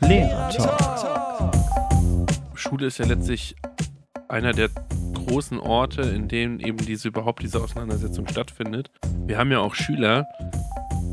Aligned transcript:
Lehrer 0.00 0.50
Schule 2.54 2.86
ist 2.86 2.98
ja 2.98 3.06
letztlich 3.06 3.56
einer 4.28 4.52
der 4.52 4.68
großen 5.14 5.58
Orte, 5.58 6.02
in 6.02 6.28
denen 6.28 6.60
eben 6.60 6.78
diese 6.78 7.08
überhaupt 7.08 7.42
diese 7.42 7.62
Auseinandersetzung 7.62 8.26
stattfindet. 8.28 8.90
Wir 9.26 9.38
haben 9.38 9.50
ja 9.50 9.60
auch 9.60 9.74
Schüler, 9.74 10.26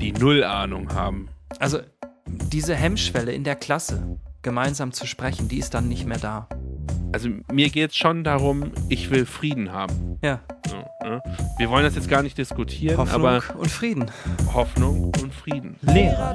die 0.01 0.11
null 0.11 0.43
Ahnung 0.43 0.93
haben. 0.93 1.29
Also 1.59 1.79
diese 2.27 2.75
Hemmschwelle 2.75 3.31
in 3.31 3.43
der 3.43 3.55
Klasse, 3.55 4.17
gemeinsam 4.41 4.91
zu 4.91 5.07
sprechen, 5.07 5.47
die 5.47 5.59
ist 5.59 5.73
dann 5.73 5.87
nicht 5.87 6.05
mehr 6.05 6.19
da. 6.19 6.47
Also 7.13 7.29
mir 7.51 7.69
geht 7.69 7.91
es 7.91 7.97
schon 7.97 8.23
darum, 8.23 8.71
ich 8.89 9.09
will 9.09 9.25
Frieden 9.25 9.71
haben. 9.71 10.19
Ja. 10.21 10.41
Ne? 11.03 11.21
Wir 11.57 11.69
wollen 11.69 11.83
das 11.83 11.95
jetzt 11.95 12.09
gar 12.09 12.23
nicht 12.23 12.37
diskutieren, 12.37 12.97
Hoffnung 12.97 13.25
aber 13.25 13.41
und 13.57 13.69
Frieden. 13.69 14.11
Hoffnung 14.53 15.13
und 15.21 15.33
Frieden. 15.33 15.77
Lehrer 15.81 16.33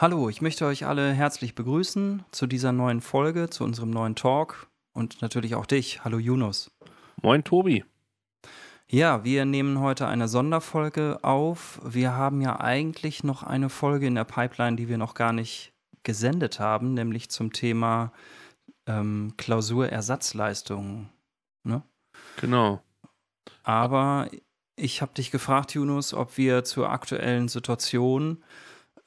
Hallo, 0.00 0.30
ich 0.30 0.40
möchte 0.40 0.64
euch 0.64 0.86
alle 0.86 1.12
herzlich 1.12 1.54
begrüßen 1.54 2.24
zu 2.30 2.46
dieser 2.46 2.72
neuen 2.72 3.02
Folge, 3.02 3.50
zu 3.50 3.64
unserem 3.64 3.90
neuen 3.90 4.14
Talk 4.14 4.66
und 4.94 5.20
natürlich 5.20 5.54
auch 5.56 5.66
dich. 5.66 6.02
Hallo 6.02 6.16
Yunus. 6.16 6.70
Moin 7.20 7.44
Tobi. 7.44 7.84
Ja, 8.88 9.24
wir 9.24 9.44
nehmen 9.44 9.78
heute 9.78 10.06
eine 10.06 10.26
Sonderfolge 10.26 11.18
auf. 11.20 11.82
Wir 11.84 12.14
haben 12.14 12.40
ja 12.40 12.58
eigentlich 12.58 13.24
noch 13.24 13.42
eine 13.42 13.68
Folge 13.68 14.06
in 14.06 14.14
der 14.14 14.24
Pipeline, 14.24 14.76
die 14.76 14.88
wir 14.88 14.96
noch 14.96 15.12
gar 15.12 15.34
nicht 15.34 15.74
gesendet 16.02 16.60
haben, 16.60 16.94
nämlich 16.94 17.28
zum 17.28 17.52
Thema 17.52 18.10
ähm, 18.86 19.34
Klausurersatzleistungen. 19.36 21.10
Ne? 21.62 21.82
Genau. 22.40 22.80
Aber 23.64 24.30
ich 24.76 25.02
habe 25.02 25.12
dich 25.12 25.30
gefragt, 25.30 25.74
Yunus, 25.74 26.14
ob 26.14 26.38
wir 26.38 26.64
zur 26.64 26.88
aktuellen 26.88 27.48
Situation 27.48 28.42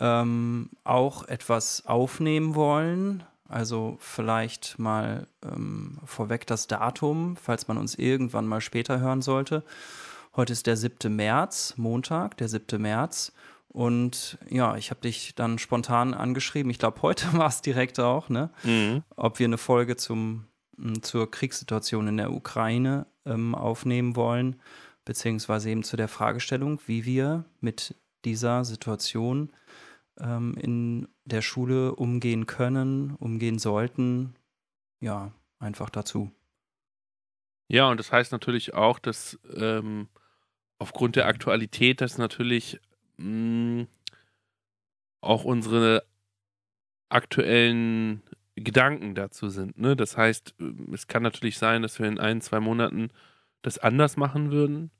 ähm, 0.03 0.69
auch 0.83 1.23
etwas 1.29 1.85
aufnehmen 1.85 2.55
wollen. 2.55 3.23
Also 3.47 3.97
vielleicht 3.99 4.77
mal 4.77 5.27
ähm, 5.43 5.97
vorweg 6.05 6.45
das 6.45 6.67
Datum, 6.67 7.37
falls 7.37 7.69
man 7.69 7.77
uns 7.77 7.95
irgendwann 7.95 8.45
mal 8.45 8.59
später 8.59 8.99
hören 8.99 9.21
sollte. 9.21 9.63
Heute 10.35 10.51
ist 10.51 10.67
der 10.67 10.75
7. 10.75 11.15
März, 11.15 11.75
Montag, 11.77 12.35
der 12.37 12.49
7. 12.49 12.81
März. 12.81 13.31
Und 13.69 14.37
ja, 14.49 14.75
ich 14.75 14.89
habe 14.89 14.99
dich 14.99 15.35
dann 15.35 15.57
spontan 15.57 16.13
angeschrieben. 16.13 16.69
Ich 16.69 16.79
glaube, 16.79 17.01
heute 17.01 17.31
war 17.37 17.47
es 17.47 17.61
direkt 17.61 17.99
auch, 17.99 18.27
ne? 18.27 18.49
Mhm. 18.63 19.03
Ob 19.15 19.39
wir 19.39 19.45
eine 19.45 19.57
Folge 19.57 19.95
zum, 19.95 20.47
m, 20.77 21.01
zur 21.01 21.31
Kriegssituation 21.31 22.07
in 22.07 22.17
der 22.17 22.33
Ukraine 22.33 23.05
ähm, 23.25 23.55
aufnehmen 23.55 24.17
wollen, 24.17 24.59
beziehungsweise 25.05 25.69
eben 25.69 25.83
zu 25.83 25.95
der 25.95 26.09
Fragestellung, 26.09 26.81
wie 26.87 27.05
wir 27.05 27.45
mit 27.61 27.95
dieser 28.25 28.65
Situation 28.65 29.49
ähm, 30.19 30.55
in 30.59 31.07
der 31.25 31.41
Schule 31.41 31.95
umgehen 31.95 32.45
können, 32.45 33.15
umgehen 33.15 33.59
sollten. 33.59 34.35
Ja, 34.99 35.31
einfach 35.59 35.89
dazu. 35.89 36.31
Ja, 37.67 37.89
und 37.89 37.99
das 37.99 38.11
heißt 38.11 38.31
natürlich 38.31 38.73
auch, 38.73 38.99
dass 38.99 39.39
ähm, 39.55 40.07
aufgrund 40.77 41.15
der 41.15 41.27
Aktualität, 41.27 42.01
dass 42.01 42.17
natürlich 42.17 42.79
mh, 43.17 43.87
auch 45.21 45.45
unsere 45.45 46.03
aktuellen 47.09 48.21
Gedanken 48.55 49.15
dazu 49.15 49.49
sind. 49.49 49.77
Ne? 49.77 49.95
Das 49.95 50.17
heißt, 50.17 50.55
äh, 50.59 50.93
es 50.93 51.07
kann 51.07 51.23
natürlich 51.23 51.57
sein, 51.57 51.81
dass 51.81 51.99
wir 51.99 52.07
in 52.07 52.19
ein, 52.19 52.41
zwei 52.41 52.59
Monaten 52.59 53.09
das 53.61 53.79
anders 53.79 54.17
machen 54.17 54.51
würden 54.51 54.91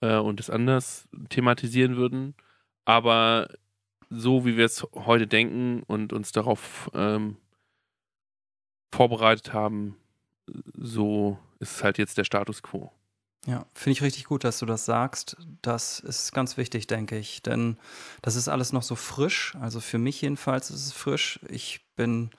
äh, 0.00 0.16
und 0.16 0.38
das 0.38 0.50
anders 0.50 1.08
thematisieren 1.28 1.96
würden. 1.96 2.34
Aber 2.84 3.48
so 4.10 4.44
wie 4.44 4.56
wir 4.56 4.64
es 4.64 4.86
heute 4.94 5.26
denken 5.26 5.82
und 5.86 6.12
uns 6.12 6.32
darauf 6.32 6.90
ähm, 6.94 7.36
vorbereitet 8.92 9.52
haben, 9.52 9.96
so 10.74 11.38
ist 11.58 11.76
es 11.76 11.84
halt 11.84 11.98
jetzt 11.98 12.18
der 12.18 12.24
Status 12.24 12.62
quo. 12.62 12.92
Ja, 13.46 13.64
finde 13.74 13.92
ich 13.92 14.02
richtig 14.02 14.24
gut, 14.24 14.44
dass 14.44 14.58
du 14.58 14.66
das 14.66 14.84
sagst. 14.84 15.36
Das 15.62 16.00
ist 16.00 16.32
ganz 16.32 16.56
wichtig, 16.56 16.86
denke 16.86 17.18
ich, 17.18 17.42
denn 17.42 17.78
das 18.20 18.36
ist 18.36 18.48
alles 18.48 18.72
noch 18.72 18.82
so 18.82 18.94
frisch. 18.94 19.54
Also 19.60 19.80
für 19.80 19.98
mich 19.98 20.20
jedenfalls 20.20 20.70
ist 20.70 20.86
es 20.86 20.92
frisch. 20.92 21.40
Ich 21.48 21.80
bin 21.96 22.30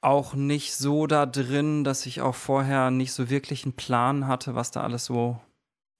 auch 0.00 0.34
nicht 0.34 0.74
so 0.74 1.06
da 1.06 1.26
drin, 1.26 1.82
dass 1.82 2.06
ich 2.06 2.20
auch 2.20 2.34
vorher 2.34 2.90
nicht 2.90 3.12
so 3.12 3.28
wirklich 3.30 3.64
einen 3.64 3.74
Plan 3.74 4.26
hatte, 4.26 4.54
was 4.54 4.70
da 4.70 4.82
alles 4.82 5.04
so 5.06 5.40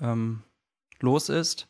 ähm, 0.00 0.42
los 1.00 1.28
ist. 1.28 1.68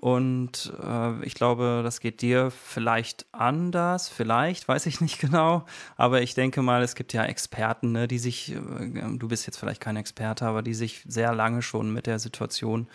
Und 0.00 0.72
äh, 0.82 1.22
ich 1.26 1.34
glaube, 1.34 1.82
das 1.84 2.00
geht 2.00 2.22
dir 2.22 2.50
vielleicht 2.50 3.26
anders, 3.32 4.08
vielleicht, 4.08 4.66
weiß 4.66 4.86
ich 4.86 5.02
nicht 5.02 5.18
genau. 5.20 5.66
Aber 5.98 6.22
ich 6.22 6.32
denke 6.32 6.62
mal, 6.62 6.82
es 6.82 6.94
gibt 6.94 7.12
ja 7.12 7.24
Experten, 7.24 7.92
ne, 7.92 8.08
die 8.08 8.18
sich, 8.18 8.52
äh, 8.52 8.58
du 9.18 9.28
bist 9.28 9.46
jetzt 9.46 9.58
vielleicht 9.58 9.82
kein 9.82 9.96
Experte, 9.96 10.46
aber 10.46 10.62
die 10.62 10.72
sich 10.72 11.04
sehr 11.06 11.34
lange 11.34 11.60
schon 11.60 11.92
mit 11.92 12.06
der 12.06 12.18
Situation 12.18 12.88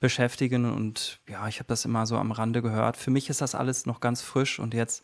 beschäftigen. 0.00 0.70
Und 0.70 1.20
ja, 1.26 1.48
ich 1.48 1.60
habe 1.60 1.68
das 1.68 1.86
immer 1.86 2.04
so 2.06 2.18
am 2.18 2.30
Rande 2.30 2.60
gehört. 2.60 2.98
Für 2.98 3.10
mich 3.10 3.30
ist 3.30 3.40
das 3.40 3.54
alles 3.54 3.86
noch 3.86 4.00
ganz 4.00 4.20
frisch 4.20 4.58
und 4.58 4.74
jetzt 4.74 5.02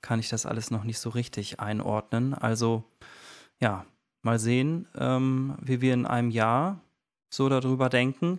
kann 0.00 0.18
ich 0.18 0.30
das 0.30 0.46
alles 0.46 0.70
noch 0.70 0.84
nicht 0.84 0.98
so 0.98 1.10
richtig 1.10 1.60
einordnen. 1.60 2.32
Also 2.32 2.84
ja, 3.60 3.84
mal 4.22 4.38
sehen, 4.38 4.88
ähm, 4.96 5.56
wie 5.60 5.82
wir 5.82 5.92
in 5.92 6.06
einem 6.06 6.30
Jahr 6.30 6.80
so 7.28 7.50
darüber 7.50 7.90
denken. 7.90 8.38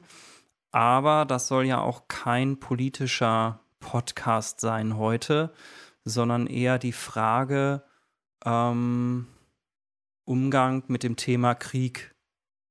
Aber 0.71 1.25
das 1.25 1.47
soll 1.47 1.65
ja 1.65 1.81
auch 1.81 2.07
kein 2.07 2.59
politischer 2.59 3.61
Podcast 3.79 4.59
sein 4.59 4.97
heute, 4.97 5.53
sondern 6.03 6.47
eher 6.47 6.79
die 6.79 6.91
Frage 6.91 7.83
ähm, 8.45 9.27
Umgang 10.25 10.83
mit 10.87 11.03
dem 11.03 11.15
Thema 11.15 11.55
Krieg 11.55 12.13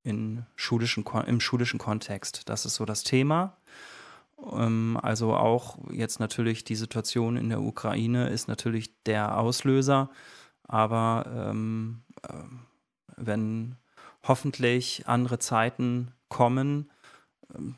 in 0.02 0.46
schulischen, 0.54 1.04
im 1.26 1.40
schulischen 1.40 1.78
Kontext. 1.78 2.48
Das 2.48 2.66
ist 2.66 2.76
so 2.76 2.84
das 2.84 3.02
Thema. 3.02 3.56
Ähm, 4.52 4.98
also 5.02 5.34
auch 5.34 5.78
jetzt 5.90 6.20
natürlich 6.20 6.64
die 6.64 6.76
Situation 6.76 7.36
in 7.36 7.48
der 7.48 7.60
Ukraine 7.60 8.28
ist 8.28 8.48
natürlich 8.48 9.02
der 9.04 9.38
Auslöser. 9.38 10.10
Aber 10.68 11.50
ähm, 11.50 12.02
ähm, 12.28 12.60
wenn 13.16 13.76
hoffentlich 14.22 15.04
andere 15.06 15.38
Zeiten 15.38 16.12
kommen, 16.28 16.90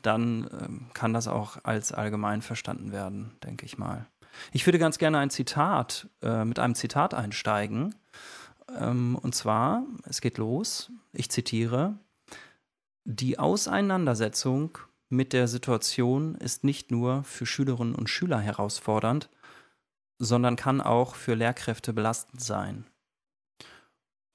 dann 0.01 0.49
ähm, 0.61 0.87
kann 0.93 1.13
das 1.13 1.27
auch 1.27 1.57
als 1.63 1.91
allgemein 1.91 2.41
verstanden 2.41 2.91
werden, 2.91 3.31
denke 3.43 3.65
ich 3.65 3.77
mal. 3.77 4.07
Ich 4.51 4.65
würde 4.65 4.79
ganz 4.79 4.97
gerne 4.97 5.19
ein 5.19 5.29
Zitat, 5.29 6.07
äh, 6.21 6.45
mit 6.45 6.59
einem 6.59 6.75
Zitat 6.75 7.13
einsteigen. 7.13 7.95
Ähm, 8.77 9.15
und 9.15 9.35
zwar, 9.35 9.83
es 10.03 10.21
geht 10.21 10.37
los, 10.37 10.91
ich 11.13 11.29
zitiere, 11.29 11.95
die 13.03 13.39
Auseinandersetzung 13.39 14.77
mit 15.09 15.33
der 15.33 15.47
Situation 15.47 16.35
ist 16.35 16.63
nicht 16.63 16.91
nur 16.91 17.23
für 17.23 17.45
Schülerinnen 17.45 17.95
und 17.95 18.09
Schüler 18.09 18.39
herausfordernd, 18.39 19.29
sondern 20.19 20.55
kann 20.55 20.81
auch 20.81 21.15
für 21.15 21.33
Lehrkräfte 21.33 21.93
belastend 21.93 22.41
sein. 22.41 22.85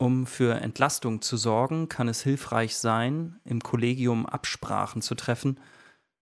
Um 0.04 0.26
für 0.26 0.60
Entlastung 0.60 1.22
zu 1.22 1.38
sorgen, 1.38 1.88
kann 1.88 2.08
es 2.08 2.22
hilfreich 2.22 2.76
sein, 2.76 3.40
im 3.46 3.62
Kollegium 3.62 4.26
Absprachen 4.26 5.00
zu 5.00 5.14
treffen, 5.14 5.58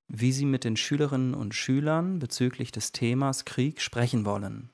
wie 0.07 0.31
Sie 0.31 0.45
mit 0.45 0.63
den 0.63 0.77
Schülerinnen 0.77 1.35
und 1.35 1.53
Schülern 1.53 2.21
bezüglich 2.21 2.71
des 2.71 2.93
Themas 2.93 3.45
Krieg 3.45 3.81
sprechen 3.81 4.25
wollen. 4.25 4.71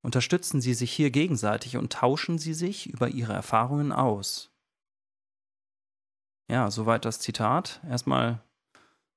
Unterstützen 0.00 0.60
Sie 0.60 0.74
sich 0.74 0.92
hier 0.92 1.10
gegenseitig 1.10 1.76
und 1.76 1.92
tauschen 1.92 2.38
Sie 2.38 2.54
sich 2.54 2.86
über 2.88 3.08
Ihre 3.08 3.32
Erfahrungen 3.32 3.90
aus. 3.90 4.52
Ja, 6.48 6.70
soweit 6.70 7.04
das 7.06 7.18
Zitat. 7.18 7.80
Erstmal, 7.84 8.40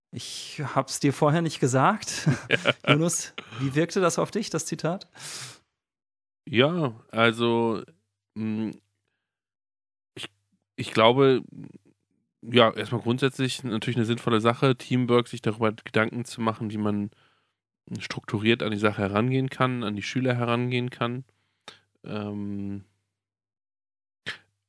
ich 0.10 0.60
habe 0.74 0.90
es 0.90 1.00
dir 1.00 1.14
vorher 1.14 1.44
nicht 1.44 1.60
gesagt. 1.60 2.28
Jonas, 2.88 3.36
wie 3.60 3.76
wirkte 3.76 4.02
das 4.02 4.18
auf 4.18 4.32
dich, 4.32 4.50
das 4.50 4.66
Zitat? 4.66 5.08
Ja, 6.50 7.00
also 7.12 7.84
mh, 8.34 8.72
ich, 10.78 10.94
glaube, 10.94 11.44
ja, 12.42 12.72
erstmal 12.74 13.02
grundsätzlich 13.02 13.64
natürlich 13.64 13.98
eine 13.98 14.06
sinnvolle 14.06 14.42
Sache, 14.42 14.78
Teamwork, 14.78 15.28
sich 15.28 15.42
darüber 15.42 15.74
Gedanken 15.74 16.24
zu 16.24 16.42
machen, 16.42 16.72
wie 16.72 16.78
man 16.78 17.12
strukturiert 18.00 18.64
an 18.64 18.72
die 18.72 18.78
Sache 18.78 19.02
herangehen 19.02 19.50
kann, 19.50 19.84
an 19.84 19.96
die 19.96 20.04
Schüler 20.04 20.36
herangehen 20.36 20.90
kann. 20.90 21.26
Ähm 22.04 22.86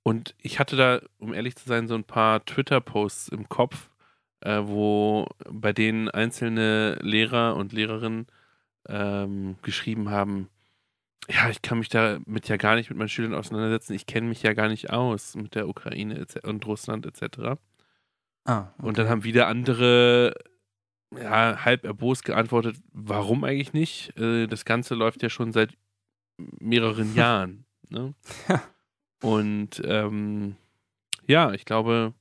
und 0.03 0.35
ich 0.41 0.59
hatte 0.59 0.77
da, 0.77 1.01
um 1.19 1.35
ehrlich 1.35 1.57
zu 1.57 1.69
sein, 1.69 1.89
so 1.89 1.95
ein 1.95 2.05
paar 2.05 2.45
Twitter-Posts 2.45 3.29
im 3.29 3.49
Kopf, 3.49 3.91
äh, 4.41 4.63
wo 4.65 5.27
bei 5.51 5.73
denen 5.73 6.09
einzelne 6.09 6.95
Lehrer 7.03 7.57
und 7.57 7.73
Lehrerinnen 7.73 8.27
ähm, 8.89 9.57
geschrieben 9.63 10.11
haben, 10.11 10.49
ja, 11.29 11.51
ich 11.51 11.63
kann 11.63 11.79
mich 11.79 11.89
damit 11.89 12.49
ja 12.49 12.57
gar 12.57 12.75
nicht 12.77 12.89
mit 12.91 12.99
meinen 12.99 13.09
Schülern 13.09 13.35
auseinandersetzen. 13.35 13.93
Ich 13.95 14.07
kenne 14.07 14.29
mich 14.29 14.43
ja 14.43 14.53
gar 14.55 14.69
nicht 14.69 14.91
aus 14.91 15.35
mit 15.35 15.55
der 15.55 15.69
Ukraine 15.69 16.27
und 16.43 16.67
Russland 16.67 17.07
etc. 17.07 17.59
Ah, 18.45 18.69
Und 18.79 18.97
dann 18.99 19.09
haben 19.09 19.25
wieder 19.25 19.47
andere 19.47 20.35
ja, 21.15 21.65
halb 21.65 21.85
erbost 21.85 22.25
geantwortet, 22.25 22.77
warum 22.93 23.45
eigentlich 23.45 23.73
nicht? 23.73 24.17
Äh, 24.19 24.47
das 24.47 24.65
Ganze 24.65 24.95
läuft 24.95 25.23
ja 25.23 25.31
schon 25.31 25.53
seit 25.53 25.77
mehreren 26.37 27.15
Jahren. 27.15 27.65
Ne? 27.89 28.15
Ja. 28.49 28.63
Und 29.23 29.83
ähm, 29.85 30.57
ja, 31.27 31.53
ich 31.53 31.65
glaube. 31.65 32.15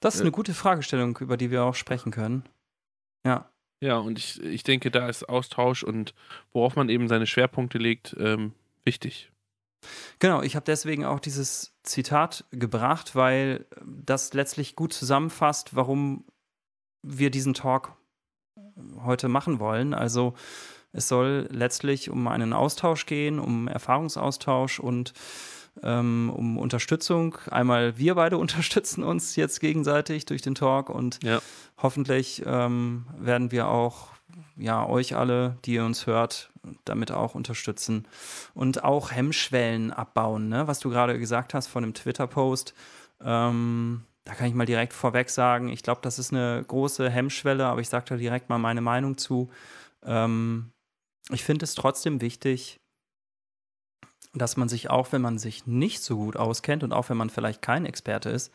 Das 0.00 0.14
ist 0.14 0.22
eine 0.22 0.30
gute 0.30 0.54
Fragestellung, 0.54 1.18
über 1.18 1.36
die 1.36 1.50
wir 1.50 1.62
auch 1.62 1.74
sprechen 1.74 2.10
können. 2.10 2.44
Ja. 3.24 3.50
Ja, 3.80 3.96
und 3.98 4.18
ich, 4.18 4.42
ich 4.42 4.62
denke, 4.62 4.90
da 4.90 5.08
ist 5.08 5.28
Austausch 5.28 5.82
und 5.82 6.14
worauf 6.52 6.76
man 6.76 6.88
eben 6.88 7.08
seine 7.08 7.26
Schwerpunkte 7.26 7.78
legt, 7.78 8.14
ähm, 8.18 8.52
wichtig. 8.84 9.30
Genau, 10.18 10.42
ich 10.42 10.56
habe 10.56 10.64
deswegen 10.66 11.06
auch 11.06 11.20
dieses 11.20 11.74
Zitat 11.82 12.44
gebracht, 12.50 13.16
weil 13.16 13.64
das 13.84 14.34
letztlich 14.34 14.76
gut 14.76 14.92
zusammenfasst, 14.92 15.74
warum 15.74 16.24
wir 17.02 17.30
diesen 17.30 17.54
Talk 17.54 17.96
heute 19.02 19.28
machen 19.28 19.58
wollen. 19.58 19.94
Also 19.94 20.34
es 20.92 21.08
soll 21.08 21.48
letztlich 21.50 22.10
um 22.10 22.28
einen 22.28 22.52
Austausch 22.52 23.06
gehen, 23.06 23.38
um 23.38 23.68
Erfahrungsaustausch 23.68 24.80
und 24.80 25.14
ähm, 25.82 26.32
um 26.34 26.58
Unterstützung. 26.58 27.36
Einmal 27.50 27.98
wir 27.98 28.14
beide 28.14 28.38
unterstützen 28.44 29.02
uns 29.02 29.36
jetzt 29.36 29.60
gegenseitig 29.60 30.26
durch 30.26 30.42
den 30.42 30.54
Talk 30.54 30.90
und 30.90 31.22
ja. 31.22 31.40
hoffentlich 31.78 32.42
ähm, 32.46 33.06
werden 33.18 33.50
wir 33.50 33.68
auch 33.68 34.08
ja, 34.56 34.86
euch 34.86 35.16
alle, 35.16 35.56
die 35.64 35.74
ihr 35.74 35.84
uns 35.84 36.06
hört, 36.06 36.50
damit 36.84 37.12
auch 37.12 37.34
unterstützen 37.34 38.06
und 38.54 38.84
auch 38.84 39.10
Hemmschwellen 39.10 39.90
abbauen, 39.90 40.48
ne? 40.48 40.66
was 40.66 40.80
du 40.80 40.90
gerade 40.90 41.18
gesagt 41.18 41.54
hast 41.54 41.68
von 41.68 41.82
dem 41.82 41.94
Twitter-Post. 41.94 42.74
Ähm, 43.22 44.02
da 44.24 44.34
kann 44.34 44.48
ich 44.48 44.54
mal 44.54 44.66
direkt 44.66 44.92
vorweg 44.92 45.30
sagen, 45.30 45.68
ich 45.68 45.82
glaube, 45.82 46.00
das 46.02 46.18
ist 46.18 46.32
eine 46.32 46.62
große 46.66 47.08
Hemmschwelle, 47.08 47.66
aber 47.66 47.80
ich 47.80 47.88
sage 47.88 48.04
da 48.08 48.16
direkt 48.16 48.48
mal 48.48 48.58
meine 48.58 48.82
Meinung 48.82 49.16
zu. 49.16 49.50
Ähm, 50.04 50.72
ich 51.30 51.44
finde 51.44 51.64
es 51.64 51.74
trotzdem 51.74 52.20
wichtig, 52.20 52.79
dass 54.32 54.56
man 54.56 54.68
sich 54.68 54.90
auch, 54.90 55.12
wenn 55.12 55.22
man 55.22 55.38
sich 55.38 55.66
nicht 55.66 56.02
so 56.02 56.16
gut 56.16 56.36
auskennt 56.36 56.84
und 56.84 56.92
auch 56.92 57.08
wenn 57.08 57.16
man 57.16 57.30
vielleicht 57.30 57.62
kein 57.62 57.84
Experte 57.84 58.30
ist, 58.30 58.52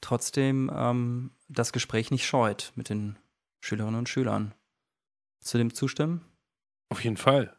trotzdem 0.00 0.70
ähm, 0.74 1.30
das 1.48 1.72
Gespräch 1.72 2.10
nicht 2.10 2.26
scheut 2.26 2.72
mit 2.76 2.88
den 2.88 3.18
Schülerinnen 3.60 3.98
und 3.98 4.08
Schülern. 4.08 4.54
Zu 5.40 5.58
dem 5.58 5.74
zustimmen? 5.74 6.24
Auf 6.88 7.02
jeden 7.02 7.16
Fall. 7.16 7.56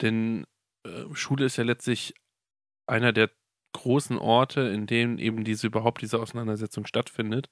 Denn 0.00 0.44
äh, 0.84 1.04
Schule 1.12 1.44
ist 1.44 1.56
ja 1.56 1.64
letztlich 1.64 2.14
einer 2.86 3.12
der 3.12 3.30
großen 3.72 4.18
Orte, 4.18 4.62
in 4.62 4.86
denen 4.86 5.18
eben 5.18 5.44
diese 5.44 5.66
überhaupt 5.66 6.00
diese 6.00 6.18
Auseinandersetzung 6.18 6.86
stattfindet. 6.86 7.50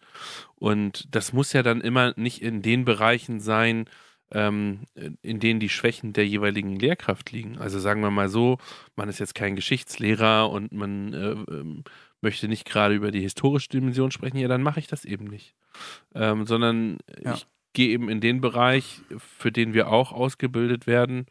Und 0.54 1.14
das 1.14 1.32
muss 1.32 1.52
ja 1.52 1.62
dann 1.62 1.80
immer 1.80 2.14
nicht 2.16 2.42
in 2.42 2.62
den 2.62 2.84
Bereichen 2.84 3.40
sein, 3.40 3.88
ähm, 4.32 4.80
in 5.22 5.40
denen 5.40 5.60
die 5.60 5.68
Schwächen 5.68 6.12
der 6.12 6.26
jeweiligen 6.26 6.76
Lehrkraft 6.76 7.30
liegen. 7.32 7.58
Also 7.58 7.78
sagen 7.78 8.00
wir 8.00 8.10
mal 8.10 8.28
so, 8.28 8.58
man 8.96 9.08
ist 9.08 9.20
jetzt 9.20 9.34
kein 9.34 9.56
Geschichtslehrer 9.56 10.50
und 10.50 10.72
man 10.72 11.12
äh, 11.12 11.32
ähm, 11.52 11.84
möchte 12.20 12.48
nicht 12.48 12.64
gerade 12.64 12.94
über 12.94 13.10
die 13.10 13.20
historische 13.20 13.68
Dimension 13.68 14.10
sprechen, 14.10 14.38
ja, 14.38 14.48
dann 14.48 14.62
mache 14.62 14.80
ich 14.80 14.88
das 14.88 15.04
eben 15.04 15.24
nicht. 15.24 15.54
Ähm, 16.14 16.46
sondern 16.46 16.98
ja. 17.22 17.34
ich 17.34 17.46
gehe 17.72 17.90
eben 17.90 18.08
in 18.08 18.20
den 18.20 18.40
Bereich, 18.40 19.00
für 19.18 19.52
den 19.52 19.74
wir 19.74 19.88
auch 19.88 20.12
ausgebildet 20.12 20.86
werden, 20.86 21.26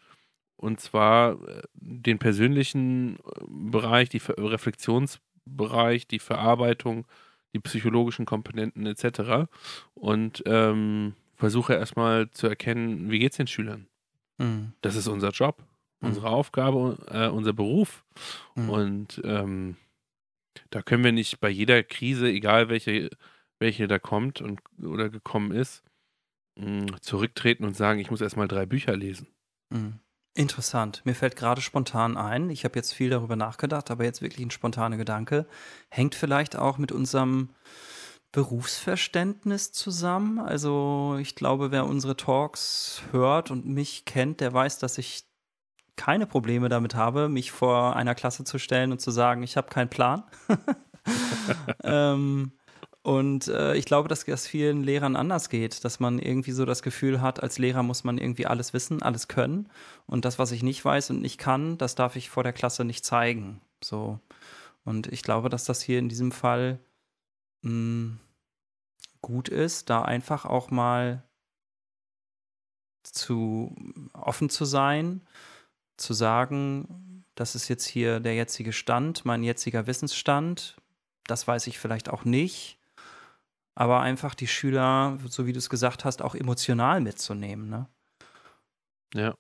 und 0.58 0.80
zwar 0.80 1.34
äh, 1.48 1.64
den 1.74 2.18
persönlichen 2.18 3.18
äh, 3.18 3.20
Bereich, 3.48 4.10
die 4.10 4.22
Reflexionsbereich, 4.26 6.08
die 6.08 6.20
Verarbeitung, 6.20 7.06
die 7.54 7.60
psychologischen 7.60 8.26
Komponenten 8.26 8.86
etc. 8.86 9.50
Und 9.94 10.44
ähm, 10.46 11.14
versuche 11.36 11.74
erstmal 11.74 12.30
zu 12.32 12.48
erkennen, 12.48 13.12
wie 13.12 13.20
geht 13.20 13.32
es 13.32 13.38
den 13.38 13.48
Schülern? 13.48 13.88
Mhm. 14.38 14.74
Das 14.82 14.96
ist 14.96 15.08
unser 15.08 15.30
Job, 15.30 15.64
mhm. 16.00 16.10
unsere 16.10 16.30
Aufgabe, 16.30 16.98
äh, 17.10 17.28
unser 17.28 17.54
Beruf. 17.54 18.04
Mhm. 18.56 18.70
Und 18.70 19.22
ähm, 19.24 19.78
da 20.70 20.82
können 20.82 21.04
wir 21.04 21.12
nicht 21.12 21.40
bei 21.40 21.50
jeder 21.50 21.84
Krise, 21.84 22.28
egal 22.30 22.70
welche, 22.70 23.10
welche 23.60 23.88
da 23.88 24.00
kommt 24.00 24.42
und, 24.42 24.62
oder 24.82 25.10
gekommen 25.10 25.52
ist, 25.52 25.84
mh, 26.56 26.98
zurücktreten 27.02 27.66
und 27.66 27.76
sagen, 27.76 28.00
ich 28.00 28.12
muss 28.12 28.22
erstmal 28.22 28.48
drei 28.48 28.66
Bücher 28.66 28.96
lesen. 28.96 29.28
Mhm. 29.70 30.00
Interessant. 30.38 31.02
Mir 31.06 31.16
fällt 31.16 31.38
gerade 31.38 31.62
spontan 31.62 32.18
ein, 32.18 32.50
ich 32.50 32.66
habe 32.66 32.76
jetzt 32.76 32.92
viel 32.94 33.10
darüber 33.10 33.38
nachgedacht, 33.38 33.90
aber 33.90 34.04
jetzt 34.04 34.22
wirklich 34.22 34.46
ein 34.46 34.52
spontaner 34.52 34.98
Gedanke. 34.98 35.48
Hängt 35.90 36.14
vielleicht 36.14 36.58
auch 36.58 36.78
mit 36.78 36.92
unserem 36.92 37.52
Berufsverständnis 38.36 39.72
zusammen. 39.72 40.40
Also 40.40 41.16
ich 41.22 41.36
glaube, 41.36 41.72
wer 41.72 41.86
unsere 41.86 42.18
Talks 42.18 43.02
hört 43.14 43.50
und 43.50 43.66
mich 43.66 44.04
kennt, 44.04 44.42
der 44.42 44.52
weiß, 44.52 44.78
dass 44.78 44.98
ich 44.98 45.24
keine 45.96 46.28
Probleme 46.28 46.68
damit 46.68 46.96
habe, 46.96 47.30
mich 47.30 47.54
vor 47.54 47.96
einer 47.96 48.14
Klasse 48.14 48.44
zu 48.44 48.60
stellen 48.60 48.92
und 48.92 49.00
zu 49.00 49.10
sagen, 49.10 49.42
ich 49.42 49.56
habe 49.56 49.70
keinen 49.70 49.88
Plan. 49.88 50.26
ähm, 51.86 52.52
und 53.04 53.48
äh, 53.48 53.76
ich 53.76 53.86
glaube, 53.86 54.10
dass 54.10 54.26
das 54.26 54.46
vielen 54.46 54.84
Lehrern 54.84 55.16
anders 55.16 55.48
geht, 55.48 55.86
dass 55.86 56.02
man 56.02 56.20
irgendwie 56.20 56.52
so 56.52 56.66
das 56.66 56.84
Gefühl 56.84 57.22
hat, 57.22 57.42
als 57.42 57.58
Lehrer 57.58 57.84
muss 57.84 58.04
man 58.04 58.18
irgendwie 58.18 58.48
alles 58.48 58.74
wissen, 58.74 59.02
alles 59.02 59.30
können. 59.30 59.70
Und 60.08 60.26
das, 60.26 60.40
was 60.40 60.52
ich 60.52 60.62
nicht 60.62 60.84
weiß 60.84 61.12
und 61.12 61.22
nicht 61.22 61.38
kann, 61.38 61.78
das 61.78 61.96
darf 61.96 62.18
ich 62.18 62.30
vor 62.30 62.44
der 62.44 62.52
Klasse 62.52 62.84
nicht 62.84 63.06
zeigen. 63.06 63.62
So. 63.82 64.20
Und 64.84 65.08
ich 65.08 65.22
glaube, 65.22 65.48
dass 65.48 65.64
das 65.64 65.82
hier 65.82 66.00
in 66.00 66.10
diesem 66.10 66.34
Fall 66.34 66.80
mh, 67.62 67.70
hm, 67.70 68.20
gut 69.26 69.50
ist, 69.50 69.90
da 69.90 70.04
einfach 70.04 70.46
auch 70.46 70.70
mal 70.70 71.24
zu 73.04 73.76
offen 74.14 74.50
zu 74.50 74.66
sein, 74.66 75.22
zu 75.98 76.14
sagen, 76.14 77.26
das 77.34 77.56
ist 77.56 77.68
jetzt 77.68 77.86
hier 77.86 78.20
der 78.20 78.36
jetzige 78.36 78.72
Stand, 78.72 79.26
mein 79.26 79.44
jetziger 79.44 79.88
Wissensstand, 79.88 80.78
das 81.26 81.48
weiß 81.48 81.68
ich 81.68 81.80
vielleicht 81.80 82.10
auch 82.10 82.24
nicht 82.24 82.80
aber 83.76 84.00
einfach 84.00 84.34
die 84.34 84.48
Schüler, 84.48 85.18
so 85.28 85.46
wie 85.46 85.54
du 85.54 85.60
es 85.60 85.70
gesagt 85.70 86.06
hast, 86.06 86.22
auch 86.22 86.34
emotional 86.34 87.02
mitzunehmen. 87.02 87.70
Ne? 87.70 87.88
Ja. 89.14 89.36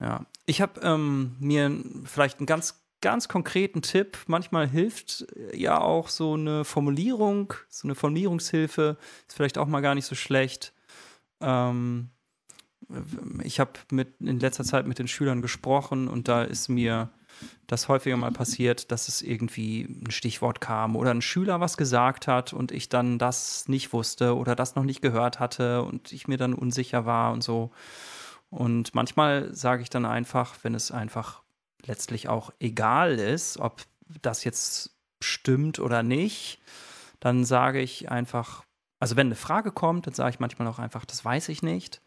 Ja. 0.00 0.26
Ich 0.46 0.60
habe 0.60 0.80
ähm, 0.82 1.36
mir 1.40 1.82
vielleicht 2.04 2.38
einen 2.38 2.46
ganz, 2.46 2.79
ganz 3.00 3.28
konkreten 3.28 3.82
Tipp. 3.82 4.18
Manchmal 4.26 4.68
hilft 4.68 5.26
ja 5.54 5.80
auch 5.80 6.08
so 6.08 6.34
eine 6.34 6.64
Formulierung, 6.64 7.54
so 7.68 7.86
eine 7.86 7.94
Formulierungshilfe, 7.94 8.96
ist 9.26 9.36
vielleicht 9.36 9.58
auch 9.58 9.66
mal 9.66 9.80
gar 9.80 9.94
nicht 9.94 10.06
so 10.06 10.14
schlecht. 10.14 10.72
Ähm, 11.40 12.10
ich 13.42 13.60
habe 13.60 13.72
in 14.20 14.40
letzter 14.40 14.64
Zeit 14.64 14.86
mit 14.86 14.98
den 14.98 15.08
Schülern 15.08 15.42
gesprochen 15.42 16.08
und 16.08 16.28
da 16.28 16.42
ist 16.42 16.68
mir 16.68 17.10
das 17.66 17.88
häufiger 17.88 18.16
mal 18.16 18.32
passiert, 18.32 18.90
dass 18.90 19.08
es 19.08 19.22
irgendwie 19.22 19.82
ein 19.82 20.10
Stichwort 20.10 20.60
kam 20.60 20.96
oder 20.96 21.12
ein 21.12 21.22
Schüler 21.22 21.60
was 21.60 21.76
gesagt 21.76 22.26
hat 22.26 22.52
und 22.52 22.72
ich 22.72 22.88
dann 22.88 23.18
das 23.18 23.68
nicht 23.68 23.92
wusste 23.92 24.36
oder 24.36 24.56
das 24.56 24.74
noch 24.74 24.84
nicht 24.84 25.02
gehört 25.02 25.38
hatte 25.40 25.82
und 25.82 26.12
ich 26.12 26.28
mir 26.28 26.36
dann 26.36 26.52
unsicher 26.52 27.06
war 27.06 27.32
und 27.32 27.42
so. 27.42 27.70
Und 28.50 28.94
manchmal 28.94 29.54
sage 29.54 29.82
ich 29.82 29.90
dann 29.90 30.04
einfach, 30.04 30.56
wenn 30.62 30.74
es 30.74 30.90
einfach 30.90 31.42
letztlich 31.86 32.28
auch 32.28 32.52
egal 32.58 33.18
ist, 33.18 33.58
ob 33.58 33.82
das 34.22 34.44
jetzt 34.44 34.96
stimmt 35.22 35.78
oder 35.78 36.02
nicht, 36.02 36.60
dann 37.20 37.44
sage 37.44 37.80
ich 37.80 38.10
einfach, 38.10 38.64
also 38.98 39.16
wenn 39.16 39.28
eine 39.28 39.36
Frage 39.36 39.72
kommt, 39.72 40.06
dann 40.06 40.14
sage 40.14 40.30
ich 40.30 40.40
manchmal 40.40 40.68
auch 40.68 40.78
einfach, 40.78 41.04
das 41.04 41.24
weiß 41.24 41.48
ich 41.50 41.62
nicht. 41.62 42.00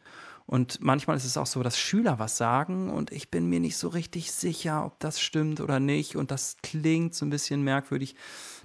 Und 0.46 0.82
manchmal 0.82 1.16
ist 1.16 1.24
es 1.24 1.38
auch 1.38 1.46
so, 1.46 1.64
dass 1.64 1.80
Schüler 1.80 2.20
was 2.20 2.38
sagen 2.38 2.90
und 2.90 3.12
ich 3.12 3.32
bin 3.32 3.48
mir 3.48 3.60
nicht 3.60 3.78
so 3.78 3.88
richtig 3.88 4.32
sicher, 4.32 4.86
ob 4.86 5.00
das 5.00 5.22
stimmt 5.22 5.62
oder 5.62 5.80
nicht. 5.80 6.18
Und 6.18 6.32
das 6.32 6.58
klingt 6.62 7.16
so 7.16 7.26
ein 7.26 7.30
bisschen 7.30 7.64
merkwürdig. 7.64 8.16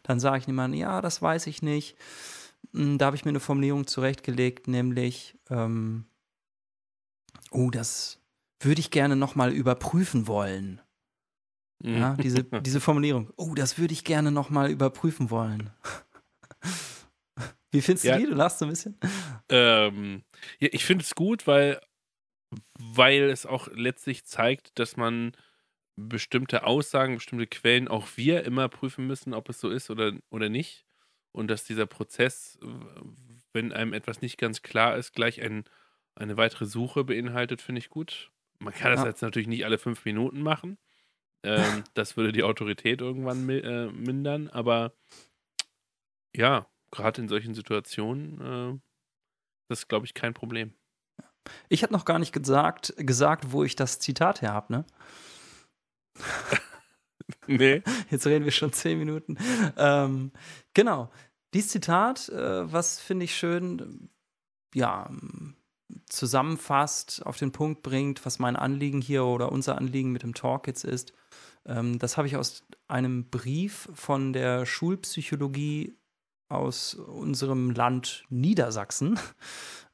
Dann 0.02 0.18
sage 0.18 0.38
ich 0.38 0.46
jemandem, 0.46 0.80
ja, 0.80 1.00
das 1.00 1.22
weiß 1.22 1.46
ich 1.46 1.62
nicht. 1.62 1.96
Hm, 2.72 2.98
da 2.98 3.06
habe 3.06 3.16
ich 3.16 3.24
mir 3.24 3.30
eine 3.30 3.40
Formulierung 3.40 3.86
zurechtgelegt, 3.86 4.66
nämlich, 4.66 5.38
ähm, 5.50 6.06
oh, 7.52 7.70
das 7.70 8.18
würde 8.60 8.80
ich 8.80 8.90
gerne 8.90 9.14
nochmal 9.14 9.52
überprüfen 9.52 10.26
wollen. 10.26 10.80
Ja, 11.82 12.14
diese, 12.14 12.44
diese 12.62 12.80
Formulierung. 12.80 13.32
Oh, 13.36 13.54
das 13.54 13.78
würde 13.78 13.94
ich 13.94 14.04
gerne 14.04 14.30
nochmal 14.30 14.70
überprüfen 14.70 15.30
wollen. 15.30 15.70
Wie 17.70 17.82
findest 17.82 18.04
du 18.04 18.08
ja, 18.08 18.18
die? 18.18 18.24
Du 18.24 18.34
lachst 18.34 18.58
so 18.58 18.64
ein 18.64 18.70
bisschen. 18.70 18.98
Ähm, 19.48 20.24
ja, 20.58 20.68
ich 20.72 20.84
finde 20.84 21.04
es 21.04 21.14
gut, 21.14 21.46
weil, 21.46 21.80
weil 22.78 23.24
es 23.24 23.46
auch 23.46 23.68
letztlich 23.72 24.24
zeigt, 24.24 24.78
dass 24.78 24.96
man 24.96 25.32
bestimmte 25.96 26.64
Aussagen, 26.64 27.16
bestimmte 27.16 27.46
Quellen 27.46 27.88
auch 27.88 28.06
wir 28.16 28.44
immer 28.44 28.68
prüfen 28.68 29.06
müssen, 29.06 29.34
ob 29.34 29.48
es 29.48 29.60
so 29.60 29.68
ist 29.70 29.90
oder, 29.90 30.12
oder 30.30 30.48
nicht. 30.48 30.86
Und 31.32 31.48
dass 31.48 31.64
dieser 31.64 31.86
Prozess, 31.86 32.58
wenn 33.52 33.72
einem 33.72 33.92
etwas 33.92 34.22
nicht 34.22 34.38
ganz 34.38 34.62
klar 34.62 34.96
ist, 34.96 35.12
gleich 35.12 35.42
ein, 35.42 35.64
eine 36.14 36.36
weitere 36.36 36.66
Suche 36.66 37.04
beinhaltet, 37.04 37.60
finde 37.60 37.80
ich 37.80 37.90
gut. 37.90 38.30
Man 38.60 38.72
kann 38.72 38.92
das 38.92 39.02
ja. 39.02 39.08
jetzt 39.08 39.22
natürlich 39.22 39.48
nicht 39.48 39.64
alle 39.64 39.78
fünf 39.78 40.04
Minuten 40.04 40.40
machen. 40.40 40.78
Ähm, 41.42 41.84
das 41.94 42.16
würde 42.16 42.32
die 42.32 42.42
Autorität 42.42 43.00
irgendwann 43.00 43.48
äh, 43.48 43.86
mindern, 43.86 44.48
aber 44.48 44.92
ja, 46.34 46.66
gerade 46.90 47.22
in 47.22 47.28
solchen 47.28 47.54
Situationen 47.54 48.40
äh, 48.40 48.78
Das 49.68 49.80
ist, 49.80 49.88
glaube 49.88 50.06
ich, 50.06 50.14
kein 50.14 50.34
Problem. 50.34 50.74
Ich 51.68 51.82
hatte 51.82 51.92
noch 51.92 52.04
gar 52.04 52.18
nicht 52.18 52.32
gesagt, 52.32 52.94
gesagt, 52.98 53.52
wo 53.52 53.64
ich 53.64 53.74
das 53.76 53.98
Zitat 53.98 54.42
her 54.42 54.52
habe, 54.52 54.72
ne? 54.72 54.84
nee. 57.46 57.82
Jetzt 58.10 58.26
reden 58.26 58.44
wir 58.44 58.52
schon 58.52 58.72
zehn 58.72 58.98
Minuten. 58.98 59.38
Ähm, 59.76 60.32
genau. 60.74 61.10
Dieses 61.54 61.70
Zitat, 61.70 62.28
äh, 62.28 62.70
was 62.70 63.00
finde 63.00 63.24
ich 63.24 63.36
schön, 63.36 64.10
ja, 64.74 65.10
zusammenfasst, 66.06 67.24
auf 67.24 67.36
den 67.36 67.52
Punkt 67.52 67.82
bringt, 67.82 68.24
was 68.26 68.38
mein 68.38 68.56
Anliegen 68.56 69.00
hier 69.00 69.24
oder 69.24 69.52
unser 69.52 69.78
Anliegen 69.78 70.12
mit 70.12 70.22
dem 70.22 70.34
Talk 70.34 70.66
jetzt 70.66 70.84
ist. 70.84 71.12
Ähm, 71.66 71.98
das 71.98 72.16
habe 72.16 72.26
ich 72.26 72.36
aus 72.36 72.64
einem 72.88 73.28
Brief 73.30 73.88
von 73.94 74.32
der 74.32 74.66
Schulpsychologie 74.66 75.96
aus 76.48 76.94
unserem 76.94 77.70
Land 77.70 78.24
Niedersachsen. 78.28 79.18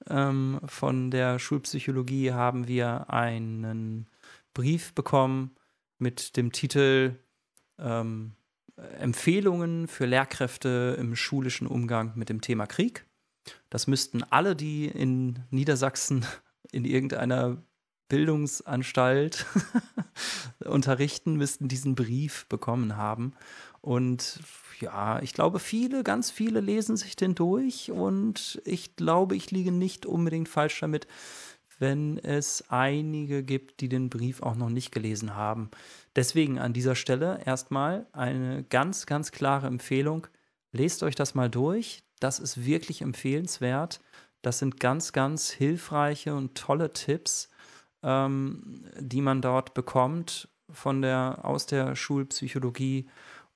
Ähm, 0.07 0.61
von 0.67 1.11
der 1.11 1.39
Schulpsychologie 1.39 2.33
haben 2.33 2.69
wir 2.69 3.09
einen 3.09 4.07
Brief 4.53 4.93
bekommen 4.93 5.57
mit 5.99 6.37
dem 6.37 6.53
Titel 6.53 7.17
ähm, 7.79 8.33
Empfehlungen 8.77 9.89
für 9.89 10.05
Lehrkräfte 10.05 10.97
im 10.99 11.17
schulischen 11.17 11.67
Umgang 11.67 12.13
mit 12.17 12.29
dem 12.29 12.43
Thema 12.43 12.67
Krieg. 12.67 13.07
Das 13.71 13.87
müssten 13.87 14.23
alle, 14.25 14.57
die 14.57 14.87
in 14.87 15.41
Niedersachsen 15.51 16.25
in 16.73 16.85
irgendeiner 16.85 17.59
Bildungsanstalt 18.09 19.47
unterrichten, 20.65 21.37
müssten 21.37 21.69
diesen 21.69 21.95
Brief 21.95 22.47
bekommen 22.47 22.97
haben. 22.97 23.33
Und 23.81 24.41
ja, 24.81 25.21
ich 25.21 25.33
glaube, 25.35 25.59
viele, 25.59 26.03
ganz 26.05 26.31
viele 26.31 26.61
lesen 26.61 26.97
sich 26.97 27.17
den 27.17 27.35
durch 27.35 27.91
und 27.91 28.61
ich 28.65 28.97
glaube, 28.97 29.37
ich 29.37 29.51
liege 29.51 29.73
nicht 29.73 30.07
unbedingt 30.07 30.49
falsch 30.49 30.81
damit, 30.81 31.07
wenn 31.79 32.19
es 32.19 32.65
einige 32.69 33.43
gibt, 33.43 33.81
die 33.81 33.89
den 33.89 34.11
Brief 34.11 34.43
auch 34.43 34.55
noch 34.55 34.71
nicht 34.71 34.93
gelesen 34.93 35.35
haben. 35.35 35.71
Deswegen 36.15 36.59
an 36.59 36.73
dieser 36.73 36.95
Stelle 36.95 37.41
erstmal 37.45 38.07
eine 38.13 38.63
ganz, 38.65 39.07
ganz 39.07 39.33
klare 39.33 39.67
Empfehlung. 39.67 40.27
Lest 40.73 41.03
euch 41.03 41.15
das 41.15 41.35
mal 41.35 41.51
durch. 41.51 42.04
Das 42.25 42.39
ist 42.39 42.65
wirklich 42.65 43.03
empfehlenswert. 43.03 44.01
Das 44.41 44.59
sind 44.59 44.81
ganz, 44.81 45.13
ganz 45.13 45.51
hilfreiche 45.51 46.35
und 46.35 46.55
tolle 46.55 46.95
Tipps, 46.95 47.51
ähm, 48.03 48.87
die 48.99 49.21
man 49.21 49.43
dort 49.43 49.75
bekommt 49.75 50.49
von 50.71 51.03
der, 51.03 51.41
aus 51.43 51.67
der 51.67 51.95
Schulpsychologie. 51.95 53.11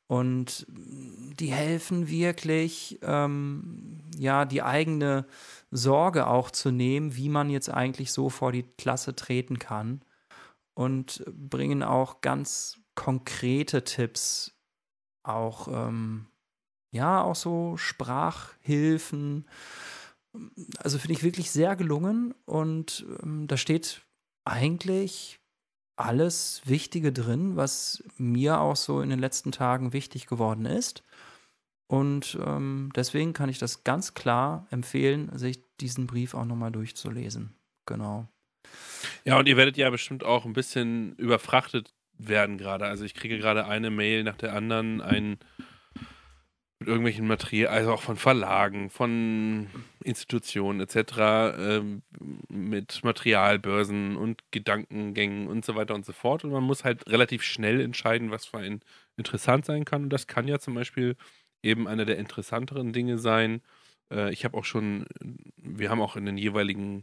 Und 0.07 0.67
die 0.69 1.51
helfen 1.51 2.09
wirklich, 2.09 2.99
ähm, 3.01 4.03
ja, 4.15 4.45
die 4.45 4.61
eigene 4.61 5.25
Sorge 5.71 6.27
auch 6.27 6.51
zu 6.51 6.71
nehmen, 6.71 7.17
wie 7.17 7.31
man 7.31 7.49
jetzt 7.49 7.71
eigentlich 7.71 8.13
so 8.13 8.29
vor 8.29 8.53
die 8.53 8.65
Klasse 8.77 9.17
treten 9.17 9.59
kann. 9.59 10.03
Und 10.75 11.25
bringen 11.27 11.83
auch 11.83 12.21
ganz 12.21 12.79
konkrete 12.95 13.83
Tipps, 13.83 14.53
auch 15.23 15.69
ähm, 15.69 16.27
ja, 16.99 17.23
auch 17.23 17.37
so 17.37 17.76
Sprachhilfen. 17.76 19.47
Also 20.78 20.99
finde 20.99 21.14
ich 21.14 21.23
wirklich 21.23 21.50
sehr 21.50 21.76
gelungen 21.76 22.35
und 22.45 23.07
ähm, 23.23 23.47
da 23.47 23.57
steht 23.57 24.02
eigentlich 24.45 25.40
alles 25.97 26.62
Wichtige 26.64 27.12
drin, 27.12 27.57
was 27.57 28.05
mir 28.17 28.61
auch 28.61 28.76
so 28.76 29.00
in 29.00 29.11
den 29.11 29.19
letzten 29.19 29.52
Tagen 29.52 29.93
wichtig 29.93 30.26
geworden 30.26 30.64
ist. 30.64 31.02
Und 31.87 32.38
ähm, 32.45 32.90
deswegen 32.95 33.33
kann 33.33 33.49
ich 33.49 33.59
das 33.59 33.85
ganz 33.85 34.14
klar 34.14 34.67
empfehlen, 34.71 35.31
sich 35.37 35.61
diesen 35.81 36.07
Brief 36.07 36.35
auch 36.35 36.45
nochmal 36.45 36.71
durchzulesen. 36.71 37.55
Genau. 37.87 38.28
Ja, 39.25 39.38
und 39.38 39.49
ihr 39.49 39.57
werdet 39.57 39.76
ja 39.76 39.88
bestimmt 39.88 40.25
auch 40.25 40.45
ein 40.45 40.52
bisschen 40.52 41.14
überfrachtet 41.17 41.95
werden 42.19 42.59
gerade. 42.59 42.87
Also 42.87 43.05
ich 43.05 43.14
kriege 43.14 43.38
gerade 43.38 43.67
eine 43.67 43.90
Mail 43.90 44.25
nach 44.25 44.37
der 44.37 44.52
anderen, 44.52 45.00
ein 45.00 45.38
mit 46.78 46.88
irgendwelchen 46.88 47.26
Materialien, 47.26 47.76
also 47.76 47.92
auch 47.92 48.02
von 48.02 48.16
Verlagen, 48.16 48.90
von 48.90 49.68
Institutionen 50.04 50.80
etc., 50.80 51.18
ähm, 51.58 52.02
mit 52.49 53.02
Materialbörsen 53.02 54.16
und 54.16 54.44
Gedankengängen 54.52 55.49
und 55.49 55.64
so 55.64 55.75
weiter 55.75 55.94
und 55.94 56.06
so 56.06 56.12
fort. 56.12 56.44
Und 56.44 56.52
man 56.52 56.62
muss 56.62 56.85
halt 56.85 57.08
relativ 57.08 57.42
schnell 57.42 57.80
entscheiden, 57.80 58.30
was 58.30 58.47
für 58.47 58.58
einen 58.58 58.80
interessant 59.16 59.64
sein 59.64 59.85
kann. 59.85 60.04
Und 60.04 60.11
das 60.11 60.28
kann 60.28 60.47
ja 60.47 60.61
zum 60.61 60.75
Beispiel 60.75 61.16
eben 61.62 61.88
einer 61.88 62.04
der 62.04 62.18
interessanteren 62.18 62.92
Dinge 62.92 63.18
sein. 63.18 63.61
Äh, 64.12 64.32
ich 64.32 64.44
habe 64.44 64.56
auch 64.56 64.64
schon, 64.64 65.06
wir 65.56 65.90
haben 65.90 66.00
auch 66.00 66.16
in 66.16 66.26
den 66.26 66.38
jeweiligen 66.38 67.02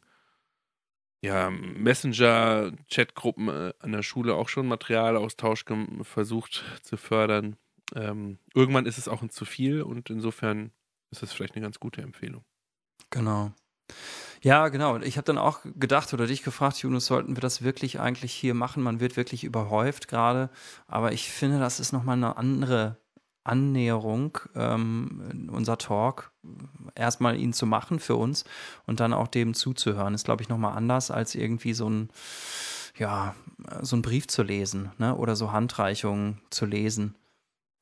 ja, 1.21 1.49
Messenger-Chatgruppen 1.49 3.49
äh, 3.49 3.73
an 3.79 3.91
der 3.91 4.03
Schule 4.03 4.35
auch 4.35 4.47
schon 4.47 4.67
Materialaustausch 4.67 5.65
versucht 6.03 6.63
zu 6.81 6.95
fördern 6.95 7.57
ähm, 7.93 8.39
irgendwann 8.53 8.85
ist 8.85 8.97
es 8.97 9.07
auch 9.07 9.21
ein 9.21 9.29
zu 9.29 9.45
viel 9.45 9.81
und 9.81 10.09
insofern 10.09 10.71
ist 11.11 11.23
es 11.23 11.31
vielleicht 11.31 11.55
eine 11.55 11.63
ganz 11.63 11.79
gute 11.79 12.01
Empfehlung. 12.01 12.43
Genau. 13.09 13.51
Ja, 14.41 14.67
genau. 14.69 14.97
Ich 14.99 15.17
habe 15.17 15.25
dann 15.25 15.37
auch 15.37 15.61
gedacht 15.63 16.13
oder 16.13 16.27
dich 16.27 16.43
gefragt, 16.43 16.77
Jonas, 16.77 17.05
sollten 17.05 17.35
wir 17.35 17.41
das 17.41 17.61
wirklich 17.61 17.99
eigentlich 17.99 18.33
hier 18.33 18.53
machen? 18.53 18.83
Man 18.83 18.99
wird 18.99 19.17
wirklich 19.17 19.43
überhäuft 19.43 20.07
gerade, 20.07 20.49
aber 20.87 21.13
ich 21.13 21.29
finde, 21.29 21.59
das 21.59 21.79
ist 21.79 21.93
nochmal 21.93 22.17
eine 22.17 22.37
andere 22.37 22.97
Annäherung, 23.43 24.39
ähm, 24.55 25.49
unser 25.51 25.77
Talk, 25.77 26.31
erstmal 26.95 27.39
ihn 27.39 27.53
zu 27.53 27.67
machen 27.67 27.99
für 27.99 28.15
uns 28.15 28.43
und 28.87 28.99
dann 28.99 29.13
auch 29.13 29.27
dem 29.27 29.53
zuzuhören, 29.53 30.15
ist, 30.15 30.25
glaube 30.25 30.41
ich, 30.41 30.49
nochmal 30.49 30.75
anders 30.75 31.11
als 31.11 31.35
irgendwie 31.35 31.73
so 31.73 31.87
ein, 31.87 32.09
ja, 32.97 33.35
so 33.81 33.95
ein 33.95 34.01
Brief 34.01 34.27
zu 34.27 34.41
lesen, 34.41 34.91
ne? 34.97 35.15
Oder 35.15 35.35
so 35.35 35.51
Handreichungen 35.51 36.41
zu 36.49 36.65
lesen. 36.65 37.15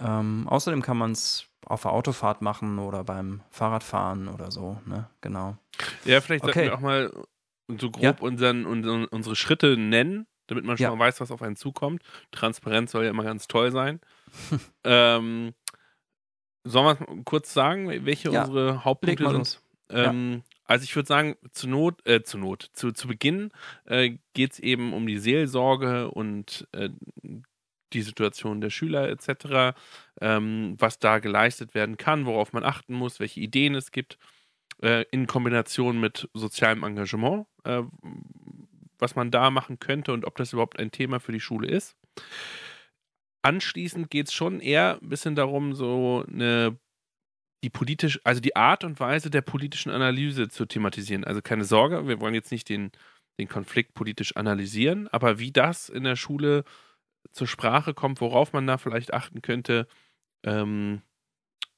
Ähm, 0.03 0.48
außerdem 0.48 0.81
kann 0.81 0.98
man 0.98 1.12
es 1.12 1.48
auf 1.65 1.83
der 1.83 1.91
Autofahrt 1.91 2.41
machen 2.41 2.79
oder 2.79 3.03
beim 3.03 3.41
Fahrradfahren 3.50 4.27
oder 4.27 4.51
so, 4.51 4.79
ne? 4.86 5.10
Genau. 5.22 5.57
Ja, 6.05 6.19
vielleicht 6.22 6.43
okay. 6.43 6.53
sollten 6.53 6.69
wir 6.69 6.75
auch 6.75 6.81
mal 6.81 7.12
so 7.79 7.89
grob 7.89 8.03
ja. 8.03 8.15
unseren, 8.19 8.65
unseren, 8.65 9.05
unsere 9.05 9.36
Schritte 9.36 9.77
nennen, 9.77 10.27
damit 10.48 10.65
man 10.65 10.77
schon 10.77 10.83
ja. 10.83 10.95
mal 10.95 11.05
weiß, 11.05 11.22
was 11.22 11.31
auf 11.31 11.41
einen 11.41 11.55
zukommt. 11.55 12.03
Transparenz 12.31 12.91
soll 12.91 13.05
ja 13.05 13.10
immer 13.10 13.24
ganz 13.24 13.48
toll 13.48 13.72
sein. 13.72 14.01
ähm, 14.83 15.53
sollen 16.65 17.00
wir 17.00 17.24
kurz 17.24 17.53
sagen, 17.53 17.88
welche 18.05 18.31
ja. 18.31 18.43
unsere 18.43 18.83
Hauptpunkte 18.83 19.29
sind? 19.29 19.62
Ähm, 19.89 20.43
also 20.65 20.83
ich 20.83 20.95
würde 20.95 21.07
sagen, 21.07 21.36
zu 21.51 21.67
Not, 21.67 22.05
äh, 22.07 22.24
zu 22.24 22.38
Not, 22.38 22.69
zu, 22.74 22.91
zu 22.91 23.07
Beginn 23.07 23.51
äh, 23.86 24.17
geht 24.33 24.53
es 24.53 24.60
eben 24.60 24.93
um 24.93 25.05
die 25.05 25.19
Seelsorge 25.19 26.10
und 26.10 26.67
äh, 26.72 26.89
die 27.93 28.01
Situation 28.01 28.62
der 28.62 28.69
Schüler 28.69 29.09
etc., 29.09 29.75
ähm, 30.21 30.75
was 30.79 31.00
da 31.00 31.19
geleistet 31.19 31.73
werden 31.73 31.97
kann, 31.97 32.25
worauf 32.25 32.53
man 32.53 32.63
achten 32.63 32.93
muss, 32.93 33.19
welche 33.19 33.39
Ideen 33.39 33.75
es 33.75 33.91
gibt, 33.91 34.17
äh, 34.81 35.05
in 35.12 35.27
Kombination 35.27 36.00
mit 36.00 36.29
sozialem 36.33 36.83
Engagement, 36.83 37.45
äh, 37.63 37.83
was 39.00 39.15
man 39.15 39.31
da 39.31 39.50
machen 39.50 39.79
könnte 39.79 40.13
und 40.13 40.25
ob 40.25 40.35
das 40.38 40.53
überhaupt 40.53 40.79
ein 40.79 40.91
Thema 40.91 41.19
für 41.19 41.31
die 41.31 41.39
Schule 41.39 41.67
ist. 41.67 41.95
Anschließend 43.41 44.09
geht 44.09 44.27
es 44.27 44.33
schon 44.33 44.62
eher 44.62 45.00
ein 45.01 45.09
bisschen 45.09 45.35
darum, 45.35 45.73
so 45.73 46.23
eine 46.27 46.77
die 47.63 47.69
politisch, 47.69 48.19
also 48.25 48.41
die 48.41 48.57
Art 48.57 48.83
und 48.83 49.00
Weise 49.00 49.29
der 49.29 49.41
politischen 49.41 49.89
Analyse 49.89 50.50
zu 50.50 50.65
thematisieren. 50.65 51.23
Also 51.23 51.41
keine 51.41 51.63
Sorge, 51.63 52.07
wir 52.07 52.19
wollen 52.19 52.33
jetzt 52.33 52.51
nicht 52.51 52.67
den, 52.67 52.91
den 53.39 53.47
Konflikt 53.47 53.93
politisch 53.93 54.35
analysieren, 54.35 55.07
aber 55.07 55.39
wie 55.39 55.51
das 55.51 55.88
in 55.88 56.03
der 56.03 56.17
Schule 56.17 56.65
zur 57.32 57.48
Sprache 57.48 57.94
kommt, 57.94 58.22
worauf 58.22 58.53
man 58.53 58.68
da 58.68 58.77
vielleicht 58.77 59.13
achten 59.13 59.42
könnte 59.42 59.88
ähm, 60.44 61.01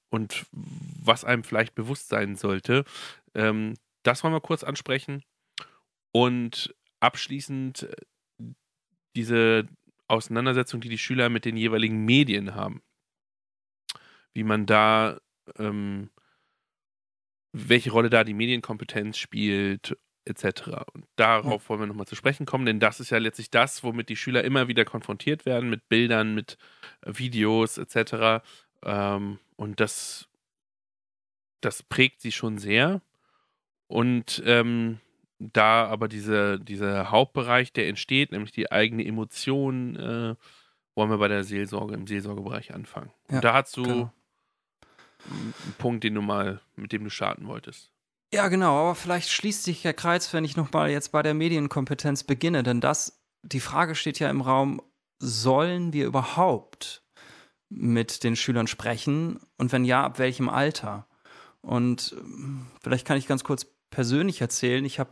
und 0.09 0.45
was 0.51 1.23
einem 1.23 1.43
vielleicht 1.43 1.75
bewusst 1.75 2.09
sein 2.09 2.35
sollte. 2.35 2.83
Ähm, 3.33 3.75
das 4.03 4.23
wollen 4.23 4.33
wir 4.33 4.41
kurz 4.41 4.63
ansprechen. 4.63 5.23
Und 6.11 6.73
abschließend 6.99 7.83
äh, 7.83 8.45
diese 9.15 9.67
Auseinandersetzung, 10.07 10.81
die 10.81 10.89
die 10.89 10.97
Schüler 10.97 11.29
mit 11.29 11.45
den 11.45 11.57
jeweiligen 11.57 12.05
Medien 12.05 12.55
haben. 12.55 12.81
Wie 14.33 14.43
man 14.43 14.65
da, 14.65 15.19
ähm, 15.57 16.09
welche 17.53 17.91
Rolle 17.91 18.09
da 18.09 18.23
die 18.23 18.33
Medienkompetenz 18.33 19.17
spielt 19.17 19.97
etc. 20.25 20.85
Und 20.93 21.05
darauf 21.15 21.63
ja. 21.63 21.69
wollen 21.69 21.81
wir 21.81 21.87
nochmal 21.87 22.07
zu 22.07 22.15
sprechen 22.15 22.45
kommen, 22.45 22.65
denn 22.65 22.79
das 22.79 22.99
ist 22.99 23.09
ja 23.09 23.17
letztlich 23.17 23.49
das, 23.49 23.83
womit 23.83 24.09
die 24.09 24.15
Schüler 24.15 24.43
immer 24.43 24.67
wieder 24.67 24.85
konfrontiert 24.85 25.45
werden, 25.45 25.69
mit 25.69 25.87
Bildern, 25.89 26.33
mit 26.33 26.57
äh, 27.01 27.17
Videos 27.17 27.77
etc. 27.77 28.43
Ähm, 28.83 29.39
und 29.55 29.79
das, 29.79 30.27
das 31.61 31.83
prägt 31.83 32.21
sie 32.21 32.31
schon 32.31 32.57
sehr. 32.57 33.01
Und 33.87 34.41
ähm, 34.45 34.99
da 35.39 35.85
aber 35.87 36.07
diese, 36.07 36.59
dieser 36.59 37.11
Hauptbereich, 37.11 37.73
der 37.73 37.87
entsteht, 37.87 38.31
nämlich 38.31 38.51
die 38.51 38.71
eigene 38.71 39.05
Emotion, 39.05 39.95
äh, 39.95 40.35
wollen 40.95 41.09
wir 41.09 41.17
bei 41.17 41.27
der 41.27 41.43
Seelsorge, 41.43 41.93
im 41.93 42.07
Seelsorgebereich 42.07 42.73
anfangen. 42.73 43.11
Ja, 43.29 43.35
und 43.35 43.43
da 43.43 43.53
hast 43.53 43.75
du 43.77 43.83
genau. 43.83 44.13
einen 45.29 45.53
Punkt, 45.77 46.03
den 46.03 46.15
du 46.15 46.21
mal, 46.21 46.61
mit 46.75 46.93
dem 46.93 47.03
du 47.03 47.09
starten 47.09 47.47
wolltest. 47.47 47.91
Ja, 48.35 48.49
genau, 48.49 48.81
aber 48.81 48.95
vielleicht 48.95 49.29
schließt 49.29 49.63
sich 49.63 49.81
der 49.81 49.93
Kreis, 49.93 50.33
wenn 50.33 50.43
ich 50.43 50.57
nochmal 50.57 50.91
jetzt 50.91 51.13
bei 51.13 51.23
der 51.23 51.33
Medienkompetenz 51.33 52.25
beginne, 52.25 52.63
denn 52.63 52.81
das, 52.81 53.23
die 53.43 53.61
Frage 53.61 53.95
steht 53.95 54.19
ja 54.19 54.29
im 54.29 54.41
Raum, 54.41 54.81
sollen 55.19 55.93
wir 55.93 56.05
überhaupt 56.05 57.01
mit 57.69 58.25
den 58.25 58.35
Schülern 58.35 58.67
sprechen 58.67 59.39
und 59.57 59.71
wenn 59.71 59.85
ja, 59.85 60.03
ab 60.03 60.19
welchem 60.19 60.49
Alter? 60.49 61.07
Und 61.61 62.13
ähm, 62.19 62.67
vielleicht 62.83 63.07
kann 63.07 63.15
ich 63.15 63.25
ganz 63.25 63.45
kurz 63.45 63.67
persönlich 63.89 64.41
erzählen, 64.41 64.83
ich 64.83 64.99
habe 64.99 65.11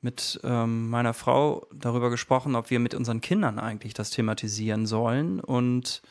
mit 0.00 0.38
ähm, 0.44 0.90
meiner 0.90 1.14
Frau 1.14 1.66
darüber 1.74 2.08
gesprochen, 2.08 2.54
ob 2.54 2.70
wir 2.70 2.78
mit 2.78 2.94
unseren 2.94 3.20
Kindern 3.20 3.58
eigentlich 3.58 3.94
das 3.94 4.10
thematisieren 4.10 4.86
sollen. 4.86 5.40
Und 5.40 6.02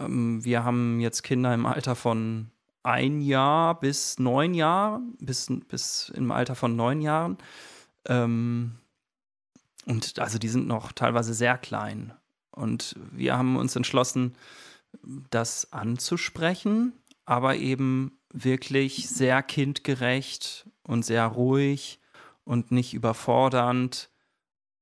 ähm, 0.00 0.42
wir 0.42 0.64
haben 0.64 0.98
jetzt 1.00 1.24
Kinder 1.24 1.52
im 1.52 1.66
Alter 1.66 1.94
von 1.94 2.52
ein 2.88 3.20
Jahr 3.20 3.78
bis 3.78 4.18
neun 4.18 4.54
Jahren, 4.54 5.14
bis, 5.20 5.48
bis 5.68 6.10
im 6.14 6.30
Alter 6.30 6.54
von 6.54 6.74
neun 6.74 7.02
Jahren. 7.02 7.36
Ähm, 8.06 8.76
und 9.84 10.18
also 10.18 10.38
die 10.38 10.48
sind 10.48 10.66
noch 10.66 10.92
teilweise 10.92 11.34
sehr 11.34 11.58
klein. 11.58 12.14
Und 12.50 12.96
wir 13.12 13.36
haben 13.36 13.56
uns 13.56 13.76
entschlossen, 13.76 14.34
das 15.30 15.72
anzusprechen, 15.72 16.94
aber 17.26 17.56
eben 17.56 18.18
wirklich 18.32 19.08
sehr 19.08 19.42
kindgerecht 19.42 20.66
und 20.82 21.04
sehr 21.04 21.26
ruhig 21.26 22.00
und 22.44 22.72
nicht 22.72 22.94
überfordernd. 22.94 24.08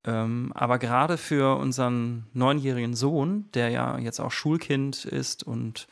Ähm, 0.05 0.53
aber 0.55 0.79
gerade 0.79 1.19
für 1.19 1.59
unseren 1.59 2.27
neunjährigen 2.33 2.95
Sohn, 2.95 3.51
der 3.53 3.71
ja 3.71 3.99
jetzt 3.99 4.21
auch 4.21 4.31
Schulkind 4.31 5.05
ist 5.05 5.43
und 5.43 5.89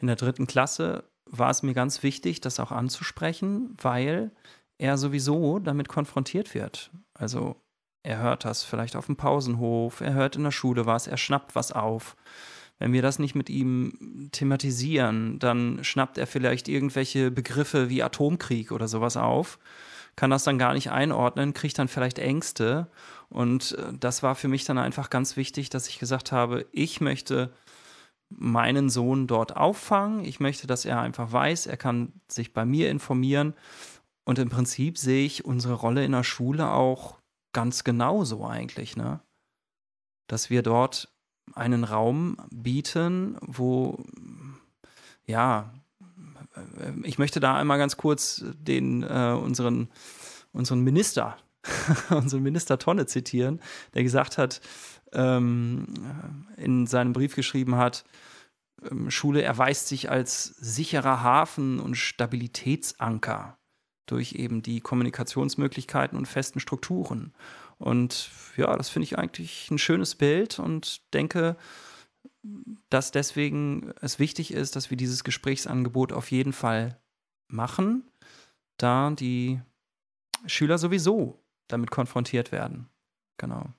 in 0.00 0.06
der 0.06 0.16
dritten 0.16 0.46
Klasse, 0.46 1.04
war 1.38 1.50
es 1.50 1.62
mir 1.62 1.74
ganz 1.74 2.02
wichtig, 2.02 2.40
das 2.40 2.60
auch 2.60 2.72
anzusprechen, 2.72 3.76
weil 3.80 4.30
er 4.78 4.98
sowieso 4.98 5.58
damit 5.58 5.88
konfrontiert 5.88 6.54
wird. 6.54 6.90
Also 7.14 7.56
er 8.02 8.18
hört 8.18 8.44
das 8.44 8.64
vielleicht 8.64 8.96
auf 8.96 9.06
dem 9.06 9.16
Pausenhof, 9.16 10.00
er 10.00 10.14
hört 10.14 10.36
in 10.36 10.44
der 10.44 10.50
Schule 10.50 10.86
was, 10.86 11.06
er 11.06 11.16
schnappt 11.16 11.54
was 11.54 11.72
auf. 11.72 12.16
Wenn 12.78 12.92
wir 12.92 13.02
das 13.02 13.18
nicht 13.18 13.34
mit 13.34 13.48
ihm 13.48 14.28
thematisieren, 14.32 15.38
dann 15.38 15.82
schnappt 15.82 16.18
er 16.18 16.26
vielleicht 16.26 16.68
irgendwelche 16.68 17.30
Begriffe 17.30 17.88
wie 17.88 18.02
Atomkrieg 18.02 18.72
oder 18.72 18.88
sowas 18.88 19.16
auf, 19.16 19.58
kann 20.16 20.30
das 20.30 20.44
dann 20.44 20.58
gar 20.58 20.74
nicht 20.74 20.90
einordnen, 20.90 21.54
kriegt 21.54 21.78
dann 21.78 21.88
vielleicht 21.88 22.18
Ängste. 22.18 22.88
Und 23.28 23.72
äh, 23.78 23.92
das 23.98 24.22
war 24.22 24.34
für 24.34 24.48
mich 24.48 24.64
dann 24.64 24.78
einfach 24.78 25.10
ganz 25.10 25.36
wichtig, 25.36 25.70
dass 25.70 25.88
ich 25.88 25.98
gesagt 25.98 26.32
habe, 26.32 26.66
ich 26.72 27.00
möchte 27.00 27.52
meinen 28.36 28.90
Sohn 28.90 29.26
dort 29.26 29.56
auffangen. 29.56 30.24
Ich 30.24 30.40
möchte, 30.40 30.66
dass 30.66 30.84
er 30.84 31.00
einfach 31.00 31.32
weiß, 31.32 31.66
er 31.66 31.76
kann 31.76 32.12
sich 32.28 32.52
bei 32.52 32.64
mir 32.64 32.90
informieren. 32.90 33.54
Und 34.24 34.38
im 34.38 34.48
Prinzip 34.48 34.98
sehe 34.98 35.24
ich 35.24 35.44
unsere 35.44 35.74
Rolle 35.74 36.04
in 36.04 36.12
der 36.12 36.24
Schule 36.24 36.70
auch 36.70 37.18
ganz 37.52 37.84
genauso 37.84 38.46
eigentlich, 38.46 38.96
ne? 38.96 39.20
Dass 40.26 40.50
wir 40.50 40.62
dort 40.62 41.14
einen 41.52 41.84
Raum 41.84 42.38
bieten, 42.50 43.36
wo, 43.42 44.02
ja, 45.26 45.72
ich 47.02 47.18
möchte 47.18 47.40
da 47.40 47.56
einmal 47.56 47.78
ganz 47.78 47.96
kurz 47.96 48.44
den, 48.58 49.02
äh, 49.02 49.36
unseren, 49.40 49.88
unseren 50.52 50.80
Minister, 50.80 51.36
unseren 52.10 52.42
Minister 52.42 52.78
Tonne 52.78 53.06
zitieren, 53.06 53.60
der 53.94 54.02
gesagt 54.02 54.38
hat, 54.38 54.60
ähm, 55.14 55.86
in 56.56 56.86
seinem 56.86 57.12
Brief 57.12 57.34
geschrieben 57.34 57.76
hat, 57.76 58.04
ähm, 58.90 59.10
Schule 59.10 59.42
erweist 59.42 59.88
sich 59.88 60.10
als 60.10 60.44
sicherer 60.44 61.22
Hafen 61.22 61.80
und 61.80 61.96
Stabilitätsanker 61.96 63.58
durch 64.06 64.32
eben 64.32 64.62
die 64.62 64.80
Kommunikationsmöglichkeiten 64.80 66.18
und 66.18 66.26
festen 66.26 66.60
Strukturen. 66.60 67.32
Und 67.78 68.30
ja, 68.56 68.76
das 68.76 68.90
finde 68.90 69.04
ich 69.04 69.18
eigentlich 69.18 69.70
ein 69.70 69.78
schönes 69.78 70.14
Bild 70.14 70.58
und 70.58 71.00
denke, 71.14 71.56
dass 72.90 73.10
deswegen 73.10 73.92
es 74.00 74.18
wichtig 74.18 74.52
ist, 74.52 74.76
dass 74.76 74.90
wir 74.90 74.96
dieses 74.96 75.24
Gesprächsangebot 75.24 76.12
auf 76.12 76.30
jeden 76.30 76.52
Fall 76.52 77.00
machen, 77.48 78.10
da 78.76 79.10
die 79.10 79.60
Schüler 80.46 80.78
sowieso 80.78 81.42
damit 81.68 81.90
konfrontiert 81.90 82.52
werden. 82.52 82.88
Genau. 83.38 83.72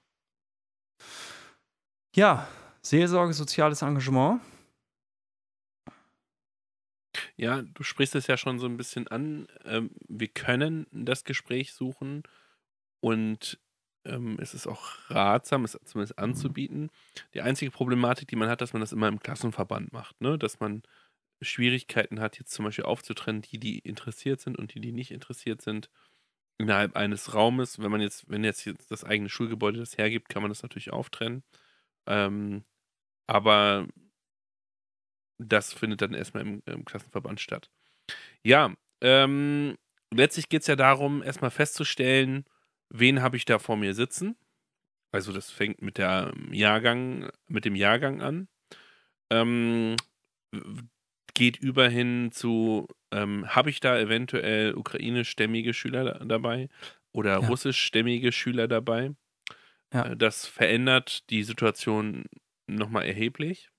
Ja, 2.15 2.47
Seelsorge, 2.81 3.33
soziales 3.33 3.81
Engagement. 3.81 4.39
Ja, 7.35 7.61
du 7.61 7.83
sprichst 7.83 8.15
es 8.15 8.27
ja 8.27 8.37
schon 8.37 8.57
so 8.57 8.67
ein 8.67 8.77
bisschen 8.77 9.09
an. 9.09 9.47
Ähm, 9.65 9.91
wir 10.07 10.29
können 10.29 10.87
das 10.91 11.25
Gespräch 11.25 11.73
suchen 11.73 12.23
und 13.01 13.59
ähm, 14.05 14.37
es 14.39 14.53
ist 14.53 14.65
auch 14.65 15.09
ratsam, 15.09 15.65
es 15.65 15.77
zumindest 15.83 16.17
anzubieten. 16.17 16.89
Die 17.33 17.41
einzige 17.41 17.71
Problematik, 17.71 18.29
die 18.29 18.37
man 18.37 18.47
hat, 18.47 18.61
dass 18.61 18.71
man 18.71 18.79
das 18.79 18.93
immer 18.93 19.09
im 19.09 19.19
Klassenverband 19.19 19.91
macht, 19.91 20.21
ne? 20.21 20.39
dass 20.39 20.61
man 20.61 20.83
Schwierigkeiten 21.41 22.21
hat, 22.21 22.39
jetzt 22.39 22.53
zum 22.53 22.63
Beispiel 22.63 22.85
aufzutrennen, 22.85 23.41
die, 23.41 23.59
die 23.59 23.79
interessiert 23.79 24.39
sind 24.39 24.57
und 24.57 24.73
die, 24.73 24.79
die 24.79 24.93
nicht 24.93 25.11
interessiert 25.11 25.61
sind, 25.61 25.89
innerhalb 26.57 26.95
eines 26.95 27.33
Raumes. 27.33 27.79
Wenn 27.79 27.91
man 27.91 27.99
jetzt, 27.99 28.29
wenn 28.29 28.45
jetzt 28.45 28.69
das 28.89 29.03
eigene 29.03 29.27
Schulgebäude 29.27 29.79
das 29.79 29.97
hergibt, 29.97 30.29
kann 30.29 30.43
man 30.43 30.51
das 30.51 30.63
natürlich 30.63 30.93
auftrennen. 30.93 31.43
Ähm, 32.07 32.63
aber 33.27 33.87
das 35.37 35.73
findet 35.73 36.01
dann 36.01 36.13
erstmal 36.13 36.43
im, 36.43 36.61
im 36.65 36.85
Klassenverband 36.85 37.39
statt. 37.39 37.69
Ja, 38.43 38.73
ähm, 39.01 39.77
letztlich 40.13 40.49
geht 40.49 40.61
es 40.61 40.67
ja 40.67 40.75
darum, 40.75 41.23
erstmal 41.23 41.51
festzustellen, 41.51 42.45
wen 42.89 43.21
habe 43.21 43.37
ich 43.37 43.45
da 43.45 43.59
vor 43.59 43.77
mir 43.77 43.93
sitzen. 43.93 44.35
Also 45.11 45.31
das 45.31 45.49
fängt 45.49 45.81
mit 45.81 45.97
der 45.97 46.33
Jahrgang, 46.51 47.29
mit 47.47 47.65
dem 47.65 47.75
Jahrgang 47.75 48.21
an. 48.21 48.47
Ähm, 49.31 49.95
geht 51.33 51.57
über 51.57 51.89
hin 51.89 52.31
zu, 52.31 52.87
ähm, 53.11 53.47
habe 53.47 53.69
ich 53.69 53.79
da 53.79 53.99
eventuell 53.99 54.73
ukrainischstämmige 54.73 55.73
Schüler 55.73 56.03
da, 56.03 56.25
dabei 56.25 56.69
oder 57.11 57.41
ja. 57.41 57.47
russischstämmige 57.47 58.31
Schüler 58.31 58.67
dabei? 58.67 59.11
Ja. 59.95 60.05
Äh, 60.07 60.17
das 60.17 60.45
verändert 60.45 61.29
die 61.29 61.43
Situation 61.43 62.25
nochmal 62.67 63.05
erheblich. 63.05 63.71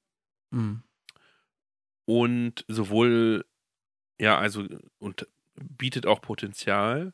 Mhm. 0.50 0.82
Und 2.06 2.64
sowohl, 2.68 3.44
ja, 4.20 4.38
also, 4.38 4.64
und 4.98 5.28
bietet 5.54 6.06
auch 6.06 6.20
Potenzial, 6.20 7.12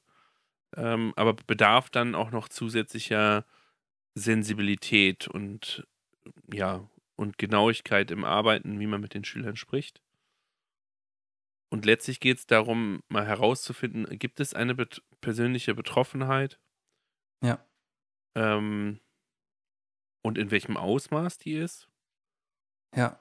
ähm, 0.76 1.12
aber 1.16 1.34
bedarf 1.34 1.90
dann 1.90 2.14
auch 2.14 2.30
noch 2.30 2.48
zusätzlicher 2.48 3.46
Sensibilität 4.14 5.28
und, 5.28 5.86
ja, 6.52 6.88
und 7.16 7.38
Genauigkeit 7.38 8.10
im 8.10 8.24
Arbeiten, 8.24 8.80
wie 8.80 8.86
man 8.86 9.00
mit 9.00 9.14
den 9.14 9.24
Schülern 9.24 9.56
spricht. 9.56 10.00
Und 11.70 11.86
letztlich 11.86 12.20
geht 12.20 12.38
es 12.38 12.46
darum, 12.46 13.02
mal 13.08 13.26
herauszufinden, 13.26 14.18
gibt 14.18 14.40
es 14.40 14.52
eine 14.54 14.74
bet 14.74 15.02
persönliche 15.22 15.74
Betroffenheit? 15.74 16.60
Ja. 17.42 17.64
Ähm, 18.34 19.00
und 20.22 20.38
in 20.38 20.50
welchem 20.50 20.76
Ausmaß 20.76 21.38
die 21.38 21.54
ist. 21.54 21.88
Ja. 22.94 23.18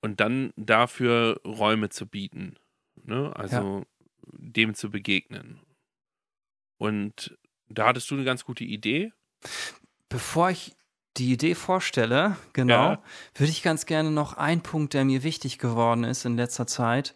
Und 0.00 0.20
dann 0.20 0.52
dafür 0.56 1.40
Räume 1.44 1.90
zu 1.90 2.06
bieten. 2.06 2.56
Ne? 3.04 3.34
Also 3.36 3.80
ja. 3.80 3.86
dem 4.32 4.74
zu 4.74 4.90
begegnen. 4.90 5.60
Und 6.78 7.38
da 7.68 7.86
hattest 7.86 8.10
du 8.10 8.16
eine 8.16 8.24
ganz 8.24 8.44
gute 8.44 8.64
Idee. 8.64 9.12
Bevor 10.08 10.50
ich 10.50 10.74
die 11.16 11.32
Idee 11.32 11.54
vorstelle, 11.54 12.36
genau, 12.52 12.92
ja. 12.92 13.02
würde 13.34 13.50
ich 13.50 13.62
ganz 13.62 13.86
gerne 13.86 14.10
noch 14.10 14.34
einen 14.34 14.62
Punkt, 14.62 14.94
der 14.94 15.04
mir 15.04 15.22
wichtig 15.22 15.58
geworden 15.58 16.04
ist 16.04 16.24
in 16.24 16.36
letzter 16.36 16.66
Zeit, 16.66 17.14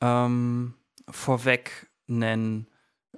ähm, 0.00 0.74
vorweg 1.08 1.90
nennen 2.06 2.68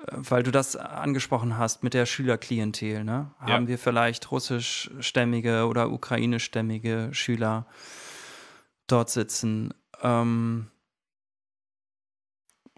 weil 0.07 0.43
du 0.43 0.51
das 0.51 0.77
angesprochen 0.77 1.59
hast 1.59 1.83
mit 1.83 1.95
der 1.95 2.07
Schülerklientel, 2.07 3.05
ne? 3.05 3.33
Ja. 3.41 3.55
Haben 3.55 3.69
wir 3.69 3.79
vielleicht 3.79 4.31
russischstämmige 4.31 5.67
oder 5.67 5.91
ukrainischstämmige 5.91 7.11
Schüler 7.13 7.67
dort 8.87 9.11
sitzen? 9.11 9.75
Ähm 10.03 10.71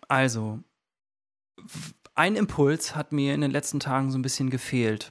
also, 0.08 0.60
ein 2.14 2.36
Impuls 2.36 2.96
hat 2.96 3.12
mir 3.12 3.34
in 3.34 3.40
den 3.40 3.50
letzten 3.50 3.80
Tagen 3.80 4.10
so 4.10 4.18
ein 4.18 4.22
bisschen 4.22 4.50
gefehlt. 4.50 5.10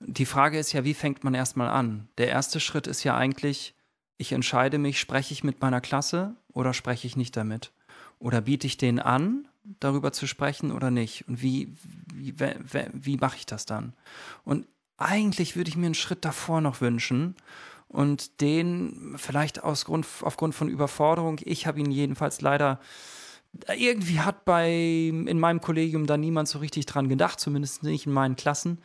Die 0.00 0.26
Frage 0.26 0.58
ist 0.58 0.72
ja, 0.72 0.84
wie 0.84 0.94
fängt 0.94 1.24
man 1.24 1.34
erstmal 1.34 1.68
an? 1.68 2.08
Der 2.18 2.28
erste 2.28 2.60
Schritt 2.60 2.86
ist 2.86 3.04
ja 3.04 3.16
eigentlich, 3.16 3.74
ich 4.18 4.32
entscheide 4.32 4.78
mich, 4.78 4.98
spreche 4.98 5.32
ich 5.32 5.44
mit 5.44 5.60
meiner 5.62 5.80
Klasse 5.80 6.36
oder 6.52 6.74
spreche 6.74 7.06
ich 7.06 7.16
nicht 7.16 7.36
damit? 7.36 7.72
Oder 8.18 8.42
biete 8.42 8.66
ich 8.66 8.76
den 8.76 8.98
an 8.98 9.48
darüber 9.80 10.12
zu 10.12 10.26
sprechen 10.26 10.72
oder 10.72 10.90
nicht? 10.90 11.26
Und 11.28 11.42
wie, 11.42 11.72
wie, 12.14 12.38
wie, 12.38 12.54
wie 12.92 13.16
mache 13.16 13.36
ich 13.36 13.46
das 13.46 13.66
dann? 13.66 13.92
Und 14.44 14.66
eigentlich 14.96 15.56
würde 15.56 15.68
ich 15.68 15.76
mir 15.76 15.86
einen 15.86 15.94
Schritt 15.94 16.24
davor 16.24 16.60
noch 16.60 16.80
wünschen 16.80 17.36
und 17.88 18.40
den 18.40 19.14
vielleicht 19.16 19.62
aus 19.62 19.84
Grund, 19.84 20.06
aufgrund 20.22 20.54
von 20.54 20.68
Überforderung, 20.68 21.38
ich 21.44 21.66
habe 21.66 21.80
ihn 21.80 21.90
jedenfalls 21.90 22.40
leider 22.40 22.80
irgendwie 23.76 24.20
hat 24.20 24.44
bei 24.44 24.70
in 24.70 25.38
meinem 25.38 25.60
Kollegium 25.60 26.06
da 26.06 26.16
niemand 26.16 26.48
so 26.48 26.58
richtig 26.58 26.86
dran 26.86 27.08
gedacht, 27.08 27.40
zumindest 27.40 27.82
nicht 27.82 28.06
in 28.06 28.12
meinen 28.12 28.36
Klassen. 28.36 28.82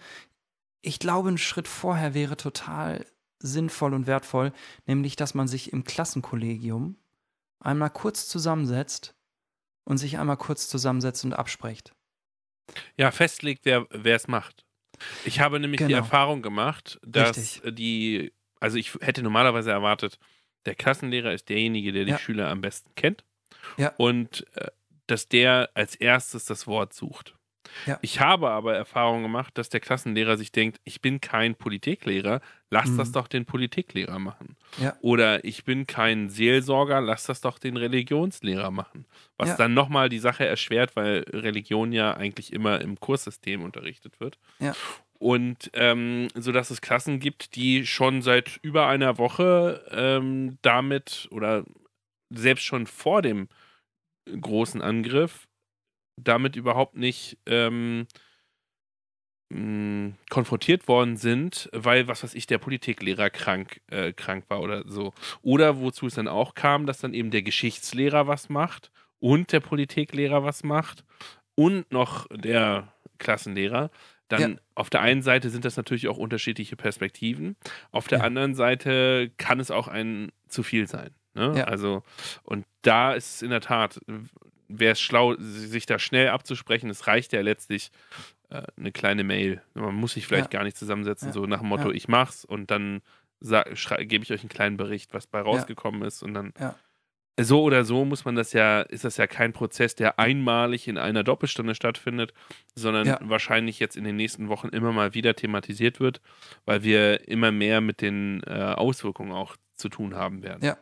Ich 0.82 1.00
glaube, 1.00 1.30
ein 1.30 1.38
Schritt 1.38 1.68
vorher 1.68 2.14
wäre 2.14 2.38
total 2.38 3.06
sinnvoll 3.40 3.94
und 3.94 4.08
wertvoll, 4.08 4.54
nämlich 4.86 5.16
dass 5.16 5.34
man 5.34 5.48
sich 5.48 5.74
im 5.74 5.84
Klassenkollegium 5.84 6.96
einmal 7.60 7.90
kurz 7.90 8.28
zusammensetzt 8.28 9.16
und 9.84 9.98
sich 9.98 10.18
einmal 10.18 10.38
kurz 10.38 10.68
zusammensetzt 10.68 11.26
und 11.26 11.34
abspricht. 11.34 11.94
Ja, 12.98 13.12
festlegt, 13.12 13.66
wer 13.66 14.16
es 14.16 14.28
macht. 14.28 14.66
Ich 15.26 15.40
habe 15.40 15.60
nämlich 15.60 15.80
genau. 15.80 15.88
die 15.90 15.94
Erfahrung 15.96 16.42
gemacht, 16.42 17.00
dass 17.04 17.38
Richtig. 17.38 17.76
die, 17.76 18.34
also 18.60 18.78
ich 18.78 18.94
hätte 19.02 19.24
normalerweise 19.24 19.72
erwartet, 19.72 20.20
der 20.66 20.76
Klassenlehrer 20.76 21.34
ist 21.34 21.50
derjenige, 21.50 21.92
der 21.92 22.06
die 22.06 22.12
ja. 22.12 22.20
Schüler 22.20 22.50
am 22.50 22.62
besten 22.62 22.94
kennt. 22.96 23.24
Ja. 23.78 23.94
Und 23.98 24.46
äh, 24.56 24.68
dass 25.08 25.28
der 25.28 25.72
als 25.74 25.96
erstes 25.96 26.46
das 26.46 26.68
Wort 26.68 26.94
sucht. 26.94 27.36
Ja. 27.86 28.00
Ich 28.02 28.20
habe 28.20 28.50
aber 28.50 28.76
Erfahrung 28.76 29.24
gemacht, 29.24 29.58
dass 29.58 29.70
der 29.70 29.80
Klassenlehrer 29.80 30.38
sich 30.38 30.52
denkt, 30.52 30.80
ich 30.84 31.02
bin 31.02 31.22
kein 31.22 31.56
Politiklehrer, 31.56 32.42
lass 32.70 32.90
mhm. 32.90 32.98
das 32.98 33.12
doch 33.12 33.28
den 33.28 33.46
Politiklehrer 33.46 34.20
machen. 34.20 34.56
Ja. 34.80 34.96
Oder 35.02 35.44
ich 35.44 35.64
bin 35.64 35.88
kein 35.88 36.30
Seelsorger, 36.30 37.02
lass 37.02 37.26
das 37.26 37.42
doch 37.42 37.60
den 37.60 37.78
Religionslehrer 37.78 38.72
machen. 38.72 39.06
Was 39.38 39.50
ja. 39.50 39.58
dann 39.58 39.74
nochmal 39.74 40.10
die 40.10 40.20
Sache 40.20 40.46
erschwert, 40.46 40.96
weil 40.96 41.26
Religion 41.30 41.92
ja 41.92 42.14
eigentlich 42.14 42.54
immer 42.54 42.82
im 42.82 43.00
Kurssystem 43.00 43.64
unterrichtet 43.64 44.20
wird. 44.20 44.38
Ja. 44.60 44.74
Und 45.20 45.70
ähm, 45.74 46.30
so 46.34 46.52
dass 46.52 46.72
es 46.72 46.82
Klassen 46.82 47.20
gibt, 47.20 47.56
die 47.56 47.86
schon 47.86 48.24
seit 48.24 48.58
über 48.64 48.88
einer 48.88 49.20
Woche 49.20 49.86
ähm, 49.92 50.58
damit 50.64 51.28
oder 51.30 51.64
selbst 52.32 52.64
schon 52.64 52.88
vor 52.88 53.22
dem 53.22 53.48
großen 54.26 54.82
Angriff 54.82 55.48
damit 56.18 56.56
überhaupt 56.56 56.96
nicht 56.96 57.38
ähm, 57.46 58.08
mh, 59.50 60.14
konfrontiert 60.30 60.88
worden 60.88 61.18
sind, 61.18 61.70
weil, 61.74 62.08
was 62.08 62.24
weiß 62.24 62.34
ich, 62.34 62.48
der 62.48 62.58
Politiklehrer 62.58 63.30
krank, 63.30 63.82
äh, 63.88 64.14
krank 64.14 64.46
war 64.50 64.62
oder 64.62 64.84
so. 64.88 65.14
Oder 65.42 65.80
wozu 65.80 66.08
es 66.08 66.16
dann 66.16 66.28
auch 66.28 66.54
kam, 66.54 66.86
dass 66.86 67.00
dann 67.00 67.14
eben 67.14 67.32
der 67.32 67.44
Geschichtslehrer 67.44 68.28
was 68.28 68.50
macht 68.50 68.92
und 69.20 69.52
der 69.52 69.60
Politiklehrer 69.60 70.44
was 70.44 70.64
macht 70.64 71.04
und 71.56 71.92
noch 71.92 72.28
der 72.32 72.94
Klassenlehrer. 73.20 73.92
Dann 74.28 74.54
ja. 74.54 74.58
auf 74.76 74.90
der 74.90 75.02
einen 75.02 75.22
Seite 75.22 75.50
sind 75.50 75.66
das 75.66 75.76
natürlich 75.76 76.08
auch 76.08 76.18
unterschiedliche 76.18 76.78
Perspektiven. 76.78 77.58
Auf 77.92 78.08
der 78.08 78.20
ja. 78.20 78.24
anderen 78.24 78.56
Seite 78.56 79.32
kann 79.38 79.60
es 79.60 79.72
auch 79.72 79.90
ein 79.90 80.32
zu 80.48 80.64
viel 80.64 80.88
sein. 80.88 81.12
Ne? 81.34 81.54
Ja. 81.58 81.64
Also, 81.66 82.04
und 82.44 82.66
da 82.82 83.14
ist 83.14 83.36
es 83.36 83.42
in 83.42 83.50
der 83.50 83.62
Tat, 83.62 84.00
wäre 84.80 84.94
es 84.94 85.02
schlau, 85.02 85.36
sich 85.38 85.86
da 85.86 86.00
schnell 86.00 86.30
abzusprechen. 86.30 86.90
Es 86.90 87.08
reicht 87.08 87.34
ja 87.34 87.42
letztlich 87.42 87.92
äh, 88.50 88.64
eine 88.78 88.92
kleine 88.92 89.24
Mail. 89.24 89.62
Man 89.74 89.96
muss 89.96 90.14
sich 90.14 90.28
vielleicht 90.28 90.54
ja. 90.54 90.60
gar 90.60 90.64
nicht 90.64 90.78
zusammensetzen, 90.78 91.30
ja. 91.30 91.34
so 91.34 91.46
nach 91.46 91.60
dem 91.60 91.70
Motto, 91.70 91.90
ja. 91.90 91.96
ich 91.96 92.08
mach's 92.08 92.46
und 92.46 92.72
dann 92.72 93.02
gebe 93.42 94.24
ich 94.24 94.32
euch 94.32 94.42
einen 94.42 94.50
kleinen 94.50 94.78
Bericht, 94.78 95.16
was 95.16 95.26
bei 95.26 95.42
rausgekommen 95.42 96.04
ist 96.04 96.22
und 96.22 96.36
dann 96.36 96.54
so 97.40 97.64
oder 97.64 97.86
so 97.86 98.06
muss 98.06 98.26
man 98.26 98.36
das 98.36 98.54
ja, 98.54 98.82
ist 98.82 99.04
das 99.04 99.18
ja 99.18 99.28
kein 99.28 99.54
Prozess, 99.54 99.96
der 99.96 100.20
einmalig 100.20 100.88
in 100.88 100.98
einer 100.98 101.24
Doppelstunde 101.24 101.76
stattfindet, 101.76 102.34
sondern 102.76 103.18
wahrscheinlich 103.22 103.80
jetzt 103.80 103.96
in 103.96 104.04
den 104.04 104.16
nächsten 104.16 104.50
Wochen 104.50 104.70
immer 104.70 104.92
mal 104.92 105.14
wieder 105.14 105.36
thematisiert 105.36 106.00
wird, 106.00 106.22
weil 106.66 106.84
wir 106.84 107.28
immer 107.28 107.52
mehr 107.52 107.82
mit 107.82 108.02
den 108.02 108.42
äh, 108.46 108.52
Auswirkungen 108.52 109.32
auch 109.32 109.56
zu 109.76 109.90
tun 109.90 110.16
haben 110.16 110.44
werden. 110.44 110.64
Ja. 110.64 110.78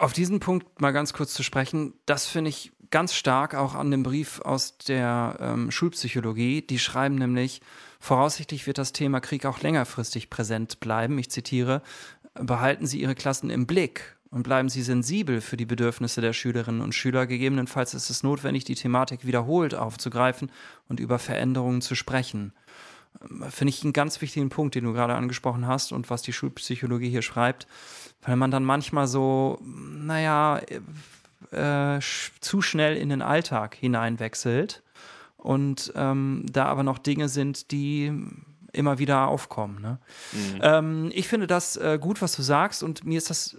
Auf 0.00 0.14
diesen 0.14 0.40
Punkt 0.40 0.80
mal 0.80 0.92
ganz 0.92 1.12
kurz 1.12 1.34
zu 1.34 1.42
sprechen, 1.42 1.92
das 2.06 2.26
finde 2.26 2.48
ich 2.48 2.72
ganz 2.90 3.12
stark 3.12 3.54
auch 3.54 3.74
an 3.74 3.90
dem 3.90 4.02
Brief 4.02 4.40
aus 4.40 4.78
der 4.78 5.36
ähm, 5.40 5.70
Schulpsychologie. 5.70 6.62
Die 6.62 6.78
schreiben 6.78 7.16
nämlich, 7.16 7.60
voraussichtlich 8.00 8.66
wird 8.66 8.78
das 8.78 8.94
Thema 8.94 9.20
Krieg 9.20 9.44
auch 9.44 9.60
längerfristig 9.60 10.30
präsent 10.30 10.80
bleiben. 10.80 11.18
Ich 11.18 11.30
zitiere, 11.30 11.82
behalten 12.32 12.86
Sie 12.86 12.98
Ihre 12.98 13.14
Klassen 13.14 13.50
im 13.50 13.66
Blick 13.66 14.16
und 14.30 14.42
bleiben 14.42 14.70
Sie 14.70 14.80
sensibel 14.80 15.42
für 15.42 15.58
die 15.58 15.66
Bedürfnisse 15.66 16.22
der 16.22 16.32
Schülerinnen 16.32 16.80
und 16.80 16.94
Schüler. 16.94 17.26
Gegebenenfalls 17.26 17.92
ist 17.92 18.08
es 18.08 18.22
notwendig, 18.22 18.64
die 18.64 18.76
Thematik 18.76 19.26
wiederholt 19.26 19.74
aufzugreifen 19.74 20.50
und 20.88 20.98
über 20.98 21.18
Veränderungen 21.18 21.82
zu 21.82 21.94
sprechen. 21.94 22.54
Finde 23.50 23.70
ich 23.70 23.82
einen 23.82 23.92
ganz 23.92 24.20
wichtigen 24.20 24.48
Punkt, 24.48 24.74
den 24.74 24.84
du 24.84 24.92
gerade 24.92 25.14
angesprochen 25.14 25.66
hast 25.66 25.92
und 25.92 26.10
was 26.10 26.22
die 26.22 26.32
Schulpsychologie 26.32 27.10
hier 27.10 27.22
schreibt 27.22 27.66
weil 28.22 28.36
man 28.36 28.50
dann 28.50 28.64
manchmal 28.64 29.06
so, 29.06 29.58
naja, 29.62 30.60
äh, 31.50 32.00
zu 32.40 32.62
schnell 32.62 32.96
in 32.96 33.08
den 33.08 33.22
Alltag 33.22 33.74
hineinwechselt 33.74 34.82
und 35.36 35.92
ähm, 35.96 36.44
da 36.50 36.66
aber 36.66 36.82
noch 36.82 36.98
Dinge 36.98 37.28
sind, 37.28 37.70
die 37.70 38.12
immer 38.72 38.98
wieder 38.98 39.26
aufkommen. 39.28 39.80
Ne? 39.80 39.98
Mhm. 40.32 40.60
Ähm, 40.62 41.10
ich 41.12 41.28
finde 41.28 41.46
das 41.46 41.76
äh, 41.76 41.98
gut, 42.00 42.22
was 42.22 42.36
du 42.36 42.42
sagst 42.42 42.82
und 42.82 43.04
mir 43.04 43.18
ist 43.18 43.30
das 43.30 43.56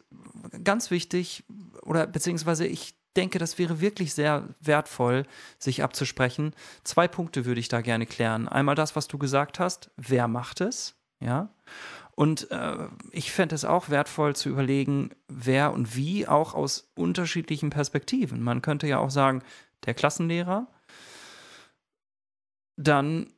ganz 0.63 0.91
wichtig 0.91 1.43
oder 1.81 2.07
beziehungsweise 2.07 2.65
ich 2.65 2.93
denke, 3.17 3.39
das 3.39 3.57
wäre 3.57 3.81
wirklich 3.81 4.13
sehr 4.13 4.47
wertvoll, 4.59 5.25
sich 5.59 5.83
abzusprechen. 5.83 6.53
Zwei 6.83 7.07
Punkte 7.07 7.45
würde 7.45 7.59
ich 7.59 7.67
da 7.67 7.81
gerne 7.81 8.05
klären. 8.05 8.47
Einmal 8.47 8.75
das, 8.75 8.95
was 8.95 9.07
du 9.07 9.17
gesagt 9.17 9.59
hast, 9.59 9.91
wer 9.97 10.27
macht 10.27 10.61
es? 10.61 10.95
Ja. 11.19 11.49
Und 12.15 12.51
äh, 12.51 12.87
ich 13.11 13.31
fände 13.31 13.55
es 13.55 13.65
auch 13.65 13.89
wertvoll 13.89 14.35
zu 14.35 14.49
überlegen, 14.49 15.11
wer 15.27 15.73
und 15.73 15.95
wie, 15.95 16.27
auch 16.27 16.53
aus 16.53 16.91
unterschiedlichen 16.95 17.69
Perspektiven. 17.69 18.41
Man 18.41 18.61
könnte 18.61 18.87
ja 18.87 18.99
auch 18.99 19.09
sagen, 19.09 19.43
der 19.85 19.93
Klassenlehrer, 19.93 20.67
dann 22.75 23.33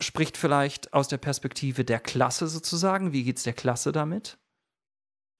spricht 0.00 0.36
vielleicht 0.36 0.92
aus 0.92 1.08
der 1.08 1.18
Perspektive 1.18 1.84
der 1.84 2.00
Klasse 2.00 2.48
sozusagen, 2.48 3.12
wie 3.12 3.24
geht 3.24 3.38
es 3.38 3.44
der 3.44 3.54
Klasse 3.54 3.92
damit? 3.92 4.38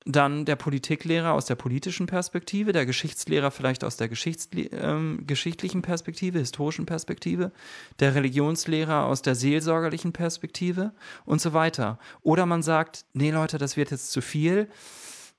Dann 0.08 0.44
der 0.44 0.54
Politiklehrer 0.54 1.32
aus 1.32 1.46
der 1.46 1.56
politischen 1.56 2.06
Perspektive, 2.06 2.70
der 2.70 2.86
Geschichtslehrer 2.86 3.50
vielleicht 3.50 3.82
aus 3.82 3.96
der 3.96 4.08
ähm, 4.08 5.24
geschichtlichen 5.26 5.82
Perspektive, 5.82 6.38
historischen 6.38 6.86
Perspektive, 6.86 7.50
der 7.98 8.14
Religionslehrer 8.14 9.04
aus 9.04 9.22
der 9.22 9.34
seelsorgerlichen 9.34 10.12
Perspektive 10.12 10.92
und 11.24 11.40
so 11.40 11.52
weiter. 11.54 11.98
Oder 12.22 12.46
man 12.46 12.62
sagt, 12.62 13.04
nee 13.14 13.32
Leute, 13.32 13.58
das 13.58 13.76
wird 13.76 13.90
jetzt 13.90 14.12
zu 14.12 14.20
viel, 14.20 14.68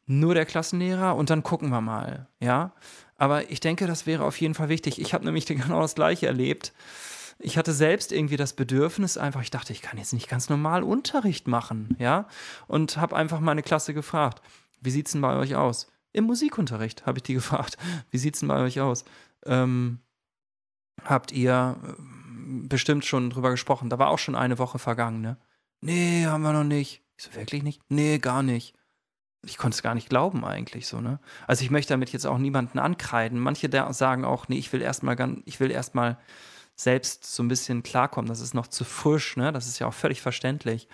nur 0.06 0.34
der 0.34 0.46
Klassenlehrer 0.46 1.16
und 1.16 1.30
dann 1.30 1.44
gucken 1.44 1.70
wir 1.70 1.82
mal, 1.82 2.28
ja. 2.42 2.74
Aber 3.18 3.50
ich 3.50 3.60
denke, 3.60 3.88
das 3.88 4.06
wäre 4.06 4.26
auf 4.26 4.40
jeden 4.40 4.54
Fall 4.54 4.70
wichtig. 4.70 5.00
Ich 5.00 5.14
habe 5.14 5.26
nämlich 5.26 5.46
genau 5.48 5.82
das 5.82 5.96
Gleiche 5.96 6.28
erlebt. 6.28 6.74
Ich 7.40 7.58
hatte 7.58 7.74
selbst 7.74 8.12
irgendwie 8.12 8.38
das 8.38 8.54
Bedürfnis, 8.54 9.18
einfach, 9.18 9.42
ich 9.42 9.52
dachte, 9.52 9.72
ich 9.72 9.82
kann 9.82 9.98
jetzt 9.98 10.14
nicht 10.14 10.28
ganz 10.28 10.50
normal 10.50 10.84
Unterricht 10.84 11.48
machen, 11.48 11.96
ja, 12.00 12.28
und 12.68 12.98
habe 12.98 13.16
einfach 13.16 13.40
meine 13.40 13.64
Klasse 13.64 13.94
gefragt, 13.94 14.42
wie 14.82 14.92
sieht's 14.92 15.12
denn 15.12 15.22
bei 15.22 15.36
euch 15.36 15.56
aus? 15.56 15.88
Im 16.14 16.26
Musikunterricht 16.26 17.06
habe 17.06 17.20
ich 17.20 17.24
die 17.24 17.34
gefragt, 17.36 17.78
wie 18.10 18.18
sieht's 18.18 18.40
denn 18.40 18.50
bei 18.50 18.60
euch 18.60 18.82
aus? 18.82 19.06
Ähm, 19.46 20.00
habt 21.04 21.32
ihr 21.32 21.78
äh, 21.84 21.94
bestimmt 22.68 23.06
schon 23.06 23.30
drüber 23.30 23.52
gesprochen? 23.52 23.90
Da 23.90 24.00
war 24.00 24.10
auch 24.10 24.20
schon 24.20 24.36
eine 24.36 24.58
Woche 24.58 24.80
vergangen, 24.80 25.22
ne? 25.22 25.38
Nee, 25.82 26.26
haben 26.26 26.42
wir 26.42 26.54
noch 26.54 26.64
nicht. 26.64 27.04
Ich 27.18 27.26
so, 27.26 27.36
wirklich 27.36 27.62
nicht? 27.62 27.82
Nee, 27.90 28.18
gar 28.18 28.42
nicht. 28.42 28.76
Ich 29.46 29.58
konnte 29.58 29.76
es 29.76 29.84
gar 29.84 29.94
nicht 29.94 30.10
glauben 30.10 30.44
eigentlich 30.44 30.88
so, 30.88 31.00
ne? 31.00 31.20
Also 31.46 31.64
ich 31.64 31.70
möchte 31.70 31.94
damit 31.94 32.12
jetzt 32.12 32.26
auch 32.26 32.40
niemanden 32.40 32.80
ankreiden. 32.80 33.40
Manche 33.40 33.70
sagen 33.94 34.26
auch, 34.26 34.48
nee, 34.48 34.58
ich 34.58 34.74
will 34.74 34.82
erstmal 34.82 35.38
ich 35.46 35.60
will 35.60 35.70
erstmal 35.70 36.18
selbst 36.78 37.26
so 37.26 37.44
ein 37.44 37.48
bisschen 37.48 37.84
klarkommen. 37.84 38.30
Das 38.30 38.40
ist 38.40 38.54
noch 38.54 38.68
zu 38.68 38.86
frisch, 38.86 39.36
ne? 39.36 39.52
Das 39.52 39.68
ist 39.68 39.80
ja 39.80 39.88
auch 39.88 39.94
völlig 39.94 40.22
verständlich. 40.22 40.88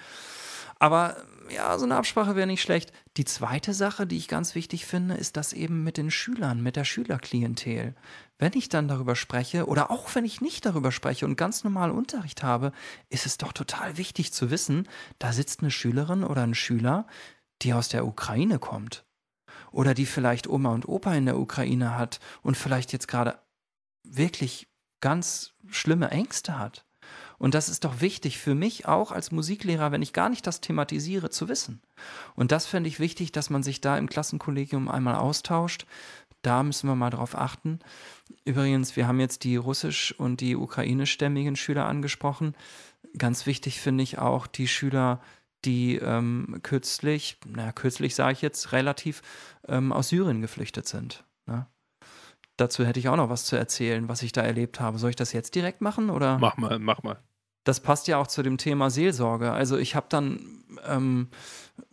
Aber 0.79 1.17
ja, 1.49 1.77
so 1.77 1.85
eine 1.85 1.95
Absprache 1.95 2.35
wäre 2.35 2.47
nicht 2.47 2.61
schlecht. 2.61 2.91
Die 3.17 3.25
zweite 3.25 3.73
Sache, 3.73 4.07
die 4.07 4.17
ich 4.17 4.27
ganz 4.27 4.55
wichtig 4.55 4.85
finde, 4.85 5.15
ist 5.15 5.37
das 5.37 5.53
eben 5.53 5.83
mit 5.83 5.97
den 5.97 6.09
Schülern, 6.09 6.63
mit 6.63 6.75
der 6.75 6.85
Schülerklientel. 6.85 7.95
Wenn 8.39 8.53
ich 8.53 8.69
dann 8.69 8.87
darüber 8.87 9.15
spreche 9.15 9.67
oder 9.67 9.91
auch 9.91 10.13
wenn 10.15 10.25
ich 10.25 10.41
nicht 10.41 10.65
darüber 10.65 10.91
spreche 10.91 11.25
und 11.25 11.35
ganz 11.35 11.63
normal 11.63 11.91
Unterricht 11.91 12.43
habe, 12.43 12.71
ist 13.09 13.25
es 13.25 13.37
doch 13.37 13.53
total 13.53 13.97
wichtig 13.97 14.33
zu 14.33 14.51
wissen, 14.51 14.87
da 15.19 15.31
sitzt 15.31 15.61
eine 15.61 15.71
Schülerin 15.71 16.23
oder 16.23 16.43
ein 16.43 16.55
Schüler, 16.55 17.07
die 17.61 17.73
aus 17.73 17.89
der 17.89 18.05
Ukraine 18.05 18.59
kommt. 18.59 19.05
Oder 19.71 19.93
die 19.93 20.05
vielleicht 20.05 20.47
Oma 20.47 20.69
und 20.73 20.87
Opa 20.87 21.13
in 21.13 21.25
der 21.25 21.39
Ukraine 21.39 21.97
hat 21.97 22.19
und 22.41 22.57
vielleicht 22.57 22.93
jetzt 22.93 23.07
gerade 23.07 23.39
wirklich 24.03 24.67
ganz 25.03 25.51
schlimme 25.69 26.11
Ängste 26.11 26.57
hat. 26.57 26.85
Und 27.37 27.55
das 27.55 27.67
ist 27.67 27.83
doch 27.83 27.99
wichtig 27.99 28.37
für 28.37 28.55
mich 28.55 28.87
auch 28.87 29.11
als 29.11 29.33
Musiklehrer, 29.33 29.91
wenn 29.91 30.01
ich 30.01 30.13
gar 30.13 30.29
nicht 30.29 30.47
das 30.47 30.61
thematisiere, 30.61 31.29
zu 31.29 31.49
wissen. 31.49 31.81
Und 32.35 32.53
das 32.53 32.65
fände 32.65 32.87
ich 32.87 33.01
wichtig, 33.01 33.33
dass 33.33 33.49
man 33.49 33.63
sich 33.63 33.81
da 33.81 33.97
im 33.97 34.07
Klassenkollegium 34.07 34.87
einmal 34.87 35.15
austauscht. 35.15 35.85
Da 36.41 36.63
müssen 36.63 36.87
wir 36.87 36.95
mal 36.95 37.09
drauf 37.09 37.37
achten. 37.37 37.79
Übrigens, 38.45 38.95
wir 38.95 39.05
haben 39.05 39.19
jetzt 39.19 39.43
die 39.43 39.57
russisch- 39.57 40.17
und 40.17 40.39
die 40.39 40.55
ukrainischstämmigen 40.55 41.57
Schüler 41.57 41.85
angesprochen. 41.85 42.55
Ganz 43.17 43.45
wichtig 43.45 43.81
finde 43.81 44.05
ich 44.05 44.19
auch 44.19 44.47
die 44.47 44.69
Schüler, 44.69 45.19
die 45.65 45.97
ähm, 45.97 46.61
kürzlich, 46.63 47.39
naja, 47.45 47.73
kürzlich 47.73 48.15
sage 48.15 48.31
ich 48.31 48.41
jetzt, 48.41 48.71
relativ 48.71 49.21
ähm, 49.67 49.91
aus 49.91 50.07
Syrien 50.07 50.39
geflüchtet 50.39 50.87
sind. 50.87 51.25
Dazu 52.57 52.85
hätte 52.85 52.99
ich 52.99 53.09
auch 53.09 53.15
noch 53.15 53.29
was 53.29 53.45
zu 53.45 53.55
erzählen, 53.55 54.07
was 54.07 54.21
ich 54.21 54.31
da 54.31 54.41
erlebt 54.41 54.79
habe. 54.79 54.99
Soll 54.99 55.09
ich 55.11 55.15
das 55.15 55.33
jetzt 55.33 55.55
direkt 55.55 55.81
machen 55.81 56.09
oder? 56.09 56.37
Mach 56.37 56.57
mal, 56.57 56.79
mach 56.79 57.01
mal. 57.03 57.19
Das 57.63 57.79
passt 57.79 58.07
ja 58.07 58.17
auch 58.17 58.27
zu 58.27 58.43
dem 58.43 58.57
Thema 58.57 58.89
Seelsorge. 58.89 59.51
Also 59.51 59.77
ich 59.77 59.95
habe 59.95 60.07
dann 60.09 60.63
ähm, 60.85 61.29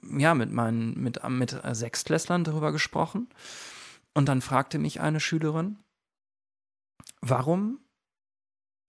ja 0.02 0.34
mit 0.34 0.50
meinen 0.50 1.00
mit 1.00 1.26
mit 1.28 1.56
Sechstklässlern 1.64 2.44
darüber 2.44 2.72
gesprochen 2.72 3.28
und 4.14 4.28
dann 4.28 4.42
fragte 4.42 4.78
mich 4.78 5.00
eine 5.00 5.20
Schülerin, 5.20 5.78
warum 7.20 7.78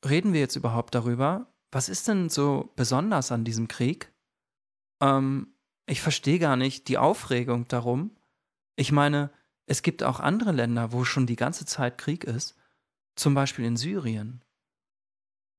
reden 0.06 0.34
wir 0.34 0.40
jetzt 0.40 0.56
überhaupt 0.56 0.96
darüber? 0.96 1.48
Was 1.72 1.88
ist 1.88 2.08
denn 2.08 2.30
so 2.30 2.72
besonders 2.76 3.32
an 3.32 3.46
diesem 3.46 3.68
Krieg? 3.68 4.12
Ähm, 5.02 5.54
ich 5.86 6.02
verstehe 6.02 6.40
gar 6.40 6.56
nicht 6.56 6.88
die 6.88 6.98
Aufregung 6.98 7.68
darum. 7.68 8.12
Ich 8.76 8.92
meine, 8.92 9.32
es 9.72 9.84
gibt 9.84 10.04
auch 10.04 10.20
andere 10.20 10.52
Länder, 10.52 10.92
wo 10.92 11.06
schon 11.06 11.26
die 11.26 11.38
ganze 11.38 11.66
Zeit 11.66 11.98
Krieg 11.98 12.26
ist, 12.26 12.58
zum 13.16 13.34
Beispiel 13.34 13.64
in 13.64 13.78
Syrien. 13.78 14.44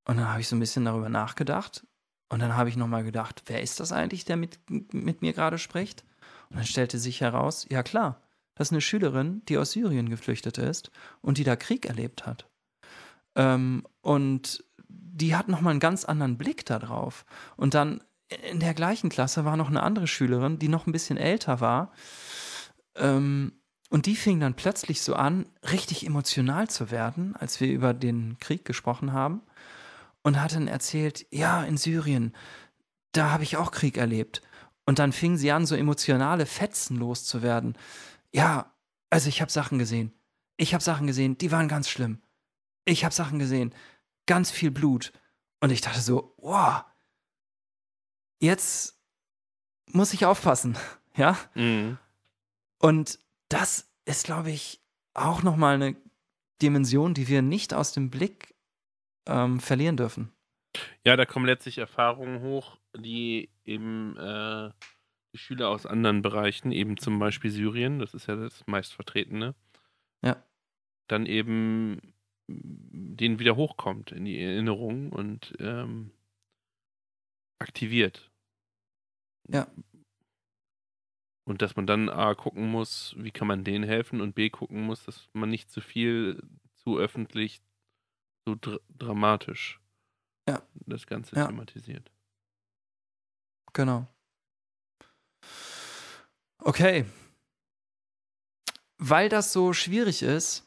Und 0.05 0.18
dann 0.18 0.29
habe 0.29 0.42
ich 0.42 0.48
so 0.48 0.57
ein 0.57 0.61
bisschen 0.61 0.85
darüber 0.85 1.09
nachgedacht 1.09 1.87
und 2.29 2.40
dann 2.40 2.55
habe 2.55 2.68
ich 2.68 2.77
nochmal 2.77 3.05
gedacht, 3.05 3.44
wer 3.46 3.62
ist 3.62 3.81
das 3.81 3.90
eigentlich, 3.90 4.27
der 4.27 4.37
mit, 4.37 4.59
mit 4.68 5.22
mir 5.22 5.33
gerade 5.33 5.57
spricht? 5.57 6.05
Und 6.51 6.57
dann 6.57 6.66
stellte 6.66 6.98
sich 6.98 7.22
heraus, 7.22 7.66
ja 7.70 7.83
klar, 7.83 8.20
das 8.55 8.68
ist 8.68 8.72
eine 8.72 8.83
Schülerin, 8.83 9.40
die 9.48 9.57
aus 9.57 9.72
Syrien 9.72 10.11
geflüchtet 10.11 10.59
ist 10.59 10.90
und 11.22 11.38
die 11.38 11.44
da 11.44 11.57
Krieg 11.57 11.87
erlebt 11.87 12.27
hat. 12.27 12.51
Ähm, 13.35 13.87
und 14.03 14.62
die 14.88 15.35
hat 15.35 15.48
nochmal 15.48 15.70
einen 15.70 15.81
ganz 15.81 16.05
anderen 16.05 16.37
Blick 16.37 16.66
darauf. 16.66 17.25
Und 17.57 17.72
dann 17.72 18.05
in 18.51 18.61
der 18.61 18.75
gleichen 18.75 19.09
Klasse 19.09 19.46
war 19.46 19.57
noch 19.57 19.70
eine 19.70 19.83
andere 19.83 20.07
Schülerin, 20.07 20.59
die 20.59 20.68
noch 20.68 20.87
ein 20.87 20.92
bisschen 20.92 21.16
älter 21.16 21.61
war. 21.62 21.92
Ähm, 22.94 23.53
und 23.92 24.07
die 24.07 24.16
fing 24.16 24.40
dann 24.40 24.55
plötzlich 24.55 25.02
so 25.02 25.14
an, 25.14 25.44
richtig 25.70 26.07
emotional 26.07 26.66
zu 26.66 26.90
werden, 26.90 27.37
als 27.37 27.61
wir 27.61 27.68
über 27.70 27.92
den 27.92 28.38
Krieg 28.38 28.64
gesprochen 28.64 29.12
haben. 29.12 29.42
Und 30.22 30.40
hat 30.40 30.55
dann 30.55 30.66
erzählt, 30.66 31.26
ja, 31.31 31.62
in 31.62 31.76
Syrien, 31.76 32.35
da 33.12 33.31
habe 33.31 33.42
ich 33.42 33.59
auch 33.59 33.70
Krieg 33.70 33.98
erlebt. 33.98 34.40
Und 34.87 34.98
dann 34.98 35.12
fing 35.12 35.37
sie 35.37 35.52
an, 35.52 35.66
so 35.66 35.74
emotionale 35.74 36.46
Fetzen 36.46 36.96
loszuwerden. 36.96 37.76
Ja, 38.33 38.72
also 39.11 39.28
ich 39.28 39.42
habe 39.42 39.52
Sachen 39.52 39.78
gesehen. 39.78 40.14
Ich 40.57 40.72
habe 40.72 40.83
Sachen 40.83 41.07
gesehen, 41.07 41.37
die 41.37 41.52
waren 41.52 41.68
ganz 41.68 41.90
schlimm. 41.90 42.22
Ich 42.87 43.05
habe 43.05 43.14
Sachen 43.14 43.38
gesehen, 43.38 43.74
ganz 44.24 44.50
viel 44.50 44.70
Blut. 44.70 45.12
Und 45.61 45.70
ich 45.70 45.83
dachte 45.83 46.00
so, 46.00 46.35
wow, 46.38 46.83
jetzt 48.40 48.96
muss 49.88 50.14
ich 50.14 50.24
aufpassen, 50.24 50.78
ja? 51.14 51.37
Mhm. 51.55 51.98
Und 52.78 53.18
das 53.52 53.92
ist, 54.04 54.24
glaube 54.24 54.50
ich, 54.50 54.80
auch 55.14 55.42
nochmal 55.42 55.74
eine 55.74 55.96
Dimension, 56.60 57.14
die 57.14 57.28
wir 57.28 57.42
nicht 57.42 57.74
aus 57.74 57.92
dem 57.92 58.10
Blick 58.10 58.54
ähm, 59.26 59.60
verlieren 59.60 59.96
dürfen. 59.96 60.32
Ja, 61.04 61.16
da 61.16 61.26
kommen 61.26 61.46
letztlich 61.46 61.78
Erfahrungen 61.78 62.40
hoch, 62.40 62.78
die 62.96 63.50
eben 63.64 64.16
äh, 64.16 64.70
Schüler 65.34 65.68
aus 65.68 65.86
anderen 65.86 66.22
Bereichen, 66.22 66.72
eben 66.72 66.96
zum 66.96 67.18
Beispiel 67.18 67.50
Syrien, 67.50 67.98
das 67.98 68.14
ist 68.14 68.26
ja 68.26 68.36
das 68.36 68.66
meistvertretene, 68.66 69.54
ja. 70.22 70.42
dann 71.08 71.26
eben 71.26 72.14
denen 72.48 73.38
wieder 73.38 73.56
hochkommt 73.56 74.12
in 74.12 74.24
die 74.24 74.40
Erinnerung 74.40 75.12
und 75.12 75.54
ähm, 75.58 76.10
aktiviert. 77.58 78.30
Ja. 79.48 79.66
Und 81.52 81.60
dass 81.60 81.76
man 81.76 81.86
dann 81.86 82.08
A 82.08 82.34
gucken 82.34 82.70
muss, 82.70 83.14
wie 83.18 83.30
kann 83.30 83.46
man 83.46 83.62
denen 83.62 83.84
helfen 83.84 84.22
und 84.22 84.34
B 84.34 84.48
gucken 84.48 84.80
muss, 84.86 85.04
dass 85.04 85.28
man 85.34 85.50
nicht 85.50 85.70
zu 85.70 85.82
viel, 85.82 86.42
zu 86.76 86.96
öffentlich, 86.96 87.60
so 88.46 88.54
dr 88.54 88.80
dramatisch 88.88 89.78
ja. 90.48 90.62
das 90.86 91.06
Ganze 91.06 91.36
ja. 91.36 91.46
thematisiert. 91.48 92.10
Genau. 93.74 94.06
Okay. 96.56 97.04
Weil 98.96 99.28
das 99.28 99.52
so 99.52 99.74
schwierig 99.74 100.22
ist 100.22 100.64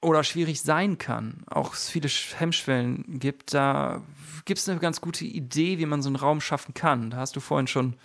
oder 0.00 0.24
schwierig 0.24 0.62
sein 0.62 0.96
kann, 0.96 1.44
auch 1.48 1.74
es 1.74 1.90
viele 1.90 2.08
Hemmschwellen 2.08 3.18
gibt, 3.20 3.52
da 3.52 4.02
gibt 4.46 4.58
es 4.58 4.70
eine 4.70 4.80
ganz 4.80 5.02
gute 5.02 5.26
Idee, 5.26 5.76
wie 5.76 5.84
man 5.84 6.00
so 6.00 6.08
einen 6.08 6.16
Raum 6.16 6.40
schaffen 6.40 6.72
kann. 6.72 7.10
Da 7.10 7.18
hast 7.18 7.36
du 7.36 7.40
vorhin 7.40 7.66
schon 7.66 7.98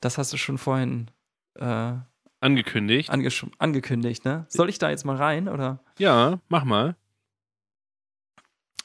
das 0.00 0.18
hast 0.18 0.32
du 0.32 0.36
schon 0.36 0.58
vorhin 0.58 1.10
äh, 1.54 1.94
angekündigt. 2.40 3.10
Ange 3.10 3.30
angekündigt, 3.58 4.24
ne? 4.24 4.46
Soll 4.48 4.68
ich 4.68 4.78
da 4.78 4.90
jetzt 4.90 5.04
mal 5.04 5.16
rein 5.16 5.48
oder? 5.48 5.80
Ja, 5.98 6.40
mach 6.48 6.64
mal. 6.64 6.96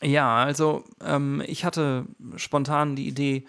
Ja, 0.02 0.43
also 0.43 0.84
ähm, 1.02 1.41
ich 1.47 1.63
hatte 1.63 2.06
spontan 2.36 2.95
die 2.95 3.08
Idee, 3.08 3.45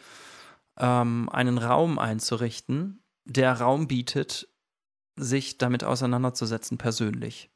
ähm, 0.78 1.28
einen 1.30 1.58
Raum 1.58 1.98
einzurichten, 1.98 3.02
der 3.24 3.60
Raum 3.60 3.88
bietet, 3.88 4.48
sich 5.16 5.58
damit 5.58 5.84
auseinanderzusetzen 5.84 6.78
persönlich. 6.78 7.50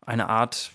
Eine 0.00 0.28
Art 0.28 0.72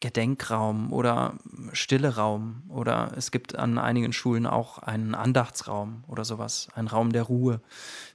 Gedenkraum 0.00 0.92
oder 0.92 1.34
stille 1.72 2.14
Raum 2.16 2.62
oder 2.68 3.12
es 3.16 3.32
gibt 3.32 3.56
an 3.56 3.78
einigen 3.78 4.12
Schulen 4.12 4.46
auch 4.46 4.78
einen 4.78 5.14
Andachtsraum 5.14 6.04
oder 6.06 6.24
sowas, 6.24 6.68
ein 6.74 6.86
Raum 6.86 7.12
der 7.12 7.24
Ruhe. 7.24 7.60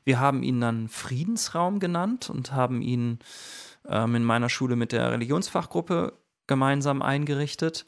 Wir 0.05 0.19
haben 0.19 0.43
ihn 0.43 0.61
dann 0.61 0.87
Friedensraum 0.87 1.79
genannt 1.79 2.29
und 2.29 2.53
haben 2.53 2.81
ihn 2.81 3.19
ähm, 3.87 4.15
in 4.15 4.23
meiner 4.23 4.49
Schule 4.49 4.77
mit 4.77 4.93
der 4.93 5.11
Religionsfachgruppe 5.11 6.13
gemeinsam 6.47 7.01
eingerichtet 7.01 7.85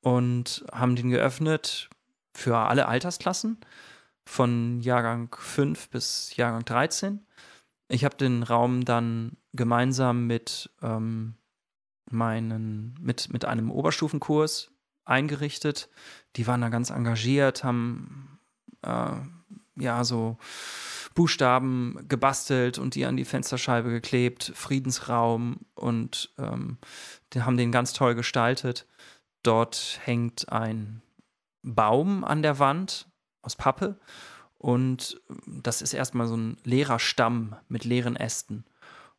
und 0.00 0.64
haben 0.70 0.96
den 0.96 1.08
geöffnet 1.08 1.88
für 2.34 2.58
alle 2.58 2.88
Altersklassen 2.88 3.58
von 4.26 4.80
Jahrgang 4.80 5.34
5 5.34 5.88
bis 5.88 6.36
Jahrgang 6.36 6.64
13. 6.64 7.26
Ich 7.88 8.04
habe 8.04 8.16
den 8.16 8.42
Raum 8.42 8.84
dann 8.84 9.36
gemeinsam 9.52 10.26
mit 10.26 10.70
ähm, 10.82 11.36
meinen, 12.14 12.94
mit, 13.00 13.32
mit 13.32 13.44
einem 13.44 13.70
Oberstufenkurs 13.70 14.70
eingerichtet. 15.04 15.88
Die 16.36 16.46
waren 16.46 16.60
da 16.60 16.68
ganz 16.68 16.90
engagiert, 16.90 17.64
haben 17.64 18.38
äh, 18.82 19.12
ja 19.76 20.04
so 20.04 20.38
Buchstaben 21.14 22.06
gebastelt 22.08 22.78
und 22.78 22.94
die 22.94 23.04
an 23.04 23.16
die 23.16 23.24
Fensterscheibe 23.24 23.90
geklebt, 23.90 24.52
Friedensraum 24.54 25.60
und 25.74 26.32
ähm, 26.38 26.78
die 27.32 27.42
haben 27.42 27.56
den 27.56 27.70
ganz 27.70 27.92
toll 27.92 28.14
gestaltet. 28.14 28.86
Dort 29.42 30.00
hängt 30.02 30.50
ein 30.50 31.02
Baum 31.62 32.24
an 32.24 32.42
der 32.42 32.58
Wand 32.58 33.08
aus 33.42 33.56
Pappe 33.56 34.00
und 34.58 35.20
das 35.46 35.82
ist 35.82 35.92
erstmal 35.92 36.26
so 36.26 36.36
ein 36.36 36.56
leerer 36.64 36.98
Stamm 36.98 37.54
mit 37.68 37.84
leeren 37.84 38.16
Ästen. 38.16 38.64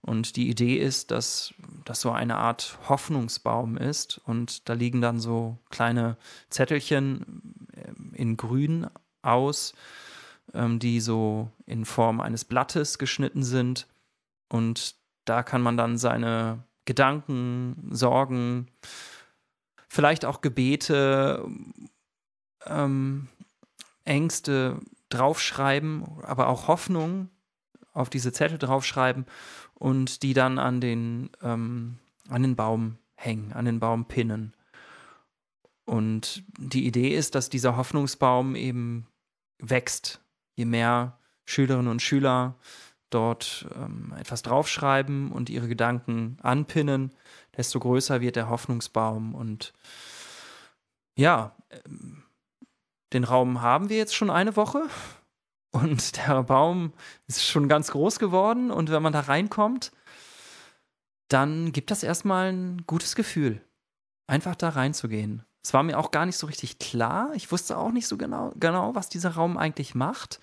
Und 0.06 0.36
die 0.36 0.50
Idee 0.50 0.78
ist, 0.78 1.10
dass 1.10 1.56
das 1.84 2.00
so 2.00 2.12
eine 2.12 2.38
Art 2.38 2.78
Hoffnungsbaum 2.88 3.76
ist 3.76 4.20
und 4.20 4.70
da 4.70 4.74
liegen 4.74 5.02
dann 5.02 5.20
so 5.20 5.58
kleine 5.72 6.18
Zettelchen 6.52 7.68
äh, 7.74 7.92
in 8.16 8.38
Grün 8.38 8.88
aus, 9.24 9.74
ähm, 10.54 10.78
die 10.78 11.00
so 11.00 11.50
in 11.66 11.86
Form 11.86 12.22
eines 12.22 12.46
Blattes 12.46 13.00
geschnitten 13.00 13.44
sind. 13.44 13.88
Und 14.48 14.96
da 15.26 15.42
kann 15.42 15.64
man 15.64 15.76
dann 15.76 15.98
seine 15.98 16.64
Gedanken, 16.86 17.90
Sorgen, 17.90 18.68
vielleicht 19.90 20.24
auch 20.24 20.42
Gebete, 20.42 21.44
ähm, 22.68 23.28
Ängste 24.04 24.80
draufschreiben, 25.10 26.22
aber 26.22 26.48
auch 26.48 26.68
Hoffnung 26.68 27.30
auf 27.96 28.12
diese 28.12 28.32
Zettel 28.32 28.60
draufschreiben 28.60 29.26
und 29.74 30.22
die 30.22 30.34
dann 30.34 30.60
an 30.60 30.80
den, 30.82 31.32
ähm, 31.42 31.98
an 32.30 32.44
den 32.44 32.56
Baum 32.56 32.98
hängen, 33.16 33.54
an 33.54 33.66
den 33.66 33.80
Baum 33.80 34.06
pinnen. 34.06 34.54
Und 35.86 36.44
die 36.58 36.86
Idee 36.86 37.16
ist, 37.16 37.36
dass 37.36 37.50
dieser 37.50 37.78
Hoffnungsbaum 37.78 38.56
eben 38.56 39.08
wächst, 39.60 40.22
je 40.56 40.66
mehr 40.66 41.18
Schülerinnen 41.46 41.92
und 41.92 42.02
Schüler 42.02 42.56
dort 43.10 43.68
ähm, 43.76 44.14
etwas 44.20 44.42
draufschreiben 44.42 45.32
und 45.32 45.50
ihre 45.50 45.68
Gedanken 45.68 46.38
anpinnen, 46.42 47.14
desto 47.56 47.80
größer 47.80 48.20
wird 48.20 48.36
der 48.36 48.50
Hoffnungsbaum. 48.50 49.36
Und 49.36 49.74
ja, 51.16 51.56
ähm, 51.86 52.24
den 53.14 53.24
Raum 53.24 53.62
haben 53.62 53.90
wir 53.90 53.98
jetzt 53.98 54.16
schon 54.16 54.30
eine 54.30 54.56
Woche. 54.56 54.84
Und 55.76 56.16
der 56.16 56.42
Baum 56.44 56.94
ist 57.28 57.44
schon 57.44 57.68
ganz 57.68 57.92
groß 57.92 58.18
geworden. 58.18 58.72
Und 58.72 58.90
wenn 58.92 59.04
man 59.04 59.12
da 59.12 59.20
reinkommt, 59.20 59.92
dann 61.28 61.74
gibt 61.74 61.92
das 61.92 62.02
erstmal 62.02 62.54
ein 62.54 62.84
gutes 62.88 63.14
Gefühl, 63.14 63.62
einfach 64.26 64.56
da 64.56 64.70
reinzugehen. 64.70 65.44
Es 65.62 65.74
war 65.74 65.84
mir 65.84 66.00
auch 66.00 66.12
gar 66.12 66.26
nicht 66.26 66.38
so 66.38 66.48
richtig 66.48 66.80
klar. 66.80 67.32
Ich 67.34 67.52
wusste 67.52 67.78
auch 67.78 67.92
nicht 67.92 68.08
so 68.08 68.16
genau, 68.16 68.54
genau 68.58 68.96
was 68.96 69.10
dieser 69.10 69.32
Raum 69.32 69.58
eigentlich 69.58 69.96
macht. 69.96 70.40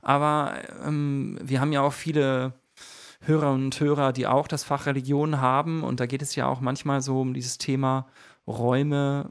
Aber 0.00 0.54
ähm, 0.84 1.38
wir 1.42 1.60
haben 1.60 1.72
ja 1.72 1.80
auch 1.80 1.92
viele 1.92 2.52
Hörer 3.22 3.50
und 3.50 3.80
Hörer, 3.80 4.12
die 4.12 4.28
auch 4.28 4.46
das 4.46 4.62
Fach 4.62 4.86
Religion 4.86 5.40
haben. 5.40 5.82
Und 5.82 5.98
da 5.98 6.06
geht 6.06 6.22
es 6.22 6.36
ja 6.36 6.46
auch 6.46 6.60
manchmal 6.60 7.02
so 7.02 7.20
um 7.20 7.34
dieses 7.34 7.58
Thema 7.58 8.06
Räume. 8.46 9.30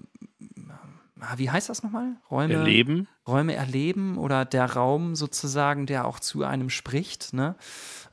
Ah, 1.20 1.38
wie 1.38 1.50
heißt 1.50 1.70
das 1.70 1.84
nochmal? 1.84 2.18
Räume 2.30 2.54
erleben. 2.54 3.08
Räume 3.28 3.56
erleben 3.56 4.18
oder 4.18 4.46
der 4.46 4.66
Raum 4.74 5.16
sozusagen, 5.16 5.86
der 5.86 6.06
auch 6.06 6.20
zu 6.20 6.44
einem 6.44 6.70
spricht. 6.70 7.34
Ne? 7.34 7.56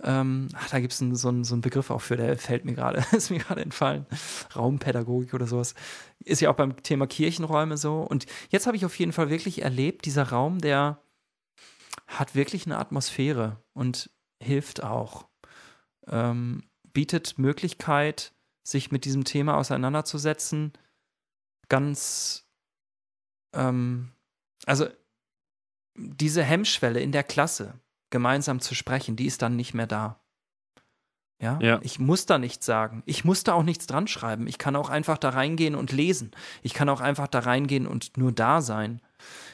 Ähm, 0.03 0.49
ach, 0.55 0.71
da 0.71 0.81
gibt 0.81 0.93
es 0.93 0.99
so, 0.99 1.29
einen, 1.29 1.45
so 1.45 1.55
einen 1.55 1.61
Begriff 1.61 1.91
auch 1.91 2.01
für, 2.01 2.17
der 2.17 2.37
fällt 2.39 2.65
mir 2.65 2.75
gerade, 2.75 3.05
ist 3.13 3.31
mir 3.31 3.39
gerade 3.39 3.63
entfallen. 3.63 4.07
Raumpädagogik 4.55 5.35
oder 5.35 5.47
sowas. 5.47 5.75
Ist 6.25 6.41
ja 6.41 6.51
auch 6.51 6.57
beim 6.57 6.83
Thema 6.83 7.07
Kirchenräume 7.07 7.77
so. 7.77 8.01
Und 8.01 8.27
jetzt 8.51 8.67
habe 8.67 8.77
ich 8.77 8.85
auf 8.85 8.99
jeden 8.99 9.13
Fall 9.13 9.31
wirklich 9.31 9.63
erlebt, 9.63 10.07
dieser 10.07 10.31
Raum, 10.31 10.61
der 10.61 11.01
hat 12.07 12.35
wirklich 12.35 12.67
eine 12.67 12.79
Atmosphäre 12.79 13.63
und 13.73 14.11
hilft 14.43 14.83
auch. 14.83 15.27
Ähm, 16.07 16.65
bietet 16.93 17.39
Möglichkeit, 17.39 18.33
sich 18.63 18.91
mit 18.91 19.05
diesem 19.05 19.25
Thema 19.25 19.57
auseinanderzusetzen. 19.57 20.73
Ganz, 21.69 22.44
ähm, 23.55 24.11
also 24.67 24.87
diese 25.95 26.43
Hemmschwelle 26.43 27.01
in 27.01 27.13
der 27.13 27.25
Klasse, 27.25 27.75
gemeinsam 28.11 28.61
zu 28.61 28.75
sprechen, 28.75 29.17
die 29.17 29.27
ist 29.27 29.43
dann 29.43 29.57
nicht 29.57 29.75
mehr 29.75 29.87
da. 29.87 30.21
Ja? 31.41 31.59
ja? 31.61 31.81
Ich 31.83 31.99
muss 31.99 32.27
da 32.27 32.39
nichts 32.39 32.65
sagen. 32.65 33.03
Ich 33.07 33.25
muss 33.25 33.45
da 33.45 33.55
auch 33.55 33.63
nichts 33.63 33.87
dran 33.87 34.07
schreiben. 34.07 34.47
Ich 34.47 34.59
kann 34.59 34.77
auch 34.77 34.89
einfach 34.89 35.19
da 35.19 35.31
reingehen 35.31 35.75
und 35.75 35.93
lesen. 35.93 36.31
Ich 36.63 36.75
kann 36.75 36.89
auch 36.89 37.01
einfach 37.01 37.29
da 37.29 37.41
reingehen 37.41 37.87
und 37.87 38.17
nur 38.17 38.33
da 38.33 38.61
sein. 38.61 39.01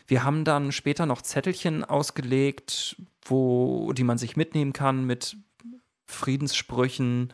Wir 0.07 0.25
haben 0.25 0.45
dann 0.45 0.73
später 0.73 1.07
noch 1.07 1.23
Zettelchen 1.23 1.85
ausgelegt, 1.85 2.97
wo, 3.23 3.93
die 3.93 4.05
man 4.05 4.19
sich 4.19 4.37
mitnehmen 4.37 4.73
kann 4.73 5.05
mit 5.05 5.37
Friedenssprüchen, 6.07 7.33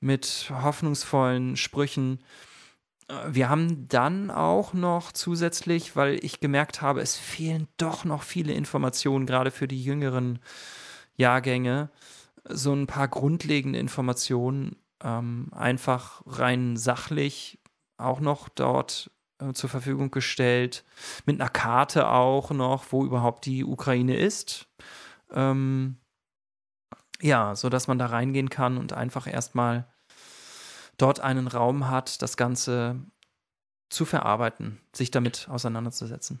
mit 0.00 0.50
hoffnungsvollen 0.50 1.56
Sprüchen. 1.56 2.20
Wir 3.28 3.50
haben 3.50 3.86
dann 3.88 4.30
auch 4.30 4.72
noch 4.72 5.12
zusätzlich, 5.12 5.94
weil 5.94 6.24
ich 6.24 6.40
gemerkt 6.40 6.80
habe, 6.80 7.00
es 7.00 7.16
fehlen 7.16 7.68
doch 7.76 8.04
noch 8.04 8.22
viele 8.22 8.54
Informationen, 8.54 9.26
gerade 9.26 9.50
für 9.50 9.68
die 9.68 9.82
jüngeren 9.82 10.38
Jahrgänge, 11.16 11.90
so 12.48 12.72
ein 12.72 12.86
paar 12.86 13.08
grundlegende 13.08 13.78
Informationen, 13.78 14.76
ähm, 15.02 15.48
einfach 15.52 16.22
rein 16.26 16.76
sachlich 16.76 17.58
auch 17.98 18.20
noch 18.20 18.48
dort 18.48 19.10
äh, 19.38 19.52
zur 19.52 19.70
Verfügung 19.70 20.10
gestellt, 20.10 20.84
mit 21.26 21.40
einer 21.40 21.50
Karte 21.50 22.08
auch 22.08 22.50
noch, 22.50 22.86
wo 22.90 23.04
überhaupt 23.04 23.44
die 23.46 23.64
Ukraine 23.64 24.16
ist. 24.16 24.66
Ähm, 25.30 25.98
ja, 27.20 27.54
so 27.54 27.68
dass 27.68 27.86
man 27.86 27.98
da 27.98 28.06
reingehen 28.06 28.50
kann 28.50 28.76
und 28.76 28.92
einfach 28.92 29.26
erstmal 29.26 29.86
dort 30.96 31.20
einen 31.20 31.46
Raum 31.46 31.88
hat, 31.88 32.22
das 32.22 32.36
Ganze 32.36 33.00
zu 33.88 34.04
verarbeiten, 34.04 34.80
sich 34.92 35.10
damit 35.10 35.48
auseinanderzusetzen. 35.48 36.40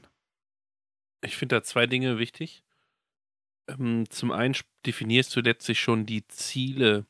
Ich 1.22 1.36
finde 1.36 1.56
da 1.56 1.62
zwei 1.62 1.86
Dinge 1.86 2.18
wichtig. 2.18 2.64
Ähm, 3.68 4.08
zum 4.10 4.30
einen 4.30 4.54
definierst 4.84 5.34
du 5.34 5.40
letztlich 5.40 5.80
schon 5.80 6.04
die 6.06 6.26
Ziele, 6.28 7.06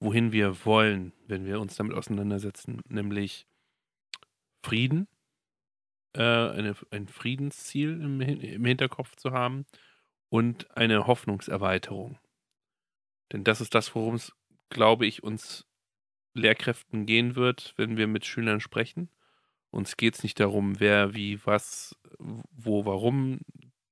wohin 0.00 0.32
wir 0.32 0.64
wollen, 0.64 1.12
wenn 1.26 1.44
wir 1.46 1.60
uns 1.60 1.76
damit 1.76 1.96
auseinandersetzen, 1.96 2.80
nämlich 2.88 3.46
Frieden, 4.64 5.06
äh, 6.14 6.22
eine, 6.22 6.74
ein 6.90 7.08
Friedensziel 7.08 8.00
im, 8.00 8.20
im 8.20 8.64
Hinterkopf 8.64 9.14
zu 9.16 9.32
haben 9.32 9.64
und 10.28 10.76
eine 10.76 11.06
Hoffnungserweiterung. 11.06 12.18
Denn 13.32 13.44
das 13.44 13.60
ist 13.60 13.74
das, 13.74 13.94
worum 13.94 14.16
es, 14.16 14.32
glaube 14.70 15.06
ich, 15.06 15.22
uns 15.22 15.66
Lehrkräften 16.38 17.06
gehen 17.06 17.36
wird, 17.36 17.74
wenn 17.76 17.96
wir 17.96 18.06
mit 18.06 18.26
Schülern 18.26 18.60
sprechen. 18.60 19.08
Uns 19.70 19.96
geht 19.96 20.14
es 20.14 20.22
nicht 20.22 20.40
darum, 20.40 20.80
wer 20.80 21.14
wie 21.14 21.44
was, 21.44 21.96
wo, 22.18 22.84
warum 22.84 23.40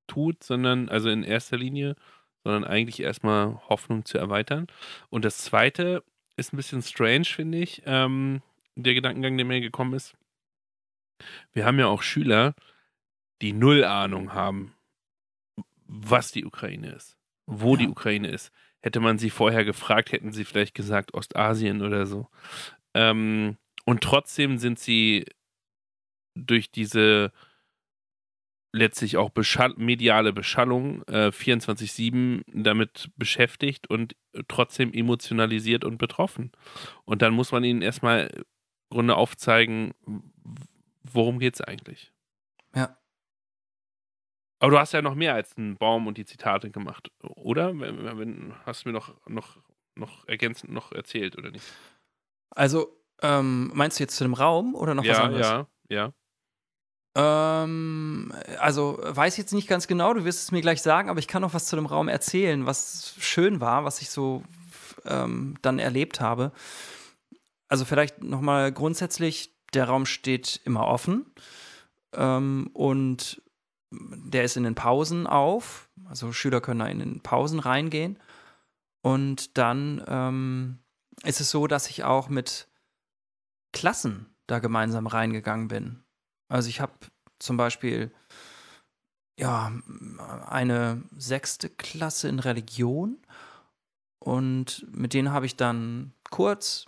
tut, 0.06 0.42
sondern 0.42 0.88
also 0.88 1.08
in 1.08 1.22
erster 1.22 1.56
Linie, 1.56 1.96
sondern 2.42 2.64
eigentlich 2.64 3.00
erstmal 3.00 3.60
Hoffnung 3.68 4.04
zu 4.04 4.18
erweitern. 4.18 4.66
Und 5.10 5.24
das 5.24 5.38
Zweite 5.38 6.04
ist 6.36 6.52
ein 6.52 6.56
bisschen 6.56 6.82
strange, 6.82 7.24
finde 7.24 7.58
ich, 7.58 7.82
ähm, 7.86 8.42
der 8.76 8.94
Gedankengang, 8.94 9.36
der 9.36 9.46
mir 9.46 9.60
gekommen 9.60 9.94
ist. 9.94 10.14
Wir 11.52 11.64
haben 11.64 11.78
ja 11.78 11.86
auch 11.86 12.02
Schüler, 12.02 12.54
die 13.40 13.52
null 13.52 13.84
Ahnung 13.84 14.32
haben, 14.32 14.74
was 15.86 16.32
die 16.32 16.44
Ukraine 16.44 16.90
ist, 16.92 17.16
wo 17.46 17.72
ja. 17.72 17.82
die 17.82 17.88
Ukraine 17.88 18.28
ist. 18.28 18.52
Hätte 18.84 19.00
man 19.00 19.16
sie 19.16 19.30
vorher 19.30 19.64
gefragt, 19.64 20.12
hätten 20.12 20.30
sie 20.30 20.44
vielleicht 20.44 20.74
gesagt 20.74 21.14
Ostasien 21.14 21.80
oder 21.80 22.04
so. 22.04 22.28
Ähm, 22.92 23.56
und 23.86 24.02
trotzdem 24.02 24.58
sind 24.58 24.78
sie 24.78 25.24
durch 26.34 26.70
diese 26.70 27.32
letztlich 28.72 29.16
auch 29.16 29.30
Beschall 29.30 29.72
mediale 29.78 30.34
Beschallung 30.34 31.02
äh, 31.04 31.28
24-7 31.28 32.42
damit 32.52 33.10
beschäftigt 33.16 33.88
und 33.88 34.16
trotzdem 34.48 34.92
emotionalisiert 34.92 35.86
und 35.86 35.96
betroffen. 35.96 36.52
Und 37.06 37.22
dann 37.22 37.32
muss 37.32 37.52
man 37.52 37.64
ihnen 37.64 37.80
erstmal 37.80 38.26
im 38.36 38.44
Grunde 38.90 39.16
aufzeigen, 39.16 39.94
worum 41.04 41.38
geht 41.38 41.54
es 41.54 41.62
eigentlich? 41.62 42.12
Ja. 42.74 42.98
Aber 44.64 44.70
du 44.70 44.78
hast 44.78 44.92
ja 44.92 45.02
noch 45.02 45.14
mehr 45.14 45.34
als 45.34 45.56
einen 45.56 45.76
Baum 45.76 46.06
und 46.06 46.16
die 46.16 46.24
Zitate 46.24 46.70
gemacht, 46.70 47.10
oder? 47.22 47.74
Hast 48.64 48.84
du 48.84 48.88
mir 48.88 48.92
noch, 48.94 49.14
noch, 49.28 49.58
noch 49.94 50.26
ergänzend 50.26 50.72
noch 50.72 50.92
erzählt, 50.92 51.36
oder 51.36 51.50
nicht? 51.50 51.64
Also, 52.50 52.98
ähm, 53.20 53.70
meinst 53.74 53.98
du 53.98 54.04
jetzt 54.04 54.16
zu 54.16 54.24
dem 54.24 54.32
Raum 54.32 54.74
oder 54.74 54.94
noch 54.94 55.04
ja, 55.04 55.12
was 55.12 55.18
anderes? 55.18 55.46
Ja, 55.46 55.66
ja. 55.90 56.12
Ähm, 57.16 58.32
also 58.58 58.98
weiß 59.02 59.36
jetzt 59.36 59.52
nicht 59.52 59.68
ganz 59.68 59.86
genau, 59.86 60.14
du 60.14 60.24
wirst 60.24 60.44
es 60.44 60.50
mir 60.50 60.62
gleich 60.62 60.82
sagen, 60.82 61.10
aber 61.10 61.18
ich 61.18 61.28
kann 61.28 61.42
noch 61.42 61.54
was 61.54 61.66
zu 61.66 61.76
dem 61.76 61.86
Raum 61.86 62.08
erzählen, 62.08 62.66
was 62.66 63.14
schön 63.20 63.60
war, 63.60 63.84
was 63.84 64.00
ich 64.00 64.10
so 64.10 64.42
ähm, 65.04 65.56
dann 65.62 65.78
erlebt 65.78 66.20
habe. 66.20 66.52
Also 67.68 67.84
vielleicht 67.84 68.22
nochmal 68.22 68.72
grundsätzlich 68.72 69.54
der 69.74 69.84
Raum 69.84 70.06
steht 70.06 70.60
immer 70.64 70.86
offen 70.86 71.26
ähm, 72.14 72.70
und 72.72 73.42
der 74.24 74.44
ist 74.44 74.56
in 74.56 74.64
den 74.64 74.74
Pausen 74.74 75.26
auf. 75.26 75.88
Also 76.04 76.32
Schüler 76.32 76.60
können 76.60 76.80
da 76.80 76.86
in 76.86 76.98
den 76.98 77.20
Pausen 77.20 77.60
reingehen. 77.60 78.18
Und 79.02 79.58
dann 79.58 80.02
ähm, 80.06 80.78
ist 81.22 81.40
es 81.40 81.50
so, 81.50 81.66
dass 81.66 81.88
ich 81.88 82.04
auch 82.04 82.28
mit 82.28 82.68
Klassen 83.72 84.34
da 84.46 84.58
gemeinsam 84.58 85.06
reingegangen 85.06 85.68
bin. 85.68 86.02
Also 86.48 86.68
ich 86.68 86.80
habe 86.80 86.92
zum 87.38 87.56
Beispiel 87.56 88.12
ja 89.38 89.72
eine 90.46 91.02
sechste 91.16 91.68
Klasse 91.68 92.28
in 92.28 92.38
Religion 92.38 93.18
und 94.20 94.86
mit 94.90 95.12
denen 95.12 95.32
habe 95.32 95.46
ich 95.46 95.56
dann 95.56 96.12
kurz 96.30 96.86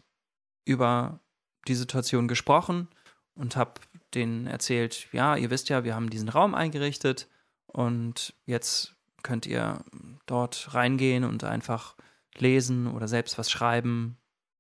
über 0.64 1.21
die 1.69 1.75
Situation 1.75 2.29
gesprochen 2.29 2.88
und 3.35 3.57
habe 3.57 3.81
denen 4.16 4.46
erzählt, 4.46 5.09
ja, 5.12 5.37
ihr 5.37 5.50
wisst 5.50 5.68
ja, 5.68 5.85
wir 5.85 5.94
haben 5.94 6.11
diesen 6.11 6.29
Raum 6.29 6.55
eingerichtet 6.55 7.29
und 7.66 8.35
jetzt 8.46 8.96
könnt 9.22 9.46
ihr 9.46 9.85
dort 10.26 10.74
reingehen 10.74 11.24
und 11.24 11.44
einfach 11.44 11.94
lesen 12.37 12.87
oder 12.87 13.09
selbst 13.09 13.38
was 13.38 13.50
schreiben 13.50 14.16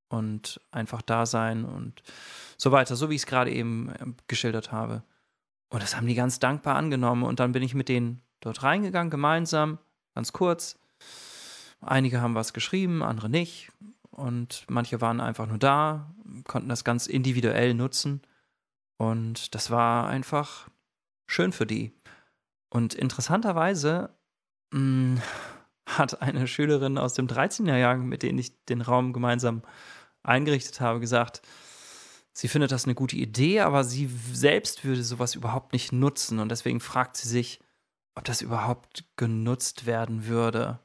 und 0.08 0.60
einfach 0.70 1.02
da 1.02 1.26
sein 1.26 1.64
und 1.64 2.02
so 2.56 2.72
weiter, 2.72 2.96
so 2.96 3.10
wie 3.10 3.14
ich 3.14 3.22
es 3.22 3.26
gerade 3.26 3.52
eben 3.52 3.90
äh, 3.90 4.06
geschildert 4.28 4.72
habe. 4.72 5.02
Und 5.68 5.82
das 5.82 5.96
haben 5.96 6.06
die 6.06 6.14
ganz 6.14 6.38
dankbar 6.38 6.76
angenommen 6.76 7.24
und 7.24 7.40
dann 7.40 7.52
bin 7.52 7.62
ich 7.62 7.74
mit 7.74 7.88
denen 7.88 8.22
dort 8.40 8.62
reingegangen, 8.62 9.10
gemeinsam, 9.10 9.78
ganz 10.14 10.32
kurz. 10.32 10.78
Einige 11.80 12.20
haben 12.20 12.34
was 12.34 12.52
geschrieben, 12.52 13.02
andere 13.02 13.28
nicht 13.28 13.72
und 14.10 14.64
manche 14.68 15.00
waren 15.00 15.20
einfach 15.20 15.46
nur 15.46 15.58
da, 15.58 16.14
konnten 16.46 16.68
das 16.68 16.84
ganz 16.84 17.06
individuell 17.06 17.74
nutzen 17.74 18.22
und 18.98 19.54
das 19.54 19.70
war 19.70 20.08
einfach 20.08 20.68
schön 21.26 21.52
für 21.52 21.66
die. 21.66 21.92
Und 22.70 22.94
interessanterweise 22.94 24.10
mh, 24.72 24.78
hm, 24.78 25.22
hat 25.86 26.20
eine 26.22 26.46
Schülerin 26.46 26.98
aus 26.98 27.14
dem 27.14 27.26
13er 27.26 27.76
Jahr, 27.76 27.96
mit 27.96 28.22
denen 28.22 28.38
ich 28.38 28.64
den 28.64 28.80
Raum 28.80 29.12
gemeinsam 29.12 29.62
eingerichtet 30.22 30.80
habe, 30.80 31.00
gesagt, 31.00 31.42
sie 32.32 32.48
findet 32.48 32.72
das 32.72 32.84
eine 32.84 32.94
gute 32.94 33.16
Idee, 33.16 33.60
aber 33.60 33.84
sie 33.84 34.10
selbst 34.32 34.84
würde 34.84 35.04
sowas 35.04 35.34
überhaupt 35.34 35.72
nicht 35.72 35.92
nutzen 35.92 36.40
und 36.40 36.50
deswegen 36.50 36.80
fragt 36.80 37.16
sie 37.16 37.28
sich, 37.28 37.60
ob 38.16 38.24
das 38.24 38.42
überhaupt 38.42 39.04
genutzt 39.16 39.86
werden 39.86 40.26
würde. 40.26 40.80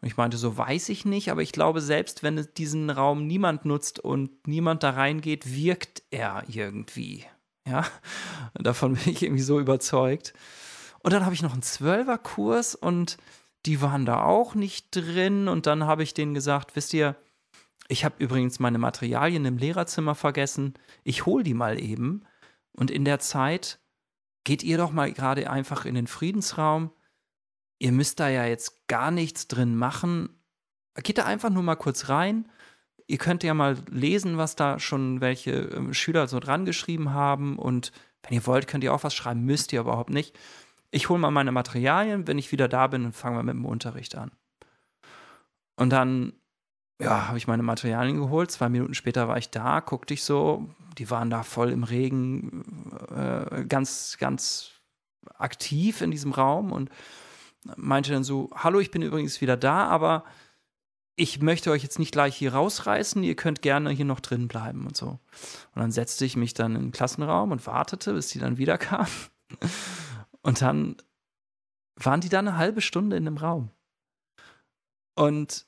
Und 0.00 0.08
ich 0.08 0.16
meinte, 0.16 0.36
so 0.36 0.56
weiß 0.56 0.88
ich 0.88 1.04
nicht, 1.04 1.30
aber 1.30 1.42
ich 1.42 1.52
glaube, 1.52 1.80
selbst 1.80 2.22
wenn 2.22 2.48
diesen 2.56 2.90
Raum 2.90 3.26
niemand 3.26 3.64
nutzt 3.64 4.00
und 4.00 4.46
niemand 4.48 4.82
da 4.82 4.90
reingeht, 4.90 5.54
wirkt 5.54 6.02
er 6.10 6.42
irgendwie. 6.48 7.24
Ja, 7.66 7.86
davon 8.54 8.94
bin 8.94 9.12
ich 9.12 9.22
irgendwie 9.22 9.42
so 9.42 9.60
überzeugt. 9.60 10.34
Und 11.00 11.12
dann 11.12 11.24
habe 11.24 11.34
ich 11.34 11.42
noch 11.42 11.52
einen 11.52 11.62
Zwölferkurs 11.62 12.74
und 12.74 13.16
die 13.66 13.80
waren 13.80 14.06
da 14.06 14.22
auch 14.22 14.54
nicht 14.54 14.88
drin. 14.90 15.48
Und 15.48 15.66
dann 15.66 15.84
habe 15.84 16.02
ich 16.02 16.14
denen 16.14 16.34
gesagt, 16.34 16.76
wisst 16.76 16.94
ihr, 16.94 17.16
ich 17.88 18.04
habe 18.04 18.14
übrigens 18.18 18.60
meine 18.60 18.78
Materialien 18.78 19.44
im 19.44 19.58
Lehrerzimmer 19.58 20.14
vergessen. 20.14 20.74
Ich 21.04 21.26
hole 21.26 21.44
die 21.44 21.54
mal 21.54 21.80
eben. 21.80 22.24
Und 22.72 22.90
in 22.90 23.04
der 23.04 23.18
Zeit 23.18 23.80
geht 24.44 24.62
ihr 24.62 24.78
doch 24.78 24.92
mal 24.92 25.12
gerade 25.12 25.50
einfach 25.50 25.84
in 25.84 25.94
den 25.94 26.06
Friedensraum. 26.06 26.90
Ihr 27.78 27.92
müsst 27.92 28.20
da 28.20 28.28
ja 28.28 28.46
jetzt 28.46 28.86
gar 28.88 29.10
nichts 29.10 29.48
drin 29.48 29.76
machen. 29.76 30.40
Geht 31.02 31.18
da 31.18 31.24
einfach 31.24 31.50
nur 31.50 31.62
mal 31.62 31.76
kurz 31.76 32.08
rein. 32.08 32.50
Ihr 33.06 33.18
könnt 33.18 33.42
ja 33.42 33.54
mal 33.54 33.76
lesen, 33.90 34.38
was 34.38 34.56
da 34.56 34.78
schon 34.78 35.20
welche 35.20 35.52
äh, 35.52 35.94
Schüler 35.94 36.28
so 36.28 36.40
dran 36.40 36.64
geschrieben 36.64 37.12
haben. 37.12 37.58
Und 37.58 37.92
wenn 38.22 38.34
ihr 38.34 38.46
wollt, 38.46 38.66
könnt 38.66 38.84
ihr 38.84 38.94
auch 38.94 39.04
was 39.04 39.14
schreiben. 39.14 39.44
Müsst 39.44 39.72
ihr 39.72 39.80
überhaupt 39.80 40.10
nicht. 40.10 40.38
Ich 40.90 41.08
hole 41.08 41.18
mal 41.18 41.30
meine 41.30 41.52
Materialien. 41.52 42.26
Wenn 42.26 42.38
ich 42.38 42.52
wieder 42.52 42.68
da 42.68 42.86
bin, 42.86 43.02
dann 43.02 43.12
fangen 43.12 43.36
wir 43.36 43.42
mit 43.42 43.54
dem 43.54 43.64
Unterricht 43.64 44.16
an. 44.16 44.30
Und 45.76 45.90
dann 45.90 46.34
ja, 47.00 47.28
habe 47.28 47.38
ich 47.38 47.48
meine 47.48 47.62
Materialien 47.62 48.16
geholt. 48.16 48.50
Zwei 48.50 48.68
Minuten 48.68 48.94
später 48.94 49.28
war 49.28 49.38
ich 49.38 49.50
da, 49.50 49.80
guckte 49.80 50.14
ich 50.14 50.22
so, 50.22 50.70
die 50.98 51.10
waren 51.10 51.30
da 51.30 51.42
voll 51.42 51.70
im 51.70 51.84
Regen, 51.84 52.62
äh, 53.14 53.64
ganz, 53.64 54.16
ganz 54.18 54.70
aktiv 55.34 56.00
in 56.00 56.10
diesem 56.10 56.32
Raum 56.32 56.72
und 56.72 56.90
meinte 57.76 58.12
dann 58.12 58.24
so: 58.24 58.50
Hallo, 58.54 58.80
ich 58.80 58.90
bin 58.90 59.02
übrigens 59.02 59.40
wieder 59.40 59.56
da, 59.56 59.86
aber 59.86 60.24
ich 61.16 61.40
möchte 61.40 61.70
euch 61.70 61.82
jetzt 61.82 61.98
nicht 61.98 62.12
gleich 62.12 62.36
hier 62.36 62.54
rausreißen, 62.54 63.22
ihr 63.22 63.36
könnt 63.36 63.62
gerne 63.62 63.90
hier 63.90 64.04
noch 64.04 64.20
drin 64.20 64.48
bleiben 64.48 64.86
und 64.86 64.96
so. 64.96 65.06
Und 65.08 65.20
dann 65.76 65.92
setzte 65.92 66.24
ich 66.24 66.36
mich 66.36 66.54
dann 66.54 66.74
in 66.74 66.82
den 66.82 66.92
Klassenraum 66.92 67.52
und 67.52 67.66
wartete, 67.66 68.14
bis 68.14 68.28
die 68.28 68.38
dann 68.38 68.58
wieder 68.58 68.78
kamen. 68.78 69.08
Und 70.44 70.60
dann 70.60 70.96
waren 71.94 72.20
die 72.20 72.28
da 72.28 72.40
eine 72.40 72.56
halbe 72.56 72.80
Stunde 72.80 73.16
in 73.16 73.26
dem 73.26 73.36
Raum. 73.36 73.70
Und 75.14 75.66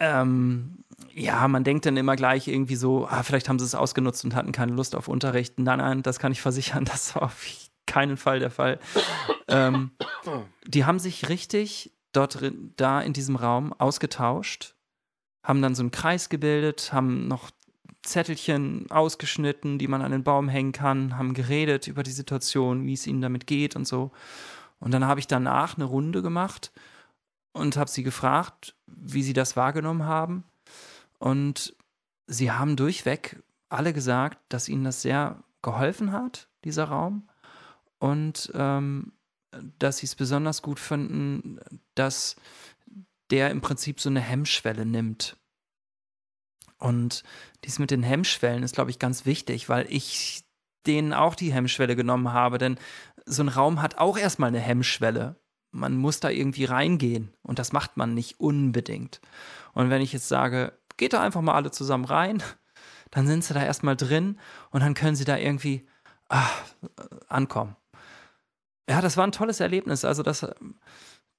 ähm, 0.00 0.84
ja, 1.14 1.48
man 1.48 1.64
denkt 1.64 1.86
dann 1.86 1.96
immer 1.96 2.16
gleich 2.16 2.48
irgendwie 2.48 2.76
so, 2.76 3.06
ah, 3.06 3.22
vielleicht 3.22 3.48
haben 3.48 3.58
sie 3.58 3.64
es 3.64 3.74
ausgenutzt 3.74 4.24
und 4.24 4.34
hatten 4.34 4.52
keine 4.52 4.72
Lust 4.72 4.94
auf 4.94 5.08
Unterricht. 5.08 5.58
Nein, 5.58 5.78
nein, 5.78 6.02
das 6.02 6.18
kann 6.18 6.32
ich 6.32 6.42
versichern, 6.42 6.84
das 6.84 7.14
war 7.14 7.22
auf 7.22 7.46
keinen 7.86 8.16
Fall 8.16 8.38
der 8.38 8.50
Fall. 8.50 8.78
ähm, 9.48 9.92
die 10.66 10.84
haben 10.84 10.98
sich 10.98 11.28
richtig 11.28 11.92
dort 12.12 12.40
drin, 12.40 12.72
da 12.76 13.00
in 13.00 13.12
diesem 13.12 13.36
Raum 13.36 13.72
ausgetauscht, 13.72 14.74
haben 15.42 15.62
dann 15.62 15.74
so 15.74 15.82
einen 15.82 15.90
Kreis 15.90 16.28
gebildet, 16.28 16.92
haben 16.92 17.26
noch 17.26 17.50
Zettelchen 18.02 18.90
ausgeschnitten, 18.90 19.78
die 19.78 19.88
man 19.88 20.02
an 20.02 20.12
den 20.12 20.24
Baum 20.24 20.48
hängen 20.48 20.72
kann, 20.72 21.16
haben 21.16 21.34
geredet 21.34 21.86
über 21.86 22.02
die 22.02 22.10
Situation, 22.10 22.86
wie 22.86 22.94
es 22.94 23.06
ihnen 23.06 23.22
damit 23.22 23.46
geht 23.46 23.76
und 23.76 23.86
so. 23.86 24.10
Und 24.80 24.92
dann 24.92 25.06
habe 25.06 25.20
ich 25.20 25.28
danach 25.28 25.76
eine 25.76 25.84
Runde 25.84 26.22
gemacht 26.22 26.72
und 27.52 27.76
habe 27.76 27.90
sie 27.90 28.02
gefragt, 28.02 28.74
wie 28.86 29.22
sie 29.22 29.32
das 29.32 29.56
wahrgenommen 29.56 30.04
haben. 30.04 30.44
Und 31.18 31.76
sie 32.26 32.50
haben 32.50 32.74
durchweg 32.74 33.40
alle 33.68 33.92
gesagt, 33.92 34.38
dass 34.48 34.68
ihnen 34.68 34.84
das 34.84 35.02
sehr 35.02 35.42
geholfen 35.62 36.10
hat, 36.12 36.48
dieser 36.64 36.84
Raum. 36.84 37.28
Und 38.00 38.50
ähm, 38.54 39.12
dass 39.78 39.98
sie 39.98 40.06
es 40.06 40.14
besonders 40.14 40.62
gut 40.62 40.80
finden, 40.80 41.58
dass 41.94 42.36
der 43.30 43.50
im 43.50 43.60
Prinzip 43.60 44.00
so 44.00 44.08
eine 44.08 44.20
Hemmschwelle 44.20 44.84
nimmt. 44.84 45.36
Und 46.78 47.22
dies 47.64 47.78
mit 47.78 47.90
den 47.90 48.02
Hemmschwellen 48.02 48.62
ist, 48.62 48.74
glaube 48.74 48.90
ich, 48.90 48.98
ganz 48.98 49.24
wichtig, 49.24 49.68
weil 49.68 49.86
ich 49.88 50.44
denen 50.86 51.12
auch 51.12 51.34
die 51.34 51.52
Hemmschwelle 51.52 51.94
genommen 51.94 52.32
habe. 52.32 52.58
Denn 52.58 52.78
so 53.24 53.42
ein 53.42 53.48
Raum 53.48 53.80
hat 53.80 53.98
auch 53.98 54.18
erstmal 54.18 54.48
eine 54.48 54.60
Hemmschwelle 54.60 55.36
man 55.72 55.96
muss 55.96 56.20
da 56.20 56.28
irgendwie 56.28 56.66
reingehen 56.66 57.32
und 57.42 57.58
das 57.58 57.72
macht 57.72 57.96
man 57.96 58.14
nicht 58.14 58.38
unbedingt. 58.38 59.20
Und 59.72 59.90
wenn 59.90 60.02
ich 60.02 60.12
jetzt 60.12 60.28
sage, 60.28 60.78
geht 60.98 61.14
da 61.14 61.22
einfach 61.22 61.40
mal 61.40 61.54
alle 61.54 61.70
zusammen 61.70 62.04
rein, 62.04 62.42
dann 63.10 63.26
sind 63.26 63.42
sie 63.42 63.54
da 63.54 63.64
erstmal 63.64 63.96
drin 63.96 64.38
und 64.70 64.80
dann 64.80 64.94
können 64.94 65.16
sie 65.16 65.24
da 65.24 65.36
irgendwie 65.36 65.86
ach, 66.28 66.62
ankommen. 67.28 67.74
Ja, 68.88 69.00
das 69.00 69.16
war 69.16 69.26
ein 69.26 69.32
tolles 69.32 69.60
Erlebnis. 69.60 70.04
Also 70.04 70.22
das 70.22 70.42
äh, 70.42 70.54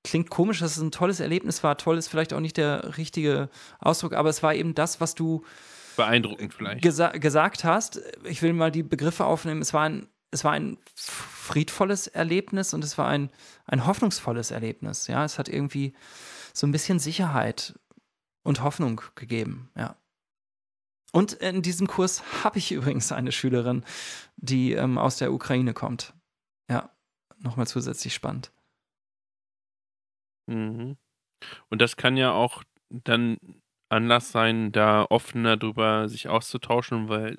klingt 0.04 0.30
komisch, 0.30 0.60
dass 0.60 0.78
es 0.78 0.82
ein 0.84 0.92
tolles 0.92 1.20
Erlebnis 1.20 1.64
war. 1.64 1.78
Toll 1.78 1.98
ist 1.98 2.08
vielleicht 2.08 2.34
auch 2.34 2.40
nicht 2.40 2.58
der 2.58 2.98
richtige 2.98 3.50
Ausdruck, 3.80 4.14
aber 4.14 4.30
es 4.30 4.44
war 4.44 4.54
eben 4.54 4.76
das, 4.76 5.02
was 5.02 5.16
du 5.16 5.44
beeindruckend 5.96 6.54
vielleicht 6.54 6.82
gesa 6.82 7.10
gesagt 7.10 7.64
hast. 7.64 8.02
Ich 8.24 8.42
will 8.42 8.54
mal 8.54 8.72
die 8.72 8.84
Begriffe 8.84 9.26
aufnehmen. 9.26 9.62
Es 9.62 9.74
war 9.74 9.84
ein 9.84 10.08
es 10.34 10.44
war 10.44 10.54
ein 10.54 10.78
friedvolles 10.96 12.08
Erlebnis 12.08 12.74
und 12.74 12.84
es 12.84 12.98
war 12.98 13.08
ein, 13.08 13.30
ein 13.66 13.86
hoffnungsvolles 13.86 14.52
Erlebnis. 14.52 15.08
Ja, 15.08 15.24
es 15.24 15.38
hat 15.38 15.48
irgendwie 15.48 15.94
so 16.54 16.66
ein 16.66 16.72
bisschen 16.72 17.00
Sicherheit 17.00 17.80
und 18.44 18.64
Hoffnung 18.64 19.02
gegeben. 19.16 19.70
Ja. 19.78 19.96
Und 21.12 21.34
in 21.34 21.62
diesem 21.62 21.88
Kurs 21.88 22.24
habe 22.44 22.58
ich 22.58 22.72
übrigens 22.72 23.12
eine 23.12 23.32
Schülerin, 23.32 23.86
die 24.36 24.74
ähm, 24.74 24.98
aus 24.98 25.18
der 25.18 25.32
Ukraine 25.32 25.74
kommt. 25.74 26.14
Ja, 26.70 26.90
nochmal 27.44 27.68
zusätzlich 27.68 28.14
spannend. 28.14 28.52
Mhm. 30.48 30.98
Und 31.70 31.82
das 31.82 31.98
kann 31.98 32.18
ja 32.18 32.32
auch 32.32 32.64
dann 32.90 33.38
Anlass 33.90 34.32
sein, 34.32 34.72
da 34.72 35.06
offener 35.10 35.58
drüber 35.58 36.10
sich 36.10 36.28
auszutauschen, 36.28 37.10
weil 37.10 37.38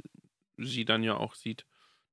sie 0.57 0.85
dann 0.85 1.03
ja 1.03 1.17
auch 1.17 1.35
sieht, 1.35 1.67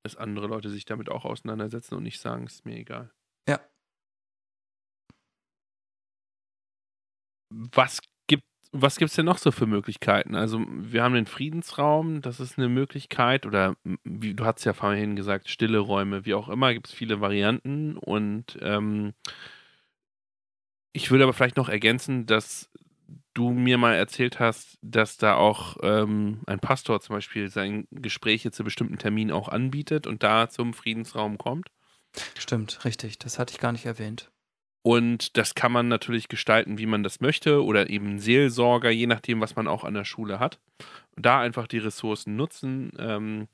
dass 0.03 0.15
andere 0.15 0.47
Leute 0.47 0.69
sich 0.69 0.85
damit 0.85 1.09
auch 1.09 1.25
auseinandersetzen 1.25 1.95
und 1.95 2.03
nicht 2.03 2.19
sagen, 2.19 2.45
es 2.45 2.55
ist 2.55 2.65
mir 2.65 2.77
egal. 2.77 3.11
Ja. 3.47 3.59
Was 7.49 7.99
was 8.71 8.97
gibt 8.97 9.09
es 9.09 9.15
denn 9.15 9.25
noch 9.25 9.37
so 9.37 9.51
für 9.51 9.65
Möglichkeiten? 9.65 10.35
Also 10.35 10.61
wir 10.67 11.03
haben 11.03 11.13
den 11.13 11.25
Friedensraum, 11.25 12.21
das 12.21 12.39
ist 12.39 12.57
eine 12.57 12.69
Möglichkeit, 12.69 13.45
oder 13.45 13.75
wie 14.03 14.33
du 14.33 14.45
hast 14.45 14.63
ja 14.63 14.73
vorhin 14.73 15.15
gesagt, 15.15 15.49
stille 15.49 15.79
Räume, 15.79 16.25
wie 16.25 16.33
auch 16.33 16.49
immer, 16.49 16.73
gibt 16.73 16.87
es 16.87 16.93
viele 16.93 17.19
Varianten 17.21 17.97
und 17.97 18.57
ähm, 18.61 19.13
ich 20.93 21.11
würde 21.11 21.23
aber 21.23 21.33
vielleicht 21.33 21.57
noch 21.57 21.69
ergänzen, 21.69 22.25
dass 22.25 22.69
du 23.33 23.51
mir 23.51 23.77
mal 23.77 23.93
erzählt 23.93 24.39
hast, 24.39 24.77
dass 24.81 25.17
da 25.17 25.35
auch 25.35 25.77
ähm, 25.83 26.41
ein 26.47 26.59
Pastor 26.59 26.99
zum 27.01 27.15
Beispiel 27.15 27.49
sein 27.49 27.87
Gespräche 27.91 28.51
zu 28.51 28.63
bestimmten 28.63 28.97
Terminen 28.97 29.31
auch 29.31 29.47
anbietet 29.47 30.07
und 30.07 30.23
da 30.23 30.49
zum 30.49 30.73
Friedensraum 30.73 31.37
kommt. 31.37 31.67
Stimmt, 32.37 32.83
richtig. 32.83 33.19
Das 33.19 33.39
hatte 33.39 33.53
ich 33.53 33.59
gar 33.59 33.71
nicht 33.71 33.85
erwähnt. 33.85 34.31
Und 34.83 35.37
das 35.37 35.53
kann 35.53 35.71
man 35.71 35.87
natürlich 35.87 36.27
gestalten, 36.27 36.77
wie 36.77 36.87
man 36.87 37.03
das 37.03 37.21
möchte, 37.21 37.63
oder 37.63 37.89
eben 37.89 38.19
Seelsorger, 38.19 38.89
je 38.89 39.07
nachdem, 39.07 39.39
was 39.39 39.55
man 39.55 39.67
auch 39.67 39.83
an 39.83 39.93
der 39.93 40.05
Schule 40.05 40.39
hat. 40.39 40.59
Da 41.15 41.39
einfach 41.39 41.67
die 41.67 41.77
Ressourcen 41.77 42.35
nutzen. 42.35 42.91
Ähm, 42.97 43.47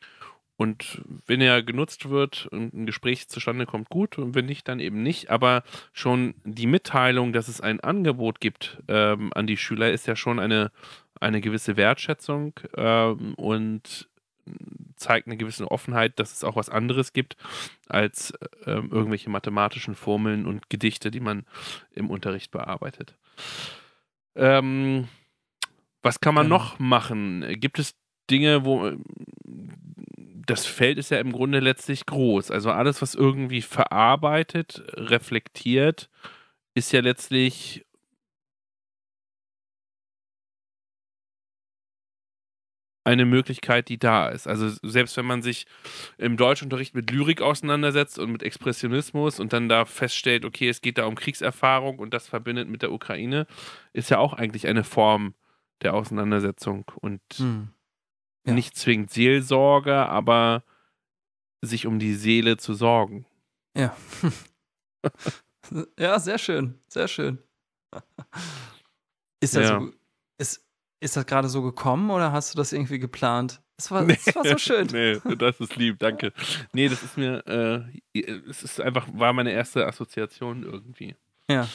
und 0.58 1.04
wenn 1.28 1.40
er 1.40 1.62
genutzt 1.62 2.10
wird 2.10 2.48
und 2.48 2.74
ein 2.74 2.86
Gespräch 2.88 3.28
zustande 3.28 3.66
kommt, 3.66 3.90
gut. 3.90 4.18
Und 4.18 4.34
wenn 4.34 4.48
nicht, 4.48 4.68
dann 4.68 4.80
eben 4.80 5.04
nicht. 5.04 5.30
Aber 5.30 5.64
schon 5.94 6.34
die 6.46 6.66
Mitteilung, 6.66 7.32
dass 7.32 7.48
es 7.48 7.62
ein 7.62 7.80
Angebot 7.80 8.40
gibt 8.40 8.82
ähm, 8.88 9.32
an 9.36 9.48
die 9.48 9.58
Schüler, 9.58 9.92
ist 9.92 10.08
ja 10.08 10.16
schon 10.16 10.40
eine, 10.40 10.72
eine 11.20 11.42
gewisse 11.42 11.78
Wertschätzung 11.78 12.60
ähm, 12.76 13.36
und 13.36 14.08
zeigt 14.96 15.28
eine 15.28 15.38
gewisse 15.38 15.70
Offenheit, 15.70 16.20
dass 16.20 16.34
es 16.34 16.44
auch 16.44 16.56
was 16.56 16.70
anderes 16.70 17.14
gibt 17.14 17.38
als 17.88 18.34
ähm, 18.66 18.90
irgendwelche 18.92 19.30
mathematischen 19.30 19.96
Formeln 19.96 20.46
und 20.46 20.70
Gedichte, 20.70 21.12
die 21.12 21.20
man 21.20 21.46
im 21.94 22.10
Unterricht 22.10 22.52
bearbeitet. 22.52 23.16
Ähm, 24.36 25.08
was 26.02 26.20
kann 26.20 26.36
man 26.36 26.46
genau. 26.46 26.58
noch 26.58 26.80
machen? 26.80 27.46
Gibt 27.60 27.80
es 27.80 27.96
Dinge, 28.30 28.66
wo 28.66 28.92
das 30.48 30.66
Feld 30.66 30.98
ist 30.98 31.12
ja 31.12 31.20
im 31.20 31.34
Grunde 31.34 31.60
letztlich 31.60 32.06
groß. 32.06 32.52
Also 32.52 32.72
alles, 32.72 33.02
was 33.02 33.16
irgendwie 33.16 33.62
verarbeitet, 33.62 34.84
reflektiert, 34.94 36.10
ist 36.74 36.92
ja 36.94 37.02
letztlich 37.02 37.86
eine 43.08 43.26
Möglichkeit, 43.26 43.90
die 43.90 43.98
da 43.98 44.28
ist. 44.30 44.48
Also 44.48 44.70
selbst 44.84 45.18
wenn 45.18 45.26
man 45.26 45.42
sich 45.42 45.66
im 46.18 46.38
Deutschunterricht 46.38 46.94
mit 46.94 47.10
Lyrik 47.10 47.42
auseinandersetzt 47.42 48.20
und 48.20 48.32
mit 48.32 48.44
Expressionismus 48.44 49.40
und 49.40 49.54
dann 49.54 49.70
da 49.70 49.86
feststellt, 49.86 50.46
okay, 50.46 50.70
es 50.70 50.82
geht 50.82 50.98
da 50.98 51.06
um 51.06 51.16
Kriegserfahrung 51.16 52.00
und 52.00 52.14
das 52.14 52.28
verbindet 52.28 52.70
mit 52.70 52.82
der 52.82 52.92
Ukraine, 52.92 53.48
ist 53.94 54.10
ja 54.10 54.20
auch 54.20 54.34
eigentlich 54.34 54.68
eine 54.68 54.84
Form 54.84 55.34
der 55.82 55.94
Auseinandersetzung 55.94 56.86
und 57.02 57.22
hm. 57.38 57.70
Ja. 58.48 58.54
Nicht 58.54 58.78
zwingend 58.78 59.12
Seelsorge, 59.12 60.08
aber 60.08 60.64
sich 61.62 61.86
um 61.86 62.00
die 62.00 62.14
Seele 62.14 62.56
zu 62.56 62.74
sorgen. 62.74 63.26
Ja. 63.76 63.96
ja, 66.00 66.18
sehr 66.18 66.38
schön. 66.38 66.80
Sehr 66.88 67.10
schön. 67.10 67.40
Ist 69.42 69.56
das, 69.56 69.70
ja. 69.70 69.80
so, 69.80 69.92
ist, 70.40 70.67
ist 71.00 71.16
das 71.16 71.26
gerade 71.26 71.50
so 71.50 71.62
gekommen 71.62 72.10
oder 72.10 72.32
hast 72.32 72.54
du 72.54 72.58
das 72.58 72.74
irgendwie 72.74 73.00
geplant? 73.00 73.62
Das 73.78 73.92
war, 73.92 74.06
das 74.06 74.36
war 74.36 74.44
so 74.44 74.58
schön. 74.58 74.88
nee, 74.92 75.20
das 75.36 75.60
ist 75.60 75.76
lieb, 75.76 76.00
danke. 76.00 76.34
Nee, 76.74 76.90
das 76.90 77.04
ist 77.04 77.18
mir, 77.18 77.46
äh, 77.46 78.20
es 78.50 78.64
ist 78.64 78.82
einfach, 78.82 79.08
war 79.14 79.34
meine 79.34 79.52
erste 79.52 79.86
Assoziation 79.86 80.64
irgendwie. 80.64 81.16
Ja. 81.50 81.68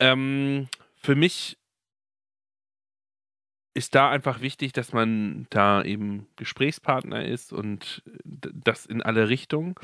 Ähm, 0.00 0.68
für 0.96 1.14
mich 1.14 1.58
ist 3.74 3.94
da 3.94 4.10
einfach 4.10 4.40
wichtig, 4.40 4.72
dass 4.72 4.94
man 4.94 5.46
da 5.50 5.82
eben 5.82 6.26
Gesprächspartner 6.36 7.26
ist 7.26 7.52
und 7.52 8.02
das 8.24 8.86
in 8.86 9.02
alle 9.02 9.28
Richtungen. 9.28 9.74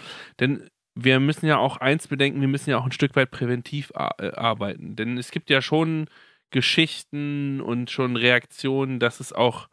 Denn 0.41 0.71
wir 0.95 1.21
müssen 1.21 1.47
ja 1.47 1.59
auch 1.59 1.77
eins 1.77 2.09
bedenken, 2.09 2.41
wir 2.41 2.49
müssen 2.49 2.71
ja 2.71 2.79
auch 2.79 2.87
ein 2.87 2.93
Stück 2.93 3.15
weit 3.17 3.31
präventiv 3.31 3.93
äh, 3.95 4.33
arbeiten. 4.33 4.97
Denn 4.97 5.19
es 5.19 5.31
gibt 5.31 5.51
ja 5.51 5.61
schon 5.61 6.07
Geschichten 6.53 7.61
und 7.61 7.91
schon 7.91 8.17
Reaktionen, 8.17 9.01
dass 9.01 9.21
es 9.21 9.33
auch 9.33 9.69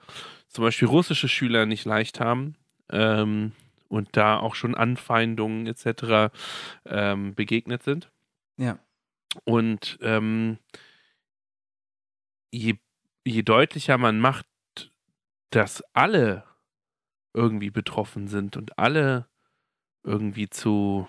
zum 0.48 0.64
Beispiel 0.64 0.88
russische 0.88 1.28
Schüler 1.28 1.66
nicht 1.66 1.86
leicht 1.86 2.20
haben 2.20 2.56
ähm, 2.92 3.52
und 3.88 4.10
da 4.18 4.40
auch 4.40 4.56
schon 4.56 4.76
Anfeindungen 4.76 5.68
etc. 5.68 6.34
Ähm, 6.86 7.36
begegnet 7.36 7.84
sind. 7.84 8.12
Ja. 8.58 8.80
Und 9.46 10.00
ähm, 10.02 10.58
je, 12.52 12.76
je 13.26 13.44
deutlicher 13.44 13.98
man 13.98 14.20
macht, 14.20 14.48
dass 15.52 15.84
alle 15.94 16.44
irgendwie 17.34 17.70
betroffen 17.70 18.28
sind 18.28 18.58
und 18.58 18.80
alle 18.80 19.28
irgendwie 20.04 20.50
zu, 20.50 21.08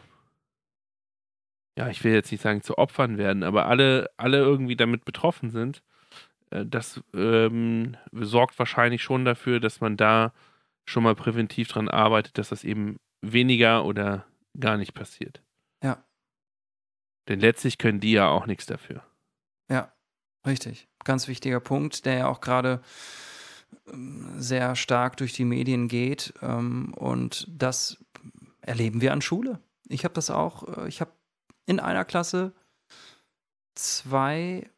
ja, 1.81 1.89
ich 1.89 2.05
will 2.05 2.13
jetzt 2.13 2.31
nicht 2.31 2.43
sagen 2.43 2.61
zu 2.61 2.77
Opfern 2.77 3.17
werden, 3.17 3.43
aber 3.43 3.65
alle, 3.65 4.11
alle 4.19 4.37
irgendwie 4.37 4.77
damit 4.77 5.07
betroffen 5.07 5.49
sind, 5.49 5.83
äh, 6.51 6.67
das 6.67 7.01
ähm, 7.15 7.97
sorgt 8.13 8.59
wahrscheinlich 8.59 9.03
schon 9.03 9.25
dafür, 9.25 9.61
dass 9.61 9.81
man 9.81 9.97
da 9.97 10.35
schon 10.85 11.03
mal 11.03 11.15
präventiv 11.15 11.69
dran 11.69 11.89
arbeitet, 11.89 12.37
dass 12.37 12.51
das 12.51 12.65
eben 12.65 12.99
weniger 13.23 13.87
oder 13.87 14.27
gar 14.59 14.77
nicht 14.77 14.93
passiert. 14.93 15.43
Ja. 15.83 16.05
Denn 17.29 17.41
letztlich 17.41 17.79
können 17.79 18.01
die 18.01 18.13
ja 18.13 18.29
auch 18.29 18.45
nichts 18.45 18.67
dafür. 18.67 19.03
Ja, 19.71 19.91
richtig. 20.47 20.87
Ganz 21.05 21.29
wichtiger 21.29 21.61
Punkt, 21.61 22.05
der 22.05 22.15
ja 22.19 22.29
auch 22.29 22.43
gerade 22.43 22.83
ähm, 23.91 24.35
sehr 24.37 24.77
stark 24.77 25.17
durch 25.17 25.33
die 25.33 25.47
Medien 25.47 25.89
geht. 25.89 26.35
Ähm, 26.43 26.93
und 26.93 27.47
das 27.49 28.05
erleben 28.61 29.01
wir 29.01 29.15
an 29.15 29.23
Schule. 29.23 29.61
Ich 29.89 30.05
habe 30.05 30.13
das 30.13 30.29
auch, 30.29 30.77
äh, 30.77 30.87
ich 30.87 31.01
habe 31.01 31.13
in 31.67 31.81
einer 31.81 32.05
Klasse 32.05 32.55
zwei 33.75 34.71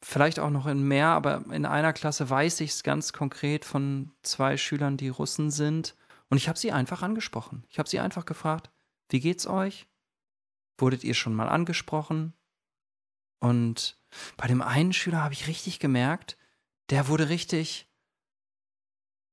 vielleicht 0.00 0.38
auch 0.38 0.50
noch 0.50 0.66
in 0.66 0.82
mehr, 0.86 1.08
aber 1.08 1.44
in 1.50 1.66
einer 1.66 1.92
Klasse 1.92 2.28
weiß 2.30 2.60
ich 2.60 2.70
es 2.70 2.82
ganz 2.82 3.12
konkret 3.12 3.64
von 3.64 4.12
zwei 4.22 4.56
Schülern, 4.56 4.96
die 4.96 5.08
Russen 5.08 5.50
sind. 5.50 5.96
Und 6.30 6.36
ich 6.36 6.48
habe 6.48 6.58
sie 6.58 6.72
einfach 6.72 7.02
angesprochen. 7.02 7.64
Ich 7.68 7.78
habe 7.78 7.88
sie 7.88 8.00
einfach 8.00 8.24
gefragt, 8.24 8.70
wie 9.10 9.20
geht's 9.20 9.46
euch? 9.46 9.88
Wurdet 10.78 11.02
ihr 11.02 11.14
schon 11.14 11.34
mal 11.34 11.48
angesprochen? 11.48 12.34
Und 13.40 13.98
bei 14.36 14.46
dem 14.46 14.62
einen 14.62 14.92
Schüler 14.92 15.22
habe 15.22 15.34
ich 15.34 15.48
richtig 15.48 15.78
gemerkt, 15.78 16.36
der 16.90 17.08
wurde 17.08 17.28
richtig 17.28 17.88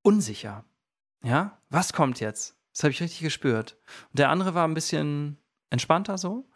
unsicher. 0.01 0.65
Ja, 1.23 1.59
was 1.69 1.93
kommt 1.93 2.19
jetzt? 2.19 2.55
Das 2.71 2.83
habe 2.83 2.91
ich 2.91 3.01
richtig 3.01 3.21
gespürt. 3.21 3.77
Und 4.09 4.19
der 4.19 4.29
andere 4.29 4.53
war 4.53 4.67
ein 4.67 4.73
bisschen 4.73 5.37
entspannter 5.69 6.17
so. 6.17 6.47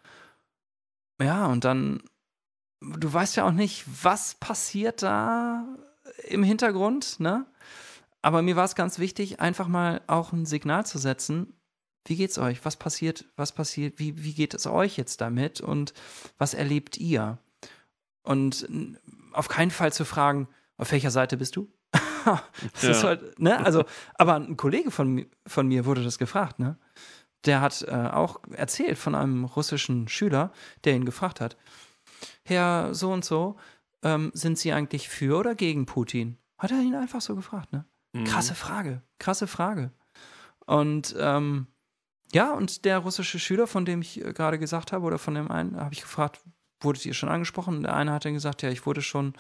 Ja, 1.20 1.48
und 1.48 1.66
dann 1.66 2.02
du 2.82 3.12
weißt 3.12 3.36
ja 3.36 3.46
auch 3.46 3.52
nicht, 3.52 3.86
was 4.04 4.36
passiert 4.36 5.04
da 5.04 5.66
im 6.24 6.44
Hintergrund, 6.44 7.20
ne? 7.20 7.46
Aber 8.22 8.42
mir 8.42 8.56
war 8.56 8.66
es 8.66 8.76
ganz 8.76 9.00
wichtig, 9.00 9.40
einfach 9.40 9.68
mal 9.68 10.02
auch 10.08 10.34
ein 10.34 10.46
Signal 10.46 10.86
zu 10.86 10.98
setzen. 10.98 11.54
Wie 12.06 12.18
geht's 12.18 12.38
euch? 12.38 12.66
Was 12.66 12.76
passiert? 12.76 13.26
Was 13.38 13.54
passiert? 13.54 13.98
Wie, 13.98 14.24
wie 14.24 14.34
geht 14.34 14.54
es 14.54 14.68
euch 14.68 14.98
jetzt 14.98 15.22
damit? 15.22 15.62
Und 15.62 15.94
was 16.38 16.54
erlebt 16.54 16.98
ihr? 16.98 17.38
Und 18.24 18.68
auf 19.32 19.48
keinen 19.48 19.72
Fall 19.72 19.94
zu 19.94 20.04
fragen, 20.04 20.50
auf 20.78 20.92
welcher 20.92 21.12
Seite 21.12 21.38
bist 21.38 21.56
du? 21.56 21.72
das 22.26 22.84
ja. 22.84 22.92
ist 22.92 23.04
halt, 23.04 23.40
ne? 23.40 23.64
Also, 23.66 23.86
aber 24.16 24.36
ein 24.36 24.58
Kollege 24.58 24.92
von, 24.92 25.26
von 25.48 25.68
mir 25.68 25.86
wurde 25.86 26.04
das 26.04 26.18
gefragt, 26.18 26.60
ne? 26.60 26.78
Der 27.46 27.62
hat 27.62 27.84
äh, 27.88 27.92
auch 27.92 28.42
erzählt 28.52 28.98
von 28.98 29.16
einem 29.16 29.46
russischen 29.46 30.08
Schüler, 30.08 30.52
der 30.84 30.96
ihn 30.96 31.06
gefragt 31.06 31.40
hat, 31.40 31.58
Herr 32.44 32.94
so 32.94 33.12
und 33.12 33.24
so, 33.24 33.58
ähm, 34.04 34.32
sind 34.34 34.58
Sie 34.58 34.74
eigentlich 34.74 35.10
für 35.10 35.38
oder 35.38 35.56
gegen 35.56 35.86
Putin? 35.86 36.38
Hat 36.58 36.72
er 36.72 36.82
ihn 36.82 36.96
einfach 36.96 37.22
so 37.22 37.36
gefragt, 37.36 37.72
ne? 37.72 37.86
Mhm. 38.14 38.26
Krasse 38.26 38.56
Frage, 38.56 39.02
krasse 39.20 39.48
Frage. 39.48 39.92
Und 40.66 41.16
ähm, 41.18 41.68
ja, 42.34 42.54
und 42.54 42.86
der 42.86 43.00
russische 43.00 43.40
Schüler, 43.40 43.68
von 43.68 43.86
dem 43.86 44.02
ich 44.02 44.24
äh, 44.24 44.34
gerade 44.34 44.60
gesagt 44.60 44.92
habe, 44.92 45.06
oder 45.06 45.18
von 45.18 45.36
dem 45.36 45.50
einen, 45.50 45.80
habe 45.80 45.94
ich 45.94 46.02
gefragt, 46.02 46.42
wurdet 46.82 47.06
ihr 47.06 47.14
schon 47.14 47.30
angesprochen? 47.30 47.78
Und 47.78 47.84
der 47.84 47.96
eine 47.96 48.12
hat 48.12 48.26
dann 48.26 48.34
gesagt, 48.34 48.62
ja, 48.62 48.70
ich 48.70 48.86
wurde 48.86 49.02
schon, 49.02 49.34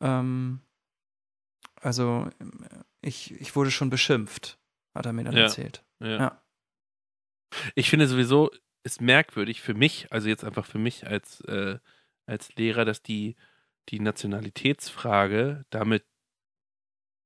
ähm, 0.00 0.60
also 1.80 2.28
ich, 3.00 3.32
ich 3.40 3.56
wurde 3.56 3.70
schon 3.70 3.90
beschimpft, 3.90 4.58
hat 4.94 5.06
er 5.06 5.12
mir 5.12 5.24
dann 5.24 5.36
ja. 5.36 5.42
erzählt. 5.42 5.84
Ja. 6.00 6.18
ja. 6.18 6.42
Ich 7.74 7.90
finde 7.90 8.06
sowieso, 8.06 8.50
ist 8.82 9.00
merkwürdig 9.00 9.62
für 9.62 9.74
mich, 9.74 10.06
also 10.10 10.28
jetzt 10.28 10.44
einfach 10.44 10.66
für 10.66 10.78
mich 10.78 11.06
als 11.06 11.40
äh, 11.42 11.78
als 12.26 12.54
Lehrer, 12.56 12.84
dass 12.84 13.02
die, 13.02 13.36
die 13.88 14.00
Nationalitätsfrage 14.00 15.64
damit 15.70 16.04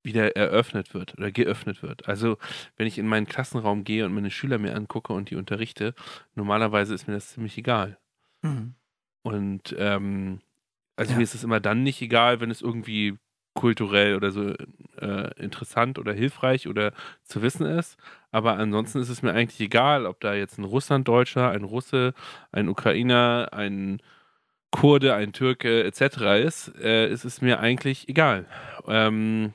wieder 0.03 0.37
eröffnet 0.37 0.95
wird 0.95 1.17
oder 1.19 1.31
geöffnet 1.31 1.83
wird. 1.83 2.09
Also 2.09 2.39
wenn 2.77 2.87
ich 2.87 2.99
in 2.99 3.07
meinen 3.07 3.27
Klassenraum 3.27 3.85
gehe 3.85 4.07
und 4.07 4.15
meine 4.15 4.31
Schüler 4.31 4.59
mir 4.59 4.75
angucke 4.75 5.13
und 5.13 5.31
die 5.31 5.37
unterrichte, 5.37 5.95
normalerweise 6.35 6.95
ist 6.95 7.09
mir 7.09 7.15
das 7.15 7.31
ziemlich 7.31 7.59
egal. 7.59 7.99
Mhm. 8.43 8.75
Und 9.23 9.75
ähm, 9.77 10.41
also 10.97 11.13
ja. 11.13 11.19
mir 11.19 11.25
ist 11.25 11.35
es 11.35 11.45
immer 11.45 11.61
dann 11.61 11.83
nicht 11.83 12.01
egal, 12.01 12.41
wenn 12.41 12.51
es 12.51 12.63
irgendwie 12.63 13.19
kulturell 13.59 14.15
oder 14.15 14.31
so 14.31 14.55
äh, 15.01 15.35
interessant 15.43 15.99
oder 15.99 16.13
hilfreich 16.13 16.69
oder 16.69 16.93
zu 17.25 17.43
wissen 17.43 17.67
ist. 17.67 17.99
Aber 18.31 18.57
ansonsten 18.57 19.01
ist 19.01 19.09
es 19.09 19.23
mir 19.23 19.33
eigentlich 19.33 19.59
egal, 19.61 20.07
ob 20.07 20.21
da 20.21 20.35
jetzt 20.35 20.59
ein 20.59 20.65
Russlanddeutscher, 20.65 21.51
ein 21.51 21.65
Russe, 21.65 22.15
ein 22.53 22.69
Ukrainer, 22.69 23.49
ein 23.51 24.01
Kurde, 24.71 25.15
ein 25.15 25.33
Türke 25.33 25.83
etc. 25.83 26.45
ist, 26.45 26.73
äh, 26.81 27.11
ist 27.11 27.25
es 27.25 27.41
mir 27.41 27.59
eigentlich 27.59 28.09
egal. 28.09 28.47
Ähm, 28.87 29.55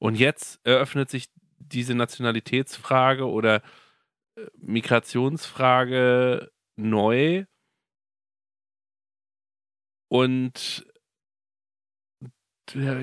und 0.00 0.16
jetzt 0.16 0.58
eröffnet 0.66 1.08
sich 1.08 1.28
diese 1.58 1.94
Nationalitätsfrage 1.94 3.28
oder 3.28 3.62
äh, 4.34 4.40
Migrationsfrage 4.58 6.50
neu. 6.74 7.44
Und 10.08 10.89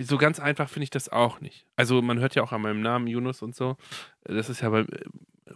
so 0.01 0.17
ganz 0.17 0.39
einfach 0.39 0.69
finde 0.69 0.85
ich 0.85 0.89
das 0.89 1.09
auch 1.09 1.41
nicht. 1.41 1.65
Also 1.75 2.01
man 2.01 2.19
hört 2.19 2.35
ja 2.35 2.43
auch 2.43 2.51
an 2.51 2.61
meinem 2.61 2.81
Namen 2.81 3.07
Yunus 3.07 3.41
und 3.41 3.55
so. 3.55 3.77
Das 4.23 4.49
ist 4.49 4.61
ja 4.61 4.69
bei, 4.69 4.85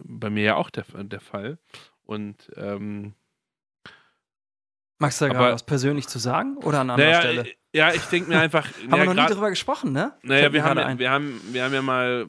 bei 0.00 0.30
mir 0.30 0.42
ja 0.44 0.56
auch 0.56 0.70
der, 0.70 0.84
der 1.04 1.20
Fall. 1.20 1.58
Und 2.04 2.50
ähm, 2.56 3.14
Magst 4.98 5.20
du 5.20 5.26
da 5.26 5.32
gerade 5.32 5.54
was 5.54 5.64
persönlich 5.64 6.06
zu 6.06 6.20
sagen 6.20 6.56
oder 6.58 6.80
an 6.80 6.90
anderer 6.90 7.08
naja, 7.08 7.20
Stelle? 7.20 7.46
Ja, 7.74 7.92
ich 7.92 8.02
denke 8.02 8.28
mir 8.28 8.38
einfach. 8.38 8.66
haben 8.82 8.90
ja, 8.90 8.98
wir 8.98 9.04
noch 9.06 9.14
grad, 9.14 9.28
nie 9.30 9.34
drüber 9.34 9.50
gesprochen, 9.50 9.92
ne? 9.92 10.16
Naja, 10.22 10.52
wir 10.52 10.62
haben, 10.62 10.78
ja, 10.78 10.98
wir, 10.98 11.10
haben, 11.10 11.40
wir 11.52 11.64
haben 11.64 11.74
ja 11.74 11.82
mal, 11.82 12.26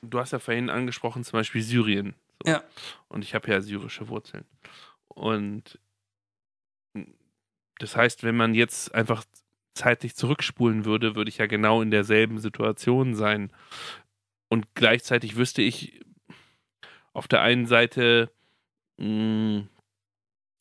du 0.00 0.18
hast 0.18 0.32
ja 0.32 0.38
vorhin 0.38 0.70
angesprochen, 0.70 1.24
zum 1.24 1.38
Beispiel 1.38 1.62
Syrien. 1.62 2.14
So. 2.42 2.52
Ja. 2.52 2.62
Und 3.08 3.22
ich 3.22 3.34
habe 3.34 3.50
ja 3.50 3.60
syrische 3.60 4.08
Wurzeln. 4.08 4.46
Und 5.08 5.78
das 7.80 7.96
heißt, 7.96 8.22
wenn 8.22 8.36
man 8.36 8.54
jetzt 8.54 8.94
einfach 8.94 9.24
zeitlich 9.74 10.14
zurückspulen 10.16 10.84
würde, 10.84 11.14
würde 11.14 11.28
ich 11.28 11.38
ja 11.38 11.46
genau 11.46 11.82
in 11.82 11.90
derselben 11.90 12.38
Situation 12.38 13.14
sein. 13.14 13.52
Und 14.48 14.74
gleichzeitig 14.74 15.36
wüsste 15.36 15.62
ich 15.62 16.00
auf 17.12 17.28
der 17.28 17.42
einen 17.42 17.66
Seite, 17.66 18.30
mh, 18.98 19.64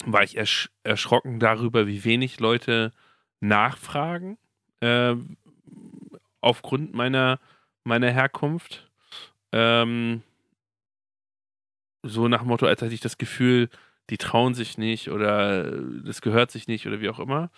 war 0.05 0.24
ich 0.24 0.38
ersch 0.38 0.70
erschrocken 0.84 1.39
darüber, 1.39 1.88
wie 1.88 2.03
wenig 2.03 2.39
Leute 2.39 2.93
nachfragen 3.41 4.38
äh, 4.82 5.16
aufgrund 6.41 6.93
meiner, 6.93 7.39
meiner 7.84 8.12
Herkunft. 8.12 8.89
Ähm, 9.51 10.24
so 12.03 12.28
nach 12.28 12.43
Motto, 12.43 12.66
als 12.66 12.82
hätte 12.82 12.93
ich 12.93 13.01
das 13.01 13.18
Gefühl, 13.18 13.70
die 14.10 14.18
trauen 14.18 14.53
sich 14.53 14.78
nicht 14.78 15.10
oder 15.10 15.72
das 16.03 16.22
gehört 16.22 16.51
sich 16.51 16.68
nicht 16.68 16.88
oder 16.88 16.99
wie 17.01 17.10
auch 17.10 17.20
immer. 17.20 17.51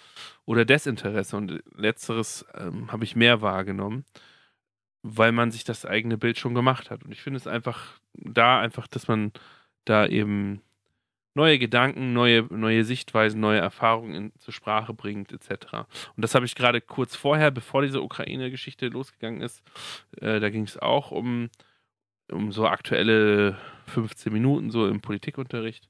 Oder 0.46 0.66
Desinteresse. 0.66 1.38
Und 1.38 1.64
letzteres 1.76 2.46
ähm, 2.54 2.92
habe 2.92 3.04
ich 3.04 3.16
mehr 3.16 3.42
wahrgenommen, 3.42 4.06
weil 5.02 5.32
man 5.32 5.52
sich 5.52 5.64
das 5.64 5.86
eigene 5.86 6.18
Bild 6.18 6.38
schon 6.38 6.54
gemacht 6.54 6.92
hat. 6.92 7.04
Und 7.04 7.12
ich 7.12 7.22
finde 7.22 7.38
es 7.38 7.48
einfach 7.48 8.00
da 8.14 8.60
einfach, 8.60 8.88
dass 8.88 9.08
man 9.08 9.32
da 9.86 10.06
eben 10.06 10.62
neue 11.34 11.58
Gedanken, 11.58 12.12
neue, 12.14 12.44
neue 12.50 12.84
Sichtweisen, 12.84 13.40
neue 13.40 13.60
Erfahrungen 13.60 14.14
in, 14.14 14.32
zur 14.40 14.54
Sprache 14.54 14.94
bringt, 14.94 15.32
etc. 15.32 15.74
Und 16.16 16.24
das 16.24 16.36
habe 16.36 16.46
ich 16.46 16.56
gerade 16.56 16.82
kurz 16.82 17.16
vorher, 17.16 17.52
bevor 17.52 17.82
diese 17.82 18.02
Ukraine-Geschichte 18.02 18.88
losgegangen 18.88 19.42
ist, 19.42 19.64
äh, 20.20 20.42
da 20.42 20.50
ging 20.50 20.64
es 20.64 20.78
auch 20.78 21.12
um, 21.12 21.50
um 22.30 22.52
so 22.52 22.68
aktuelle 22.68 23.58
15 23.86 24.34
Minuten 24.34 24.72
so 24.72 24.88
im 24.88 25.00
Politikunterricht. 25.00 25.88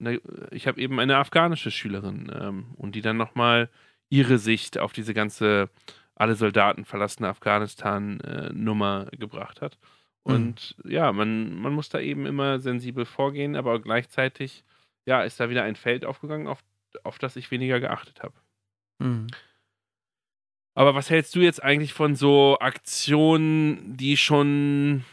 Da, 0.00 0.12
ich 0.50 0.66
habe 0.66 0.80
eben 0.80 0.98
eine 0.98 1.18
afghanische 1.18 1.70
Schülerin 1.70 2.32
ähm, 2.34 2.66
und 2.76 2.94
die 2.94 3.02
dann 3.02 3.16
nochmal 3.16 3.68
ihre 4.08 4.38
Sicht 4.38 4.78
auf 4.78 4.92
diese 4.92 5.14
ganze 5.14 5.70
alle 6.14 6.34
Soldaten 6.34 6.84
verlassen 6.84 7.24
Afghanistan 7.24 8.20
äh, 8.20 8.50
Nummer 8.52 9.06
gebracht 9.12 9.62
hat. 9.62 9.78
Mhm. 10.24 10.34
Und 10.34 10.76
ja, 10.84 11.12
man, 11.12 11.54
man 11.54 11.72
muss 11.72 11.88
da 11.88 11.98
eben 11.98 12.26
immer 12.26 12.60
sensibel 12.60 13.06
vorgehen, 13.06 13.56
aber 13.56 13.80
gleichzeitig, 13.80 14.64
ja, 15.06 15.22
ist 15.22 15.40
da 15.40 15.48
wieder 15.48 15.62
ein 15.62 15.76
Feld 15.76 16.04
aufgegangen, 16.04 16.46
auf, 16.46 16.62
auf 17.04 17.18
das 17.18 17.36
ich 17.36 17.50
weniger 17.50 17.80
geachtet 17.80 18.22
habe. 18.22 18.34
Mhm. 18.98 19.28
Aber 20.74 20.94
was 20.94 21.10
hältst 21.10 21.34
du 21.34 21.40
jetzt 21.40 21.62
eigentlich 21.62 21.94
von 21.94 22.14
so 22.16 22.58
Aktionen, 22.60 23.96
die 23.96 24.16
schon, 24.16 25.04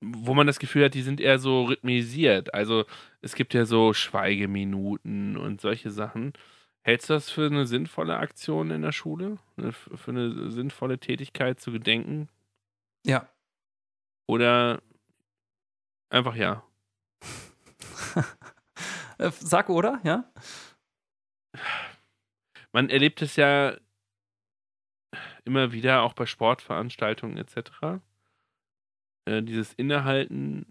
wo 0.00 0.34
man 0.34 0.46
das 0.46 0.58
Gefühl 0.58 0.84
hat, 0.84 0.94
die 0.94 1.02
sind 1.02 1.20
eher 1.20 1.38
so 1.38 1.64
rhythmisiert? 1.64 2.52
Also 2.52 2.84
es 3.22 3.34
gibt 3.34 3.54
ja 3.54 3.64
so 3.64 3.92
Schweigeminuten 3.94 5.36
und 5.36 5.60
solche 5.60 5.90
Sachen. 5.90 6.32
Hältst 6.82 7.08
du 7.08 7.14
das 7.14 7.30
für 7.30 7.46
eine 7.46 7.66
sinnvolle 7.66 8.16
Aktion 8.16 8.70
in 8.72 8.82
der 8.82 8.90
Schule? 8.92 9.38
Für 9.56 10.10
eine 10.10 10.50
sinnvolle 10.50 10.98
Tätigkeit 10.98 11.60
zu 11.60 11.70
gedenken? 11.70 12.28
Ja. 13.06 13.28
Oder 14.26 14.82
einfach 16.10 16.34
ja? 16.34 16.64
Äh, 19.18 19.30
Sag 19.30 19.68
oder, 19.68 20.00
ja? 20.04 20.24
Man 22.72 22.88
erlebt 22.88 23.20
es 23.20 23.36
ja 23.36 23.76
immer 25.44 25.72
wieder, 25.72 26.02
auch 26.02 26.14
bei 26.14 26.24
Sportveranstaltungen 26.26 27.36
etc. 27.36 28.00
Äh, 29.26 29.42
dieses 29.42 29.74
Innehalten, 29.74 30.66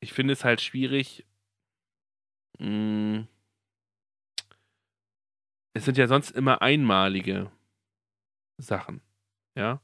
ich 0.00 0.12
finde 0.12 0.32
es 0.32 0.44
halt 0.44 0.60
schwierig. 0.60 1.24
Mh, 2.58 3.26
es 5.74 5.84
sind 5.84 5.96
ja 5.96 6.06
sonst 6.06 6.30
immer 6.32 6.60
einmalige 6.62 7.50
Sachen. 8.58 9.00
Ja. 9.54 9.80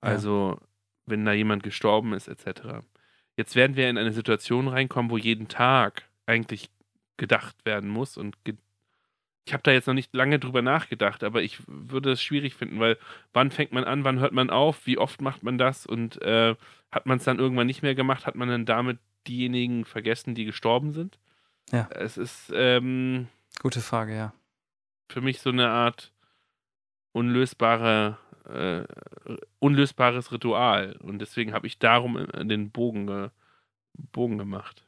Also, 0.00 0.60
wenn 1.06 1.24
da 1.24 1.32
jemand 1.32 1.62
gestorben 1.62 2.12
ist, 2.12 2.28
etc. 2.28 2.84
Jetzt 3.36 3.54
werden 3.56 3.76
wir 3.76 3.88
in 3.88 3.98
eine 3.98 4.12
Situation 4.12 4.68
reinkommen, 4.68 5.10
wo 5.10 5.18
jeden 5.18 5.48
Tag 5.48 6.08
eigentlich 6.26 6.70
gedacht 7.16 7.64
werden 7.64 7.88
muss 7.88 8.16
und 8.16 8.44
ge 8.44 8.56
ich 9.48 9.52
habe 9.52 9.62
da 9.62 9.70
jetzt 9.70 9.86
noch 9.86 9.94
nicht 9.94 10.12
lange 10.12 10.40
drüber 10.40 10.60
nachgedacht, 10.60 11.22
aber 11.22 11.40
ich 11.40 11.60
würde 11.68 12.10
es 12.10 12.20
schwierig 12.20 12.56
finden, 12.56 12.80
weil 12.80 12.98
wann 13.32 13.52
fängt 13.52 13.70
man 13.70 13.84
an, 13.84 14.02
wann 14.02 14.18
hört 14.18 14.32
man 14.32 14.50
auf, 14.50 14.84
wie 14.88 14.98
oft 14.98 15.20
macht 15.20 15.44
man 15.44 15.56
das 15.56 15.86
und 15.86 16.20
äh, 16.22 16.56
hat 16.90 17.06
man 17.06 17.18
es 17.18 17.24
dann 17.24 17.38
irgendwann 17.38 17.68
nicht 17.68 17.80
mehr 17.82 17.94
gemacht, 17.94 18.26
hat 18.26 18.34
man 18.34 18.48
dann 18.48 18.66
damit 18.66 18.98
diejenigen 19.28 19.84
vergessen, 19.84 20.34
die 20.34 20.44
gestorben 20.44 20.92
sind? 20.92 21.18
Ja. 21.70 21.88
Es 21.90 22.16
ist 22.16 22.52
ähm, 22.54 23.28
Gute 23.60 23.80
Frage, 23.80 24.14
ja. 24.14 24.32
für 25.10 25.20
mich 25.20 25.40
so 25.40 25.50
eine 25.50 25.68
Art 25.68 26.12
unlösbare, 27.12 28.18
äh, 28.44 28.84
unlösbares 29.58 30.32
Ritual 30.32 30.96
und 30.96 31.18
deswegen 31.18 31.52
habe 31.52 31.66
ich 31.66 31.78
darum 31.78 32.16
äh, 32.16 32.44
den 32.44 32.70
Bogen, 32.70 33.06
ge 33.06 33.30
Bogen 33.94 34.36
gemacht. 34.36 34.86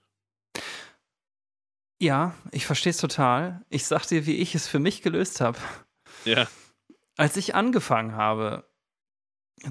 Ja, 2.00 2.34
ich 2.52 2.66
verstehe 2.66 2.90
es 2.90 2.98
total. 2.98 3.64
Ich 3.70 3.86
sag 3.86 4.06
dir, 4.06 4.26
wie 4.26 4.36
ich 4.36 4.54
es 4.54 4.68
für 4.68 4.78
mich 4.78 5.02
gelöst 5.02 5.40
habe. 5.40 5.58
Ja, 6.24 6.46
Als 7.16 7.36
ich 7.36 7.54
angefangen 7.54 8.14
habe 8.14 8.68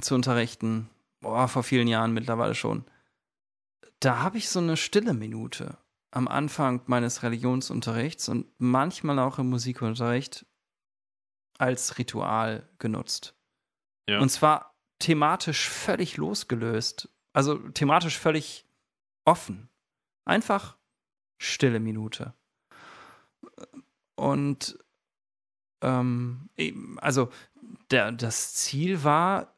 zu 0.02 0.16
unterrichten, 0.16 0.90
boah, 1.22 1.48
vor 1.48 1.64
vielen 1.64 1.88
Jahren 1.88 2.14
mittlerweile 2.14 2.56
schon, 2.56 2.84
da 4.00 4.20
habe 4.20 4.38
ich 4.38 4.50
so 4.50 4.60
eine 4.60 4.78
stille 4.78 5.14
Minute 5.14 5.78
am 6.12 6.28
Anfang 6.28 6.82
meines 6.86 7.24
Religionsunterrichts 7.24 8.30
und 8.30 8.48
manchmal 8.58 9.20
auch 9.20 9.40
im 9.40 9.50
Musikunterricht 9.50 10.46
als 11.58 11.98
Ritual 11.98 12.70
genutzt. 12.80 13.36
Ja. 14.08 14.20
Und 14.20 14.30
zwar 14.30 14.76
thematisch 15.00 15.68
völlig 15.70 16.18
losgelöst. 16.18 17.10
Also 17.34 17.58
thematisch 17.70 18.18
völlig 18.18 18.66
offen. 19.26 19.70
Einfach 20.26 20.78
stille 21.40 21.80
Minute. 21.80 22.34
Und 24.16 24.80
ähm, 25.82 26.50
eben, 26.56 26.98
also 27.00 27.32
der, 27.92 28.12
das 28.12 28.56
Ziel 28.56 29.04
war, 29.04 29.56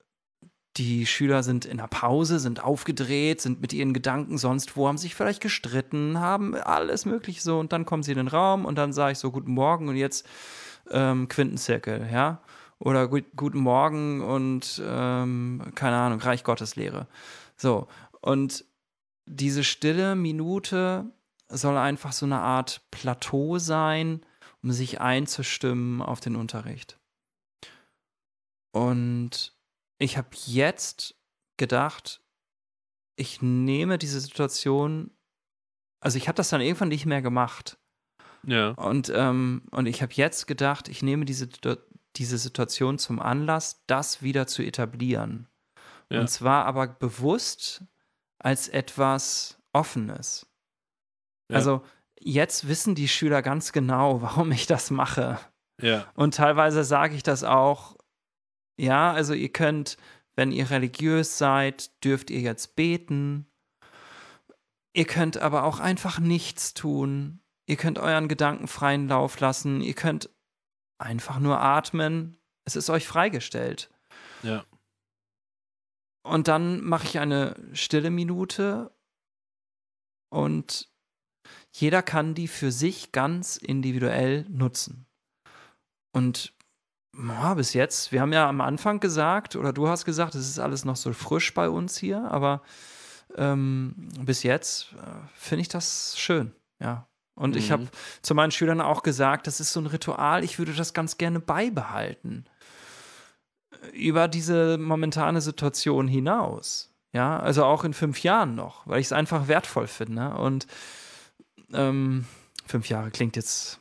die 0.80 1.06
Schüler 1.06 1.44
sind 1.44 1.66
in 1.66 1.78
der 1.78 1.88
Pause, 1.88 2.40
sind 2.40 2.64
aufgedreht, 2.64 3.42
sind 3.42 3.60
mit 3.62 3.74
ihren 3.74 3.94
Gedanken 3.94 4.38
sonst 4.38 4.78
wo, 4.78 4.88
haben 4.88 4.98
sich 4.98 5.14
vielleicht 5.14 5.42
gestritten, 5.42 6.20
haben 6.20 6.56
alles 6.56 7.06
Mögliche 7.06 7.42
so 7.42 7.60
und 7.60 7.74
dann 7.74 7.86
kommen 7.86 8.02
sie 8.02 8.14
in 8.14 8.18
den 8.18 8.30
Raum 8.30 8.64
und 8.66 8.78
dann 8.78 8.94
sage 8.94 9.12
ich 9.12 9.20
so 9.20 9.30
Guten 9.30 9.52
Morgen 9.52 9.90
und 9.90 9.98
jetzt 9.98 10.26
ähm, 10.90 11.28
Quintenzirkel, 11.28 12.10
ja? 12.12 12.42
Oder 12.80 13.10
gut, 13.10 13.26
Guten 13.36 13.60
Morgen 13.60 14.22
und 14.22 14.82
ähm, 14.84 15.62
keine 15.76 15.98
Ahnung, 15.98 16.22
Reich 16.22 16.46
Gottes 16.46 16.78
Lehre. 16.78 17.08
So, 17.58 17.90
und 18.22 18.64
diese 19.26 19.66
stille 19.66 20.16
Minute 20.16 21.12
soll 21.50 21.78
einfach 21.78 22.14
so 22.14 22.26
eine 22.26 22.40
Art 22.40 22.82
Plateau 22.90 23.60
sein, 23.60 24.22
um 24.64 24.72
sich 24.72 25.02
einzustimmen 25.02 26.02
auf 26.02 26.22
den 26.22 26.38
Unterricht. 26.38 26.98
Und 28.72 29.59
ich 30.00 30.18
habe 30.18 30.30
jetzt 30.46 31.16
gedacht, 31.58 32.22
ich 33.16 33.42
nehme 33.42 33.98
diese 33.98 34.20
Situation, 34.20 35.12
also 36.00 36.18
ich 36.18 36.28
habe 36.28 36.38
das 36.38 36.50
dann 36.50 36.62
irgendwann 36.62 36.88
nicht 36.88 37.06
mehr 37.06 37.22
gemacht. 37.22 37.78
ja, 38.44 38.70
Und, 38.72 39.12
ähm, 39.14 39.64
und 39.72 39.86
ich 39.86 40.02
habe 40.02 40.14
jetzt 40.14 40.48
gedacht, 40.48 40.88
ich 40.88 41.04
nehme 41.04 41.26
diese, 41.26 41.50
diese 42.16 42.38
Situation 42.38 42.98
zum 42.98 43.20
Anlass, 43.20 43.84
das 43.88 44.24
wieder 44.24 44.48
zu 44.48 44.64
etablieren. 44.64 45.48
Ja. 46.10 46.22
Und 46.22 46.30
zwar 46.30 46.66
aber 46.66 46.88
bewusst 46.88 47.84
als 48.40 48.70
etwas 48.70 49.60
Offenes. 49.74 50.48
Ja. 51.52 51.58
Also 51.58 51.84
jetzt 52.20 52.68
wissen 52.68 52.96
die 52.96 53.10
Schüler 53.10 53.42
ganz 53.42 53.74
genau, 53.74 54.22
warum 54.22 54.52
ich 54.54 54.66
das 54.66 54.92
mache. 54.92 55.40
ja, 55.82 56.10
Und 56.16 56.36
teilweise 56.36 56.86
sage 56.86 57.16
ich 57.16 57.24
das 57.24 57.44
auch, 57.44 57.99
ja, 58.80 59.12
also 59.12 59.34
ihr 59.34 59.52
könnt, 59.52 59.98
wenn 60.36 60.52
ihr 60.52 60.70
religiös 60.70 61.38
seid, 61.38 62.04
dürft 62.04 62.30
ihr 62.30 62.40
jetzt 62.40 62.76
beten. 62.76 63.46
Ihr 64.94 65.06
könnt 65.06 65.38
aber 65.38 65.64
auch 65.64 65.80
einfach 65.80 66.20
nichts 66.20 66.74
tun. 66.74 67.42
Ihr 67.68 67.76
könnt 67.76 68.00
euren 68.00 68.28
Gedanken 68.28 68.68
freien 68.68 69.08
Lauf 69.08 69.40
lassen. 69.40 69.82
Ihr 69.82 69.94
könnt 69.94 70.30
einfach 70.98 71.40
nur 71.40 71.60
atmen. 71.60 72.38
Es 72.66 72.76
ist 72.76 72.90
euch 72.90 73.08
freigestellt. 73.08 73.90
ja, 74.44 74.64
Und 76.24 76.48
dann 76.48 76.82
mache 76.84 77.06
ich 77.06 77.20
eine 77.20 77.56
stille 77.74 78.10
Minute 78.10 78.92
und 80.30 80.90
jeder 81.72 82.02
kann 82.02 82.34
die 82.34 82.48
für 82.48 82.72
sich 82.72 83.12
ganz 83.12 83.58
individuell 83.58 84.46
nutzen. 84.50 85.06
Und 86.12 86.54
ja, 87.18 87.54
bis 87.54 87.74
jetzt, 87.74 88.12
wir 88.12 88.22
haben 88.22 88.34
ja 88.34 88.48
am 88.48 88.62
Anfang 88.62 89.00
gesagt, 89.00 89.56
oder 89.56 89.74
du 89.74 89.88
hast 89.88 90.06
gesagt, 90.06 90.36
es 90.36 90.48
ist 90.50 90.60
alles 90.60 90.86
noch 90.86 90.96
so 90.96 91.12
frisch 91.14 91.54
bei 91.54 91.70
uns 91.70 91.98
hier, 91.98 92.30
aber 92.32 92.62
ähm, 93.36 93.94
bis 94.22 94.44
jetzt 94.44 94.94
äh, 94.94 95.28
finde 95.36 95.62
ich 95.62 95.68
das 95.70 96.18
schön, 96.18 96.54
ja. 96.80 97.06
Und 97.36 97.56
ich 97.56 97.70
Mhm. 97.70 97.74
habe 97.74 97.88
zu 98.22 98.36
meinen 98.36 98.52
Schülern 98.52 98.82
auch 98.82 99.02
gesagt, 99.02 99.48
das 99.48 99.60
ist 99.62 99.72
so 99.72 99.80
ein 99.80 99.86
Ritual, 99.86 100.44
ich 100.44 100.60
würde 100.60 100.74
das 100.74 100.94
ganz 100.94 101.18
gerne 101.18 101.40
beibehalten. 101.40 102.46
Über 103.94 104.28
diese 104.28 104.78
momentane 104.78 105.40
Situation 105.40 106.08
hinaus. 106.08 106.94
Ja, 107.14 107.40
also 107.40 107.64
auch 107.64 107.86
in 107.86 107.94
fünf 107.94 108.22
Jahren 108.24 108.56
noch, 108.56 108.86
weil 108.86 109.00
ich 109.00 109.08
es 109.08 109.14
einfach 109.14 109.48
wertvoll 109.48 109.88
finde. 109.88 110.32
Und 110.36 110.68
ähm, 111.72 112.26
fünf 112.68 112.90
Jahre 112.90 113.10
klingt 113.10 113.36
jetzt. 113.38 113.80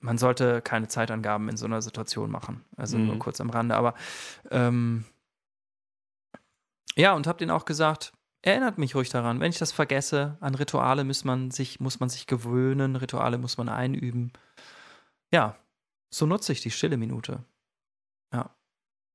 Man 0.00 0.18
sollte 0.18 0.62
keine 0.62 0.88
Zeitangaben 0.88 1.48
in 1.48 1.56
so 1.56 1.66
einer 1.66 1.82
Situation 1.82 2.30
machen. 2.30 2.64
Also 2.76 2.98
nur 2.98 3.14
Mhm. 3.16 3.18
kurz 3.18 3.40
am 3.40 3.50
Rande. 3.50 3.74
Aber 3.76 3.94
ähm, 4.50 5.04
ja, 6.96 7.14
und 7.14 7.26
hab 7.26 7.38
denen 7.38 7.50
auch 7.50 7.64
gesagt, 7.64 8.12
erinnert 8.42 8.78
mich 8.78 8.94
ruhig 8.94 9.08
daran, 9.10 9.40
wenn 9.40 9.50
ich 9.50 9.58
das 9.58 9.72
vergesse, 9.72 10.36
an 10.40 10.54
Rituale 10.54 11.04
muss 11.04 11.24
man 11.24 11.50
sich, 11.50 11.80
muss 11.80 12.00
man 12.00 12.08
sich 12.08 12.26
gewöhnen, 12.26 12.96
Rituale 12.96 13.38
muss 13.38 13.58
man 13.58 13.68
einüben. 13.68 14.32
Ja, 15.32 15.56
so 16.10 16.26
nutze 16.26 16.52
ich 16.52 16.60
die 16.60 16.70
stille 16.70 16.96
Minute. 16.96 17.44
Ja. 18.32 18.54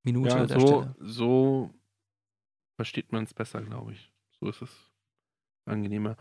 Minute 0.03 0.29
ja 0.37 0.45
der 0.45 0.59
so, 0.59 0.67
Stille. 0.67 0.95
so 0.99 1.73
versteht 2.75 3.11
man 3.11 3.23
es 3.23 3.33
besser, 3.33 3.61
glaube 3.61 3.93
ich. 3.93 4.11
So 4.39 4.49
ist 4.49 4.61
es 4.61 4.91
angenehmer. 5.65 6.17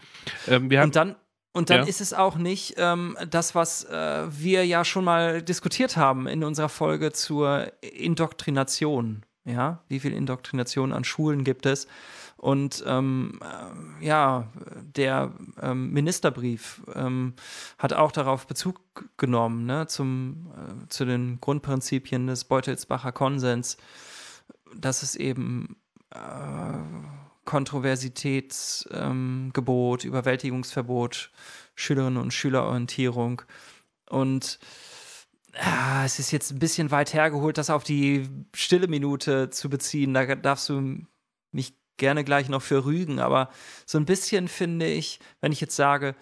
Ähm, 0.46 0.70
wir 0.70 0.80
haben, 0.80 0.88
Und 0.88 0.96
dann, 0.96 1.16
und 1.52 1.70
dann 1.70 1.80
Ja. 1.80 1.86
ist 1.86 2.00
es 2.00 2.12
auch 2.12 2.36
nicht 2.36 2.74
ähm, 2.78 3.16
das, 3.28 3.54
was 3.54 3.84
äh, 3.84 4.26
wir 4.30 4.66
ja 4.66 4.84
schon 4.84 5.04
mal 5.04 5.42
diskutiert 5.42 5.96
haben 5.96 6.26
in 6.26 6.44
unserer 6.44 6.68
Folge 6.68 7.12
zur 7.12 7.72
Indoktrination. 7.82 9.24
Ja, 9.44 9.82
wie 9.88 10.00
viel 10.00 10.12
Indoktrination 10.12 10.92
an 10.92 11.02
Schulen 11.02 11.44
gibt 11.44 11.66
es? 11.66 11.88
Und 12.36 12.84
ähm, 12.86 13.40
äh, 13.42 14.04
ja, 14.06 14.48
der 14.96 15.32
ähm, 15.60 15.92
Ministerbrief 15.92 16.82
ähm, 16.94 17.34
hat 17.78 17.92
auch 17.92 18.12
darauf 18.12 18.46
Bezug 18.46 18.80
genommen, 19.16 19.66
ne, 19.66 19.86
zum, 19.88 20.50
äh, 20.54 20.88
zu 20.88 21.04
den 21.04 21.38
Grundprinzipien 21.40 22.26
des 22.26 22.44
Beutelsbacher 22.44 23.12
Konsens, 23.12 23.76
dass 24.74 25.02
es 25.02 25.16
eben 25.16 25.76
äh, 26.14 26.18
Kontroversitätsgebot, 27.44 30.04
ähm, 30.04 30.08
Überwältigungsverbot, 30.08 31.30
Schülerinnen 31.74 32.22
und 32.22 32.32
Schülerorientierung 32.32 33.42
und 34.08 34.58
ja, 35.54 36.04
es 36.04 36.18
ist 36.18 36.30
jetzt 36.30 36.52
ein 36.52 36.58
bisschen 36.58 36.90
weit 36.90 37.12
hergeholt, 37.12 37.58
das 37.58 37.70
auf 37.70 37.84
die 37.84 38.28
stille 38.54 38.88
Minute 38.88 39.50
zu 39.50 39.68
beziehen. 39.68 40.14
Da 40.14 40.34
darfst 40.36 40.68
du 40.68 41.04
mich 41.50 41.74
gerne 41.96 42.24
gleich 42.24 42.48
noch 42.48 42.62
für 42.62 42.84
rügen, 42.84 43.18
aber 43.18 43.50
so 43.84 43.98
ein 43.98 44.06
bisschen 44.06 44.48
finde 44.48 44.86
ich, 44.86 45.20
wenn 45.40 45.52
ich 45.52 45.60
jetzt 45.60 45.76
sage, 45.76 46.14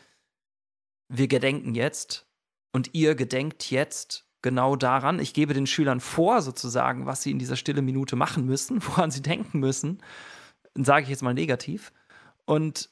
wir 1.09 1.29
gedenken 1.29 1.75
jetzt 1.75 2.27
und 2.73 2.95
ihr 2.95 3.14
gedenkt 3.14 3.71
jetzt 3.71 4.27
genau 4.43 4.77
daran. 4.77 5.19
Ich 5.19 5.35
gebe 5.35 5.55
den 5.55 5.66
Schülern 5.66 6.01
vor, 6.01 6.43
sozusagen, 6.43 7.07
was 7.07 7.23
sie 7.23 7.31
in 7.31 7.39
dieser 7.39 7.57
stille 7.57 7.83
Minute 7.83 8.16
machen 8.16 8.47
müssen, 8.47 8.83
woran 8.87 9.11
sie 9.11 9.23
denken 9.23 9.61
müssen. 9.61 10.03
Sage 10.75 11.05
ich 11.05 11.11
jetzt 11.11 11.23
mal 11.23 11.35
negativ. 11.35 11.93
Und 12.45 12.91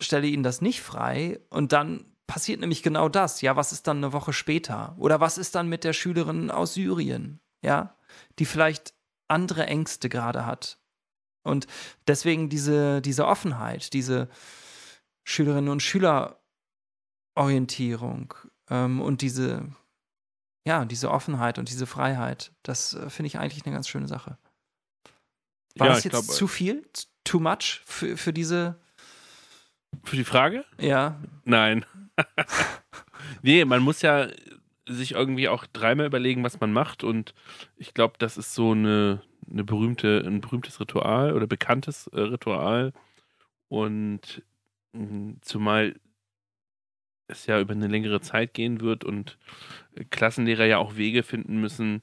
stelle 0.00 0.26
ihnen 0.26 0.42
das 0.42 0.60
nicht 0.60 0.82
frei. 0.82 1.40
Und 1.50 1.72
dann 1.72 2.04
passiert 2.26 2.60
nämlich 2.60 2.82
genau 2.82 3.08
das. 3.08 3.40
Ja, 3.40 3.56
was 3.56 3.72
ist 3.72 3.86
dann 3.86 3.98
eine 3.98 4.12
Woche 4.12 4.32
später? 4.32 4.94
Oder 4.98 5.20
was 5.20 5.38
ist 5.38 5.54
dann 5.54 5.68
mit 5.68 5.84
der 5.84 5.92
Schülerin 5.92 6.50
aus 6.50 6.74
Syrien? 6.74 7.40
Ja, 7.62 7.96
die 8.38 8.44
vielleicht 8.44 8.94
andere 9.28 9.66
Ängste 9.66 10.08
gerade 10.08 10.46
hat. 10.46 10.78
Und 11.42 11.66
deswegen 12.06 12.48
diese, 12.48 13.00
diese 13.00 13.26
Offenheit, 13.26 13.92
diese 13.92 14.28
Schülerinnen 15.24 15.70
und 15.70 15.80
Schülerorientierung 15.80 18.34
ähm, 18.68 19.00
und 19.00 19.22
diese, 19.22 19.68
ja, 20.66 20.84
diese 20.84 21.10
Offenheit 21.10 21.58
und 21.58 21.70
diese 21.70 21.86
Freiheit, 21.86 22.52
das 22.62 22.94
äh, 22.94 23.10
finde 23.10 23.28
ich 23.28 23.38
eigentlich 23.38 23.64
eine 23.64 23.74
ganz 23.74 23.88
schöne 23.88 24.08
Sache. 24.08 24.38
War 25.76 25.88
Ja, 25.88 25.94
das 25.94 26.04
jetzt 26.04 26.12
glaube- 26.12 26.26
zu 26.28 26.46
viel? 26.46 26.86
Too 27.24 27.40
much 27.40 27.82
für, 27.84 28.16
für 28.16 28.32
diese, 28.32 28.78
Für 30.04 30.16
die 30.16 30.24
Frage? 30.24 30.64
ja, 30.80 31.20
Nein. 31.44 31.84
nee, 33.42 33.64
man 33.64 33.82
muss 33.82 34.02
ja 34.02 34.28
sich 34.88 35.12
irgendwie 35.12 35.48
auch 35.48 35.66
dreimal 35.66 36.06
überlegen, 36.06 36.44
was 36.44 36.60
man 36.60 36.72
macht. 36.72 37.02
Und 37.04 37.34
ich 37.76 37.92
glaube, 37.94 38.14
das 38.18 38.36
ist 38.36 38.54
so 38.54 38.72
eine, 38.72 39.22
eine 39.50 39.64
berühmte, 39.64 40.22
ein 40.24 40.40
berühmtes 40.40 40.78
Ritual 40.80 41.32
oder 41.34 41.46
bekanntes 41.46 42.06
äh, 42.08 42.20
Ritual. 42.20 42.92
Und 43.68 44.42
mh, 44.92 45.34
zumal 45.42 45.96
es 47.28 47.46
ja 47.46 47.58
über 47.60 47.72
eine 47.74 47.88
längere 47.88 48.20
Zeit 48.20 48.54
gehen 48.54 48.80
wird 48.80 49.02
und 49.02 49.36
äh, 49.96 50.04
Klassenlehrer 50.04 50.64
ja 50.66 50.78
auch 50.78 50.96
Wege 50.96 51.24
finden 51.24 51.60
müssen, 51.60 52.02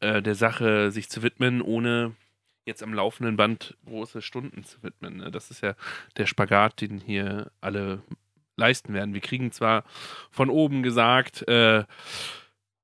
äh, 0.00 0.20
der 0.20 0.34
Sache 0.34 0.90
sich 0.90 1.08
zu 1.08 1.22
widmen, 1.22 1.62
ohne 1.62 2.16
jetzt 2.64 2.82
am 2.82 2.94
laufenden 2.94 3.36
Band 3.36 3.76
große 3.86 4.22
Stunden 4.22 4.64
zu 4.64 4.82
widmen. 4.82 5.18
Ne? 5.18 5.30
Das 5.30 5.50
ist 5.50 5.62
ja 5.62 5.74
der 6.16 6.26
Spagat, 6.26 6.80
den 6.80 6.98
hier 6.98 7.50
alle 7.60 8.02
leisten 8.56 8.94
werden. 8.94 9.14
Wir 9.14 9.20
kriegen 9.20 9.52
zwar 9.52 9.84
von 10.30 10.50
oben 10.50 10.82
gesagt, 10.82 11.46
äh, 11.48 11.84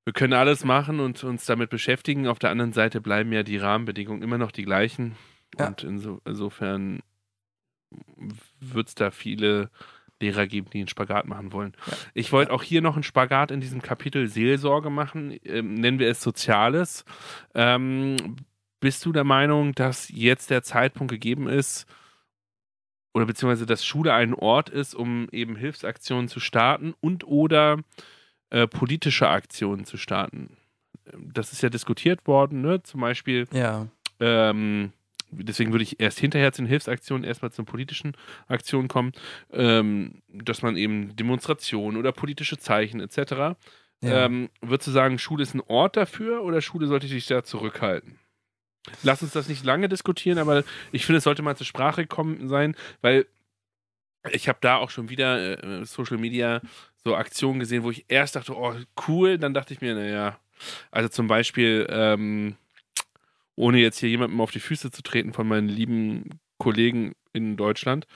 wir 0.05 0.13
können 0.13 0.33
alles 0.33 0.65
machen 0.65 0.99
und 0.99 1.23
uns 1.23 1.45
damit 1.45 1.69
beschäftigen. 1.69 2.27
Auf 2.27 2.39
der 2.39 2.49
anderen 2.49 2.73
Seite 2.73 2.99
bleiben 2.99 3.31
ja 3.31 3.43
die 3.43 3.57
Rahmenbedingungen 3.57 4.23
immer 4.23 4.37
noch 4.37 4.51
die 4.51 4.65
gleichen. 4.65 5.15
Ja. 5.57 5.67
Und 5.67 5.83
inso, 5.83 6.19
insofern 6.25 7.01
wird 8.59 8.87
es 8.87 8.95
da 8.95 9.11
viele 9.11 9.69
Lehrer 10.21 10.47
geben, 10.47 10.69
die 10.71 10.79
einen 10.79 10.87
Spagat 10.87 11.27
machen 11.27 11.53
wollen. 11.53 11.73
Ja. 11.85 11.93
Ich 12.13 12.31
wollte 12.31 12.51
auch 12.51 12.63
hier 12.63 12.81
noch 12.81 12.95
einen 12.95 13.03
Spagat 13.03 13.51
in 13.51 13.61
diesem 13.61 13.81
Kapitel 13.81 14.27
Seelsorge 14.27 14.89
machen. 14.89 15.39
Ähm, 15.43 15.75
nennen 15.75 15.99
wir 15.99 16.09
es 16.09 16.21
Soziales. 16.21 17.05
Ähm, 17.53 18.17
bist 18.79 19.05
du 19.05 19.11
der 19.11 19.23
Meinung, 19.23 19.73
dass 19.73 20.09
jetzt 20.09 20.49
der 20.49 20.63
Zeitpunkt 20.63 21.11
gegeben 21.11 21.47
ist, 21.47 21.85
oder 23.13 23.25
beziehungsweise 23.25 23.65
dass 23.65 23.85
Schule 23.85 24.13
ein 24.13 24.33
Ort 24.33 24.69
ist, 24.69 24.93
um 24.93 25.27
eben 25.31 25.55
Hilfsaktionen 25.55 26.27
zu 26.27 26.39
starten 26.39 26.93
und 27.01 27.25
oder 27.25 27.79
äh, 28.49 28.67
politische 28.67 29.27
Aktionen 29.27 29.85
zu 29.85 29.97
starten? 29.97 30.57
Das 31.17 31.51
ist 31.51 31.63
ja 31.63 31.69
diskutiert 31.69 32.27
worden, 32.27 32.61
ne? 32.61 32.83
Zum 32.83 33.01
Beispiel 33.01 33.47
ja, 33.51 33.87
ähm, 34.19 34.93
deswegen 35.31 35.71
würde 35.71 35.83
ich 35.83 35.99
erst 35.99 36.19
hinterher 36.19 36.51
zu 36.51 36.61
den 36.61 36.67
Hilfsaktionen, 36.67 37.23
erstmal 37.23 37.51
zu 37.51 37.63
politischen 37.63 38.15
Aktionen 38.47 38.87
kommen, 38.87 39.13
ähm, 39.51 40.21
dass 40.27 40.61
man 40.61 40.77
eben 40.77 41.15
Demonstrationen 41.15 41.97
oder 41.97 42.11
politische 42.11 42.57
Zeichen 42.57 42.99
etc. 42.99 43.17
ja. 43.21 43.55
Ähm, 44.01 44.49
würdest 44.61 44.87
du 44.87 44.91
sagen, 44.91 45.19
Schule 45.19 45.43
ist 45.43 45.55
ein 45.55 45.61
Ort 45.61 45.97
dafür 45.97 46.43
oder 46.43 46.61
Schule 46.61 46.87
sollte 46.87 47.07
sich 47.07 47.25
da 47.25 47.43
zurückhalten? 47.43 48.19
Lass 49.03 49.21
uns 49.21 49.31
das 49.31 49.47
nicht 49.47 49.63
lange 49.63 49.89
diskutieren, 49.89 50.37
aber 50.37 50.63
ich 50.91 51.05
finde, 51.05 51.17
es 51.17 51.23
sollte 51.23 51.41
mal 51.41 51.57
zur 51.57 51.65
Sprache 51.65 52.07
kommen 52.07 52.47
sein, 52.47 52.75
weil 53.01 53.25
ich 54.31 54.49
habe 54.49 54.59
da 54.61 54.77
auch 54.77 54.89
schon 54.89 55.09
wieder 55.09 55.63
äh, 55.63 55.85
Social 55.85 56.17
Media 56.17 56.61
so 57.03 57.15
Aktionen 57.15 57.59
gesehen, 57.59 57.83
wo 57.83 57.91
ich 57.91 58.05
erst 58.09 58.35
dachte, 58.35 58.55
oh 58.55 58.75
cool, 59.07 59.37
dann 59.37 59.53
dachte 59.53 59.73
ich 59.73 59.81
mir, 59.81 59.95
naja, 59.95 60.37
also 60.91 61.09
zum 61.09 61.27
Beispiel, 61.27 61.87
ähm, 61.89 62.55
ohne 63.55 63.79
jetzt 63.79 63.99
hier 63.99 64.09
jemandem 64.09 64.41
auf 64.41 64.51
die 64.51 64.59
Füße 64.59 64.91
zu 64.91 65.01
treten 65.01 65.33
von 65.33 65.47
meinen 65.47 65.69
lieben 65.69 66.39
Kollegen 66.57 67.13
in 67.33 67.55
Deutschland, 67.55 68.07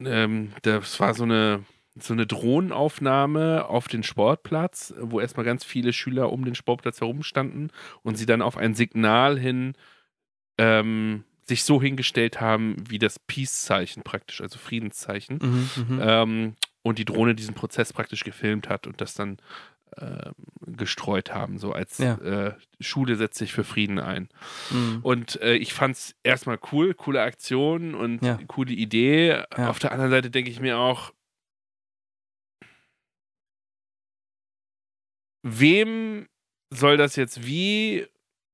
ähm, 0.00 0.52
das 0.62 0.98
war 1.00 1.14
so 1.14 1.24
eine 1.24 1.64
so 2.02 2.12
eine 2.14 2.26
Drohnenaufnahme 2.26 3.66
auf 3.68 3.88
den 3.88 4.02
Sportplatz, 4.02 4.94
wo 5.00 5.20
erstmal 5.20 5.44
ganz 5.46 5.64
viele 5.64 5.92
Schüler 5.92 6.32
um 6.32 6.44
den 6.44 6.54
Sportplatz 6.54 7.00
herumstanden 7.00 7.70
und 8.02 8.16
sie 8.16 8.26
dann 8.26 8.42
auf 8.42 8.56
ein 8.56 8.74
Signal 8.74 9.38
hin 9.38 9.74
ähm, 10.58 11.24
sich 11.44 11.62
so 11.64 11.80
hingestellt 11.80 12.40
haben, 12.40 12.76
wie 12.88 12.98
das 12.98 13.18
Peace-Zeichen 13.18 14.02
praktisch, 14.02 14.40
also 14.40 14.58
Friedenszeichen. 14.58 15.38
Mhm, 15.42 15.70
mhm. 15.94 16.00
Ähm, 16.02 16.54
und 16.82 16.98
die 16.98 17.04
Drohne 17.04 17.34
diesen 17.34 17.54
Prozess 17.54 17.92
praktisch 17.92 18.24
gefilmt 18.24 18.68
hat 18.68 18.86
und 18.86 19.00
das 19.00 19.14
dann 19.14 19.38
ähm, 19.96 20.34
gestreut 20.76 21.32
haben, 21.34 21.58
so 21.58 21.72
als 21.72 21.98
Ja. 21.98 22.14
äh, 22.16 22.54
Schule 22.80 23.16
setzt 23.16 23.38
sich 23.38 23.52
für 23.52 23.64
Frieden 23.64 23.98
ein. 23.98 24.28
Mhm. 24.70 24.98
Und 25.02 25.40
äh, 25.40 25.54
ich 25.54 25.72
fand 25.72 25.96
es 25.96 26.14
erstmal 26.22 26.58
cool, 26.72 26.92
coole 26.94 27.22
Aktion 27.22 27.94
und 27.94 28.22
Ja. 28.22 28.38
coole 28.46 28.72
Idee. 28.72 29.42
Ja. 29.56 29.70
Auf 29.70 29.78
der 29.78 29.92
anderen 29.92 30.10
Seite 30.10 30.30
denke 30.30 30.50
ich 30.50 30.60
mir 30.60 30.78
auch, 30.78 31.12
wem 35.42 36.26
soll 36.70 36.96
das 36.96 37.16
jetzt 37.16 37.46
wie 37.46 38.06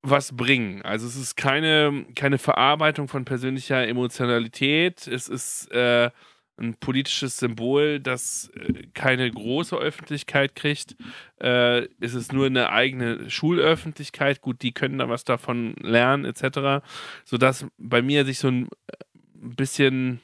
was 0.02 0.36
bringen? 0.36 0.82
Also 0.82 1.06
es 1.06 1.16
ist 1.16 1.36
keine, 1.36 2.06
keine 2.14 2.38
Verarbeitung 2.38 3.08
von 3.08 3.24
persönlicher 3.24 3.86
Emotionalität. 3.86 5.06
Es 5.06 5.28
ist 5.28 5.70
äh, 5.72 6.10
ein 6.56 6.74
politisches 6.74 7.38
Symbol, 7.38 8.00
das 8.00 8.50
äh, 8.54 8.86
keine 8.94 9.30
große 9.30 9.76
Öffentlichkeit 9.76 10.54
kriegt. 10.54 10.94
Äh, 11.40 11.88
es 12.00 12.14
ist 12.14 12.32
nur 12.32 12.46
eine 12.46 12.70
eigene 12.70 13.28
Schulöffentlichkeit. 13.30 14.40
Gut, 14.40 14.62
die 14.62 14.72
können 14.72 14.98
da 14.98 15.08
was 15.08 15.24
davon 15.24 15.74
lernen, 15.80 16.24
etc. 16.24 16.84
Sodass 17.24 17.66
bei 17.78 18.02
mir 18.02 18.24
sich 18.24 18.38
so 18.38 18.48
ein 18.48 18.68
äh, 18.86 18.96
bisschen 19.32 20.20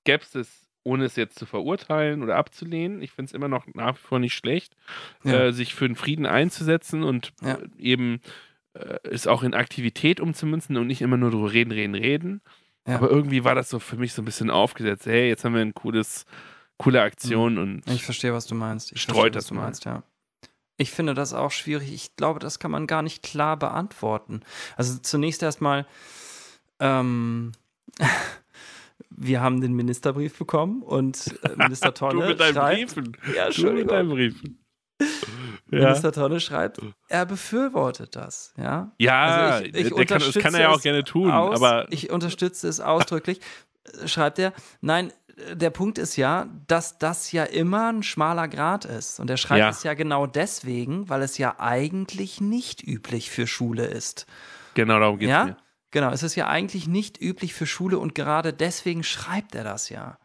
Skepsis, 0.00 0.61
ohne 0.84 1.04
es 1.04 1.16
jetzt 1.16 1.38
zu 1.38 1.46
verurteilen 1.46 2.22
oder 2.22 2.36
abzulehnen, 2.36 3.02
ich 3.02 3.12
finde 3.12 3.30
es 3.30 3.32
immer 3.34 3.48
noch 3.48 3.66
nach 3.74 3.94
wie 3.96 4.00
vor 4.06 4.18
nicht 4.18 4.34
schlecht, 4.34 4.74
Ja. 5.24 5.44
äh, 5.44 5.52
sich 5.52 5.74
für 5.74 5.86
den 5.86 5.96
Frieden 5.96 6.26
einzusetzen 6.26 7.02
und 7.04 7.32
Ja. 7.42 7.54
äh, 7.54 7.68
eben 7.78 8.20
äh, 8.74 8.98
es 9.04 9.26
auch 9.26 9.42
in 9.42 9.52
Aktivität 9.54 10.18
umzumünzen 10.20 10.76
und 10.78 10.86
nicht 10.86 11.02
immer 11.02 11.16
nur 11.18 11.30
drüber 11.30 11.52
reden, 11.52 11.72
reden, 11.72 11.94
reden. 11.94 12.40
Ja. 12.88 12.96
Aber 12.96 13.10
irgendwie 13.10 13.44
war 13.44 13.54
das 13.54 13.68
so 13.68 13.78
für 13.78 13.96
mich 13.96 14.12
so 14.14 14.22
ein 14.22 14.24
bisschen 14.24 14.50
aufgesetzt. 14.50 15.06
Hey, 15.06 15.28
jetzt 15.28 15.44
haben 15.44 15.54
wir 15.54 15.60
ein 15.60 15.74
cooles, 15.74 16.24
coole 16.78 17.02
Aktion 17.02 17.58
und 17.58 17.86
Ich 17.88 18.02
verstehe, 18.04 18.32
was 18.32 18.46
du 18.46 18.54
meinst. 18.54 18.90
Ich 18.92 19.02
Streut 19.02 19.14
verstehe, 19.14 19.30
das 19.32 19.44
was 19.44 19.48
du 19.48 19.54
mal. 19.54 19.62
meinst, 19.64 19.84
ja. 19.84 20.02
Ich 20.78 20.90
finde 20.90 21.12
das 21.14 21.32
auch 21.34 21.50
schwierig. 21.52 21.92
Ich 21.92 22.16
glaube, 22.16 22.40
das 22.40 22.58
kann 22.58 22.70
man 22.72 22.86
gar 22.88 23.02
nicht 23.02 23.22
klar 23.22 23.56
beantworten. 23.58 24.40
Also 24.76 24.98
zunächst 24.98 25.42
erstmal, 25.42 25.86
ähm, 26.80 27.52
wir 29.16 29.40
haben 29.40 29.60
den 29.60 29.72
Ministerbrief 29.72 30.36
bekommen 30.38 30.82
und 30.82 31.34
äh, 31.42 31.56
Minister 31.56 31.88
du 31.88 31.94
Tonne 31.94 32.26
mit 32.28 32.40
deinen 32.40 32.54
schreibt, 32.54 32.94
Briefen. 32.94 33.16
ja, 33.36 33.50
Du 33.50 33.72
mit 33.72 33.90
deinen 33.90 34.08
Briefen. 34.08 34.58
Ja, 35.70 35.78
Minister 35.86 36.12
Tonne 36.12 36.38
schreibt, 36.38 36.80
er 37.08 37.24
befürwortet 37.26 38.14
das, 38.14 38.52
ja. 38.58 38.92
ja 38.98 39.22
Also 39.24 39.64
ich- 39.64 39.74
ich 39.86 40.06
kann, 40.06 40.18
das 40.20 40.34
kann 40.34 40.54
er 40.54 40.60
ja 40.60 40.68
auch 40.70 40.82
gerne 40.82 41.02
tun, 41.02 41.30
aus, 41.30 41.56
aber 41.56 41.86
ich 41.90 42.10
unterstütze 42.10 42.68
es 42.68 42.78
ausdrücklich. 42.80 43.40
Äh, 44.02 44.06
Schreibt 44.06 44.38
er, 44.38 44.52
nein, 44.82 45.12
der 45.54 45.70
Punkt 45.70 45.96
ist 45.98 46.16
ja, 46.16 46.46
dass 46.68 46.98
das 46.98 47.32
ja 47.32 47.44
immer 47.44 47.90
ein 47.90 48.02
schmaler 48.02 48.48
Grad 48.48 48.84
ist. 48.84 49.18
Und 49.18 49.30
er 49.30 49.38
schreibt 49.38 49.60
Ja. 49.60 49.70
es 49.70 49.82
ja 49.82 49.94
genau 49.94 50.26
deswegen, 50.26 51.08
weil 51.08 51.22
es 51.22 51.38
ja 51.38 51.54
eigentlich 51.58 52.40
nicht 52.42 52.86
üblich 52.86 53.30
für 53.30 53.46
Schule 53.46 53.86
ist. 53.86 54.26
genau 54.74 55.00
darum 55.00 55.18
geht 55.18 55.28
es 55.30 55.32
ja? 55.32 55.44
mir. 55.46 55.56
Genau, 55.92 56.10
es 56.10 56.22
ist 56.22 56.36
ja 56.36 56.48
eigentlich 56.48 56.88
nicht 56.88 57.20
üblich 57.20 57.52
für 57.52 57.66
Schule 57.66 57.98
und 57.98 58.14
gerade 58.14 58.54
deswegen 58.54 59.04
schreibt 59.04 59.54
er 59.54 59.62
das 59.62 59.90
ja. 59.90 60.18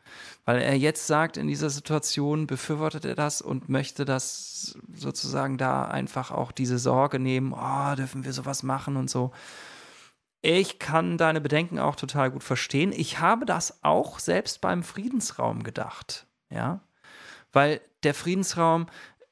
Weil 0.46 0.62
er 0.62 0.78
jetzt 0.78 1.08
sagt, 1.08 1.36
in 1.36 1.48
dieser 1.48 1.70
Situation 1.70 2.48
befürwortet 2.48 3.04
er 3.04 3.16
das 3.16 3.42
und 3.42 3.68
möchte 3.68 4.06
das 4.06 4.78
sozusagen 4.96 5.58
da 5.58 5.84
einfach 5.84 6.32
auch 6.32 6.54
diese 6.54 6.80
Sorge 6.80 7.20
nehmen, 7.20 7.52
oh, 7.52 7.96
dürfen 7.96 8.24
wir 8.24 8.32
sowas 8.32 8.64
machen 8.64 8.96
und 8.96 9.10
so. 9.10 9.32
Ich 10.42 10.80
kann 10.80 11.18
deine 11.18 11.42
Bedenken 11.42 11.80
auch 11.80 11.98
total 11.98 12.32
gut 12.32 12.46
verstehen. 12.46 12.94
Ich 12.96 13.20
habe 13.20 13.46
das 13.46 13.84
auch 13.84 14.20
selbst 14.20 14.62
beim 14.62 14.84
Friedensraum 14.84 15.64
gedacht, 15.64 16.28
ja. 16.50 16.80
Weil 17.52 17.82
der 18.04 18.14
Friedensraum, 18.14 18.86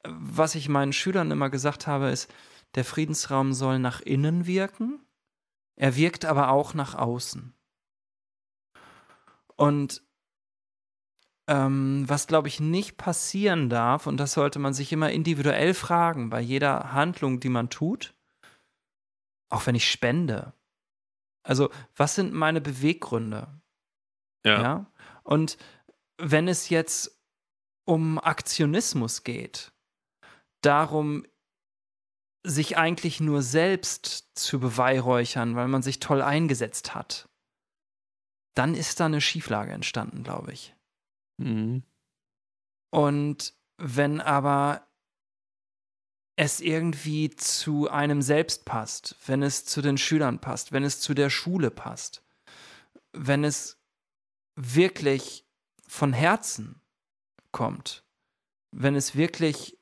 was 0.04 0.54
ich 0.54 0.68
meinen 0.68 0.92
Schülern 0.92 1.30
immer 1.30 1.48
gesagt 1.48 1.86
habe, 1.86 2.10
ist, 2.10 2.30
der 2.74 2.84
Friedensraum 2.84 3.54
soll 3.54 3.78
nach 3.78 4.02
innen 4.02 4.46
wirken 4.46 5.00
er 5.76 5.96
wirkt 5.96 6.24
aber 6.24 6.50
auch 6.50 6.74
nach 6.74 6.94
außen. 6.94 7.54
Und 9.56 10.02
ähm, 11.48 12.04
was, 12.08 12.26
glaube 12.26 12.48
ich, 12.48 12.60
nicht 12.60 12.96
passieren 12.96 13.68
darf, 13.68 14.06
und 14.06 14.16
das 14.16 14.32
sollte 14.32 14.58
man 14.58 14.74
sich 14.74 14.92
immer 14.92 15.10
individuell 15.10 15.74
fragen, 15.74 16.28
bei 16.28 16.40
jeder 16.40 16.92
Handlung, 16.92 17.40
die 17.40 17.48
man 17.48 17.70
tut, 17.70 18.14
auch 19.48 19.66
wenn 19.66 19.74
ich 19.74 19.88
spende. 19.88 20.52
Also, 21.44 21.70
was 21.94 22.16
sind 22.16 22.32
meine 22.32 22.60
Beweggründe? 22.60 23.48
Ja. 24.44 24.62
ja? 24.62 24.86
Und 25.22 25.56
wenn 26.18 26.48
es 26.48 26.68
jetzt 26.68 27.22
um 27.84 28.18
Aktionismus 28.18 29.22
geht, 29.22 29.72
darum, 30.62 31.24
sich 32.46 32.78
eigentlich 32.78 33.20
nur 33.20 33.42
selbst 33.42 34.28
zu 34.34 34.60
beweihräuchern, 34.60 35.56
weil 35.56 35.68
man 35.68 35.82
sich 35.82 35.98
toll 35.98 36.22
eingesetzt 36.22 36.94
hat, 36.94 37.28
dann 38.54 38.74
ist 38.74 39.00
da 39.00 39.06
eine 39.06 39.20
Schieflage 39.20 39.72
entstanden, 39.72 40.22
glaube 40.22 40.52
ich. 40.52 40.74
Mhm. 41.38 41.82
Und 42.90 43.54
wenn 43.78 44.20
aber 44.20 44.86
es 46.36 46.60
irgendwie 46.60 47.30
zu 47.30 47.90
einem 47.90 48.22
selbst 48.22 48.64
passt, 48.64 49.16
wenn 49.26 49.42
es 49.42 49.64
zu 49.64 49.82
den 49.82 49.98
Schülern 49.98 50.40
passt, 50.40 50.72
wenn 50.72 50.84
es 50.84 51.00
zu 51.00 51.14
der 51.14 51.30
Schule 51.30 51.70
passt, 51.70 52.22
wenn 53.12 53.42
es 53.42 53.78
wirklich 54.54 55.46
von 55.88 56.12
Herzen 56.12 56.80
kommt, 57.52 58.04
wenn 58.70 58.94
es 58.94 59.16
wirklich 59.16 59.78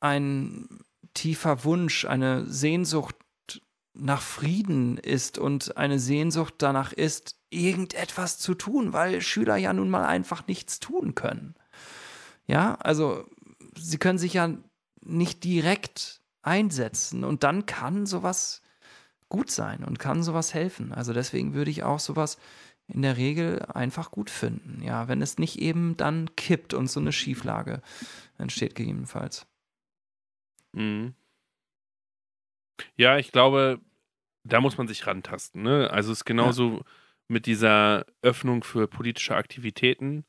ein 0.00 0.84
tiefer 1.14 1.64
Wunsch, 1.64 2.04
eine 2.04 2.46
Sehnsucht 2.46 3.16
nach 3.94 4.22
Frieden 4.22 4.98
ist 4.98 5.38
und 5.38 5.76
eine 5.76 5.98
Sehnsucht 5.98 6.54
danach 6.58 6.92
ist, 6.92 7.36
irgendetwas 7.50 8.38
zu 8.38 8.54
tun, 8.54 8.92
weil 8.92 9.20
Schüler 9.20 9.56
ja 9.56 9.72
nun 9.72 9.88
mal 9.88 10.04
einfach 10.04 10.46
nichts 10.48 10.80
tun 10.80 11.14
können. 11.14 11.54
Ja, 12.46 12.74
also 12.74 13.24
sie 13.78 13.98
können 13.98 14.18
sich 14.18 14.34
ja 14.34 14.50
nicht 15.02 15.44
direkt 15.44 16.20
einsetzen 16.42 17.24
und 17.24 17.44
dann 17.44 17.66
kann 17.66 18.06
sowas 18.06 18.60
gut 19.28 19.50
sein 19.50 19.84
und 19.84 19.98
kann 19.98 20.22
sowas 20.22 20.52
helfen. 20.54 20.92
Also 20.92 21.12
deswegen 21.12 21.54
würde 21.54 21.70
ich 21.70 21.84
auch 21.84 22.00
sowas 22.00 22.36
in 22.88 23.02
der 23.02 23.16
Regel 23.16 23.62
einfach 23.62 24.10
gut 24.10 24.28
finden. 24.28 24.82
Ja, 24.82 25.08
wenn 25.08 25.22
es 25.22 25.38
nicht 25.38 25.58
eben 25.58 25.96
dann 25.96 26.34
kippt 26.36 26.74
und 26.74 26.90
so 26.90 27.00
eine 27.00 27.12
Schieflage 27.12 27.80
entsteht 28.36 28.74
gegebenenfalls. 28.74 29.46
Mhm. 30.74 31.14
Ja, 32.96 33.18
ich 33.18 33.32
glaube, 33.32 33.80
da 34.44 34.60
muss 34.60 34.78
man 34.78 34.88
sich 34.88 35.06
rantasten. 35.06 35.62
Ne? 35.62 35.90
Also 35.90 36.12
es 36.12 36.18
ist 36.18 36.24
genauso 36.24 36.78
ja. 36.78 36.84
mit 37.28 37.46
dieser 37.46 38.04
Öffnung 38.22 38.62
für 38.62 38.86
politische 38.86 39.36
Aktivitäten. 39.36 40.24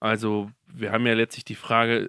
Also 0.00 0.50
wir 0.66 0.92
haben 0.92 1.06
ja 1.06 1.14
letztlich 1.14 1.44
die 1.44 1.54
Frage 1.54 2.08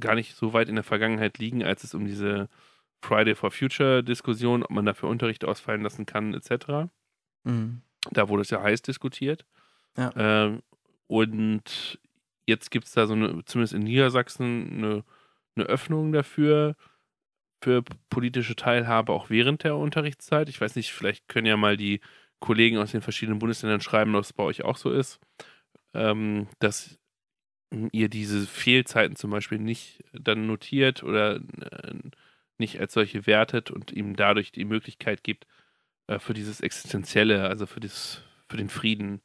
gar 0.00 0.14
nicht 0.14 0.34
so 0.34 0.52
weit 0.52 0.68
in 0.68 0.74
der 0.74 0.84
Vergangenheit 0.84 1.38
liegen, 1.38 1.62
als 1.62 1.84
es 1.84 1.94
um 1.94 2.04
diese 2.04 2.48
Friday 3.00 3.34
for 3.34 3.50
Future 3.50 4.02
Diskussion, 4.02 4.62
ob 4.62 4.70
man 4.70 4.86
dafür 4.86 5.08
Unterricht 5.08 5.44
ausfallen 5.44 5.82
lassen 5.82 6.04
kann, 6.06 6.34
etc. 6.34 6.90
Mhm. 7.44 7.82
Da 8.10 8.28
wurde 8.28 8.42
es 8.42 8.50
ja 8.50 8.62
heiß 8.62 8.82
diskutiert. 8.82 9.46
Ja. 9.96 10.12
Ähm, 10.16 10.62
und 11.06 12.00
jetzt 12.46 12.70
gibt 12.70 12.86
es 12.86 12.92
da 12.92 13.06
so 13.06 13.14
eine, 13.14 13.44
zumindest 13.44 13.74
in 13.74 13.82
Niedersachsen, 13.82 14.78
eine 14.78 15.04
eine 15.56 15.66
Öffnung 15.66 16.12
dafür, 16.12 16.76
für 17.62 17.82
politische 18.10 18.56
Teilhabe 18.56 19.12
auch 19.12 19.30
während 19.30 19.64
der 19.64 19.76
Unterrichtszeit. 19.76 20.50
Ich 20.50 20.60
weiß 20.60 20.76
nicht, 20.76 20.92
vielleicht 20.92 21.28
können 21.28 21.46
ja 21.46 21.56
mal 21.56 21.78
die 21.78 22.00
Kollegen 22.38 22.76
aus 22.76 22.92
den 22.92 23.00
verschiedenen 23.00 23.38
Bundesländern 23.38 23.80
schreiben, 23.80 24.14
ob 24.16 24.22
es 24.22 24.34
bei 24.34 24.42
euch 24.42 24.64
auch 24.64 24.76
so 24.76 24.90
ist, 24.90 25.18
ähm, 25.94 26.46
dass 26.58 26.98
ihr 27.92 28.10
diese 28.10 28.46
Fehlzeiten 28.46 29.16
zum 29.16 29.30
Beispiel 29.30 29.58
nicht 29.58 30.04
dann 30.12 30.46
notiert 30.46 31.02
oder 31.02 31.36
äh, 31.36 31.94
nicht 32.58 32.80
als 32.80 32.92
solche 32.92 33.26
wertet 33.26 33.70
und 33.70 33.92
ihm 33.92 34.14
dadurch 34.14 34.52
die 34.52 34.66
Möglichkeit 34.66 35.24
gibt, 35.24 35.46
äh, 36.06 36.18
für 36.18 36.34
dieses 36.34 36.60
Existenzielle, 36.60 37.48
also 37.48 37.64
für, 37.64 37.80
dieses, 37.80 38.22
für 38.46 38.58
den 38.58 38.68
Frieden, 38.68 39.22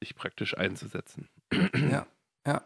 sich 0.00 0.14
praktisch 0.14 0.56
einzusetzen. 0.56 1.28
Ja, 1.90 2.06
ja. 2.46 2.62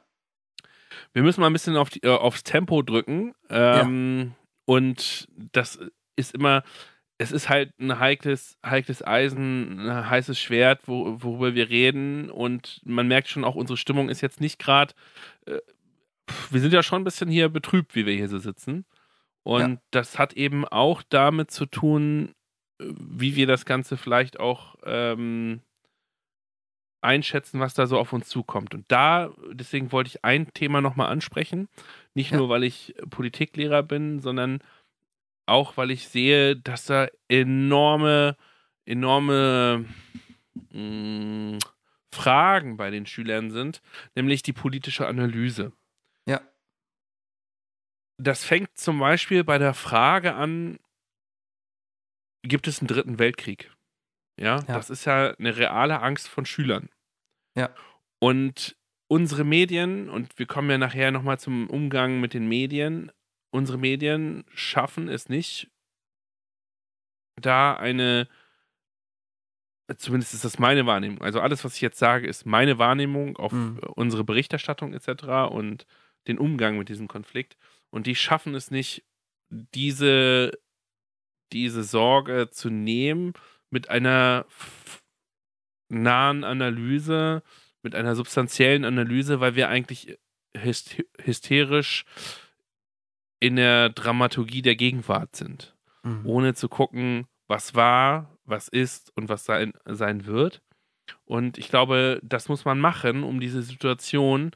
Wir 1.13 1.23
müssen 1.23 1.41
mal 1.41 1.49
ein 1.49 1.53
bisschen 1.53 1.77
auf 1.77 1.91
die, 1.91 2.03
äh, 2.03 2.09
aufs 2.09 2.45
Tempo 2.45 2.83
drücken. 2.83 3.35
Ähm, 3.51 4.19
ja. 4.31 4.37
Und 4.67 5.29
das 5.53 5.79
ist 6.17 6.35
immer, 6.35 6.63
es 7.19 7.33
ist 7.33 7.49
halt 7.49 7.73
ein 7.81 7.99
heikles, 7.99 8.59
heikles 8.65 9.05
Eisen, 9.07 9.81
ein 9.81 10.11
heißes 10.11 10.39
Schwert, 10.39 10.83
wo, 10.87 11.17
worüber 11.23 11.55
wir 11.55 11.69
reden. 11.69 12.31
Und 12.31 12.81
man 12.85 13.09
merkt 13.09 13.29
schon 13.29 13.45
auch, 13.45 13.55
unsere 13.55 13.77
Stimmung 13.77 14.09
ist 14.09 14.21
jetzt 14.21 14.41
nicht 14.41 14.59
gerade. 14.59 14.95
Äh, 15.47 15.59
wir 16.51 16.61
sind 16.61 16.73
ja 16.73 16.83
schon 16.83 17.03
ein 17.03 17.05
bisschen 17.05 17.29
hier 17.29 17.49
betrübt, 17.49 17.95
wie 17.95 18.07
wir 18.07 18.15
hier 18.15 18.29
so 18.29 18.39
sitzen. 18.39 18.85
Und 19.43 19.71
ja. 19.71 19.81
das 19.91 20.19
hat 20.19 20.35
eben 20.35 20.67
auch 20.67 21.03
damit 21.09 21.51
zu 21.51 21.67
tun, 21.67 22.35
wie 22.79 23.35
wir 23.35 23.47
das 23.47 23.65
Ganze 23.65 23.97
vielleicht 23.97 24.39
auch 24.39 24.77
ähm, 24.85 25.63
einschätzen, 27.01 27.61
was 27.61 27.75
da 27.75 27.87
so 27.87 27.99
auf 27.99 28.13
uns 28.13 28.29
zukommt. 28.29 28.75
Und 28.75 28.85
da, 28.89 29.31
deswegen 29.53 29.93
wollte 29.93 30.09
ich 30.09 30.25
ein 30.25 30.53
Thema 30.53 30.81
nochmal 30.81 31.09
ansprechen. 31.09 31.69
Nicht 32.15 32.33
ja. 32.33 32.39
nur, 32.39 32.49
weil 32.49 32.65
ich 32.65 32.95
Politiklehrer 33.11 33.83
bin, 33.83 34.21
sondern 34.21 34.61
auch, 35.47 35.77
weil 35.77 35.91
ich 35.91 36.09
sehe, 36.09 36.57
dass 36.57 36.87
da 36.87 37.09
enorme, 37.29 38.37
enorme 38.85 39.87
mh, 40.73 41.57
mm, 41.57 41.59
Fragen 42.13 42.77
bei 42.77 42.91
den 42.91 43.07
Schülern 43.07 43.51
sind, 43.51 43.83
nämlich 44.15 44.43
die 44.43 44.53
politische 44.53 45.07
Analyse. 45.07 45.73
Ja. 46.27 46.41
Das 48.19 48.45
fängt 48.45 48.77
zum 48.77 48.99
Beispiel 48.99 49.45
bei 49.45 49.59
der 49.59 49.75
Frage 49.75 50.35
an, 50.35 50.79
gibt 52.43 52.67
es 52.67 52.81
einen 52.81 52.89
dritten 52.89 53.19
Weltkrieg? 53.19 53.71
Ja, 54.39 54.57
ja, 54.57 54.63
das 54.67 54.91
ist 54.91 55.05
ja 55.05 55.35
eine 55.39 55.57
reale 55.57 56.01
Angst 56.01 56.29
von 56.29 56.47
Schülern. 56.47 56.89
Ja. 57.57 57.71
Und 58.21 58.77
unsere 59.09 59.45
Medien, 59.45 60.09
und 60.09 60.39
wir 60.39 60.47
kommen 60.47 60.71
ja 60.71 60.79
nachher 60.79 61.11
nochmal 61.11 61.39
zum 61.39 61.69
Umgang 61.69 62.21
mit 62.21 62.35
den 62.35 62.49
Medien, 62.49 63.11
unsere 63.51 63.79
Medien 63.79 64.45
schaffen 64.55 65.09
es 65.09 65.29
nicht, 65.29 65.71
da 67.37 67.75
eine, 67.75 68.29
zumindest 69.97 70.35
ist 70.35 70.45
das 70.45 70.59
meine 70.59 70.87
Wahrnehmung, 70.87 71.23
also 71.23 71.41
alles, 71.41 71.65
was 71.65 71.75
ich 71.75 71.81
jetzt 71.81 71.99
sage, 71.99 72.27
ist 72.27 72.47
meine 72.47 72.79
Wahrnehmung 72.79 73.37
auf 73.37 73.53
mhm. 73.53 73.79
unsere 73.95 74.25
Berichterstattung 74.25 74.93
etc. 74.93 75.51
und 75.51 75.87
den 76.27 76.39
Umgang 76.39 76.79
mit 76.79 76.89
diesem 76.89 77.09
Konflikt. 77.09 77.57
Und 77.91 78.07
die 78.07 78.15
schaffen 78.15 78.55
es 78.55 78.71
nicht, 78.71 79.05
diese, 79.51 80.53
diese 81.53 81.83
Sorge 81.83 82.51
zu 82.51 82.69
nehmen 82.69 83.33
mit 83.71 83.91
einer 83.91 84.47
nahen 85.89 86.45
Analyse, 86.45 87.43
mit 87.83 87.95
einer 87.95 88.15
substanziellen 88.15 88.85
Analyse, 88.85 89.41
weil 89.41 89.55
wir 89.55 89.69
eigentlich 89.69 90.19
hysterisch 90.57 92.05
in 93.41 93.57
der 93.57 93.91
Dramaturgie 93.91 94.63
der 94.63 94.77
Gegenwart 94.77 95.37
sind, 95.37 95.77
mhm. 96.03 96.27
ohne 96.27 96.55
zu 96.55 96.69
gucken, 96.69 97.27
was 97.47 97.75
war, 97.75 98.37
was 98.45 98.69
ist 98.69 99.17
und 99.17 99.29
was 99.29 99.45
sein, 99.45 99.73
sein 99.87 100.27
wird. 100.27 100.63
Und 101.25 101.57
ich 101.57 101.69
glaube, 101.69 102.21
das 102.23 102.49
muss 102.49 102.65
man 102.65 102.81
machen, 102.81 103.23
um 103.23 103.41
diese 103.41 103.63
Situation 103.63 104.53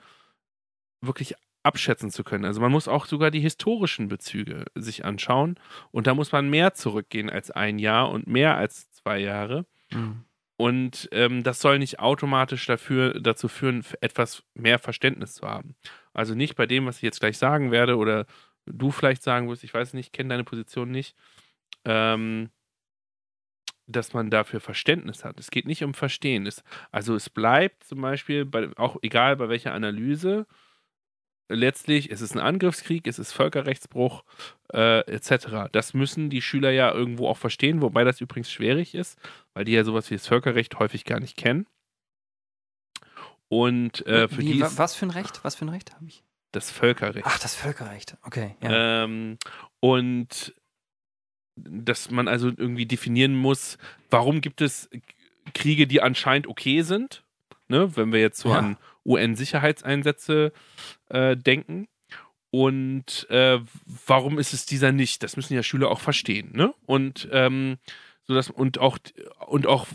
wirklich 1.00 1.34
abschätzen 1.62 2.10
zu 2.10 2.24
können. 2.24 2.44
Also 2.44 2.60
man 2.60 2.72
muss 2.72 2.88
auch 2.88 3.06
sogar 3.06 3.30
die 3.30 3.40
historischen 3.40 4.08
Bezüge 4.08 4.64
sich 4.74 5.04
anschauen 5.04 5.58
und 5.90 6.06
da 6.06 6.14
muss 6.14 6.32
man 6.32 6.50
mehr 6.50 6.74
zurückgehen 6.74 7.30
als 7.30 7.50
ein 7.50 7.78
Jahr 7.78 8.10
und 8.10 8.26
mehr 8.26 8.56
als 8.56 8.90
zwei 9.02 9.18
Jahre. 9.18 9.66
Mhm. 9.90 10.24
Und 10.56 11.08
ähm, 11.12 11.42
das 11.42 11.60
soll 11.60 11.78
nicht 11.78 11.98
automatisch 11.98 12.66
dafür, 12.66 13.18
dazu 13.20 13.48
führen, 13.48 13.84
etwas 14.00 14.44
mehr 14.54 14.78
Verständnis 14.78 15.34
zu 15.34 15.48
haben. 15.48 15.74
Also 16.12 16.34
nicht 16.34 16.54
bei 16.54 16.66
dem, 16.66 16.86
was 16.86 16.96
ich 16.96 17.02
jetzt 17.02 17.20
gleich 17.20 17.38
sagen 17.38 17.70
werde 17.70 17.96
oder 17.96 18.26
du 18.66 18.90
vielleicht 18.90 19.22
sagen 19.22 19.48
wirst, 19.48 19.64
ich 19.64 19.74
weiß 19.74 19.94
nicht, 19.94 20.12
kenne 20.12 20.28
deine 20.28 20.44
Position 20.44 20.90
nicht, 20.90 21.16
ähm, 21.84 22.50
dass 23.86 24.12
man 24.14 24.30
dafür 24.30 24.60
Verständnis 24.60 25.24
hat. 25.24 25.40
Es 25.40 25.50
geht 25.50 25.66
nicht 25.66 25.82
um 25.82 25.94
Verstehen. 25.94 26.46
Es, 26.46 26.62
also 26.92 27.14
es 27.16 27.28
bleibt 27.28 27.84
zum 27.84 28.00
Beispiel, 28.00 28.44
bei, 28.44 28.70
auch 28.76 28.96
egal 29.02 29.36
bei 29.36 29.48
welcher 29.48 29.74
Analyse, 29.74 30.46
letztlich, 31.48 32.10
es 32.10 32.20
ist 32.20 32.34
ein 32.34 32.40
Angriffskrieg, 32.40 33.06
es 33.06 33.18
ist 33.18 33.32
Völkerrechtsbruch 33.32 34.24
äh, 34.72 35.00
etc. 35.10 35.70
Das 35.72 35.94
müssen 35.94 36.30
die 36.30 36.42
Schüler 36.42 36.70
ja 36.70 36.92
irgendwo 36.92 37.28
auch 37.28 37.36
verstehen, 37.38 37.82
wobei 37.82 38.04
das 38.04 38.20
übrigens 38.20 38.50
schwierig 38.50 38.94
ist, 38.94 39.18
weil 39.54 39.64
die 39.64 39.72
ja 39.72 39.84
sowas 39.84 40.10
wie 40.10 40.14
das 40.14 40.26
Völkerrecht 40.26 40.78
häufig 40.78 41.04
gar 41.04 41.20
nicht 41.20 41.36
kennen. 41.36 41.66
Und 43.48 44.06
äh, 44.06 44.28
für 44.28 44.38
Wie, 44.38 44.52
die 44.52 44.60
was 44.62 44.94
für 44.94 45.06
ein 45.06 45.10
Recht? 45.10 45.44
Was 45.44 45.56
für 45.56 45.66
ein 45.66 45.70
Recht 45.70 45.94
habe 45.94 46.06
ich? 46.06 46.22
das 46.52 46.70
Völkerrecht. 46.70 47.26
Ach, 47.26 47.38
das 47.38 47.54
Völkerrecht. 47.54 48.16
Okay. 48.24 48.56
Ja. 48.62 49.04
Ähm, 49.04 49.38
und 49.80 50.54
dass 51.56 52.10
man 52.10 52.28
also 52.28 52.48
irgendwie 52.48 52.84
definieren 52.86 53.34
muss, 53.34 53.78
warum 54.10 54.42
gibt 54.42 54.60
es 54.60 54.90
Kriege, 55.54 55.86
die 55.86 56.02
anscheinend 56.02 56.46
okay 56.46 56.82
sind, 56.82 57.24
ne? 57.68 57.96
wenn 57.96 58.12
wir 58.12 58.20
jetzt 58.20 58.38
so 58.38 58.50
Ja. 58.50 58.58
an 58.58 58.76
UN-Sicherheitseinsätze 59.06 60.52
äh, 61.12 61.36
denken. 61.36 61.86
Und 62.50 63.26
äh, 63.30 63.60
warum 64.06 64.38
ist 64.38 64.52
es 64.52 64.66
dieser 64.66 64.92
nicht? 64.92 65.22
Das 65.22 65.36
müssen 65.36 65.54
ja 65.54 65.62
Schüler 65.62 65.90
auch 65.90 66.00
verstehen, 66.00 66.50
ne? 66.52 66.74
Und 66.84 67.28
ähm, 67.32 67.78
so 68.24 68.34
dass, 68.34 68.50
und 68.50 68.78
auch 68.78 68.98
und 69.46 69.66
auch 69.66 69.86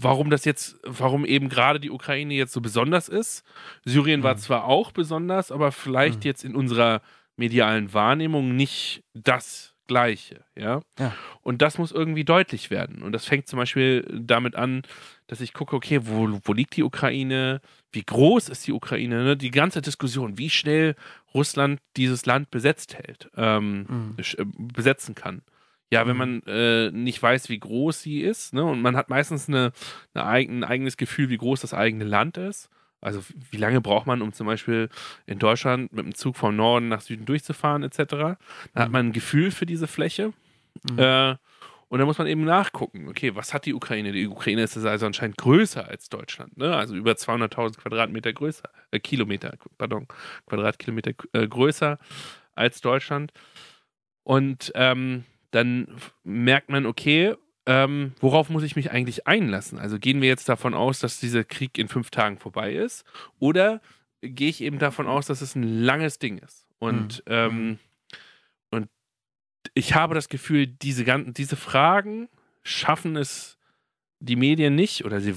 warum 0.00 0.30
das 0.30 0.44
jetzt, 0.44 0.76
warum 0.84 1.24
eben 1.24 1.48
gerade 1.48 1.80
die 1.80 1.90
Ukraine 1.90 2.34
jetzt 2.34 2.52
so 2.52 2.60
besonders 2.60 3.08
ist. 3.08 3.44
Syrien 3.84 4.22
war 4.22 4.34
Mhm. 4.34 4.38
zwar 4.38 4.64
auch 4.64 4.92
besonders, 4.92 5.50
aber 5.50 5.72
vielleicht 5.72 6.20
Mhm. 6.20 6.28
jetzt 6.28 6.44
in 6.44 6.54
unserer 6.54 7.02
medialen 7.36 7.92
Wahrnehmung 7.92 8.54
nicht 8.54 9.02
das 9.14 9.67
Gleiche, 9.88 10.44
ja. 10.56 10.80
Ja. 10.98 11.12
Und 11.42 11.60
das 11.62 11.78
muss 11.78 11.90
irgendwie 11.90 12.24
deutlich 12.24 12.70
werden. 12.70 13.02
Und 13.02 13.10
das 13.12 13.24
fängt 13.24 13.48
zum 13.48 13.58
Beispiel 13.58 14.06
damit 14.22 14.54
an, 14.54 14.82
dass 15.26 15.40
ich 15.40 15.52
gucke, 15.52 15.74
okay, 15.74 16.00
wo, 16.04 16.38
wo 16.44 16.52
liegt 16.52 16.76
die 16.76 16.84
Ukraine? 16.84 17.60
Wie 17.90 18.04
groß 18.04 18.48
ist 18.50 18.66
die 18.66 18.72
Ukraine? 18.72 19.24
Ne? 19.24 19.36
Die 19.36 19.50
ganze 19.50 19.82
Diskussion, 19.82 20.38
wie 20.38 20.50
schnell 20.50 20.94
Russland 21.34 21.80
dieses 21.96 22.24
Land 22.26 22.50
besetzt 22.50 22.94
hält, 22.96 23.30
ähm, 23.36 23.86
Mhm. 23.88 24.16
äh, 24.18 24.44
besetzen 24.72 25.14
kann. 25.16 25.42
Ja, 25.90 26.06
wenn 26.06 26.18
man 26.18 26.42
äh, 26.46 26.90
nicht 26.90 27.22
weiß, 27.22 27.48
wie 27.48 27.58
groß 27.58 28.02
sie 28.02 28.20
ist, 28.20 28.52
ne, 28.52 28.62
und 28.62 28.82
man 28.82 28.94
hat 28.94 29.08
meistens 29.08 29.48
eine, 29.48 29.72
eine 30.12 30.26
eigen, 30.26 30.58
ein 30.58 30.64
eigenes 30.64 30.98
Gefühl, 30.98 31.30
wie 31.30 31.38
groß 31.38 31.62
das 31.62 31.72
eigene 31.72 32.04
Land 32.04 32.36
ist. 32.36 32.68
Also 33.00 33.22
wie 33.50 33.56
lange 33.56 33.80
braucht 33.80 34.06
man, 34.06 34.22
um 34.22 34.32
zum 34.32 34.46
Beispiel 34.46 34.88
in 35.26 35.38
Deutschland 35.38 35.92
mit 35.92 36.04
dem 36.04 36.14
Zug 36.14 36.36
vom 36.36 36.56
Norden 36.56 36.88
nach 36.88 37.00
Süden 37.00 37.24
durchzufahren, 37.26 37.82
etc. 37.84 37.96
Dann 38.08 38.36
hat 38.74 38.88
Mhm. 38.88 38.92
man 38.92 39.06
ein 39.08 39.12
Gefühl 39.12 39.50
für 39.50 39.66
diese 39.66 39.86
Fläche. 39.86 40.32
Mhm. 40.90 40.98
Äh, 40.98 41.36
und 41.90 41.98
da 42.00 42.04
muss 42.04 42.18
man 42.18 42.26
eben 42.26 42.44
nachgucken, 42.44 43.08
okay, 43.08 43.34
was 43.34 43.54
hat 43.54 43.64
die 43.64 43.72
Ukraine? 43.72 44.12
Die 44.12 44.26
Ukraine 44.28 44.62
ist 44.62 44.76
also 44.76 45.06
anscheinend 45.06 45.38
größer 45.38 45.88
als 45.88 46.08
Deutschland, 46.10 46.56
ne? 46.58 46.76
Also 46.76 46.94
über 46.94 47.12
200.000 47.12 47.78
Quadratmeter 47.78 48.32
größer, 48.32 48.68
äh, 48.90 48.98
Kilometer, 49.00 49.54
pardon, 49.78 50.06
Quadratkilometer 50.46 51.12
äh, 51.32 51.48
größer 51.48 51.98
als 52.54 52.80
Deutschland. 52.82 53.32
Und 54.22 54.70
ähm, 54.74 55.24
dann 55.50 55.88
merkt 56.24 56.68
man, 56.68 56.84
okay, 56.84 57.34
ähm, 57.68 58.14
worauf 58.20 58.48
muss 58.48 58.62
ich 58.62 58.76
mich 58.76 58.90
eigentlich 58.92 59.26
einlassen? 59.26 59.78
Also 59.78 59.98
gehen 59.98 60.22
wir 60.22 60.28
jetzt 60.28 60.48
davon 60.48 60.72
aus, 60.72 61.00
dass 61.00 61.20
dieser 61.20 61.44
Krieg 61.44 61.76
in 61.76 61.88
fünf 61.88 62.08
Tagen 62.08 62.38
vorbei 62.38 62.72
ist? 62.72 63.04
Oder 63.38 63.82
gehe 64.22 64.48
ich 64.48 64.62
eben 64.62 64.78
davon 64.78 65.06
aus, 65.06 65.26
dass 65.26 65.42
es 65.42 65.54
ein 65.54 65.62
langes 65.62 66.18
Ding 66.18 66.38
ist? 66.38 66.66
Und, 66.78 67.18
Mhm. 67.26 67.32
ähm, 67.32 67.78
und 68.70 68.88
ich 69.74 69.94
habe 69.94 70.14
das 70.14 70.30
Gefühl, 70.30 70.66
diese, 70.66 71.04
ganzen, 71.04 71.34
diese 71.34 71.56
Fragen 71.56 72.30
schaffen 72.62 73.16
es 73.16 73.58
die 74.18 74.36
Medien 74.36 74.74
nicht, 74.74 75.04
oder 75.04 75.20
sie, 75.20 75.34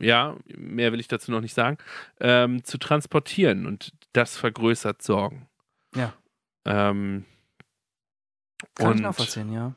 ja, 0.00 0.38
mehr 0.46 0.90
will 0.90 1.00
ich 1.00 1.08
dazu 1.08 1.30
noch 1.30 1.42
nicht 1.42 1.54
sagen, 1.54 1.76
ähm, 2.18 2.64
zu 2.64 2.78
transportieren. 2.78 3.66
Und 3.66 3.92
das 4.14 4.38
vergrößert 4.38 5.02
Sorgen. 5.02 5.48
Ja. 5.94 6.14
Ähm, 6.64 7.26
Kann 8.74 8.96
ich 8.96 9.02
nachvollziehen, 9.02 9.52
ja. 9.52 9.74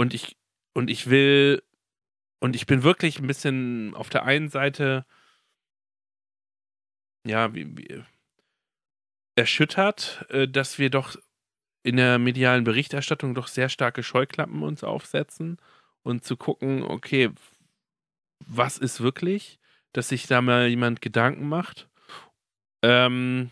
Und 0.00 0.14
ich 0.14 0.38
und 0.72 0.88
ich 0.88 1.10
will 1.10 1.62
und 2.40 2.56
ich 2.56 2.64
bin 2.64 2.82
wirklich 2.82 3.18
ein 3.18 3.26
bisschen 3.26 3.94
auf 3.94 4.08
der 4.08 4.24
einen 4.24 4.48
Seite 4.48 5.04
ja 7.26 7.52
wie, 7.54 7.76
wie, 7.76 8.02
erschüttert, 9.36 10.24
äh, 10.30 10.48
dass 10.48 10.78
wir 10.78 10.88
doch 10.88 11.16
in 11.82 11.96
der 11.96 12.18
medialen 12.18 12.64
Berichterstattung 12.64 13.34
doch 13.34 13.46
sehr 13.46 13.68
starke 13.68 14.02
Scheuklappen 14.02 14.62
uns 14.62 14.84
aufsetzen 14.84 15.58
und 16.02 16.24
zu 16.24 16.38
gucken, 16.38 16.82
okay, 16.82 17.30
was 18.38 18.78
ist 18.78 19.02
wirklich, 19.02 19.58
dass 19.92 20.08
sich 20.08 20.26
da 20.26 20.40
mal 20.40 20.68
jemand 20.68 21.02
Gedanken 21.02 21.46
macht. 21.46 21.90
Ähm, 22.82 23.50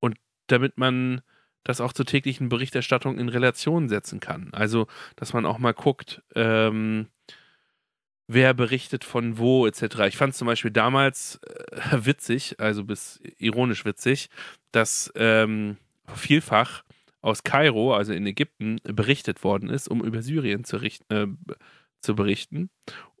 und 0.00 0.16
damit 0.46 0.78
man 0.78 1.20
das 1.68 1.82
auch 1.82 1.92
zur 1.92 2.06
täglichen 2.06 2.48
Berichterstattung 2.48 3.18
in 3.18 3.28
Relation 3.28 3.90
setzen 3.90 4.20
kann. 4.20 4.48
Also, 4.52 4.86
dass 5.16 5.34
man 5.34 5.44
auch 5.44 5.58
mal 5.58 5.74
guckt, 5.74 6.22
ähm, 6.34 7.08
wer 8.26 8.54
berichtet 8.54 9.04
von 9.04 9.36
wo, 9.36 9.66
etc. 9.66 9.82
Ich 10.08 10.16
fand 10.16 10.32
es 10.32 10.38
zum 10.38 10.46
Beispiel 10.46 10.70
damals 10.70 11.40
äh, 11.70 11.98
witzig, 12.06 12.58
also 12.58 12.84
bis 12.84 13.20
ironisch 13.36 13.84
witzig, 13.84 14.30
dass 14.72 15.12
ähm, 15.14 15.76
vielfach 16.14 16.84
aus 17.20 17.42
Kairo, 17.42 17.94
also 17.94 18.14
in 18.14 18.26
Ägypten, 18.26 18.80
berichtet 18.84 19.44
worden 19.44 19.68
ist, 19.68 19.88
um 19.88 20.02
über 20.02 20.22
Syrien 20.22 20.64
zu, 20.64 20.78
äh, 20.78 21.26
zu 22.00 22.14
berichten. 22.16 22.70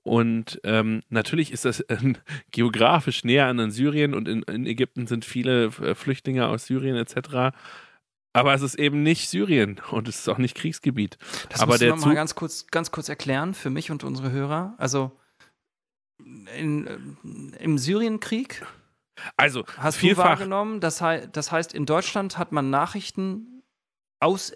Und 0.04 0.58
ähm, 0.64 1.02
natürlich 1.10 1.52
ist 1.52 1.66
das 1.66 1.80
äh, 1.80 1.98
geografisch 2.50 3.24
näher 3.24 3.46
an 3.48 3.70
Syrien 3.70 4.14
und 4.14 4.26
in, 4.26 4.42
in 4.44 4.64
Ägypten 4.64 5.06
sind 5.06 5.26
viele 5.26 5.64
äh, 5.66 5.94
Flüchtlinge 5.94 6.48
aus 6.48 6.64
Syrien 6.64 6.96
etc. 6.96 7.54
Aber 8.32 8.54
es 8.54 8.62
ist 8.62 8.74
eben 8.76 9.02
nicht 9.02 9.28
Syrien 9.28 9.80
und 9.90 10.06
es 10.08 10.20
ist 10.20 10.28
auch 10.28 10.38
nicht 10.38 10.54
Kriegsgebiet. 10.56 11.18
Das 11.48 11.60
Aber 11.60 11.72
musst 11.72 11.82
du 11.82 11.88
noch 11.88 12.04
mal 12.04 12.14
ganz 12.14 12.34
kurz, 12.34 12.66
ganz 12.68 12.90
kurz 12.90 13.08
erklären 13.08 13.54
für 13.54 13.70
mich 13.70 13.90
und 13.90 14.04
unsere 14.04 14.30
Hörer. 14.30 14.74
Also 14.78 15.12
in, 16.56 16.86
ähm, 16.86 17.54
im 17.58 17.78
Syrienkrieg 17.78 18.64
Also, 19.36 19.64
hast 19.76 19.96
du 19.96 20.00
vielfach. 20.00 20.24
wahrgenommen, 20.24 20.80
das, 20.80 21.00
hei 21.00 21.26
das 21.26 21.50
heißt, 21.52 21.74
in 21.74 21.86
Deutschland 21.86 22.38
hat 22.38 22.52
man 22.52 22.70
Nachrichten 22.70 23.62
aus 24.20 24.52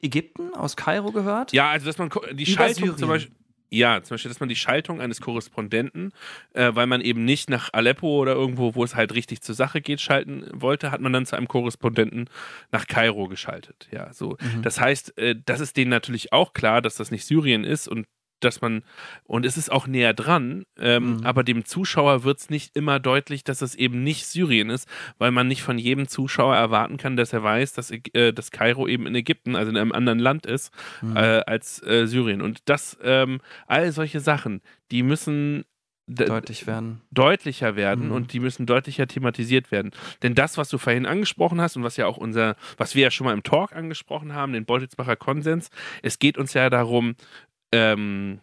Ägypten, 0.00 0.54
aus 0.54 0.76
Kairo 0.76 1.12
gehört. 1.12 1.52
Ja, 1.52 1.70
also 1.70 1.86
dass 1.86 1.98
man 1.98 2.10
die 2.32 2.46
Schaltung 2.46 2.96
zum 2.96 3.08
Beispiel. 3.08 3.34
Ja, 3.70 4.02
zum 4.02 4.14
Beispiel, 4.14 4.30
dass 4.30 4.40
man 4.40 4.48
die 4.48 4.56
Schaltung 4.56 5.00
eines 5.00 5.20
Korrespondenten, 5.20 6.12
äh, 6.54 6.70
weil 6.74 6.86
man 6.86 7.00
eben 7.00 7.24
nicht 7.24 7.50
nach 7.50 7.72
Aleppo 7.72 8.18
oder 8.18 8.32
irgendwo, 8.32 8.74
wo 8.74 8.82
es 8.82 8.94
halt 8.94 9.14
richtig 9.14 9.42
zur 9.42 9.54
Sache 9.54 9.80
geht, 9.80 10.00
schalten 10.00 10.46
wollte, 10.52 10.90
hat 10.90 11.00
man 11.00 11.12
dann 11.12 11.26
zu 11.26 11.36
einem 11.36 11.48
Korrespondenten 11.48 12.30
nach 12.72 12.86
Kairo 12.86 13.28
geschaltet. 13.28 13.88
Ja, 13.90 14.12
so. 14.12 14.38
Mhm. 14.40 14.62
Das 14.62 14.80
heißt, 14.80 15.18
äh, 15.18 15.36
das 15.44 15.60
ist 15.60 15.76
denen 15.76 15.90
natürlich 15.90 16.32
auch 16.32 16.54
klar, 16.54 16.80
dass 16.80 16.96
das 16.96 17.10
nicht 17.10 17.26
Syrien 17.26 17.64
ist 17.64 17.88
und 17.88 18.06
dass 18.40 18.60
man, 18.60 18.82
und 19.24 19.44
es 19.46 19.56
ist 19.56 19.70
auch 19.70 19.86
näher 19.86 20.14
dran, 20.14 20.64
ähm, 20.78 21.16
Mhm. 21.18 21.26
aber 21.26 21.44
dem 21.44 21.64
Zuschauer 21.64 22.24
wird 22.24 22.38
es 22.38 22.50
nicht 22.50 22.76
immer 22.76 23.00
deutlich, 23.00 23.44
dass 23.44 23.62
es 23.62 23.74
eben 23.74 24.02
nicht 24.04 24.26
Syrien 24.26 24.70
ist, 24.70 24.88
weil 25.18 25.30
man 25.30 25.48
nicht 25.48 25.62
von 25.62 25.78
jedem 25.78 26.08
Zuschauer 26.08 26.56
erwarten 26.56 26.96
kann, 26.96 27.16
dass 27.16 27.32
er 27.32 27.42
weiß, 27.42 27.72
dass, 27.72 27.90
äh, 27.90 28.32
dass 28.32 28.50
Kairo 28.50 28.86
eben 28.86 29.06
in 29.06 29.14
Ägypten, 29.14 29.56
also 29.56 29.70
in 29.70 29.76
einem 29.76 29.92
anderen 29.92 30.18
Land 30.18 30.46
ist, 30.46 30.72
Mhm. 31.02 31.16
äh, 31.16 31.20
als 31.46 31.82
äh, 31.82 32.06
Syrien. 32.06 32.42
Und 32.42 32.60
das, 32.66 32.96
ähm, 33.02 33.40
all 33.66 33.92
solche 33.92 34.20
Sachen, 34.20 34.60
die 34.90 35.02
müssen 35.02 35.64
deutlich 36.10 36.66
werden. 36.66 37.02
deutlicher 37.10 37.76
werden 37.76 38.06
Mhm. 38.06 38.12
und 38.12 38.32
die 38.32 38.40
müssen 38.40 38.64
deutlicher 38.64 39.06
thematisiert 39.06 39.70
werden. 39.70 39.90
Denn 40.22 40.34
das, 40.34 40.56
was 40.56 40.70
du 40.70 40.78
vorhin 40.78 41.04
angesprochen 41.04 41.60
hast 41.60 41.76
und 41.76 41.82
was 41.82 41.98
ja 41.98 42.06
auch 42.06 42.16
unser, 42.16 42.56
was 42.78 42.94
wir 42.94 43.02
ja 43.02 43.10
schon 43.10 43.26
mal 43.26 43.34
im 43.34 43.42
Talk 43.42 43.74
angesprochen 43.76 44.32
haben, 44.32 44.54
den 44.54 44.64
Beutelsbacher 44.64 45.16
Konsens, 45.16 45.68
es 46.02 46.18
geht 46.18 46.38
uns 46.38 46.54
ja 46.54 46.70
darum, 46.70 47.14
ähm, 47.72 48.40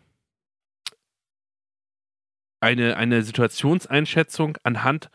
eine, 2.59 2.97
eine 2.97 3.21
Situationseinschätzung 3.21 4.57
anhand 4.63 5.09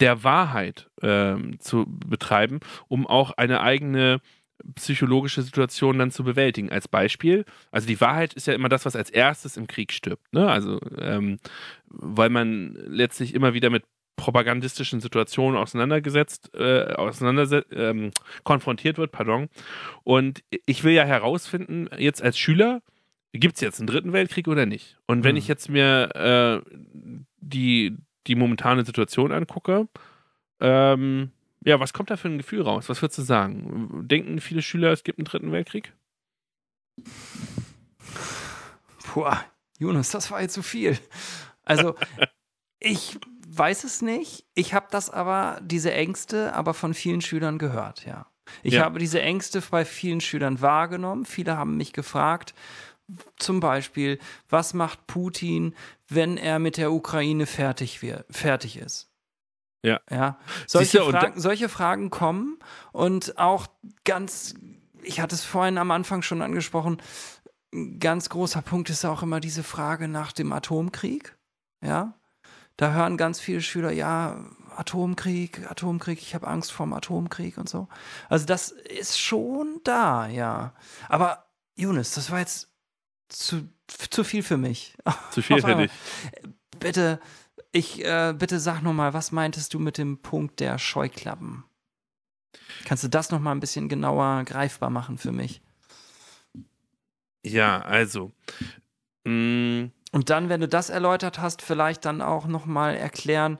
der 0.00 0.24
Wahrheit 0.24 0.90
ähm, 1.02 1.58
zu 1.58 1.86
betreiben, 1.86 2.60
um 2.88 3.06
auch 3.06 3.32
eine 3.32 3.60
eigene 3.60 4.20
psychologische 4.74 5.42
Situation 5.42 5.98
dann 5.98 6.10
zu 6.10 6.24
bewältigen. 6.24 6.70
Als 6.70 6.88
Beispiel, 6.88 7.44
also 7.70 7.86
die 7.86 8.00
Wahrheit 8.00 8.34
ist 8.34 8.46
ja 8.46 8.54
immer 8.54 8.68
das, 8.68 8.84
was 8.84 8.96
als 8.96 9.10
erstes 9.10 9.56
im 9.56 9.66
Krieg 9.66 9.92
stirbt. 9.92 10.32
Ne? 10.32 10.48
Also, 10.48 10.80
ähm, 10.98 11.38
weil 11.88 12.30
man 12.30 12.74
letztlich 12.86 13.34
immer 13.34 13.54
wieder 13.54 13.70
mit 13.70 13.84
propagandistischen 14.16 15.00
Situationen 15.00 15.58
auseinandergesetzt, 15.58 16.50
äh, 16.54 16.94
auseinanderse 16.94 17.66
ähm, 17.70 18.12
konfrontiert 18.44 18.96
wird, 18.96 19.12
pardon. 19.12 19.48
Und 20.04 20.42
ich 20.64 20.84
will 20.84 20.94
ja 20.94 21.04
herausfinden, 21.04 21.88
jetzt 21.98 22.22
als 22.22 22.38
Schüler, 22.38 22.80
gibt 23.32 23.56
es 23.56 23.60
jetzt 23.60 23.80
einen 23.80 23.86
dritten 23.86 24.12
Weltkrieg 24.12 24.48
oder 24.48 24.66
nicht? 24.66 24.98
Und 25.06 25.24
wenn 25.24 25.34
Mhm. 25.34 25.38
ich 25.38 25.48
jetzt 25.48 25.68
mir 25.68 26.64
äh, 26.64 26.70
die, 27.38 27.96
die 28.26 28.34
momentane 28.34 28.84
Situation 28.84 29.32
angucke, 29.32 29.88
ähm, 30.60 31.30
ja, 31.64 31.80
was 31.80 31.92
kommt 31.92 32.10
da 32.10 32.16
für 32.16 32.28
ein 32.28 32.38
Gefühl 32.38 32.62
raus? 32.62 32.88
Was 32.88 33.02
würdest 33.02 33.18
du 33.18 33.22
sagen? 33.22 34.06
Denken 34.08 34.40
viele 34.40 34.62
Schüler, 34.62 34.92
es 34.92 35.04
gibt 35.04 35.18
einen 35.18 35.26
dritten 35.26 35.52
Weltkrieg? 35.52 35.92
Puh, 39.04 39.30
Jonas, 39.78 40.10
das 40.10 40.30
war 40.30 40.40
jetzt 40.40 40.54
zu 40.54 40.62
viel. 40.62 40.98
Also, 41.64 41.94
ich 42.80 43.18
weiß 43.48 43.84
es 43.84 44.02
nicht. 44.02 44.44
Ich 44.54 44.74
habe 44.74 44.86
das 44.90 45.10
aber, 45.10 45.60
diese 45.62 45.92
Ängste, 45.92 46.54
aber 46.54 46.74
von 46.74 46.94
vielen 46.94 47.20
Schülern 47.20 47.58
gehört, 47.58 48.06
ja. 48.06 48.26
Ich 48.62 48.74
ja. 48.74 48.84
habe 48.84 49.00
diese 49.00 49.20
Ängste 49.20 49.60
bei 49.70 49.84
vielen 49.84 50.20
Schülern 50.20 50.60
wahrgenommen. 50.60 51.24
Viele 51.24 51.56
haben 51.56 51.76
mich 51.76 51.92
gefragt, 51.92 52.54
zum 53.38 53.60
Beispiel, 53.60 54.18
was 54.48 54.74
macht 54.74 55.06
Putin, 55.06 55.74
wenn 56.08 56.36
er 56.36 56.58
mit 56.58 56.76
der 56.76 56.92
Ukraine 56.92 57.46
fertig, 57.46 58.02
wird, 58.02 58.24
fertig 58.30 58.76
ist? 58.78 59.10
Ja. 59.82 60.00
ja. 60.10 60.38
Solche, 60.66 61.02
Fragen, 61.02 61.40
solche 61.40 61.68
Fragen 61.68 62.10
kommen 62.10 62.58
und 62.92 63.38
auch 63.38 63.68
ganz, 64.04 64.54
ich 65.02 65.20
hatte 65.20 65.34
es 65.34 65.44
vorhin 65.44 65.78
am 65.78 65.90
Anfang 65.90 66.22
schon 66.22 66.42
angesprochen, 66.42 67.00
ein 67.72 68.00
ganz 68.00 68.28
großer 68.28 68.62
Punkt 68.62 68.90
ist 68.90 69.04
auch 69.04 69.22
immer 69.22 69.38
diese 69.38 69.62
Frage 69.62 70.08
nach 70.08 70.32
dem 70.32 70.52
Atomkrieg. 70.52 71.36
Ja. 71.82 72.14
Da 72.76 72.92
hören 72.92 73.16
ganz 73.16 73.40
viele 73.40 73.62
Schüler, 73.62 73.92
ja, 73.92 74.44
Atomkrieg, 74.76 75.70
Atomkrieg, 75.70 76.20
ich 76.20 76.34
habe 76.34 76.46
Angst 76.46 76.72
vorm 76.72 76.92
Atomkrieg 76.92 77.56
und 77.56 77.68
so. 77.68 77.88
Also 78.28 78.44
das 78.44 78.70
ist 78.70 79.18
schon 79.18 79.80
da, 79.84 80.26
ja. 80.26 80.74
Aber 81.08 81.46
Jonas, 81.76 82.12
das 82.12 82.30
war 82.30 82.40
jetzt 82.40 82.68
zu, 83.28 83.68
zu 83.88 84.24
viel 84.24 84.42
für 84.42 84.56
mich. 84.56 84.96
Zu 85.30 85.42
viel 85.42 85.60
für 85.60 85.74
dich. 85.74 85.90
Bitte, 86.78 87.20
ich, 87.72 88.04
äh, 88.04 88.34
bitte 88.36 88.60
sag 88.60 88.82
nochmal, 88.82 89.14
was 89.14 89.32
meintest 89.32 89.74
du 89.74 89.78
mit 89.78 89.98
dem 89.98 90.18
Punkt 90.18 90.60
der 90.60 90.78
Scheuklappen? 90.78 91.64
Kannst 92.84 93.04
du 93.04 93.08
das 93.08 93.30
nochmal 93.30 93.54
ein 93.54 93.60
bisschen 93.60 93.88
genauer 93.88 94.44
greifbar 94.44 94.90
machen 94.90 95.18
für 95.18 95.32
mich? 95.32 95.60
Ja, 97.44 97.80
also. 97.82 98.32
Mm, 99.24 99.86
und 100.12 100.30
dann, 100.30 100.48
wenn 100.48 100.60
du 100.60 100.68
das 100.68 100.90
erläutert 100.90 101.38
hast, 101.38 101.62
vielleicht 101.62 102.04
dann 102.04 102.22
auch 102.22 102.46
nochmal 102.46 102.96
erklären, 102.96 103.58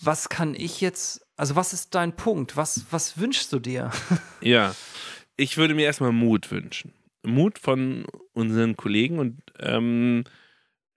was 0.00 0.28
kann 0.28 0.54
ich 0.54 0.80
jetzt, 0.80 1.26
also 1.36 1.56
was 1.56 1.72
ist 1.72 1.94
dein 1.94 2.16
Punkt? 2.16 2.56
Was, 2.56 2.86
was 2.90 3.18
wünschst 3.18 3.52
du 3.52 3.58
dir? 3.58 3.90
Ja, 4.40 4.74
ich 5.36 5.56
würde 5.56 5.74
mir 5.74 5.86
erstmal 5.86 6.12
Mut 6.12 6.50
wünschen. 6.50 6.92
Mut 7.24 7.58
von 7.58 8.06
unseren 8.32 8.76
Kollegen 8.76 9.18
und 9.18 9.42
ähm, 9.58 10.24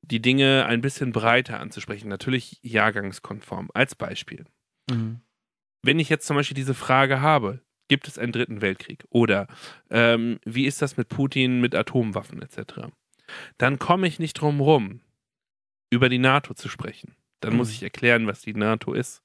die 0.02 0.22
Dinge 0.22 0.66
ein 0.66 0.82
bisschen 0.82 1.12
breiter 1.12 1.60
anzusprechen. 1.60 2.08
Natürlich 2.08 2.60
jahrgangskonform. 2.62 3.70
Als 3.74 3.96
Beispiel. 3.96 4.46
Mhm. 4.90 5.22
Wenn 5.82 6.00
ich 6.00 6.10
jetzt 6.10 6.28
zum 6.28 6.36
Beispiel 6.36 6.56
diese 6.56 6.74
Frage 6.74 7.22
habe, 7.22 7.62
gibt 7.88 8.08
es 8.08 8.18
einen 8.18 8.32
dritten 8.32 8.62
Weltkrieg? 8.62 9.06
Oder 9.10 9.48
ähm, 9.90 10.40
wie 10.46 10.66
ist 10.66 10.82
das 10.82 10.98
mit 10.98 11.10
Putin, 11.10 11.62
mit 11.62 11.76
Atomwaffen 11.76 12.42
etc.? 12.42 12.88
Dann 13.58 13.80
komme 13.80 14.08
ich 14.08 14.20
nicht 14.20 14.34
drum 14.34 14.60
rum, 14.62 15.02
über 15.90 16.10
die 16.10 16.20
NATO 16.20 16.54
zu 16.54 16.70
sprechen. 16.70 17.16
Dann 17.40 17.54
mhm. 17.54 17.58
muss 17.58 17.72
ich 17.72 17.84
erklären, 17.84 18.28
was 18.28 18.42
die 18.42 18.54
NATO 18.54 18.94
ist. 18.94 19.24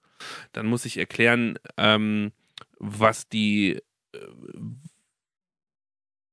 Dann 0.52 0.66
muss 0.66 0.84
ich 0.84 0.98
erklären, 0.98 1.58
ähm, 1.76 2.32
was 2.78 3.28
die 3.28 3.80
äh, 4.12 4.18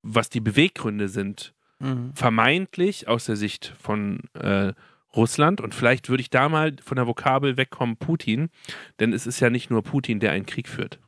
was 0.02 0.30
die 0.30 0.40
Beweggründe 0.40 1.08
sind, 1.08 1.52
mhm. 1.78 2.12
vermeintlich 2.14 3.08
aus 3.08 3.26
der 3.26 3.36
Sicht 3.36 3.74
von 3.78 4.20
äh, 4.34 4.72
Russland. 5.14 5.60
Und 5.60 5.74
vielleicht 5.74 6.08
würde 6.08 6.20
ich 6.20 6.30
da 6.30 6.48
mal 6.48 6.76
von 6.82 6.96
der 6.96 7.06
Vokabel 7.06 7.56
wegkommen, 7.56 7.96
Putin, 7.96 8.50
denn 8.98 9.12
es 9.12 9.26
ist 9.26 9.40
ja 9.40 9.50
nicht 9.50 9.70
nur 9.70 9.82
Putin, 9.82 10.20
der 10.20 10.32
einen 10.32 10.46
Krieg 10.46 10.68
führt. 10.68 10.98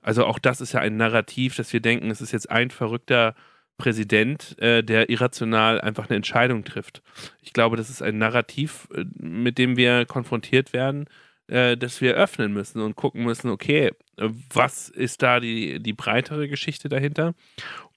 Also 0.00 0.26
auch 0.26 0.38
das 0.38 0.60
ist 0.60 0.72
ja 0.72 0.80
ein 0.80 0.96
Narrativ, 0.96 1.56
dass 1.56 1.72
wir 1.72 1.80
denken, 1.80 2.10
es 2.10 2.20
ist 2.20 2.32
jetzt 2.32 2.50
ein 2.50 2.70
verrückter 2.70 3.34
Präsident, 3.76 4.56
äh, 4.60 4.84
der 4.84 5.10
irrational 5.10 5.80
einfach 5.80 6.08
eine 6.08 6.16
Entscheidung 6.16 6.64
trifft. 6.64 7.02
Ich 7.42 7.52
glaube, 7.52 7.76
das 7.76 7.90
ist 7.90 8.02
ein 8.02 8.18
Narrativ, 8.18 8.86
äh, 8.94 9.04
mit 9.16 9.58
dem 9.58 9.76
wir 9.76 10.06
konfrontiert 10.06 10.72
werden, 10.72 11.06
äh, 11.48 11.76
dass 11.76 12.00
wir 12.00 12.14
öffnen 12.14 12.52
müssen 12.52 12.80
und 12.80 12.96
gucken 12.96 13.24
müssen, 13.24 13.50
okay, 13.50 13.92
äh, 14.16 14.28
was 14.52 14.88
ist 14.88 15.22
da 15.22 15.40
die, 15.40 15.80
die 15.80 15.92
breitere 15.92 16.48
Geschichte 16.48 16.88
dahinter? 16.88 17.34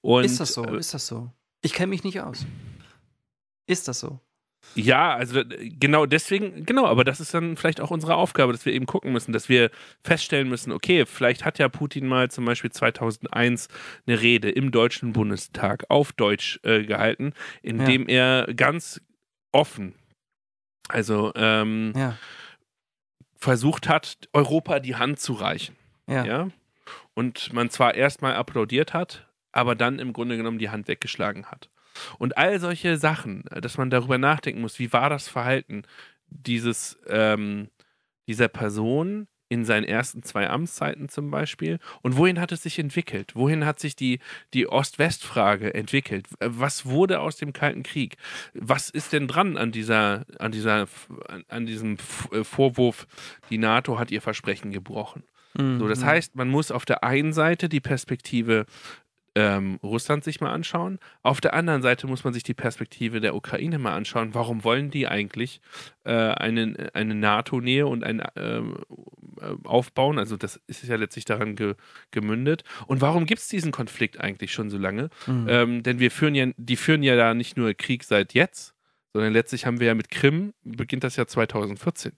Und, 0.01 0.25
ist 0.25 0.39
das 0.39 0.53
so? 0.53 0.65
Äh, 0.65 0.77
ist 0.77 0.93
das 0.93 1.07
so? 1.07 1.31
Ich 1.61 1.73
kenne 1.73 1.87
mich 1.87 2.03
nicht 2.03 2.21
aus. 2.21 2.45
Ist 3.67 3.87
das 3.87 3.99
so? 3.99 4.19
Ja, 4.75 5.15
also 5.15 5.43
genau 5.47 6.05
deswegen, 6.05 6.65
genau, 6.65 6.85
aber 6.85 7.03
das 7.03 7.19
ist 7.19 7.33
dann 7.33 7.55
vielleicht 7.57 7.79
auch 7.79 7.91
unsere 7.91 8.15
Aufgabe, 8.15 8.51
dass 8.51 8.65
wir 8.65 8.73
eben 8.73 8.85
gucken 8.85 9.13
müssen, 9.13 9.31
dass 9.31 9.49
wir 9.49 9.71
feststellen 10.03 10.49
müssen, 10.49 10.71
okay, 10.71 11.05
vielleicht 11.05 11.45
hat 11.45 11.57
ja 11.57 11.69
Putin 11.69 12.07
mal 12.07 12.29
zum 12.29 12.45
Beispiel 12.45 12.71
2001 12.71 13.69
eine 14.05 14.21
Rede 14.21 14.49
im 14.49 14.71
Deutschen 14.71 15.13
Bundestag 15.13 15.85
auf 15.89 16.11
Deutsch 16.11 16.59
äh, 16.63 16.83
gehalten, 16.83 17.33
in 17.61 17.79
ja. 17.79 17.85
dem 17.85 18.07
er 18.07 18.53
ganz 18.53 19.01
offen, 19.51 19.95
also 20.89 21.31
ähm, 21.35 21.93
ja. 21.95 22.17
Versucht 23.37 23.87
hat, 23.87 24.17
Europa 24.33 24.79
die 24.79 24.95
Hand 24.95 25.19
zu 25.19 25.33
reichen. 25.33 25.75
Ja. 26.07 26.25
ja? 26.25 26.49
Und 27.13 27.53
man 27.53 27.69
zwar 27.69 27.95
erstmal 27.95 28.35
applaudiert 28.35 28.93
hat, 28.93 29.27
aber 29.51 29.75
dann 29.75 29.99
im 29.99 30.13
Grunde 30.13 30.37
genommen 30.37 30.59
die 30.59 30.69
Hand 30.69 30.87
weggeschlagen 30.87 31.47
hat. 31.47 31.69
Und 32.19 32.37
all 32.37 32.59
solche 32.59 32.97
Sachen, 32.97 33.43
dass 33.49 33.77
man 33.77 33.89
darüber 33.89 34.17
nachdenken 34.17 34.61
muss, 34.61 34.79
wie 34.79 34.93
war 34.93 35.09
das 35.09 35.27
Verhalten 35.27 35.83
dieses, 36.27 36.99
ähm, 37.07 37.69
dieser 38.27 38.47
Person 38.47 39.27
in 39.49 39.65
seinen 39.65 39.83
ersten 39.83 40.23
zwei 40.23 40.49
Amtszeiten 40.49 41.09
zum 41.09 41.31
Beispiel 41.31 41.79
und 42.01 42.17
wohin 42.17 42.39
hat 42.39 42.51
es 42.51 42.63
sich 42.63 42.79
entwickelt? 42.79 43.35
Wohin 43.35 43.65
hat 43.65 43.79
sich 43.79 43.95
die, 43.95 44.19
die 44.53 44.67
Ost-West-Frage 44.67 45.73
entwickelt? 45.73 46.27
Was 46.39 46.85
wurde 46.85 47.19
aus 47.19 47.37
dem 47.37 47.53
Kalten 47.53 47.83
Krieg? 47.83 48.17
Was 48.53 48.89
ist 48.89 49.13
denn 49.13 49.27
dran 49.27 49.57
an 49.57 49.71
dieser, 49.71 50.25
an 50.39 50.51
dieser, 50.51 50.87
an 51.47 51.65
diesem 51.65 51.97
äh, 52.31 52.43
Vorwurf, 52.43 53.07
die 53.49 53.57
NATO 53.57 53.99
hat 53.99 54.11
ihr 54.11 54.21
Versprechen 54.21 54.71
gebrochen? 54.71 55.23
So, 55.57 55.87
das 55.87 56.01
mhm. 56.01 56.05
heißt, 56.05 56.35
man 56.35 56.49
muss 56.49 56.69
auf 56.69 56.85
der 56.85 57.03
einen 57.03 57.33
Seite 57.33 57.67
die 57.67 57.79
Perspektive 57.79 58.67
ähm, 59.37 59.79
Russland 59.83 60.23
sich 60.23 60.41
mal 60.41 60.51
anschauen. 60.51 60.97
Auf 61.21 61.41
der 61.41 61.53
anderen 61.53 61.83
Seite 61.83 62.07
muss 62.07 62.23
man 62.23 62.33
sich 62.33 62.41
die 62.41 62.55
Perspektive 62.55 63.21
der 63.21 63.35
Ukraine 63.35 63.77
mal 63.77 63.93
anschauen. 63.93 64.33
Warum 64.33 64.63
wollen 64.63 64.89
die 64.89 65.07
eigentlich 65.07 65.61
äh, 66.05 66.11
eine, 66.11 66.89
eine 66.93 67.13
NATO-Nähe 67.13 67.85
und 67.85 68.03
ein 68.03 68.23
ähm, 68.35 68.79
äh, 69.39 69.53
aufbauen? 69.63 70.17
Also 70.17 70.37
das 70.37 70.59
ist 70.65 70.83
ja 70.87 70.95
letztlich 70.95 71.25
daran 71.25 71.55
ge 71.55 71.75
gemündet. 72.09 72.63
Und 72.87 73.01
warum 73.01 73.27
gibt 73.27 73.41
es 73.41 73.47
diesen 73.47 73.71
Konflikt 73.71 74.19
eigentlich 74.19 74.51
schon 74.53 74.71
so 74.71 74.79
lange? 74.79 75.11
Mhm. 75.27 75.45
Ähm, 75.47 75.83
denn 75.83 75.99
wir 75.99 76.09
führen 76.09 76.33
ja, 76.33 76.47
die 76.57 76.75
führen 76.75 77.03
ja 77.03 77.15
da 77.15 77.35
nicht 77.35 77.57
nur 77.57 77.75
Krieg 77.75 78.05
seit 78.05 78.33
jetzt, 78.33 78.73
sondern 79.13 79.33
letztlich 79.33 79.67
haben 79.67 79.79
wir 79.79 79.85
ja 79.85 79.93
mit 79.93 80.09
Krim, 80.09 80.55
beginnt 80.63 81.03
das 81.03 81.15
Jahr 81.15 81.27
2014. 81.27 82.13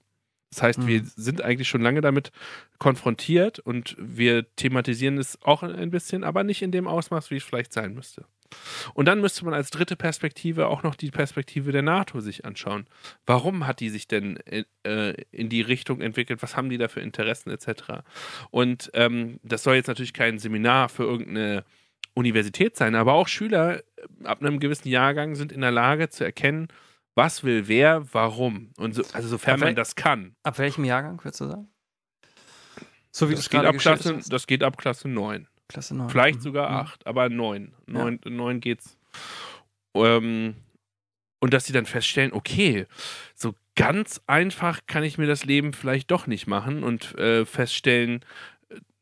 Das 0.50 0.62
heißt, 0.62 0.78
mhm. 0.80 0.86
wir 0.88 1.02
sind 1.04 1.42
eigentlich 1.42 1.68
schon 1.68 1.80
lange 1.80 2.00
damit 2.00 2.32
konfrontiert 2.78 3.60
und 3.60 3.96
wir 3.98 4.44
thematisieren 4.56 5.18
es 5.18 5.40
auch 5.42 5.62
ein 5.62 5.90
bisschen, 5.90 6.24
aber 6.24 6.44
nicht 6.44 6.62
in 6.62 6.72
dem 6.72 6.88
Ausmaß, 6.88 7.30
wie 7.30 7.36
es 7.36 7.44
vielleicht 7.44 7.72
sein 7.72 7.94
müsste. 7.94 8.24
Und 8.94 9.06
dann 9.06 9.20
müsste 9.20 9.44
man 9.44 9.54
als 9.54 9.70
dritte 9.70 9.94
Perspektive 9.94 10.66
auch 10.66 10.82
noch 10.82 10.96
die 10.96 11.10
Perspektive 11.12 11.70
der 11.70 11.82
NATO 11.82 12.20
sich 12.20 12.44
anschauen. 12.44 12.86
Warum 13.26 13.66
hat 13.66 13.78
die 13.78 13.90
sich 13.90 14.08
denn 14.08 14.36
in, 14.36 14.64
äh, 14.84 15.14
in 15.30 15.48
die 15.48 15.60
Richtung 15.60 16.00
entwickelt? 16.00 16.42
Was 16.42 16.56
haben 16.56 16.68
die 16.68 16.78
da 16.78 16.88
für 16.88 17.00
Interessen 17.00 17.50
etc.? 17.50 18.02
Und 18.50 18.90
ähm, 18.94 19.38
das 19.44 19.62
soll 19.62 19.76
jetzt 19.76 19.86
natürlich 19.86 20.14
kein 20.14 20.40
Seminar 20.40 20.88
für 20.88 21.04
irgendeine 21.04 21.64
Universität 22.14 22.76
sein, 22.76 22.96
aber 22.96 23.14
auch 23.14 23.28
Schüler 23.28 23.78
äh, 23.78 23.82
ab 24.24 24.40
einem 24.40 24.58
gewissen 24.58 24.88
Jahrgang 24.88 25.36
sind 25.36 25.52
in 25.52 25.60
der 25.60 25.70
Lage 25.70 26.08
zu 26.08 26.24
erkennen, 26.24 26.68
was 27.14 27.42
will 27.44 27.68
wer, 27.68 28.02
warum. 28.12 28.72
Und 28.76 28.94
so, 28.94 29.02
also 29.12 29.28
sofern 29.28 29.60
man 29.60 29.74
das 29.74 29.94
kann. 29.94 30.34
Ab 30.42 30.58
welchem 30.58 30.84
Jahrgang 30.84 31.22
würdest 31.22 31.40
du 31.40 31.46
sagen? 31.46 31.68
So 33.12 33.28
wie 33.28 33.34
das, 33.34 33.50
geht 33.50 33.64
ab 33.64 33.76
Klasse, 33.78 34.20
das 34.28 34.46
geht 34.46 34.62
ab 34.62 34.76
Klasse 34.76 35.08
9. 35.08 35.48
Klasse 35.68 35.94
9. 35.96 36.08
Vielleicht 36.08 36.38
mhm. 36.38 36.42
sogar 36.42 36.70
8, 36.70 37.04
mhm. 37.04 37.08
aber 37.08 37.28
9. 37.28 37.74
9, 37.86 38.20
ja. 38.24 38.30
9 38.30 38.60
geht's. 38.60 38.96
Ähm, 39.94 40.54
und 41.40 41.54
dass 41.54 41.64
sie 41.64 41.72
dann 41.72 41.86
feststellen, 41.86 42.32
okay, 42.32 42.86
so 43.34 43.54
ganz 43.74 44.20
einfach 44.26 44.80
kann 44.86 45.02
ich 45.02 45.18
mir 45.18 45.26
das 45.26 45.44
Leben 45.44 45.72
vielleicht 45.72 46.10
doch 46.10 46.26
nicht 46.26 46.46
machen 46.46 46.84
und 46.84 47.18
äh, 47.18 47.46
feststellen, 47.46 48.24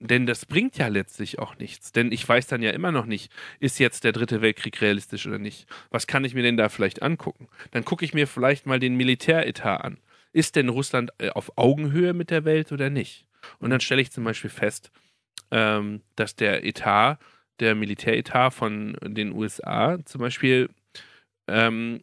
denn 0.00 0.26
das 0.26 0.46
bringt 0.46 0.78
ja 0.78 0.88
letztlich 0.88 1.38
auch 1.38 1.58
nichts. 1.58 1.92
Denn 1.92 2.12
ich 2.12 2.26
weiß 2.28 2.46
dann 2.46 2.62
ja 2.62 2.70
immer 2.70 2.92
noch 2.92 3.06
nicht, 3.06 3.32
ist 3.60 3.78
jetzt 3.78 4.04
der 4.04 4.12
dritte 4.12 4.40
Weltkrieg 4.40 4.80
realistisch 4.80 5.26
oder 5.26 5.38
nicht. 5.38 5.66
Was 5.90 6.06
kann 6.06 6.24
ich 6.24 6.34
mir 6.34 6.42
denn 6.42 6.56
da 6.56 6.68
vielleicht 6.68 7.02
angucken? 7.02 7.48
Dann 7.72 7.84
gucke 7.84 8.04
ich 8.04 8.14
mir 8.14 8.26
vielleicht 8.26 8.66
mal 8.66 8.78
den 8.78 8.96
Militäretat 8.96 9.82
an. 9.82 9.98
Ist 10.32 10.56
denn 10.56 10.68
Russland 10.68 11.10
äh, 11.18 11.30
auf 11.30 11.52
Augenhöhe 11.56 12.14
mit 12.14 12.30
der 12.30 12.44
Welt 12.44 12.72
oder 12.72 12.90
nicht? 12.90 13.26
Und 13.58 13.70
dann 13.70 13.80
stelle 13.80 14.02
ich 14.02 14.12
zum 14.12 14.24
Beispiel 14.24 14.50
fest, 14.50 14.90
ähm, 15.50 16.02
dass 16.16 16.36
der 16.36 16.64
Etat, 16.64 17.18
der 17.60 17.74
Militäretat 17.74 18.54
von 18.54 18.96
den 19.02 19.32
USA 19.32 19.98
zum 20.04 20.20
Beispiel 20.20 20.68
ähm, 21.48 22.00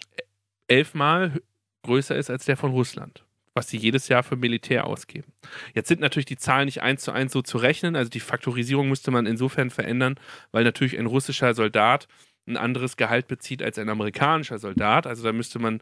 elfmal 0.67 1.39
größer 1.83 2.15
ist 2.15 2.29
als 2.29 2.45
der 2.45 2.57
von 2.57 2.71
Russland 2.71 3.24
was 3.55 3.69
sie 3.69 3.77
jedes 3.77 4.09
Jahr 4.09 4.21
für 4.21 4.35
Militär 4.35 4.85
ausgeben. 4.85 5.31
Jetzt 5.73 5.87
sind 5.87 6.01
natürlich 6.01 6.25
die 6.25 6.37
Zahlen 6.37 6.65
nicht 6.65 6.81
eins 6.81 7.01
zu 7.01 7.11
eins 7.11 7.31
so 7.31 7.41
zu 7.41 7.57
rechnen, 7.57 7.95
also 7.95 8.09
die 8.09 8.19
Faktorisierung 8.19 8.89
müsste 8.89 9.11
man 9.11 9.25
insofern 9.25 9.71
verändern, 9.71 10.15
weil 10.51 10.63
natürlich 10.63 10.99
ein 10.99 11.07
russischer 11.07 11.53
Soldat 11.53 12.07
ein 12.47 12.57
anderes 12.57 12.97
Gehalt 12.97 13.27
bezieht 13.27 13.63
als 13.63 13.79
ein 13.79 13.89
amerikanischer 13.89 14.59
Soldat. 14.59 15.07
Also 15.07 15.23
da 15.23 15.31
müsste 15.31 15.57
man 15.57 15.81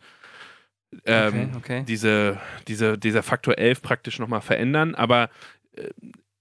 ähm, 1.05 1.27
Okay, 1.27 1.49
okay. 1.57 1.83
Diese, 1.87 2.39
diese, 2.67 2.97
dieser 2.97 3.23
Faktor 3.23 3.57
11 3.57 3.81
praktisch 3.81 4.19
nochmal 4.19 4.41
verändern. 4.41 4.95
Aber 4.95 5.29
äh, 5.75 5.89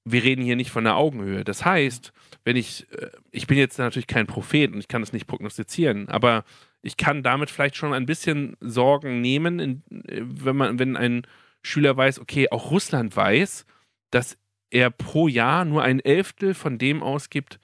wir 0.04 0.22
reden 0.22 0.44
hier 0.44 0.56
nicht 0.56 0.70
von 0.70 0.84
der 0.84 0.96
Augenhöhe. 0.96 1.44
Das 1.44 1.64
heißt, 1.64 2.12
wenn 2.44 2.56
ich, 2.56 2.86
äh, 2.92 3.10
ich 3.30 3.46
bin 3.46 3.58
jetzt 3.58 3.78
natürlich 3.78 4.06
kein 4.06 4.26
Prophet 4.26 4.72
und 4.72 4.78
ich 4.78 4.88
kann 4.88 5.02
es 5.02 5.12
nicht 5.12 5.26
prognostizieren, 5.26 6.08
aber 6.08 6.44
ich 6.82 6.96
kann 6.96 7.22
damit 7.22 7.50
vielleicht 7.50 7.76
schon 7.76 7.94
ein 7.94 8.06
bisschen 8.06 8.56
Sorgen 8.60 9.20
nehmen, 9.20 9.58
in, 9.58 9.82
äh, 10.08 10.22
wenn 10.22 10.56
man, 10.56 10.78
wenn 10.78 10.96
ein 10.96 11.26
Schüler 11.62 11.96
weiß, 11.96 12.18
okay, 12.18 12.48
auch 12.50 12.70
Russland 12.70 13.16
weiß, 13.16 13.64
dass 14.10 14.36
er 14.70 14.90
pro 14.90 15.28
Jahr 15.28 15.64
nur 15.64 15.82
ein 15.82 16.00
Elftel 16.00 16.54
von 16.54 16.78
dem 16.78 17.02
ausgibt, 17.02 17.60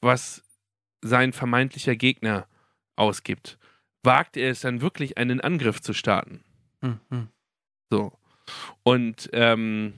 was 0.00 0.42
sein 1.00 1.32
vermeintlicher 1.32 1.94
Gegner 1.96 2.48
ausgibt. 2.96 3.58
Wagt 4.02 4.36
er 4.36 4.50
es 4.50 4.60
dann 4.60 4.80
wirklich, 4.80 5.18
einen 5.18 5.40
Angriff 5.40 5.80
zu 5.80 5.92
starten? 5.92 6.42
Hm, 6.80 7.00
hm. 7.10 7.28
So. 7.90 8.12
Und 8.82 9.28
ähm, 9.32 9.94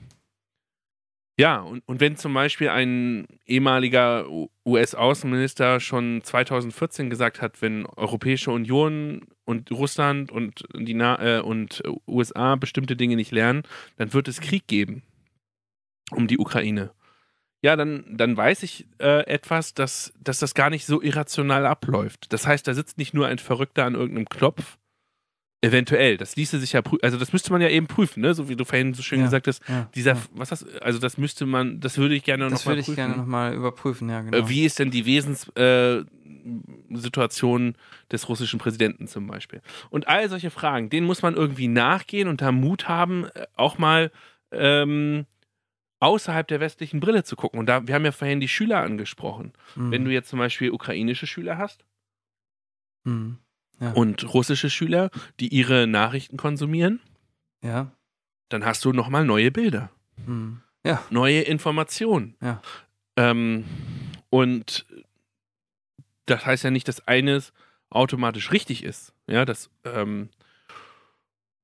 ja, 1.39 1.61
und, 1.61 1.87
und 1.87 2.01
wenn 2.01 2.17
zum 2.17 2.33
Beispiel 2.33 2.67
ein 2.67 3.25
ehemaliger 3.45 4.25
US-Außenminister 4.65 5.79
schon 5.79 6.21
2014 6.21 7.09
gesagt 7.09 7.41
hat, 7.41 7.61
wenn 7.61 7.85
Europäische 7.85 8.51
Union 8.51 9.21
und 9.45 9.71
Russland 9.71 10.33
und 10.33 10.65
die 10.75 10.93
Na 10.93 11.37
äh, 11.37 11.39
und 11.39 11.81
USA 12.05 12.57
bestimmte 12.57 12.97
Dinge 12.97 13.15
nicht 13.15 13.31
lernen, 13.31 13.63
dann 13.95 14.11
wird 14.11 14.27
es 14.27 14.41
Krieg 14.41 14.67
geben 14.67 15.03
um 16.11 16.27
die 16.27 16.39
Ukraine. 16.39 16.91
Ja, 17.61 17.77
dann, 17.77 18.03
dann 18.09 18.35
weiß 18.35 18.63
ich 18.63 18.85
äh, 18.99 19.25
etwas, 19.25 19.73
dass, 19.73 20.11
dass 20.19 20.39
das 20.39 20.53
gar 20.53 20.69
nicht 20.69 20.85
so 20.85 21.01
irrational 21.01 21.65
abläuft. 21.65 22.33
Das 22.33 22.47
heißt, 22.47 22.67
da 22.67 22.73
sitzt 22.73 22.97
nicht 22.97 23.13
nur 23.13 23.27
ein 23.27 23.39
Verrückter 23.39 23.85
an 23.85 23.95
irgendeinem 23.95 24.27
Knopf, 24.27 24.77
Eventuell, 25.61 26.15
das 26.15 26.37
ließe 26.37 26.57
sich 26.57 26.71
ja 26.71 26.81
prüfen, 26.81 27.03
also 27.03 27.17
das 27.17 27.33
müsste 27.33 27.51
man 27.51 27.61
ja 27.61 27.67
eben 27.67 27.85
prüfen, 27.87 28.21
ne? 28.21 28.33
So 28.33 28.47
wie 28.47 28.55
du 28.55 28.63
vorhin 28.63 28.93
so 28.93 29.01
schön 29.03 29.19
Ja, 29.19 29.25
gesagt 29.25 29.45
hast, 29.47 29.61
Ja, 29.67 29.89
dieser, 29.93 30.13
ja. 30.13 30.21
was 30.31 30.47
das, 30.49 30.65
also 30.79 30.99
das 30.99 31.17
müsste 31.17 31.45
man, 31.45 31.81
das 31.81 31.97
würde 31.97 32.15
ich 32.15 32.23
gerne 32.23 32.45
Das 32.45 32.53
noch 32.53 32.63
mal 32.65 32.71
würde 32.71 32.79
ich 32.79 32.85
prüfen. 32.85 32.95
gerne 32.95 33.17
nochmal 33.17 33.53
überprüfen, 33.53 34.07
ja, 34.09 34.21
genau. 34.21 34.37
Äh, 34.37 34.47
Wie 34.47 34.63
ist 34.63 34.79
denn 34.79 34.89
die 34.89 35.05
Wesenssituation 35.05 37.69
äh, 37.69 37.73
des 38.11 38.29
russischen 38.29 38.57
Präsidenten 38.59 39.07
zum 39.07 39.27
Beispiel? 39.27 39.61
Und 39.89 40.07
all 40.07 40.29
solche 40.29 40.49
Fragen, 40.49 40.89
denen 40.89 41.05
muss 41.05 41.21
man 41.23 41.35
irgendwie 41.35 41.67
nachgehen 41.67 42.29
und 42.29 42.39
da 42.41 42.53
Mut 42.53 42.87
haben, 42.87 43.25
äh, 43.35 43.45
auch 43.55 43.77
mal 43.77 44.11
ähm, 44.53 45.25
außerhalb 45.99 46.47
der 46.47 46.61
westlichen 46.61 47.01
Brille 47.01 47.25
zu 47.25 47.35
gucken. 47.35 47.59
Und 47.59 47.65
da, 47.65 47.85
wir 47.85 47.95
haben 47.95 48.05
ja 48.05 48.13
vorhin 48.13 48.39
die 48.39 48.47
Schüler 48.47 48.79
angesprochen. 48.81 49.51
Hm, 49.73 49.91
Wenn 49.91 50.05
du 50.05 50.11
jetzt 50.11 50.29
zum 50.29 50.39
Beispiel 50.39 50.71
ukrainische 50.71 51.27
Schüler 51.27 51.57
hast 51.57 51.83
und 53.95 54.33
russische 54.33 54.69
Schüler, 54.69 55.09
die 55.39 55.47
ihre 55.49 55.87
Nachrichten 55.87 56.37
konsumieren, 56.37 56.99
Ja. 57.63 57.91
dann 58.49 58.65
hast 58.65 58.83
du 58.85 58.91
nochmal 58.93 59.25
neue 59.25 59.51
Bilder, 59.51 59.89
Hm. 60.25 60.61
Ja. 60.83 61.03
neue 61.09 61.41
Informationen. 61.41 62.35
Ja. 62.41 62.61
Ähm, 63.17 63.65
und 64.29 64.85
das 66.25 66.45
heißt 66.45 66.63
ja 66.63 66.71
nicht, 66.71 66.87
dass 66.87 67.07
eines 67.07 67.53
automatisch 67.89 68.51
richtig 68.51 68.83
ist. 68.83 69.13
Ja, 69.27 69.45
das, 69.45 69.69
ähm, 69.83 70.29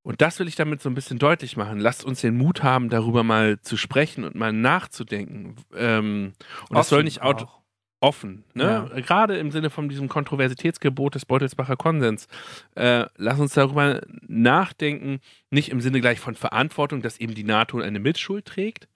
und 0.02 0.22
das 0.22 0.40
will 0.40 0.48
ich 0.48 0.56
damit 0.56 0.82
so 0.82 0.90
ein 0.90 0.96
bisschen 0.96 1.18
deutlich 1.20 1.58
machen. 1.58 1.80
Lasst 1.80 2.04
uns 2.04 2.22
den 2.22 2.38
Mut 2.38 2.62
haben, 2.64 2.90
darüber 2.90 3.24
mal 3.24 3.60
zu 3.62 3.76
sprechen 3.78 4.24
und 4.24 4.36
mal 4.36 4.54
nachzudenken. 4.54 5.56
Ähm, 5.76 6.34
und 6.70 6.78
das 6.78 6.90
soll 6.90 7.00
Offen 7.00 7.06
nicht 7.06 7.22
auto 7.22 7.46
auch. 7.46 7.62
Offen, 8.06 8.44
ne? 8.54 8.88
Gerade 8.98 9.38
im 9.38 9.50
Sinne 9.50 9.72
von 9.72 9.90
diesem 9.90 10.08
Kontroversitätsgebot 10.08 11.16
des 11.16 11.26
Beutelsbacher 11.26 11.76
Konsens. 11.76 12.28
Äh, 12.76 13.06
lass 13.18 13.40
uns 13.40 13.56
darüber 13.56 14.02
nachdenken, 14.28 15.22
nicht 15.50 15.70
im 15.70 15.82
Sinne 15.82 16.02
gleich 16.02 16.20
von 16.20 16.36
Verantwortung, 16.36 17.02
dass 17.02 17.20
eben 17.20 17.34
die 17.34 17.44
NATO 17.44 17.80
eine 17.80 18.00
Mitschuld 18.00 18.46
trägt, 18.46 18.88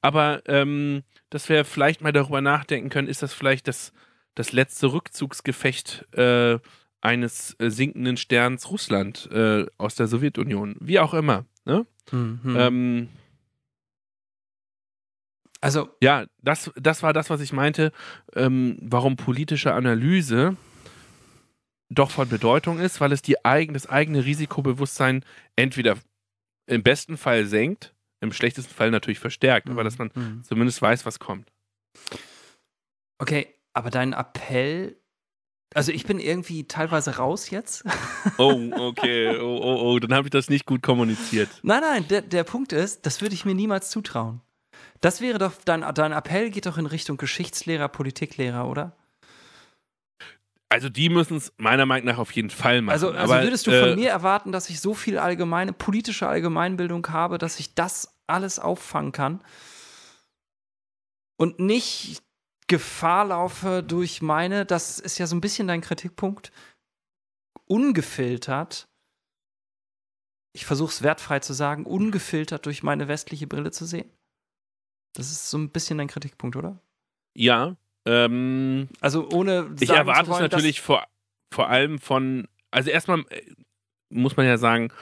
aber 0.00 0.42
ähm, 0.46 1.04
dass 1.30 1.48
wir 1.48 1.64
vielleicht 1.64 2.00
mal 2.00 2.12
darüber 2.12 2.40
nachdenken 2.40 2.88
können, 2.88 3.06
ist 3.06 3.22
das 3.22 3.32
vielleicht 3.32 3.68
das, 3.68 3.92
das 4.34 4.50
letzte 4.50 4.92
Rückzugsgefecht 4.92 6.04
äh, 6.12 6.58
eines 7.00 7.54
äh, 7.60 7.70
sinkenden 7.70 8.16
Sterns 8.16 8.68
Russland 8.68 9.28
äh, 9.30 9.66
aus 9.78 9.94
der 9.94 10.08
Sowjetunion, 10.08 10.74
wie 10.80 10.98
auch 10.98 11.14
immer. 11.14 11.44
Ne? 11.64 11.86
Hm, 12.10 12.40
hm. 12.42 12.56
Ähm, 12.58 13.08
also, 15.60 15.88
Ja, 16.02 16.26
das, 16.42 16.70
das 16.76 17.02
war 17.02 17.12
das, 17.12 17.30
was 17.30 17.40
ich 17.40 17.52
meinte, 17.52 17.92
ähm, 18.34 18.78
warum 18.80 19.16
politische 19.16 19.74
Analyse 19.74 20.56
doch 21.88 22.10
von 22.10 22.28
Bedeutung 22.28 22.78
ist, 22.78 23.00
weil 23.00 23.12
es 23.12 23.22
die 23.22 23.44
eigen, 23.44 23.74
das 23.74 23.88
eigene 23.88 24.24
Risikobewusstsein 24.24 25.24
entweder 25.54 25.96
im 26.66 26.82
besten 26.82 27.16
Fall 27.16 27.46
senkt, 27.46 27.94
im 28.20 28.32
schlechtesten 28.32 28.74
Fall 28.74 28.90
natürlich 28.90 29.18
verstärkt, 29.18 29.70
aber 29.70 29.84
dass 29.84 29.98
man 29.98 30.10
hm. 30.12 30.42
zumindest 30.42 30.82
weiß, 30.82 31.06
was 31.06 31.18
kommt. 31.18 31.52
Okay, 33.18 33.54
aber 33.72 33.90
dein 33.90 34.12
Appell. 34.12 34.96
Also 35.74 35.92
ich 35.92 36.06
bin 36.06 36.18
irgendwie 36.18 36.66
teilweise 36.66 37.16
raus 37.16 37.50
jetzt. 37.50 37.84
Oh, 38.38 38.70
okay, 38.72 39.36
oh, 39.38 39.60
oh, 39.62 39.80
oh, 39.82 39.98
dann 39.98 40.12
habe 40.12 40.26
ich 40.26 40.30
das 40.30 40.50
nicht 40.50 40.66
gut 40.66 40.82
kommuniziert. 40.82 41.48
Nein, 41.62 41.80
nein, 41.80 42.08
der, 42.08 42.22
der 42.22 42.44
Punkt 42.44 42.72
ist, 42.72 43.06
das 43.06 43.20
würde 43.20 43.34
ich 43.34 43.44
mir 43.44 43.54
niemals 43.54 43.90
zutrauen. 43.90 44.40
Das 45.00 45.20
wäre 45.20 45.38
doch, 45.38 45.52
dein, 45.64 45.84
dein 45.94 46.12
Appell 46.12 46.50
geht 46.50 46.66
doch 46.66 46.78
in 46.78 46.86
Richtung 46.86 47.16
Geschichtslehrer, 47.16 47.88
Politiklehrer, 47.88 48.68
oder? 48.68 48.96
Also 50.68 50.88
die 50.88 51.08
müssen 51.08 51.36
es 51.36 51.52
meiner 51.58 51.86
Meinung 51.86 52.06
nach 52.06 52.18
auf 52.18 52.32
jeden 52.32 52.50
Fall 52.50 52.82
machen. 52.82 52.92
Also, 52.92 53.12
also 53.12 53.32
aber, 53.32 53.42
würdest 53.44 53.66
du 53.66 53.70
äh, 53.70 53.80
von 53.80 53.94
mir 53.94 54.10
erwarten, 54.10 54.52
dass 54.52 54.68
ich 54.68 54.80
so 54.80 54.94
viel 54.94 55.18
allgemeine, 55.18 55.72
politische 55.72 56.28
Allgemeinbildung 56.28 57.06
habe, 57.08 57.38
dass 57.38 57.60
ich 57.60 57.74
das 57.74 58.18
alles 58.26 58.58
auffangen 58.58 59.12
kann 59.12 59.42
und 61.36 61.60
nicht 61.60 62.22
Gefahr 62.66 63.26
laufe 63.26 63.84
durch 63.84 64.22
meine, 64.22 64.66
das 64.66 64.98
ist 64.98 65.18
ja 65.18 65.26
so 65.28 65.36
ein 65.36 65.40
bisschen 65.40 65.68
dein 65.68 65.82
Kritikpunkt, 65.82 66.50
ungefiltert, 67.66 68.88
ich 70.52 70.66
versuche 70.66 70.90
es 70.90 71.02
wertfrei 71.02 71.38
zu 71.38 71.52
sagen, 71.52 71.84
ungefiltert 71.84 72.66
durch 72.66 72.82
meine 72.82 73.06
westliche 73.08 73.46
Brille 73.46 73.70
zu 73.70 73.84
sehen? 73.84 74.10
Das 75.18 75.30
ist 75.30 75.50
so 75.50 75.58
ein 75.58 75.70
bisschen 75.70 75.98
dein 75.98 76.08
Kritikpunkt, 76.08 76.56
oder? 76.56 76.78
Ja, 77.34 77.76
ähm, 78.04 78.88
Also 79.00 79.28
ohne 79.30 79.70
Ich 79.80 79.88
sagen 79.88 79.98
erwarte 79.98 80.24
zu 80.24 80.30
wollen, 80.30 80.44
es 80.46 80.50
natürlich 80.52 80.80
vor, 80.80 81.04
vor 81.52 81.68
allem 81.68 81.98
von, 81.98 82.48
also 82.70 82.90
erstmal 82.90 83.20
äh, 83.30 83.42
muss 84.10 84.36
man 84.36 84.46
ja 84.46 84.58
sagen, 84.58 84.92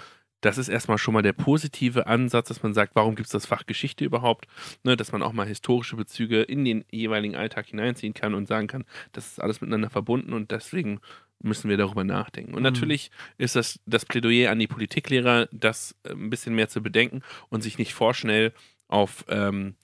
das 0.41 0.59
ist 0.59 0.69
erstmal 0.69 0.99
schon 0.99 1.15
mal 1.15 1.23
der 1.23 1.33
positive 1.33 2.07
Ansatz, 2.07 2.49
dass 2.49 2.63
man 2.63 2.75
sagt, 2.75 2.95
warum 2.95 3.15
gibt 3.15 3.27
es 3.27 3.33
das 3.33 3.47
Fach 3.47 3.65
Geschichte 3.67 4.05
überhaupt? 4.05 4.47
Ne, 4.83 4.95
dass 4.97 5.11
man 5.11 5.23
auch 5.23 5.33
mal 5.33 5.47
historische 5.47 5.97
Bezüge 5.97 6.43
in 6.43 6.65
den 6.67 6.85
jeweiligen 6.91 7.35
Alltag 7.35 7.67
hineinziehen 7.67 8.13
kann 8.13 8.35
und 8.35 8.47
sagen 8.47 8.67
kann, 8.67 8.85
das 9.13 9.27
ist 9.27 9.41
alles 9.41 9.61
miteinander 9.63 9.89
verbunden 9.91 10.33
und 10.35 10.51
deswegen 10.51 11.01
müssen 11.43 11.71
wir 11.71 11.77
darüber 11.79 12.05
nachdenken. 12.05 12.53
Und 12.53 12.61
Mhm. 12.61 12.65
natürlich 12.65 13.11
ist 13.39 13.57
das 13.57 13.81
das 13.87 14.05
Plädoyer 14.05 14.51
an 14.51 14.59
die 14.59 14.67
Politiklehrer, 14.67 15.49
das 15.53 15.95
äh, 16.05 16.11
ein 16.13 16.31
bisschen 16.31 16.55
mehr 16.55 16.69
zu 16.69 16.83
bedenken 16.83 17.23
und 17.49 17.63
sich 17.63 17.79
nicht 17.79 17.95
vorschnell 17.95 18.53
auf, 18.87 19.25
ähm, 19.29 19.77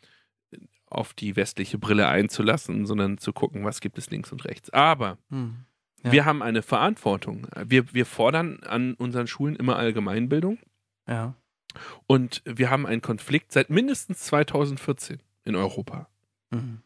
auf 0.91 1.15
die 1.15 1.37
westliche 1.37 1.79
Brille 1.79 2.09
einzulassen, 2.09 2.85
sondern 2.85 3.17
zu 3.19 3.33
gucken, 3.33 3.65
was 3.65 3.81
gibt 3.81 3.97
es 3.99 4.11
links 4.11 4.33
und 4.33 4.45
rechts. 4.45 4.71
Aber 4.71 5.17
Hm. 5.31 5.65
Ja. 6.03 6.13
wir 6.13 6.25
haben 6.25 6.43
eine 6.43 6.63
Verantwortung. 6.63 7.47
Wir, 7.67 7.93
wir 7.95 8.07
fordern 8.07 8.61
an 8.65 8.95
unseren 8.95 9.27
Schulen 9.27 9.55
immer 9.57 9.77
Allgemeinbildung 9.77 10.59
Ja. 11.09 11.35
und 12.07 12.43
wir 12.45 12.71
haben 12.71 12.87
einen 12.87 13.03
Konflikt 13.03 13.53
seit 13.53 13.71
mindestens 13.71 14.21
2014 14.25 15.23
in 15.45 15.57
Europa. 15.57 16.09
Mhm. 16.51 16.81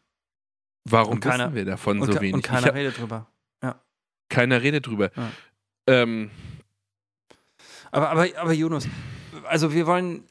Warum 0.83 1.19
keiner- 1.19 1.45
wissen 1.45 1.55
wir 1.55 1.65
davon 1.65 1.99
Und, 2.01 2.11
so 2.13 2.21
wenig? 2.21 2.33
und 2.35 2.43
keiner 2.43 2.67
hab- 2.67 2.75
redet 2.75 2.97
drüber. 2.99 3.27
keiner 4.29 4.61
redet 4.61 4.85
drüber. 4.87 5.11
Ja. 5.15 5.31
Ähm, 5.87 6.29
Aber, 7.91 8.09
aber, 8.09 8.27
aber 8.37 8.53
Jonas, 8.53 8.87
also 9.45 9.73
wir 9.73 9.87
wollen. 9.87 10.25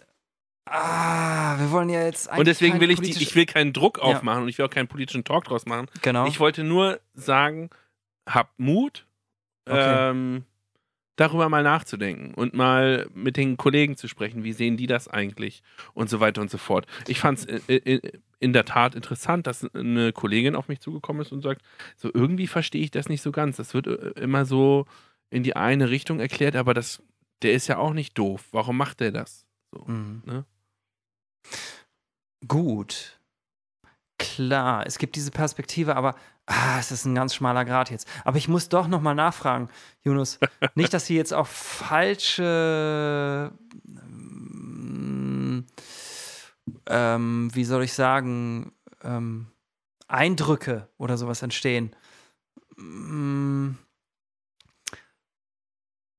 Ah, 0.66 1.58
wir 1.58 1.70
wollen 1.70 1.88
ja 1.90 2.02
jetzt 2.04 2.28
eigentlich. 2.28 2.38
und 2.40 2.46
deswegen 2.48 2.80
will 2.80 2.90
ich, 2.90 3.00
die, 3.00 3.10
ich 3.10 3.34
will 3.34 3.44
keinen 3.46 3.72
Druck 3.72 3.98
Ja. 3.98 4.04
aufmachen 4.04 4.42
und 4.44 4.48
ich 4.48 4.56
will 4.58 4.64
auch 4.64 4.70
keinen 4.70 4.88
politischen 4.88 5.24
Talk 5.24 5.44
draus 5.44 5.66
machen. 5.66 5.86
Genau. 6.02 6.26
Ich 6.26 6.40
wollte 6.40 6.64
nur 6.64 7.00
sagen, 7.14 7.70
habt 8.28 8.58
Mut, 8.58 9.06
Okay. 9.66 10.10
ähm, 10.10 10.44
darüber 11.16 11.48
mal 11.48 11.62
nachzudenken 11.62 12.34
und 12.34 12.54
mal 12.54 13.06
mit 13.14 13.36
den 13.36 13.56
Kollegen 13.56 13.96
zu 13.96 14.08
sprechen, 14.08 14.42
wie 14.44 14.52
sehen 14.52 14.76
die 14.76 14.86
das 14.86 15.06
eigentlich 15.08 15.62
und 15.94 16.10
so 16.10 16.20
weiter 16.20 16.40
und 16.42 16.50
so 16.50 16.58
fort. 16.58 16.86
Ich 17.06 17.20
fand 17.20 17.38
es 17.38 17.44
in, 17.68 18.00
in 18.40 18.52
der 18.52 18.64
Tat 18.64 18.94
interessant, 18.94 19.46
dass 19.46 19.64
eine 19.74 20.12
Kollegin 20.12 20.56
auf 20.56 20.68
mich 20.68 20.80
zugekommen 20.80 21.22
ist 21.22 21.30
und 21.32 21.40
sagt, 21.42 21.62
so 21.96 22.10
irgendwie 22.12 22.46
verstehe 22.46 22.82
ich 22.82 22.90
das 22.90 23.08
nicht 23.08 23.22
so 23.22 23.32
ganz. 23.32 23.56
Das 23.56 23.74
wird 23.74 23.86
äh, 23.86 24.10
immer 24.20 24.44
so 24.44 24.86
in 25.30 25.42
die 25.42 25.56
eine 25.56 25.88
Richtung 25.90 26.20
erklärt, 26.20 26.56
aber 26.56 26.74
das, 26.74 27.02
der 27.42 27.52
ist 27.52 27.68
ja 27.68 27.78
auch 27.78 27.92
nicht 27.92 28.18
doof. 28.18 28.46
Warum 28.52 28.76
macht 28.76 29.00
der 29.00 29.12
das? 29.12 29.46
So. 29.72 29.84
Mhm. 29.86 30.22
Ne? 30.26 30.44
Gut. 32.46 33.18
klar, 34.18 34.86
es 34.86 34.98
gibt 34.98 35.16
diese 35.16 35.30
Perspektive, 35.30 35.96
aber 35.96 36.14
ah, 36.46 36.78
es 36.78 36.92
ist 36.92 37.04
ein 37.04 37.14
ganz 37.14 37.34
schmaler 37.34 37.64
Grad 37.64 37.90
jetzt. 37.90 38.08
Aber 38.24 38.38
ich 38.38 38.48
muss 38.48 38.68
doch 38.68 38.88
nochmal 38.88 39.14
nachfragen, 39.14 39.68
Yunus. 40.02 40.38
Nicht, 40.74 40.94
dass 40.94 41.06
sie 41.06 41.16
jetzt 41.16 41.32
auch 41.32 41.46
falsche, 41.46 43.52
ähm, 43.86 45.66
ähm, 46.86 47.50
wie 47.54 47.64
soll 47.64 47.84
ich 47.84 47.92
sagen, 47.92 48.72
ähm, 49.02 49.46
Eindrücke 50.08 50.88
oder 50.98 51.16
sowas 51.16 51.42
entstehen. 51.42 51.94
Mm. 52.76 53.72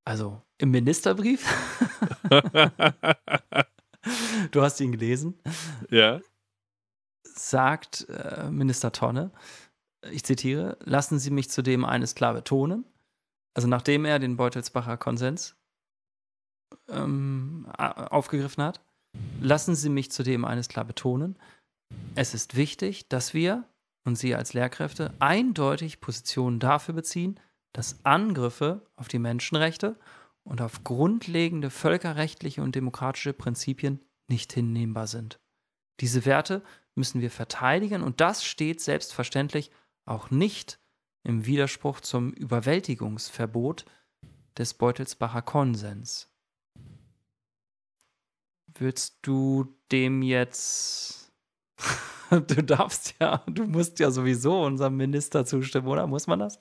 Also 0.04 0.40
im 0.58 0.70
Ministerbrief. 0.70 1.44
du 4.50 4.62
hast 4.62 4.80
ihn 4.80 4.92
gelesen. 4.92 5.38
Ja. 5.90 6.20
Sagt 7.24 8.08
äh, 8.08 8.50
Minister 8.50 8.92
Tonne, 8.92 9.30
ich 10.10 10.24
zitiere, 10.24 10.78
lassen 10.84 11.18
Sie 11.18 11.30
mich 11.30 11.50
zudem 11.50 11.84
eines 11.84 12.14
klar 12.14 12.34
betonen. 12.34 12.84
Also 13.54 13.68
nachdem 13.68 14.04
er 14.04 14.18
den 14.18 14.36
Beutelsbacher 14.36 14.96
Konsens 14.96 15.56
ähm, 16.88 17.66
aufgegriffen 17.76 18.62
hat, 18.62 18.80
lassen 19.40 19.74
Sie 19.74 19.88
mich 19.88 20.10
zudem 20.10 20.44
eines 20.44 20.68
klar 20.68 20.84
betonen. 20.84 21.38
Es 22.14 22.34
ist 22.34 22.56
wichtig, 22.56 23.08
dass 23.08 23.34
wir 23.34 23.64
und 24.04 24.16
Sie 24.16 24.34
als 24.34 24.52
Lehrkräfte 24.52 25.12
eindeutig 25.18 26.00
Positionen 26.00 26.60
dafür 26.60 26.94
beziehen, 26.94 27.40
dass 27.72 28.04
Angriffe 28.04 28.86
auf 28.96 29.08
die 29.08 29.18
Menschenrechte 29.18 29.96
und 30.46 30.60
auf 30.60 30.84
grundlegende 30.84 31.70
völkerrechtliche 31.70 32.62
und 32.62 32.74
demokratische 32.74 33.32
Prinzipien 33.32 34.00
nicht 34.28 34.52
hinnehmbar 34.52 35.06
sind. 35.06 35.40
Diese 36.00 36.24
Werte 36.24 36.62
müssen 36.94 37.20
wir 37.20 37.30
verteidigen 37.30 38.02
und 38.02 38.20
das 38.20 38.44
steht 38.44 38.80
selbstverständlich 38.80 39.70
auch 40.04 40.30
nicht 40.30 40.78
im 41.24 41.46
Widerspruch 41.46 42.00
zum 42.00 42.32
Überwältigungsverbot 42.32 43.84
des 44.56 44.74
Beutelsbacher 44.74 45.42
Konsens. 45.42 46.30
Würdest 48.78 49.18
du 49.22 49.76
dem 49.90 50.22
jetzt. 50.22 51.32
du 52.30 52.62
darfst 52.62 53.14
ja, 53.20 53.42
du 53.46 53.64
musst 53.64 53.98
ja 53.98 54.10
sowieso 54.10 54.62
unserem 54.62 54.96
Minister 54.96 55.44
zustimmen, 55.44 55.88
oder? 55.88 56.06
Muss 56.06 56.26
man 56.26 56.38
das? 56.38 56.58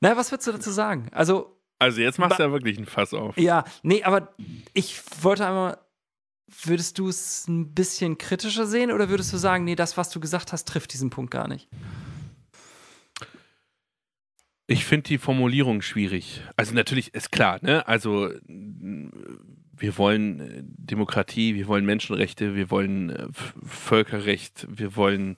Na, 0.00 0.16
was 0.16 0.32
würdest 0.32 0.48
du 0.48 0.52
dazu 0.52 0.70
sagen? 0.70 1.08
Also. 1.12 1.57
Also, 1.78 2.00
jetzt 2.00 2.18
machst 2.18 2.38
du 2.38 2.42
ja 2.42 2.52
wirklich 2.52 2.78
ein 2.78 2.86
Fass 2.86 3.14
auf. 3.14 3.36
Ja, 3.38 3.64
nee, 3.82 4.02
aber 4.02 4.34
ich 4.74 5.00
wollte 5.22 5.46
einmal. 5.46 5.78
Würdest 6.62 6.98
du 6.98 7.08
es 7.08 7.46
ein 7.46 7.74
bisschen 7.74 8.16
kritischer 8.16 8.66
sehen 8.66 8.90
oder 8.90 9.10
würdest 9.10 9.34
du 9.34 9.36
sagen, 9.36 9.64
nee, 9.64 9.74
das, 9.74 9.98
was 9.98 10.08
du 10.08 10.18
gesagt 10.18 10.50
hast, 10.50 10.66
trifft 10.66 10.94
diesen 10.94 11.10
Punkt 11.10 11.30
gar 11.30 11.46
nicht? 11.46 11.68
Ich 14.66 14.86
finde 14.86 15.08
die 15.08 15.18
Formulierung 15.18 15.82
schwierig. 15.82 16.42
Also 16.56 16.74
natürlich 16.74 17.14
ist 17.14 17.32
klar, 17.32 17.58
ne? 17.60 17.86
Also 17.86 18.30
wir 18.46 19.98
wollen 19.98 20.40
äh, 20.40 20.62
Demokratie, 20.62 21.54
wir 21.54 21.68
wollen 21.68 21.86
Menschenrechte, 21.86 22.54
wir 22.54 22.70
wollen 22.70 23.10
äh, 23.10 23.28
Völkerrecht, 23.64 24.66
wir 24.68 24.96
wollen 24.96 25.36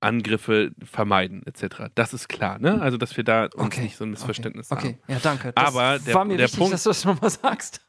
Angriffe 0.00 0.72
vermeiden, 0.82 1.44
etc. 1.46 1.90
Das 1.94 2.14
ist 2.14 2.28
klar, 2.28 2.58
ne? 2.58 2.80
Also, 2.80 2.96
dass 2.96 3.16
wir 3.16 3.24
da 3.24 3.44
uns 3.44 3.54
okay. 3.54 3.82
nicht 3.82 3.96
so 3.96 4.04
ein 4.04 4.10
Missverständnis 4.10 4.70
okay. 4.70 4.80
haben. 4.80 4.98
Okay, 5.02 5.12
ja, 5.12 5.18
danke. 5.20 5.52
Das 5.52 5.64
aber 5.66 5.98
der, 5.98 6.14
war 6.14 6.24
mir 6.24 6.36
der 6.36 6.44
wichtig, 6.44 6.58
Punkt, 6.58 6.74
dass 6.74 6.84
du 6.84 6.90
das 6.90 7.04
nochmal 7.04 7.30
sagst. 7.30 7.80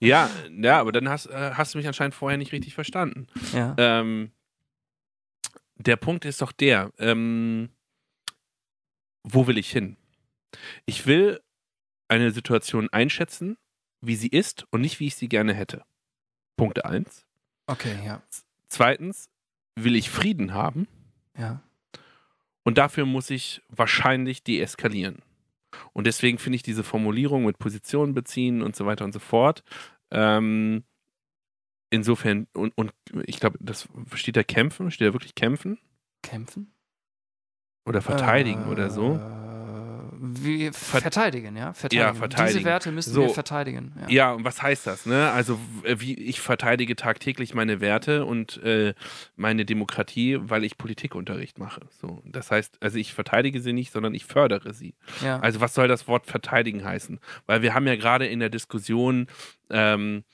Ja, 0.00 0.30
ja, 0.50 0.80
aber 0.80 0.92
dann 0.92 1.08
hast, 1.08 1.26
äh, 1.26 1.50
hast 1.54 1.74
du 1.74 1.78
mich 1.78 1.86
anscheinend 1.86 2.14
vorher 2.14 2.38
nicht 2.38 2.52
richtig 2.52 2.74
verstanden. 2.74 3.26
Ja. 3.52 3.74
Ähm, 3.78 4.30
der 5.76 5.96
Punkt 5.96 6.24
ist 6.24 6.40
doch 6.40 6.52
der, 6.52 6.92
ähm, 6.98 7.70
wo 9.24 9.46
will 9.46 9.58
ich 9.58 9.70
hin? 9.70 9.96
Ich 10.86 11.06
will 11.06 11.40
eine 12.08 12.30
Situation 12.30 12.88
einschätzen, 12.90 13.58
wie 14.00 14.16
sie 14.16 14.28
ist 14.28 14.66
und 14.70 14.80
nicht, 14.80 15.00
wie 15.00 15.08
ich 15.08 15.16
sie 15.16 15.28
gerne 15.28 15.52
hätte. 15.52 15.84
Punkt 16.56 16.84
1. 16.84 17.26
Okay, 17.66 17.98
ja. 18.04 18.22
Zweitens 18.68 19.30
will 19.76 19.96
ich 19.96 20.10
Frieden 20.10 20.54
haben. 20.54 20.88
Ja. 21.38 21.62
Und 22.64 22.76
dafür 22.76 23.06
muss 23.06 23.30
ich 23.30 23.62
wahrscheinlich 23.68 24.42
deeskalieren. 24.42 25.22
Und 25.92 26.06
deswegen 26.06 26.38
finde 26.38 26.56
ich 26.56 26.62
diese 26.62 26.84
Formulierung 26.84 27.44
mit 27.44 27.58
Positionen 27.58 28.14
beziehen 28.14 28.62
und 28.62 28.76
so 28.76 28.84
weiter 28.86 29.04
und 29.04 29.12
so 29.12 29.20
fort. 29.20 29.62
Ähm, 30.10 30.84
insofern, 31.90 32.46
und, 32.52 32.76
und 32.76 32.92
ich 33.24 33.40
glaube, 33.40 33.58
das 33.60 33.88
steht 34.14 34.36
da 34.36 34.42
kämpfen, 34.42 34.90
steht 34.90 35.08
da 35.08 35.12
wirklich 35.12 35.34
kämpfen? 35.34 35.78
Kämpfen? 36.22 36.72
Oder 37.86 38.02
verteidigen 38.02 38.66
äh, 38.66 38.70
oder 38.70 38.90
so? 38.90 39.18
Wie 40.20 40.70
verteidigen, 40.72 41.56
ja? 41.56 41.72
Verteidigen. 41.72 42.00
Ja, 42.00 42.14
verteidigen. 42.14 42.58
Diese 42.58 42.64
Werte 42.64 42.92
müssen 42.92 43.12
so. 43.12 43.22
wir 43.22 43.30
verteidigen. 43.30 43.92
Ja. 44.02 44.08
ja. 44.08 44.32
und 44.32 44.44
was 44.44 44.62
heißt 44.62 44.86
das? 44.86 45.06
Ne? 45.06 45.30
Also, 45.30 45.58
wie 45.84 46.14
ich 46.14 46.40
verteidige 46.40 46.96
tagtäglich 46.96 47.54
meine 47.54 47.80
Werte 47.80 48.24
und 48.24 48.62
äh, 48.62 48.94
meine 49.36 49.64
Demokratie, 49.64 50.38
weil 50.40 50.64
ich 50.64 50.78
Politikunterricht 50.78 51.58
mache. 51.58 51.80
So, 52.00 52.22
das 52.24 52.50
heißt, 52.50 52.82
also 52.82 52.98
ich 52.98 53.14
verteidige 53.14 53.60
sie 53.60 53.72
nicht, 53.72 53.92
sondern 53.92 54.14
ich 54.14 54.24
fördere 54.24 54.74
sie. 54.74 54.94
Ja. 55.22 55.40
Also, 55.40 55.60
was 55.60 55.74
soll 55.74 55.88
das 55.88 56.08
Wort 56.08 56.26
verteidigen 56.26 56.84
heißen? 56.84 57.20
Weil 57.46 57.62
wir 57.62 57.74
haben 57.74 57.86
ja 57.86 57.96
gerade 57.96 58.26
in 58.26 58.40
der 58.40 58.50
Diskussion 58.50 59.26
ähm, 59.70 60.24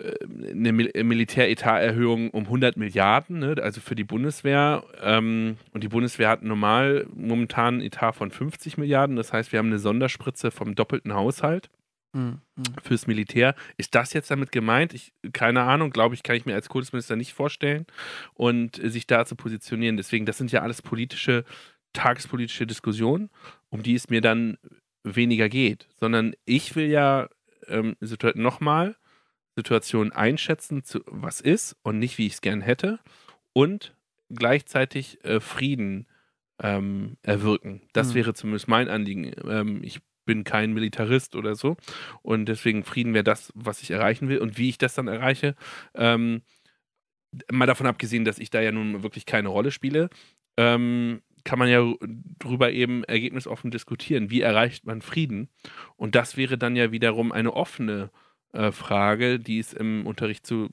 eine 0.00 0.72
Militäretat-Erhöhung 0.72 2.30
um 2.30 2.44
100 2.44 2.76
Milliarden, 2.76 3.38
ne, 3.38 3.56
also 3.62 3.80
für 3.80 3.94
die 3.94 4.04
Bundeswehr. 4.04 4.84
Ähm, 5.00 5.56
und 5.72 5.84
die 5.84 5.88
Bundeswehr 5.88 6.28
hat 6.28 6.42
normal 6.42 7.06
momentan 7.14 7.74
einen 7.74 7.82
Etat 7.82 8.12
von 8.12 8.30
50 8.30 8.76
Milliarden. 8.76 9.16
Das 9.16 9.32
heißt, 9.32 9.52
wir 9.52 9.58
haben 9.58 9.68
eine 9.68 9.78
Sonderspritze 9.78 10.50
vom 10.50 10.74
doppelten 10.74 11.14
Haushalt 11.14 11.70
mhm. 12.12 12.40
fürs 12.82 13.06
Militär. 13.06 13.54
Ist 13.76 13.94
das 13.94 14.12
jetzt 14.12 14.30
damit 14.30 14.50
gemeint? 14.50 14.94
Ich, 14.94 15.12
keine 15.32 15.62
Ahnung, 15.62 15.90
glaube 15.90 16.16
ich, 16.16 16.24
kann 16.24 16.36
ich 16.36 16.44
mir 16.44 16.54
als 16.54 16.68
Kultusminister 16.68 17.14
nicht 17.14 17.32
vorstellen. 17.32 17.86
Und 18.34 18.82
äh, 18.82 18.90
sich 18.90 19.06
da 19.06 19.24
zu 19.24 19.36
positionieren. 19.36 19.96
Deswegen, 19.96 20.26
das 20.26 20.38
sind 20.38 20.50
ja 20.50 20.62
alles 20.62 20.82
politische, 20.82 21.44
tagespolitische 21.92 22.66
Diskussionen, 22.66 23.30
um 23.70 23.84
die 23.84 23.94
es 23.94 24.10
mir 24.10 24.20
dann 24.20 24.58
weniger 25.04 25.48
geht. 25.48 25.86
Sondern 26.00 26.34
ich 26.46 26.74
will 26.74 26.86
ja 26.86 27.28
ähm, 27.68 27.94
nochmal 28.34 28.96
Situation 29.56 30.12
einschätzen, 30.12 30.84
zu, 30.84 31.00
was 31.06 31.40
ist 31.40 31.76
und 31.82 31.98
nicht, 31.98 32.18
wie 32.18 32.26
ich 32.26 32.34
es 32.34 32.40
gern 32.40 32.60
hätte. 32.60 32.98
Und 33.52 33.94
gleichzeitig 34.30 35.24
äh, 35.24 35.40
Frieden 35.40 36.06
ähm, 36.62 37.16
erwirken. 37.22 37.82
Das 37.92 38.10
mhm. 38.10 38.14
wäre 38.14 38.34
zumindest 38.34 38.68
mein 38.68 38.88
Anliegen. 38.88 39.32
Ähm, 39.48 39.82
ich 39.82 40.00
bin 40.24 40.44
kein 40.44 40.72
Militarist 40.72 41.36
oder 41.36 41.54
so. 41.54 41.76
Und 42.22 42.46
deswegen 42.46 42.84
Frieden 42.84 43.14
wäre 43.14 43.24
das, 43.24 43.52
was 43.54 43.82
ich 43.82 43.90
erreichen 43.90 44.28
will. 44.28 44.38
Und 44.38 44.58
wie 44.58 44.70
ich 44.70 44.78
das 44.78 44.94
dann 44.94 45.08
erreiche, 45.08 45.54
ähm, 45.94 46.42
mal 47.50 47.66
davon 47.66 47.86
abgesehen, 47.86 48.24
dass 48.24 48.38
ich 48.38 48.50
da 48.50 48.60
ja 48.60 48.72
nun 48.72 49.02
wirklich 49.02 49.26
keine 49.26 49.48
Rolle 49.48 49.70
spiele, 49.70 50.08
ähm, 50.56 51.20
kann 51.44 51.58
man 51.58 51.68
ja 51.68 51.84
darüber 52.38 52.70
eben 52.70 53.04
ergebnisoffen 53.04 53.70
diskutieren. 53.70 54.30
Wie 54.30 54.40
erreicht 54.40 54.86
man 54.86 55.02
Frieden? 55.02 55.48
Und 55.96 56.14
das 56.14 56.36
wäre 56.36 56.56
dann 56.56 56.74
ja 56.74 56.90
wiederum 56.90 57.32
eine 57.32 57.52
offene 57.52 58.10
äh, 58.54 58.72
Frage, 58.72 59.38
die 59.38 59.58
es 59.58 59.72
im 59.72 60.06
Unterricht 60.06 60.46
zu 60.46 60.68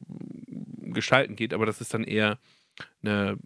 gestalten 0.94 1.36
geht, 1.36 1.54
aber 1.54 1.66
das 1.66 1.82
ist 1.82 1.94
dann 1.94 2.04
eher 2.04 2.38
eine 3.04 3.38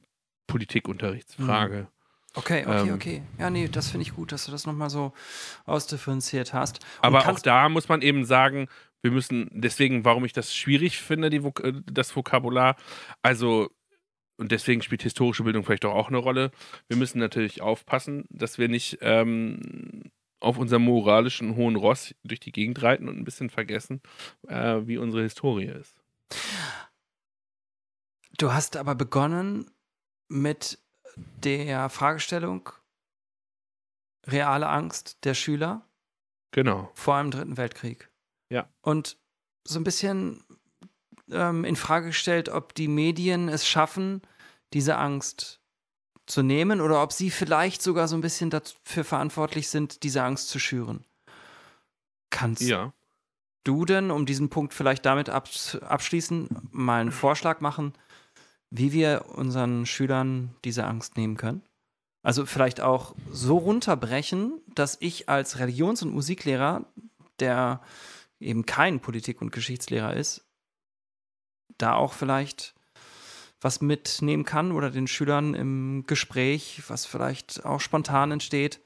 Politikunterrichtsfrage. 0.48 1.82
Mhm. 1.82 1.88
Okay, 2.38 2.66
okay, 2.66 2.90
ähm, 2.90 2.94
okay. 2.94 3.24
Ja, 3.40 3.50
nee, 3.50 3.70
das 3.70 3.90
finde 3.90 4.04
ich 4.04 4.14
gut, 4.14 4.34
dass 4.34 4.46
du 4.46 4.52
das 4.52 4.66
nochmal 4.66 4.90
so 4.90 5.14
ausdifferenziert 5.66 6.54
hast. 6.54 6.80
Und 6.98 7.06
aber 7.06 7.30
auch 7.30 7.40
da 7.40 7.70
muss 7.70 7.88
man 7.88 8.02
eben 8.02 8.26
sagen, 8.26 8.68
wir 9.02 9.12
müssen, 9.12 9.50
deswegen, 9.54 10.04
warum 10.04 10.26
ich 10.26 10.34
das 10.34 10.54
schwierig 10.54 10.98
finde, 10.98 11.30
die 11.30 11.44
Vok 11.44 11.64
das 11.86 12.14
Vokabular, 12.14 12.76
also, 13.22 13.70
und 14.38 14.52
deswegen 14.52 14.82
spielt 14.82 15.04
historische 15.04 15.44
Bildung 15.44 15.64
vielleicht 15.64 15.86
auch 15.86 16.10
eine 16.10 16.18
Rolle. 16.18 16.52
Wir 16.90 16.98
müssen 16.98 17.20
natürlich 17.20 17.62
aufpassen, 17.62 18.26
dass 18.30 18.58
wir 18.58 18.68
nicht 18.68 18.98
ähm, 19.00 20.12
auf 20.40 20.58
unserem 20.58 20.84
moralischen 20.84 21.56
hohen 21.56 21.76
Ross 21.76 22.14
durch 22.24 22.40
die 22.40 22.52
Gegend 22.52 22.82
reiten 22.82 23.08
und 23.08 23.18
ein 23.18 23.24
bisschen 23.24 23.50
vergessen, 23.50 24.02
äh, 24.48 24.82
wie 24.86 24.98
unsere 24.98 25.24
Historie 25.24 25.68
ist. 25.68 25.96
Du 28.38 28.54
hast 28.54 28.78
aber 28.78 28.96
begonnen 28.96 29.72
mit 30.28 30.80
der 31.16 31.90
Fragestellung 31.90 32.70
reale 34.28 34.68
Angst 34.68 35.24
der 35.24 35.34
Schüler. 35.34 35.88
Genau. 36.52 36.92
Vor 36.94 37.16
einem 37.16 37.32
Dritten 37.32 37.58
Weltkrieg. 37.58 38.10
Ja. 38.50 38.70
Und 38.82 39.18
so 39.64 39.80
ein 39.80 39.84
bisschen 39.84 40.44
ähm, 41.32 41.64
in 41.66 41.76
Frage 41.76 42.08
gestellt, 42.08 42.50
ob 42.50 42.74
die 42.76 42.88
Medien 42.88 43.50
es 43.50 43.68
schaffen, 43.68 44.22
diese 44.74 44.98
Angst 44.98 45.62
zu 46.26 46.42
nehmen 46.42 46.82
oder 46.82 47.02
ob 47.02 47.14
sie 47.14 47.30
vielleicht 47.30 47.82
sogar 47.82 48.08
so 48.08 48.16
ein 48.16 48.22
bisschen 48.22 48.50
dafür 48.50 49.04
verantwortlich 49.04 49.70
sind, 49.70 50.04
diese 50.04 50.24
Angst 50.24 50.50
zu 50.50 50.60
schüren. 50.60 51.06
Kannst 52.30 52.64
ja. 52.64 52.94
du 53.64 53.86
denn, 53.86 54.12
um 54.12 54.26
diesen 54.26 54.50
Punkt 54.50 54.74
vielleicht 54.74 55.06
damit 55.06 55.30
abschließen, 55.30 56.50
mal 56.72 57.02
einen 57.02 57.12
Vorschlag 57.12 57.62
machen, 57.62 57.94
wie 58.72 58.92
wir 58.92 59.26
unseren 59.36 59.86
Schülern 59.86 60.56
diese 60.66 60.86
Angst 60.86 61.18
nehmen 61.18 61.38
können? 61.38 61.62
Also 62.24 62.48
vielleicht 62.48 62.82
auch 62.82 63.16
so 63.32 63.58
runterbrechen, 63.58 64.60
dass 64.74 64.98
ich 65.00 65.30
als 65.30 65.60
Religions- 65.60 66.02
und 66.02 66.12
Musiklehrer, 66.12 66.86
der 67.40 67.82
eben 68.40 68.66
kein 68.66 69.00
Politik- 69.00 69.42
und 69.42 69.52
Geschichtslehrer 69.52 70.16
ist, 70.16 70.44
da 71.78 71.94
auch 71.94 72.14
vielleicht 72.14 72.74
was 73.66 73.82
mitnehmen 73.82 74.46
kann 74.46 74.72
oder 74.72 74.92
den 74.92 75.08
Schülern 75.08 75.56
im 75.56 76.06
Gespräch, 76.06 76.84
was 76.88 77.08
vielleicht 77.08 77.66
auch 77.66 77.82
spontan 77.82 78.32
entsteht. 78.32 78.80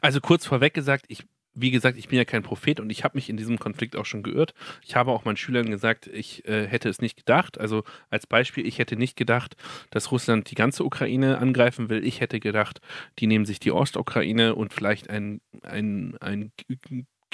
Also 0.00 0.20
kurz 0.20 0.46
vorweg 0.46 0.72
gesagt, 0.72 1.04
ich 1.08 1.24
wie 1.56 1.70
gesagt, 1.70 1.96
ich 1.96 2.08
bin 2.08 2.18
ja 2.18 2.24
kein 2.24 2.42
Prophet 2.42 2.80
und 2.80 2.90
ich 2.90 3.04
habe 3.04 3.16
mich 3.16 3.30
in 3.30 3.36
diesem 3.36 3.60
Konflikt 3.60 3.94
auch 3.94 4.06
schon 4.06 4.24
geirrt. 4.24 4.54
Ich 4.82 4.96
habe 4.96 5.12
auch 5.12 5.24
meinen 5.24 5.36
Schülern 5.36 5.70
gesagt, 5.70 6.08
ich 6.08 6.44
äh, 6.48 6.66
hätte 6.66 6.88
es 6.88 7.00
nicht 7.00 7.16
gedacht. 7.16 7.60
Also 7.60 7.84
als 8.10 8.26
Beispiel, 8.26 8.66
ich 8.66 8.80
hätte 8.80 8.96
nicht 8.96 9.16
gedacht, 9.16 9.54
dass 9.90 10.10
Russland 10.10 10.50
die 10.50 10.56
ganze 10.56 10.82
Ukraine 10.82 11.38
angreifen 11.38 11.90
will. 11.90 12.04
Ich 12.04 12.20
hätte 12.20 12.40
gedacht, 12.40 12.80
die 13.20 13.28
nehmen 13.28 13.44
sich 13.44 13.60
die 13.60 13.70
Ostukraine 13.70 14.56
und 14.56 14.72
vielleicht 14.72 15.08
ein, 15.10 15.40
ein, 15.62 16.16
ein 16.20 16.50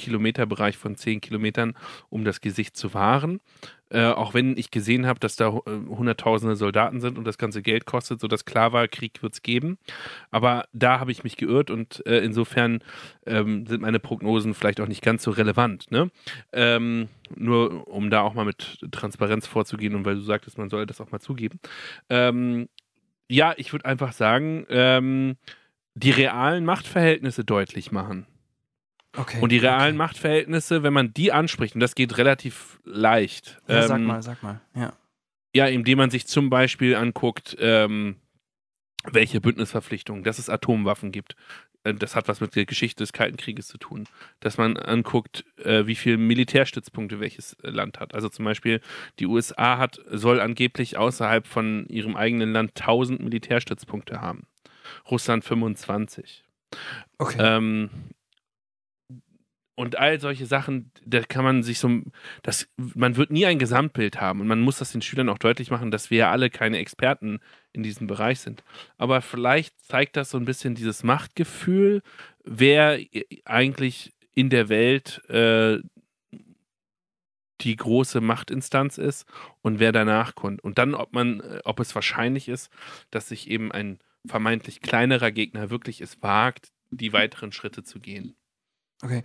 Kilometerbereich 0.00 0.76
von 0.76 0.96
zehn 0.96 1.20
Kilometern, 1.20 1.74
um 2.08 2.24
das 2.24 2.40
Gesicht 2.40 2.76
zu 2.76 2.94
wahren. 2.94 3.40
Äh, 3.92 4.06
auch 4.06 4.34
wenn 4.34 4.56
ich 4.56 4.70
gesehen 4.70 5.06
habe, 5.06 5.18
dass 5.18 5.34
da 5.34 5.48
äh, 5.48 5.60
hunderttausende 5.88 6.54
Soldaten 6.54 7.00
sind 7.00 7.18
und 7.18 7.24
das 7.24 7.38
ganze 7.38 7.60
Geld 7.60 7.86
kostet, 7.86 8.20
sodass 8.20 8.44
klar 8.44 8.72
war, 8.72 8.86
Krieg 8.86 9.20
wird 9.20 9.34
es 9.34 9.42
geben. 9.42 9.78
Aber 10.30 10.64
da 10.72 11.00
habe 11.00 11.10
ich 11.10 11.24
mich 11.24 11.36
geirrt 11.36 11.70
und 11.70 12.04
äh, 12.06 12.20
insofern 12.20 12.84
ähm, 13.26 13.66
sind 13.66 13.82
meine 13.82 13.98
Prognosen 13.98 14.54
vielleicht 14.54 14.80
auch 14.80 14.86
nicht 14.86 15.02
ganz 15.02 15.24
so 15.24 15.32
relevant. 15.32 15.90
Ne? 15.90 16.10
Ähm, 16.52 17.08
nur 17.34 17.88
um 17.88 18.10
da 18.10 18.20
auch 18.20 18.34
mal 18.34 18.44
mit 18.44 18.78
Transparenz 18.92 19.48
vorzugehen 19.48 19.96
und 19.96 20.04
weil 20.04 20.14
du 20.14 20.22
sagtest, 20.22 20.56
man 20.56 20.70
soll 20.70 20.86
das 20.86 21.00
auch 21.00 21.10
mal 21.10 21.20
zugeben. 21.20 21.58
Ähm, 22.08 22.68
ja, 23.28 23.54
ich 23.56 23.72
würde 23.72 23.86
einfach 23.86 24.12
sagen, 24.12 24.66
ähm, 24.70 25.36
die 25.94 26.10
realen 26.10 26.64
Machtverhältnisse 26.64 27.44
deutlich 27.44 27.90
machen. 27.90 28.26
Okay, 29.16 29.40
und 29.40 29.50
die 29.50 29.58
realen 29.58 29.96
okay. 29.96 29.98
Machtverhältnisse, 29.98 30.82
wenn 30.82 30.92
man 30.92 31.12
die 31.12 31.32
anspricht, 31.32 31.74
und 31.74 31.80
das 31.80 31.94
geht 31.94 32.16
relativ 32.16 32.80
leicht. 32.84 33.60
Ja, 33.66 33.82
ähm, 33.82 33.88
sag 33.88 34.00
mal, 34.00 34.22
sag 34.22 34.42
mal, 34.42 34.60
ja. 34.74 34.92
Ja, 35.52 35.66
indem 35.66 35.98
man 35.98 36.10
sich 36.10 36.28
zum 36.28 36.48
Beispiel 36.48 36.94
anguckt, 36.94 37.56
ähm, 37.58 38.16
welche 39.04 39.40
Bündnisverpflichtungen, 39.40 40.22
dass 40.22 40.38
es 40.38 40.48
Atomwaffen 40.48 41.10
gibt. 41.10 41.34
Äh, 41.84 41.94
das 41.94 42.14
hat 42.14 42.28
was 42.28 42.40
mit 42.40 42.54
der 42.54 42.66
Geschichte 42.66 43.02
des 43.02 43.12
Kalten 43.12 43.36
Krieges 43.36 43.66
zu 43.68 43.78
tun. 43.78 44.06
Dass 44.40 44.58
man 44.58 44.76
anguckt, 44.76 45.44
äh, 45.56 45.86
wie 45.86 45.94
viele 45.94 46.18
Militärstützpunkte 46.18 47.20
welches 47.20 47.54
äh, 47.62 47.70
Land 47.70 48.00
hat. 48.00 48.14
Also 48.14 48.28
zum 48.28 48.44
Beispiel 48.44 48.80
die 49.18 49.26
USA 49.26 49.78
hat, 49.78 50.00
soll 50.10 50.40
angeblich 50.40 50.96
außerhalb 50.96 51.46
von 51.46 51.86
ihrem 51.88 52.16
eigenen 52.16 52.52
Land 52.52 52.80
1000 52.80 53.20
Militärstützpunkte 53.20 54.20
haben. 54.20 54.46
Russland 55.10 55.44
25. 55.44 56.44
Okay. 57.18 57.38
Ähm, 57.40 57.90
und 59.80 59.96
all 59.96 60.20
solche 60.20 60.44
Sachen, 60.44 60.92
da 61.06 61.22
kann 61.22 61.42
man 61.42 61.62
sich 61.62 61.78
so, 61.78 62.02
das, 62.42 62.68
man 62.76 63.16
wird 63.16 63.30
nie 63.30 63.46
ein 63.46 63.58
Gesamtbild 63.58 64.20
haben 64.20 64.42
und 64.42 64.46
man 64.46 64.60
muss 64.60 64.78
das 64.78 64.92
den 64.92 65.00
Schülern 65.00 65.30
auch 65.30 65.38
deutlich 65.38 65.70
machen, 65.70 65.90
dass 65.90 66.10
wir 66.10 66.18
ja 66.18 66.30
alle 66.30 66.50
keine 66.50 66.76
Experten 66.76 67.40
in 67.72 67.82
diesem 67.82 68.06
Bereich 68.06 68.40
sind. 68.40 68.62
Aber 68.98 69.22
vielleicht 69.22 69.80
zeigt 69.80 70.18
das 70.18 70.28
so 70.28 70.36
ein 70.36 70.44
bisschen 70.44 70.74
dieses 70.74 71.02
Machtgefühl, 71.02 72.02
wer 72.44 72.98
eigentlich 73.46 74.12
in 74.34 74.50
der 74.50 74.68
Welt 74.68 75.26
äh, 75.30 75.78
die 77.62 77.76
große 77.76 78.20
Machtinstanz 78.20 78.98
ist 78.98 79.26
und 79.62 79.80
wer 79.80 79.92
danach 79.92 80.34
kommt. 80.34 80.62
Und 80.62 80.76
dann, 80.76 80.94
ob 80.94 81.14
man, 81.14 81.40
ob 81.64 81.80
es 81.80 81.94
wahrscheinlich 81.94 82.50
ist, 82.50 82.70
dass 83.10 83.28
sich 83.30 83.48
eben 83.48 83.72
ein 83.72 83.98
vermeintlich 84.26 84.82
kleinerer 84.82 85.30
Gegner 85.30 85.70
wirklich 85.70 86.02
es 86.02 86.22
wagt, 86.22 86.68
die 86.90 87.14
weiteren 87.14 87.52
Schritte 87.52 87.82
zu 87.82 87.98
gehen. 87.98 88.36
Okay. 89.02 89.22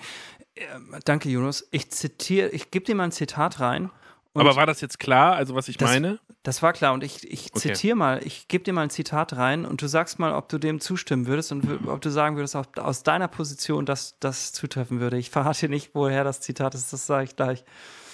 Ähm, 0.55 0.95
danke, 1.03 1.29
Jonas. 1.29 1.67
Ich 1.71 1.91
zitiere, 1.91 2.49
ich 2.49 2.71
gebe 2.71 2.85
dir 2.85 2.95
mal 2.95 3.05
ein 3.05 3.11
Zitat 3.11 3.59
rein. 3.59 3.91
Aber 4.33 4.55
war 4.57 4.65
das 4.65 4.81
jetzt 4.81 4.99
klar, 4.99 5.35
also 5.35 5.55
was 5.55 5.69
ich 5.69 5.77
das, 5.77 5.89
meine? 5.89 6.19
Das 6.43 6.61
war 6.61 6.73
klar 6.73 6.93
und 6.93 7.03
ich, 7.03 7.23
ich 7.31 7.51
okay. 7.51 7.73
zitiere 7.73 7.95
mal, 7.95 8.21
ich 8.25 8.49
gebe 8.49 8.65
dir 8.65 8.73
mal 8.73 8.83
ein 8.83 8.89
Zitat 8.89 9.33
rein 9.37 9.65
und 9.65 9.81
du 9.81 9.87
sagst 9.87 10.19
mal, 10.19 10.33
ob 10.33 10.49
du 10.49 10.57
dem 10.57 10.81
zustimmen 10.81 11.25
würdest 11.25 11.53
und 11.53 11.87
ob 11.87 12.01
du 12.01 12.09
sagen 12.11 12.35
würdest, 12.35 12.55
ob 12.55 12.77
aus 12.77 13.03
deiner 13.03 13.29
Position 13.29 13.85
das, 13.85 14.19
das 14.19 14.51
zutreffen 14.51 14.99
würde. 14.99 15.17
Ich 15.17 15.29
verrate 15.29 15.69
nicht, 15.69 15.91
woher 15.93 16.25
das 16.25 16.41
Zitat 16.41 16.75
ist, 16.75 16.91
das 16.91 17.07
sage 17.07 17.23
ich 17.23 17.35
gleich. 17.37 17.63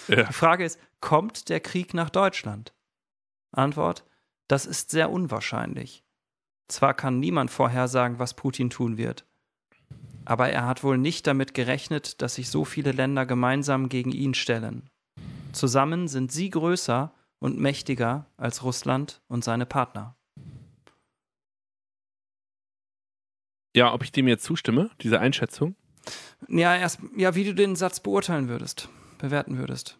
Ja. 0.08 0.24
Die 0.24 0.34
Frage 0.34 0.64
ist, 0.64 0.80
kommt 1.00 1.50
der 1.50 1.60
Krieg 1.60 1.96
nach 1.96 2.12
Deutschland? 2.12 2.72
Antwort, 3.52 4.06
das 4.48 4.68
ist 4.68 4.92
sehr 4.92 5.10
unwahrscheinlich. 5.10 6.04
Zwar 6.68 6.94
kann 6.94 7.20
niemand 7.20 7.50
vorhersagen, 7.50 8.20
was 8.20 8.36
Putin 8.36 8.70
tun 8.70 8.98
wird. 8.98 9.26
Aber 10.26 10.50
er 10.50 10.66
hat 10.66 10.84
wohl 10.84 10.98
nicht 10.98 11.28
damit 11.28 11.54
gerechnet, 11.54 12.22
dass 12.22 12.36
sich 12.36 12.50
so 12.50 12.66
viele 12.66 12.92
Länder 12.92 13.26
gemeinsam 13.26 13.90
gegen 13.90 14.12
ihn 14.12 14.34
stellen. 14.34 14.90
Zusammen 15.52 16.08
sind 16.08 16.32
sie 16.32 16.50
größer 16.50 17.14
und 17.40 17.60
mächtiger 17.60 18.28
als 18.38 18.64
Russland 18.64 19.22
und 19.28 19.44
seine 19.44 19.66
Partner. 19.66 20.16
Ja, 23.76 23.94
ob 23.94 24.04
ich 24.04 24.12
dem 24.12 24.28
jetzt 24.28 24.44
zustimme, 24.44 24.92
diese 25.02 25.20
Einschätzung? 25.20 25.76
Ja, 26.48 26.76
erst, 26.76 27.00
ja, 27.16 27.36
wie 27.36 27.46
du 27.46 27.56
den 27.56 27.76
Satz 27.76 28.00
beurteilen 28.00 28.50
würdest, 28.50 28.90
bewerten 29.18 29.58
würdest. 29.58 29.98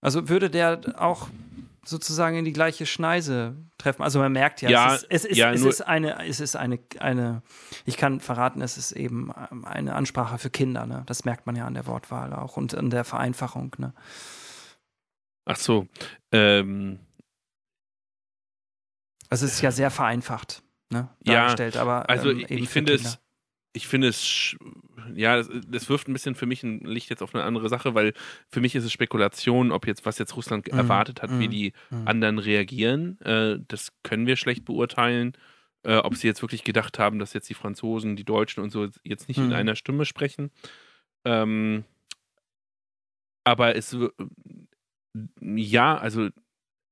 Also 0.00 0.28
würde 0.28 0.50
der 0.50 0.80
auch 0.98 1.28
sozusagen 1.84 2.36
in 2.36 2.44
die 2.44 2.52
gleiche 2.52 2.86
Schneise 2.86 3.56
treffen. 3.78 4.02
Also 4.02 4.18
man 4.18 4.32
merkt 4.32 4.62
ja, 4.62 4.70
ja 4.70 4.94
es, 4.94 5.02
ist, 5.02 5.10
es, 5.10 5.24
ist, 5.24 5.36
ja, 5.36 5.52
es 5.52 5.62
ist 5.62 5.80
eine, 5.80 6.26
es 6.26 6.40
ist 6.40 6.56
eine, 6.56 6.78
eine, 6.98 7.42
ich 7.84 7.96
kann 7.96 8.20
verraten, 8.20 8.62
es 8.62 8.76
ist 8.76 8.92
eben 8.92 9.32
eine 9.32 9.94
Ansprache 9.94 10.38
für 10.38 10.50
Kinder. 10.50 10.86
Ne? 10.86 11.02
Das 11.06 11.24
merkt 11.24 11.46
man 11.46 11.56
ja 11.56 11.66
an 11.66 11.74
der 11.74 11.86
Wortwahl 11.86 12.32
auch 12.32 12.56
und 12.56 12.74
an 12.74 12.90
der 12.90 13.04
Vereinfachung. 13.04 13.74
Ne? 13.78 13.92
Ach 15.44 15.56
so. 15.56 15.86
Ähm. 16.32 17.00
Also 19.30 19.46
es 19.46 19.54
ist 19.54 19.62
ja 19.62 19.72
sehr 19.72 19.90
vereinfacht 19.90 20.62
ne, 20.90 21.08
dargestellt, 21.20 21.74
ja, 21.74 21.80
aber 21.82 22.08
also 22.08 22.30
ähm, 22.30 22.44
ich 22.48 22.68
finde 22.68 22.94
es 22.94 23.18
ich 23.74 23.88
finde 23.88 24.08
es, 24.08 24.56
ja, 25.14 25.36
das, 25.36 25.50
das, 25.66 25.88
wirft 25.88 26.08
ein 26.08 26.12
bisschen 26.12 26.36
für 26.36 26.46
mich 26.46 26.62
ein 26.62 26.78
Licht 26.84 27.10
jetzt 27.10 27.22
auf 27.22 27.34
eine 27.34 27.42
andere 27.42 27.68
Sache, 27.68 27.94
weil 27.94 28.14
für 28.48 28.60
mich 28.60 28.76
ist 28.76 28.84
es 28.84 28.92
Spekulation, 28.92 29.72
ob 29.72 29.86
jetzt, 29.86 30.06
was 30.06 30.18
jetzt 30.18 30.36
Russland 30.36 30.72
mm, 30.72 30.76
erwartet 30.76 31.22
hat, 31.22 31.30
mm, 31.30 31.40
wie 31.40 31.48
die 31.48 31.72
mm. 31.90 32.06
anderen 32.06 32.38
reagieren. 32.38 33.20
Äh, 33.20 33.58
das 33.66 33.92
können 34.04 34.28
wir 34.28 34.36
schlecht 34.36 34.64
beurteilen. 34.64 35.36
Äh, 35.82 35.96
ob 35.96 36.14
sie 36.16 36.26
jetzt 36.26 36.40
wirklich 36.40 36.64
gedacht 36.64 36.98
haben, 36.98 37.18
dass 37.18 37.34
jetzt 37.34 37.50
die 37.50 37.54
Franzosen, 37.54 38.16
die 38.16 38.24
Deutschen 38.24 38.62
und 38.62 38.70
so 38.70 38.88
jetzt 39.02 39.28
nicht 39.28 39.36
in 39.36 39.48
mhm. 39.48 39.52
einer 39.52 39.76
Stimme 39.76 40.06
sprechen. 40.06 40.50
Ähm, 41.26 41.84
aber 43.44 43.76
es, 43.76 43.94
ja, 45.42 45.98
also 45.98 46.30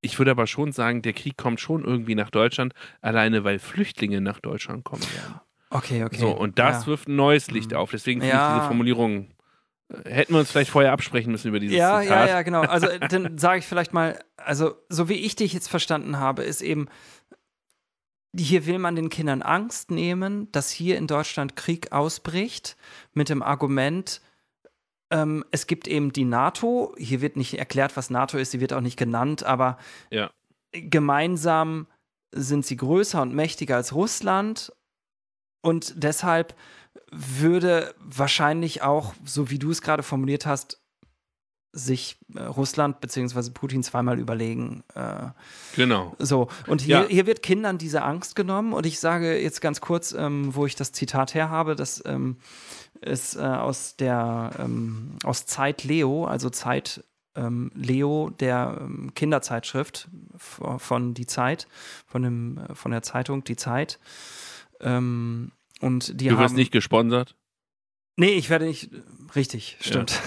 ich 0.03 0.19
würde 0.19 0.33
aber 0.33 0.47
schon 0.47 0.73
sagen, 0.73 1.01
der 1.01 1.15
Krieg 1.15 1.39
kommt 1.39 1.59
schon 1.59 1.85
irgendwie 1.85 2.15
nach 2.15 2.29
Deutschland, 2.29 2.75
alleine 3.01 3.45
weil 3.45 3.59
Flüchtlinge 3.59 4.21
nach 4.21 4.41
Deutschland 4.41 4.85
kommen 4.85 5.05
werden. 5.15 5.41
Okay, 5.73 6.05
okay. 6.05 6.19
So, 6.19 6.31
und 6.31 6.59
das 6.59 6.83
ja. 6.83 6.87
wirft 6.89 7.09
ein 7.09 7.17
neues 7.17 7.51
Licht 7.51 7.71
mhm. 7.71 7.79
auf. 7.79 7.91
Deswegen 7.91 8.21
finde 8.21 8.37
ja. 8.37 8.49
ich 8.49 8.55
diese 8.59 8.67
Formulierung. 8.69 9.31
Äh, 10.05 10.11
hätten 10.11 10.35
wir 10.35 10.41
uns 10.41 10.51
vielleicht 10.51 10.71
vorher 10.71 10.93
absprechen 10.93 11.33
müssen 11.33 11.49
über 11.49 11.61
dieses 11.61 11.77
ja, 11.77 12.01
Zitat. 12.01 12.29
Ja, 12.29 12.35
ja, 12.37 12.43
genau. 12.43 12.61
Also 12.61 12.89
dann 13.09 13.39
sage 13.39 13.61
ich 13.61 13.67
vielleicht 13.67 13.93
mal, 13.93 14.19
also 14.37 14.75
so 14.89 15.09
wie 15.09 15.15
ich 15.15 15.37
dich 15.37 15.53
jetzt 15.53 15.69
verstanden 15.69 16.19
habe, 16.19 16.43
ist 16.43 16.61
eben, 16.61 16.89
hier 18.37 18.67
will 18.67 18.79
man 18.79 18.97
den 18.97 19.09
Kindern 19.09 19.43
Angst 19.43 19.91
nehmen, 19.91 20.51
dass 20.53 20.71
hier 20.71 20.97
in 20.97 21.07
Deutschland 21.07 21.57
Krieg 21.57 21.93
ausbricht, 21.93 22.77
mit 23.13 23.29
dem 23.29 23.43
Argument, 23.43 24.21
ähm, 25.11 25.45
es 25.51 25.67
gibt 25.67 25.89
eben 25.89 26.13
die 26.13 26.25
NATO. 26.25 26.95
Hier 26.99 27.21
wird 27.21 27.37
nicht 27.37 27.59
erklärt, 27.59 27.97
was 27.97 28.11
NATO 28.11 28.39
ist, 28.39 28.51
sie 28.51 28.61
wird 28.61 28.73
auch 28.73 28.81
nicht 28.81 28.99
genannt, 28.99 29.43
aber 29.43 29.79
ja. 30.11 30.31
gemeinsam 30.73 31.87
sind 32.35 32.65
sie 32.65 32.77
größer 32.77 33.21
und 33.21 33.35
mächtiger 33.35 33.77
als 33.77 33.95
Russland 33.95 34.73
und 35.63 35.95
deshalb 35.97 36.55
würde 37.11 37.95
wahrscheinlich 37.99 38.83
auch, 38.83 39.15
so 39.25 39.51
wie 39.51 39.59
du 39.59 39.71
es 39.71 39.83
gerade 39.83 40.03
formuliert 40.03 40.47
hast, 40.47 40.79
sich 41.73 42.19
äh, 42.35 42.43
Russland 42.43 43.01
bzw. 43.01 43.51
Putin 43.51 43.83
zweimal 43.83 44.19
überlegen. 44.19 44.85
Äh, 44.95 45.29
genau. 45.75 46.15
So, 46.19 46.49
und 46.67 46.83
hier, 46.83 47.03
ja. 47.03 47.07
hier 47.09 47.27
wird 47.27 47.43
Kindern 47.43 47.79
diese 47.79 48.03
Angst 48.03 48.37
genommen. 48.37 48.75
Und 48.75 48.85
ich 48.85 49.01
sage 49.01 49.41
jetzt 49.41 49.63
ganz 49.63 49.81
kurz, 49.81 50.13
ähm, 50.13 50.55
wo 50.55 50.67
ich 50.67 50.77
das 50.77 50.93
Zitat 50.93 51.35
her 51.35 51.49
habe, 51.49 51.75
das 51.75 52.03
ähm, 52.05 52.37
ist 53.01 53.37
äh, 53.37 53.41
aus 53.41 53.97
der 53.97 54.51
ähm, 54.59 55.17
aus 55.25 55.47
Zeit 55.47 55.85
Leo, 55.85 56.27
also 56.27 56.51
Zeit 56.51 57.05
ähm, 57.35 57.71
Leo 57.75 58.31
der 58.39 58.79
ähm, 58.81 59.13
Kinderzeitschrift 59.15 60.09
von 60.37 61.15
Die 61.15 61.27
Zeit, 61.27 61.69
von, 62.07 62.23
dem, 62.23 62.59
äh, 62.59 62.75
von 62.75 62.91
der 62.91 63.03
Zeitung 63.03 63.45
Die 63.45 63.57
Zeit. 63.57 63.99
Ähm, 64.83 65.53
und 65.81 66.21
die 66.21 66.29
du 66.29 66.39
wirst 66.39 66.55
nicht 66.55 66.73
gesponsert? 66.73 67.35
Nee, 68.17 68.33
ich 68.33 68.51
werde 68.51 68.67
nicht. 68.67 68.91
Richtig, 69.35 69.79
stimmt. 69.81 70.21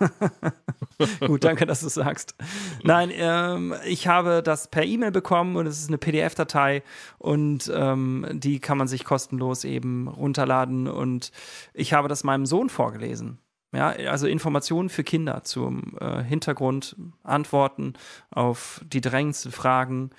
Gut, 1.20 1.44
danke, 1.44 1.66
dass 1.66 1.80
du 1.80 1.86
es 1.86 1.94
sagst. 1.94 2.34
Nein, 2.82 3.10
ähm, 3.12 3.74
ich 3.86 4.06
habe 4.06 4.42
das 4.42 4.68
per 4.70 4.84
E-Mail 4.84 5.10
bekommen 5.10 5.56
und 5.56 5.66
es 5.66 5.80
ist 5.80 5.88
eine 5.88 5.98
PDF-Datei 5.98 6.82
und 7.18 7.70
ähm, 7.74 8.26
die 8.32 8.60
kann 8.60 8.78
man 8.78 8.88
sich 8.88 9.04
kostenlos 9.04 9.64
eben 9.64 10.08
runterladen 10.08 10.88
und 10.88 11.32
ich 11.74 11.92
habe 11.92 12.08
das 12.08 12.24
meinem 12.24 12.46
Sohn 12.46 12.68
vorgelesen. 12.68 13.38
Ja, 13.72 13.90
also 13.90 14.26
Informationen 14.26 14.88
für 14.88 15.04
Kinder 15.04 15.44
zum 15.44 15.96
äh, 16.00 16.24
Hintergrund, 16.24 16.96
Antworten 17.22 17.94
auf 18.30 18.80
die 18.84 19.00
drängendsten 19.00 19.52
Fragen, 19.52 20.10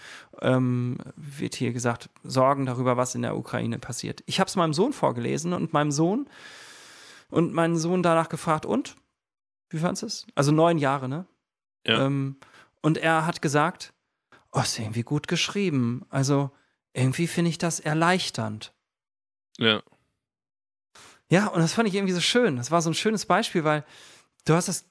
ähm, 0.41 0.98
wird 1.18 1.56
hier 1.56 1.73
gesagt, 1.73 2.10
Sorgen 2.23 2.65
darüber, 2.65 2.95
was 2.95 3.14
in 3.14 3.23
der 3.23 3.36
Ukraine 3.36 3.78
passiert. 3.78 4.23
Ich 4.26 4.40
habe 4.40 4.48
es 4.48 4.56
meinem 4.56 4.73
Sohn 4.73 4.94
vorgelesen 4.94 5.52
und 5.52 5.73
meinem 5.73 5.91
Sohn 5.91 6.30
und 7.30 7.53
meinen 7.53 7.76
Sohn 7.78 8.03
danach 8.03 8.30
gefragt, 8.30 8.65
und? 8.65 8.95
Wie 9.69 9.80
fandest 9.80 10.03
du 10.03 10.07
es? 10.07 10.28
Also 10.34 10.53
neun 10.53 10.78
Jahre, 10.78 11.10
ne? 11.10 11.26
Ja. 11.86 12.06
Ähm, 12.06 12.38
und 12.82 12.98
er 12.98 13.26
hat 13.26 13.41
gesagt, 13.41 13.94
oh, 14.53 14.61
ist 14.61 14.80
irgendwie 14.80 15.03
gut 15.03 15.28
geschrieben. 15.28 16.06
Also 16.10 16.52
irgendwie 16.94 17.28
finde 17.28 17.49
ich 17.49 17.57
das 17.57 17.80
erleichternd. 17.80 18.73
Ja. 19.57 19.82
Ja, 21.32 21.48
und 21.48 21.62
das 21.62 21.72
fand 21.72 21.88
ich 21.88 21.95
irgendwie 21.95 22.14
so 22.14 22.20
schön. 22.20 22.58
Das 22.58 22.72
war 22.72 22.82
so 22.82 22.90
ein 22.90 22.94
schönes 22.94 23.26
Beispiel, 23.26 23.64
weil 23.64 23.86
du 24.44 24.53
hast 24.53 24.68
das 24.68 24.84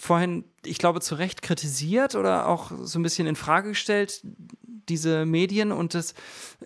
vorhin, 0.00 0.44
ich 0.64 0.78
glaube, 0.78 1.02
zu 1.02 1.14
Recht 1.16 1.42
kritisiert 1.42 2.14
oder 2.14 2.48
auch 2.48 2.72
so 2.80 2.98
ein 2.98 3.02
bisschen 3.02 3.26
in 3.26 3.36
Frage 3.36 3.68
gestellt, 3.68 4.22
diese 4.24 5.26
Medien. 5.26 5.70
Und 5.70 5.92
das 5.92 6.14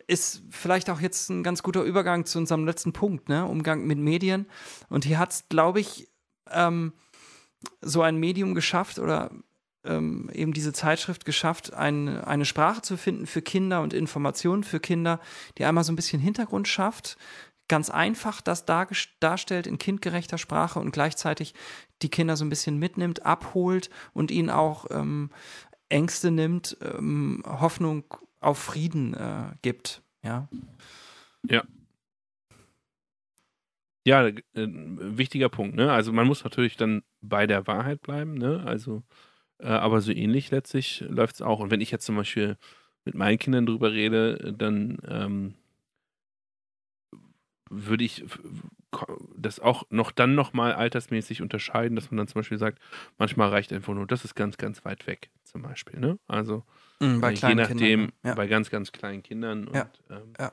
ist 0.06 0.42
vielleicht 0.50 0.88
auch 0.90 1.00
jetzt 1.00 1.28
ein 1.28 1.42
ganz 1.42 1.64
guter 1.64 1.82
Übergang 1.82 2.24
zu 2.24 2.38
unserem 2.38 2.64
letzten 2.66 2.92
Punkt, 2.92 3.28
ne? 3.28 3.44
Umgang 3.46 3.84
mit 3.84 3.98
Medien. 3.98 4.46
Und 4.88 5.04
hier 5.04 5.18
hat 5.18 5.32
es, 5.32 5.48
glaube 5.48 5.80
ich, 5.80 6.08
ähm, 6.52 6.92
so 7.80 8.02
ein 8.02 8.18
Medium 8.18 8.54
geschafft 8.54 9.00
oder 9.00 9.32
ähm, 9.86 10.30
eben 10.32 10.52
diese 10.52 10.72
Zeitschrift 10.72 11.24
geschafft, 11.24 11.72
ein, 11.72 12.22
eine 12.22 12.44
Sprache 12.44 12.82
zu 12.82 12.96
finden 12.96 13.26
für 13.26 13.42
Kinder 13.42 13.82
und 13.82 13.92
Informationen 13.92 14.64
für 14.64 14.80
Kinder, 14.80 15.20
die 15.58 15.64
einmal 15.64 15.84
so 15.84 15.92
ein 15.92 15.96
bisschen 15.96 16.20
Hintergrund 16.20 16.68
schafft, 16.68 17.16
ganz 17.68 17.90
einfach 17.90 18.40
das 18.40 18.64
darstellt 18.64 19.66
in 19.66 19.78
kindgerechter 19.78 20.38
Sprache 20.38 20.78
und 20.78 20.92
gleichzeitig 20.92 21.54
die 22.02 22.10
Kinder 22.10 22.36
so 22.36 22.44
ein 22.44 22.50
bisschen 22.50 22.78
mitnimmt, 22.78 23.24
abholt 23.24 23.90
und 24.12 24.30
ihnen 24.30 24.50
auch 24.50 24.86
ähm, 24.90 25.30
Ängste 25.88 26.30
nimmt, 26.30 26.76
ähm, 26.80 27.42
Hoffnung 27.46 28.04
auf 28.40 28.58
Frieden 28.58 29.14
äh, 29.14 29.54
gibt. 29.62 30.02
Ja. 30.22 30.48
Ja. 31.48 31.64
Ja, 34.04 34.28
äh, 34.28 34.34
wichtiger 34.54 35.48
Punkt. 35.48 35.74
Ne? 35.74 35.90
Also 35.90 36.12
man 36.12 36.28
muss 36.28 36.44
natürlich 36.44 36.76
dann 36.76 37.02
bei 37.20 37.48
der 37.48 37.66
Wahrheit 37.66 38.02
bleiben. 38.02 38.34
Ne? 38.34 38.62
Also, 38.64 39.02
äh, 39.58 39.66
aber 39.66 40.00
so 40.00 40.12
ähnlich 40.12 40.52
letztlich 40.52 41.04
läuft 41.08 41.36
es 41.36 41.42
auch. 41.42 41.58
Und 41.58 41.72
wenn 41.72 41.80
ich 41.80 41.90
jetzt 41.90 42.06
zum 42.06 42.14
Beispiel 42.14 42.56
mit 43.04 43.16
meinen 43.16 43.38
Kindern 43.38 43.66
drüber 43.66 43.92
rede, 43.92 44.54
dann 44.56 44.98
ähm, 45.08 45.54
würde 47.68 48.04
ich 48.04 48.24
das 49.36 49.60
auch 49.60 49.84
noch 49.90 50.12
dann 50.12 50.34
nochmal 50.34 50.72
altersmäßig 50.72 51.42
unterscheiden, 51.42 51.96
dass 51.96 52.10
man 52.10 52.18
dann 52.18 52.28
zum 52.28 52.40
Beispiel 52.40 52.58
sagt, 52.58 52.78
manchmal 53.18 53.50
reicht 53.50 53.72
einfach 53.72 53.94
nur, 53.94 54.06
das 54.06 54.24
ist 54.24 54.34
ganz, 54.34 54.56
ganz 54.56 54.84
weit 54.84 55.06
weg, 55.06 55.30
zum 55.44 55.62
Beispiel. 55.62 55.98
Ne? 55.98 56.18
Also 56.28 56.64
mhm, 57.00 57.20
bei 57.20 57.32
je 57.32 57.54
nachdem, 57.54 57.78
Kindern, 57.78 58.12
ja. 58.24 58.34
bei 58.34 58.46
ganz, 58.46 58.70
ganz 58.70 58.92
kleinen 58.92 59.22
Kindern. 59.22 59.68
Ja. 59.72 59.82
Und, 59.82 60.02
ähm, 60.10 60.32
ja 60.38 60.52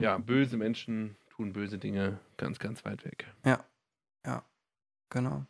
ja, 0.00 0.18
böse 0.18 0.56
Menschen 0.56 1.16
tun 1.30 1.52
böse 1.52 1.78
Dinge 1.78 2.18
ganz, 2.36 2.58
ganz 2.58 2.84
weit 2.84 3.04
weg. 3.04 3.26
Ja, 3.44 3.64
ja, 4.24 4.44
genau. 5.10 5.44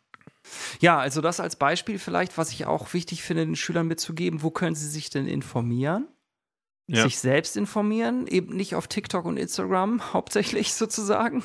Ja, 0.79 0.97
also 0.97 1.21
das 1.21 1.39
als 1.39 1.55
Beispiel 1.55 1.99
vielleicht, 1.99 2.37
was 2.37 2.51
ich 2.51 2.65
auch 2.65 2.93
wichtig 2.93 3.23
finde, 3.23 3.45
den 3.45 3.55
Schülern 3.55 3.87
mitzugeben, 3.87 4.41
wo 4.41 4.49
können 4.49 4.75
sie 4.75 4.87
sich 4.87 5.09
denn 5.09 5.27
informieren? 5.27 6.07
Ja. 6.91 7.03
Sich 7.03 7.19
selbst 7.19 7.55
informieren, 7.55 8.25
eben 8.25 8.55
nicht 8.55 8.73
auf 8.73 8.87
TikTok 8.87 9.25
und 9.25 9.37
Instagram 9.37 10.01
hauptsächlich 10.13 10.73
sozusagen. 10.73 11.43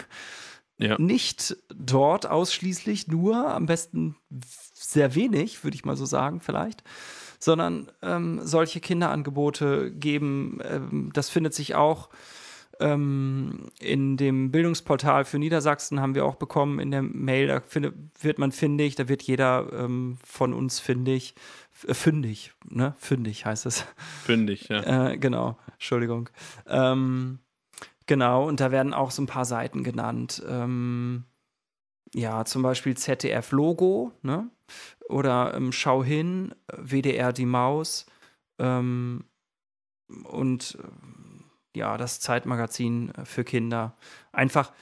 Ja. 0.78 0.98
Nicht 0.98 1.56
dort 1.68 2.26
ausschließlich 2.26 3.08
nur, 3.08 3.54
am 3.54 3.66
besten 3.66 4.16
sehr 4.72 5.14
wenig, 5.14 5.62
würde 5.62 5.74
ich 5.74 5.84
mal 5.84 5.96
so 5.96 6.06
sagen, 6.06 6.40
vielleicht, 6.40 6.82
sondern 7.38 7.90
ähm, 8.02 8.40
solche 8.42 8.80
Kinderangebote 8.80 9.92
geben. 9.92 10.60
Ähm, 10.64 11.10
das 11.12 11.28
findet 11.28 11.52
sich 11.52 11.74
auch 11.74 12.08
ähm, 12.80 13.70
in 13.80 14.16
dem 14.16 14.50
Bildungsportal 14.50 15.24
für 15.24 15.38
Niedersachsen 15.38 16.00
haben 16.00 16.14
wir 16.14 16.24
auch 16.24 16.36
bekommen 16.36 16.78
in 16.78 16.90
der 16.90 17.02
Mail, 17.02 17.46
da 17.46 17.60
finde, 17.60 17.92
wird 18.20 18.38
man 18.38 18.52
findig, 18.52 18.96
da 18.96 19.08
wird 19.08 19.22
jeder 19.22 19.72
ähm, 19.72 20.18
von 20.24 20.52
uns 20.54 20.80
findig. 20.80 21.34
Äh, 21.86 21.94
fündig, 21.94 22.52
ne? 22.68 22.94
Fündig 22.98 23.46
heißt 23.46 23.66
es. 23.66 23.84
Fündig, 24.24 24.68
ja. 24.68 24.82
Äh, 25.12 25.18
genau, 25.18 25.58
Entschuldigung. 25.72 26.28
Ähm, 26.66 27.38
genau, 28.06 28.46
und 28.46 28.60
da 28.60 28.70
werden 28.70 28.94
auch 28.94 29.10
so 29.10 29.22
ein 29.22 29.26
paar 29.26 29.44
Seiten 29.44 29.82
genannt. 29.82 30.42
Ähm, 30.48 31.24
ja, 32.14 32.44
zum 32.44 32.62
Beispiel 32.62 32.96
ZDF-Logo, 32.96 34.12
ne? 34.22 34.48
Oder 35.08 35.54
ähm, 35.54 35.72
Schau 35.72 36.02
hin, 36.02 36.54
WDR 36.72 37.32
die 37.32 37.46
Maus 37.46 38.06
ähm, 38.58 39.24
und 40.24 40.78
ja, 41.74 41.96
das 41.96 42.20
Zeitmagazin 42.20 43.10
äh, 43.14 43.24
für 43.24 43.44
Kinder. 43.44 43.96
Einfach, 44.32 44.72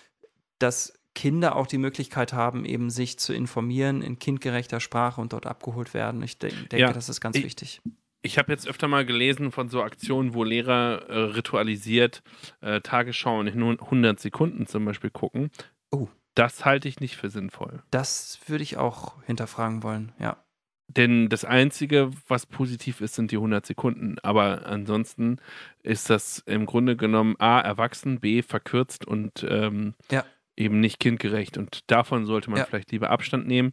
dass 0.58 0.94
Kinder 1.14 1.56
auch 1.56 1.66
die 1.66 1.78
Möglichkeit 1.78 2.32
haben, 2.32 2.64
eben 2.64 2.90
sich 2.90 3.18
zu 3.18 3.32
informieren 3.32 4.02
in 4.02 4.18
kindgerechter 4.18 4.80
Sprache 4.80 5.20
und 5.20 5.32
dort 5.32 5.46
abgeholt 5.46 5.94
werden. 5.94 6.22
Ich 6.22 6.38
de 6.38 6.50
denke, 6.50 6.78
ja, 6.78 6.92
das 6.92 7.08
ist 7.08 7.20
ganz 7.20 7.36
ich, 7.36 7.44
wichtig. 7.44 7.82
Ich 8.22 8.38
habe 8.38 8.52
jetzt 8.52 8.68
öfter 8.68 8.88
mal 8.88 9.04
gelesen 9.04 9.50
von 9.50 9.68
so 9.68 9.82
Aktionen, 9.82 10.32
wo 10.32 10.44
Lehrer 10.44 11.08
äh, 11.08 11.18
ritualisiert 11.18 12.22
äh, 12.60 12.80
Tagesschau 12.80 13.40
in 13.40 13.48
100 13.48 14.20
Sekunden 14.20 14.66
zum 14.66 14.84
Beispiel 14.84 15.10
gucken. 15.10 15.50
Oh. 15.90 16.08
Das 16.34 16.64
halte 16.64 16.88
ich 16.88 17.00
nicht 17.00 17.16
für 17.16 17.28
sinnvoll. 17.28 17.82
Das 17.90 18.40
würde 18.46 18.62
ich 18.62 18.78
auch 18.78 19.22
hinterfragen 19.24 19.82
wollen, 19.82 20.12
ja. 20.18 20.42
Denn 20.96 21.28
das 21.28 21.44
Einzige, 21.44 22.10
was 22.28 22.46
positiv 22.46 23.00
ist, 23.00 23.14
sind 23.14 23.30
die 23.30 23.36
100 23.36 23.64
Sekunden. 23.64 24.16
Aber 24.22 24.66
ansonsten 24.66 25.38
ist 25.82 26.10
das 26.10 26.40
im 26.40 26.66
Grunde 26.66 26.96
genommen 26.96 27.36
A, 27.38 27.60
erwachsen, 27.60 28.20
B, 28.20 28.42
verkürzt 28.42 29.06
und 29.06 29.46
ähm, 29.48 29.94
ja. 30.10 30.24
eben 30.56 30.80
nicht 30.80 31.00
kindgerecht. 31.00 31.56
Und 31.56 31.90
davon 31.90 32.26
sollte 32.26 32.50
man 32.50 32.58
ja. 32.58 32.64
vielleicht 32.66 32.92
lieber 32.92 33.10
Abstand 33.10 33.46
nehmen. 33.46 33.72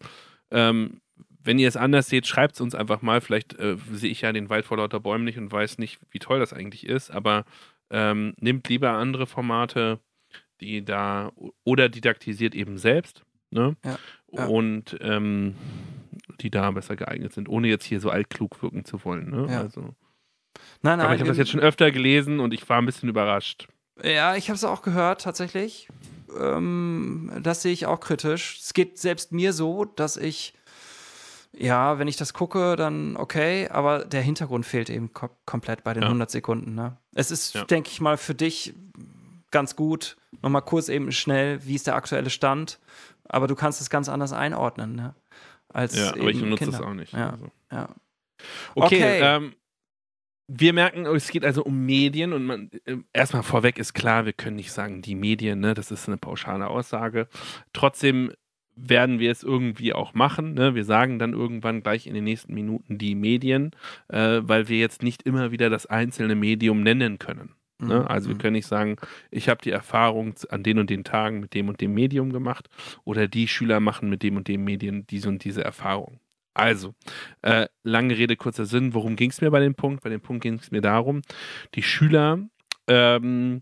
Ähm, 0.51 1.01
wenn 1.41 1.59
ihr 1.59 1.67
es 1.67 1.77
anders 1.77 2.07
seht, 2.07 2.27
schreibt 2.27 2.55
es 2.55 2.61
uns 2.61 2.75
einfach 2.75 3.01
mal. 3.01 3.21
Vielleicht 3.21 3.57
äh, 3.59 3.77
sehe 3.91 4.11
ich 4.11 4.21
ja 4.21 4.31
den 4.31 4.49
Wald 4.49 4.65
vor 4.65 4.77
lauter 4.77 4.99
Bäumen 4.99 5.25
nicht 5.25 5.37
und 5.37 5.51
weiß 5.51 5.77
nicht, 5.77 5.99
wie 6.11 6.19
toll 6.19 6.39
das 6.39 6.53
eigentlich 6.53 6.85
ist. 6.85 7.11
Aber 7.11 7.45
ähm, 7.89 8.33
nehmt 8.39 8.69
lieber 8.69 8.91
andere 8.91 9.25
Formate, 9.25 9.99
die 10.61 10.85
da 10.85 11.31
oder 11.63 11.89
didaktisiert 11.89 12.55
eben 12.55 12.77
selbst. 12.77 13.23
Ne? 13.51 13.75
Ja. 13.83 14.45
Und 14.45 14.97
ähm, 15.01 15.55
die 16.41 16.49
da 16.49 16.71
besser 16.71 16.95
geeignet 16.95 17.33
sind, 17.33 17.49
ohne 17.49 17.67
jetzt 17.67 17.85
hier 17.85 17.99
so 17.99 18.09
altklug 18.09 18.61
wirken 18.61 18.85
zu 18.85 19.03
wollen. 19.03 19.29
Ne? 19.29 19.47
Ja. 19.49 19.61
Also. 19.61 19.81
Nein, 20.81 20.97
nein, 20.97 21.01
Aber 21.01 21.15
ich 21.15 21.21
habe 21.21 21.29
das 21.29 21.37
jetzt 21.37 21.51
schon 21.51 21.59
öfter 21.59 21.91
gelesen 21.91 22.39
und 22.39 22.53
ich 22.53 22.67
war 22.69 22.77
ein 22.77 22.85
bisschen 22.85 23.09
überrascht. 23.09 23.67
Ja, 24.03 24.35
ich 24.35 24.49
habe 24.49 24.55
es 24.55 24.63
auch 24.63 24.81
gehört, 24.81 25.21
tatsächlich. 25.21 25.89
Ähm, 26.39 27.31
das 27.41 27.61
sehe 27.61 27.73
ich 27.73 27.85
auch 27.85 27.99
kritisch. 27.99 28.59
Es 28.59 28.73
geht 28.73 28.97
selbst 28.97 29.31
mir 29.31 29.51
so, 29.51 29.85
dass 29.85 30.15
ich, 30.15 30.53
ja, 31.51 31.99
wenn 31.99 32.07
ich 32.07 32.17
das 32.17 32.33
gucke, 32.33 32.75
dann 32.75 33.17
okay, 33.17 33.67
aber 33.69 34.05
der 34.05 34.21
Hintergrund 34.21 34.65
fehlt 34.65 34.89
eben 34.89 35.13
kom 35.13 35.29
komplett 35.45 35.83
bei 35.83 35.93
den 35.93 36.03
ja. 36.03 36.09
100 36.09 36.29
Sekunden. 36.29 36.75
Ne? 36.75 36.97
Es 37.13 37.31
ist, 37.31 37.55
ja. 37.55 37.65
denke 37.65 37.89
ich 37.89 37.99
mal, 37.99 38.17
für 38.17 38.35
dich 38.35 38.73
ganz 39.51 39.75
gut, 39.75 40.15
nochmal 40.41 40.61
kurz 40.61 40.89
eben 40.89 41.11
schnell, 41.11 41.65
wie 41.65 41.75
ist 41.75 41.87
der 41.87 41.95
aktuelle 41.95 42.29
Stand, 42.29 42.79
aber 43.29 43.47
du 43.47 43.55
kannst 43.55 43.79
es 43.79 43.89
ganz 43.89 44.09
anders 44.09 44.33
einordnen. 44.33 44.95
Ne? 44.95 45.15
als 45.73 45.95
Ja, 45.95 46.11
aber 46.11 46.29
ich 46.29 46.39
benutze 46.39 46.69
es 46.69 46.81
auch 46.81 46.93
nicht. 46.93 47.13
Ja, 47.13 47.31
also. 47.31 47.51
ja. 47.71 47.89
Okay, 48.75 48.95
okay. 48.95 49.19
Ähm, 49.21 49.53
wir 50.47 50.73
merken, 50.73 51.05
es 51.05 51.29
geht 51.29 51.45
also 51.45 51.63
um 51.63 51.85
Medien 51.85 52.33
und 52.33 52.45
man, 52.45 52.71
äh, 52.85 52.97
erstmal 53.13 53.43
vorweg 53.43 53.77
ist 53.77 53.93
klar, 53.93 54.25
wir 54.25 54.33
können 54.33 54.55
nicht 54.55 54.71
sagen, 54.71 55.01
die 55.01 55.15
Medien, 55.15 55.59
ne, 55.59 55.73
das 55.73 55.91
ist 55.91 56.07
eine 56.07 56.17
pauschale 56.17 56.67
Aussage. 56.67 57.27
Trotzdem 57.73 58.31
werden 58.75 59.19
wir 59.19 59.31
es 59.31 59.43
irgendwie 59.43 59.93
auch 59.93 60.13
machen. 60.13 60.53
Ne? 60.53 60.73
Wir 60.73 60.85
sagen 60.85 61.19
dann 61.19 61.33
irgendwann 61.33 61.83
gleich 61.83 62.07
in 62.07 62.13
den 62.13 62.23
nächsten 62.23 62.53
Minuten 62.53 62.97
die 62.97 63.13
Medien, 63.13 63.71
äh, 64.07 64.39
weil 64.41 64.69
wir 64.69 64.79
jetzt 64.79 65.03
nicht 65.03 65.23
immer 65.23 65.51
wieder 65.51 65.69
das 65.69 65.85
einzelne 65.85 66.35
Medium 66.35 66.81
nennen 66.81 67.19
können. 67.19 67.53
Ne? 67.79 68.01
Mhm. 68.01 68.07
Also 68.07 68.29
wir 68.29 68.35
mhm. 68.35 68.39
können 68.39 68.53
nicht 68.53 68.67
sagen, 68.67 68.97
ich 69.31 69.49
habe 69.49 69.61
die 69.61 69.71
Erfahrung 69.71 70.35
an 70.49 70.63
den 70.63 70.79
und 70.79 70.89
den 70.89 71.03
Tagen 71.03 71.39
mit 71.39 71.53
dem 71.53 71.69
und 71.69 71.81
dem 71.81 71.93
Medium 71.93 72.31
gemacht 72.31 72.69
oder 73.05 73.27
die 73.27 73.47
Schüler 73.47 73.79
machen 73.79 74.09
mit 74.09 74.23
dem 74.23 74.37
und 74.37 74.47
dem 74.47 74.63
Medien 74.63 75.07
diese 75.07 75.29
und 75.29 75.43
diese 75.43 75.63
Erfahrung. 75.63 76.19
Also, 76.53 76.93
äh, 77.41 77.67
lange 77.83 78.17
Rede, 78.17 78.35
kurzer 78.35 78.65
Sinn, 78.65 78.93
worum 78.93 79.15
ging 79.15 79.29
es 79.29 79.39
mir 79.39 79.49
bei 79.49 79.61
dem 79.61 79.75
Punkt? 79.75 80.03
Bei 80.03 80.09
dem 80.09 80.19
Punkt 80.19 80.43
ging 80.43 80.55
es 80.55 80.71
mir 80.71 80.81
darum, 80.81 81.21
die 81.75 81.83
Schüler 81.83 82.39
ähm, 82.87 83.61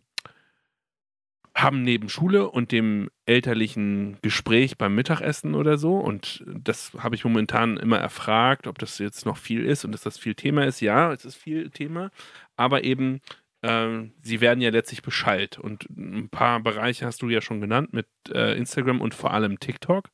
haben 1.54 1.82
neben 1.84 2.08
Schule 2.10 2.50
und 2.50 2.72
dem 2.72 3.10
elterlichen 3.26 4.18
Gespräch 4.22 4.78
beim 4.78 4.96
Mittagessen 4.96 5.54
oder 5.54 5.78
so, 5.78 5.98
und 5.98 6.44
das 6.48 6.92
habe 6.98 7.16
ich 7.16 7.24
momentan 7.24 7.78
immer 7.78 7.98
erfragt, 7.98 8.68
ob 8.68 8.80
das 8.80 9.00
jetzt 9.00 9.26
noch 9.26 9.38
viel 9.38 9.66
ist 9.66 9.84
und 9.84 9.92
dass 9.92 10.02
das 10.02 10.18
viel 10.18 10.36
Thema 10.36 10.66
ist. 10.66 10.82
Ja, 10.82 11.12
es 11.12 11.26
ist 11.26 11.36
viel 11.36 11.70
Thema, 11.70 12.10
aber 12.56 12.84
eben 12.84 13.22
äh, 13.68 14.10
sie 14.22 14.42
werden 14.42 14.62
ja 14.62 14.70
letztlich 14.70 15.02
beschallt. 15.02 15.60
Und 15.60 15.90
ein 15.90 16.30
paar 16.30 16.60
Bereiche 16.60 17.06
hast 17.06 17.22
du 17.22 17.30
ja 17.30 17.42
schon 17.42 17.62
genannt 17.62 17.94
mit 17.94 18.08
äh, 18.34 18.58
Instagram 18.58 19.02
und 19.02 19.14
vor 19.14 19.34
allem 19.34 19.60
TikTok, 19.60 20.10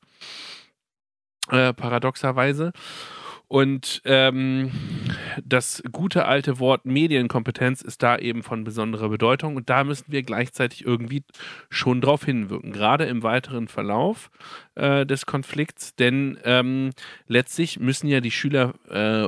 äh, 1.50 1.74
paradoxerweise. 1.74 2.74
Und 3.54 4.02
ähm, 4.06 4.72
das 5.46 5.84
gute 5.92 6.26
alte 6.26 6.58
Wort 6.58 6.86
Medienkompetenz 6.86 7.84
ist 7.84 8.02
da 8.02 8.18
eben 8.18 8.42
von 8.42 8.64
besonderer 8.64 9.10
Bedeutung 9.10 9.58
und 9.58 9.70
da 9.70 9.84
müssen 9.84 10.06
wir 10.08 10.24
gleichzeitig 10.24 10.86
irgendwie 10.86 11.24
schon 11.70 12.02
drauf 12.02 12.26
hinwirken, 12.26 12.72
gerade 12.72 13.06
im 13.06 13.22
weiteren 13.22 13.68
Verlauf 13.68 14.32
äh, 14.74 15.06
des 15.06 15.28
Konflikts, 15.28 15.94
denn 15.96 16.40
ähm, 16.46 16.92
letztlich 17.28 17.80
müssen 17.80 18.08
ja 18.08 18.22
die 18.22 18.32
Schüler 18.32 18.74
äh, 18.90 19.28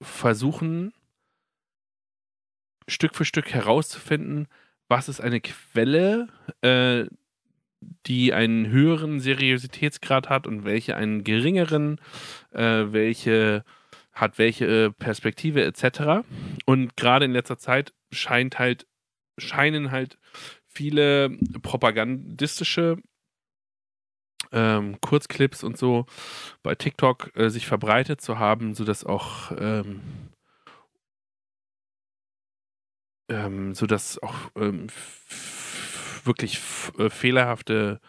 versuchen, 0.00 0.92
Stück 2.92 3.14
für 3.14 3.24
Stück 3.24 3.52
herauszufinden, 3.52 4.48
was 4.88 5.08
ist 5.08 5.20
eine 5.20 5.40
Quelle, 5.40 6.28
äh, 6.60 7.06
die 8.06 8.32
einen 8.32 8.68
höheren 8.68 9.20
Seriositätsgrad 9.20 10.28
hat 10.28 10.46
und 10.46 10.64
welche 10.64 10.96
einen 10.96 11.24
geringeren, 11.24 12.00
äh, 12.52 12.84
welche 12.92 13.64
hat 14.12 14.38
welche 14.38 14.66
äh, 14.66 14.90
Perspektive 14.90 15.64
etc. 15.64 16.24
Und 16.66 16.96
gerade 16.96 17.24
in 17.24 17.32
letzter 17.32 17.58
Zeit 17.58 17.94
scheint 18.12 18.58
halt, 18.58 18.86
scheinen 19.38 19.90
halt 19.90 20.18
viele 20.66 21.30
propagandistische 21.62 22.98
ähm, 24.52 25.00
Kurzclips 25.00 25.64
und 25.64 25.78
so 25.78 26.06
bei 26.62 26.74
TikTok 26.74 27.34
äh, 27.36 27.48
sich 27.48 27.66
verbreitet 27.66 28.20
zu 28.20 28.38
haben, 28.38 28.74
sodass 28.74 29.04
auch 29.04 29.52
ähm, 29.58 30.00
ähm, 33.32 33.74
sodass 33.74 34.22
auch 34.22 34.34
ähm, 34.56 34.88
wirklich 36.24 36.60
äh, 36.98 37.10
fehlerhafte 37.10 38.00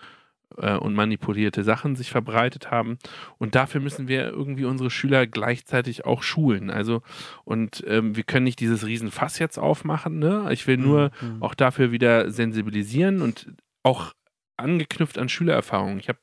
äh, 0.57 0.75
und 0.75 0.93
manipulierte 0.93 1.63
Sachen 1.63 1.95
sich 1.95 2.11
verbreitet 2.11 2.71
haben. 2.71 2.97
Und 3.37 3.55
dafür 3.55 3.81
müssen 3.81 4.07
wir 4.07 4.27
irgendwie 4.27 4.65
unsere 4.65 4.89
Schüler 4.89 5.25
gleichzeitig 5.25 6.05
auch 6.05 6.23
schulen. 6.23 6.69
Also, 6.69 7.01
und 7.43 7.83
ähm, 7.87 8.15
wir 8.15 8.23
können 8.23 8.43
nicht 8.43 8.59
dieses 8.59 8.85
Riesenfass 8.85 9.39
jetzt 9.39 9.57
aufmachen. 9.57 10.19
Ne? 10.19 10.47
Ich 10.51 10.67
will 10.67 10.77
nur 10.77 11.11
mhm. 11.21 11.41
auch 11.41 11.55
dafür 11.55 11.91
wieder 11.91 12.29
sensibilisieren 12.29 13.21
und 13.21 13.47
auch 13.83 14.13
angeknüpft 14.57 15.17
an 15.17 15.29
Schülererfahrungen. 15.29 15.99
Ich 15.99 16.09
habe 16.09 16.19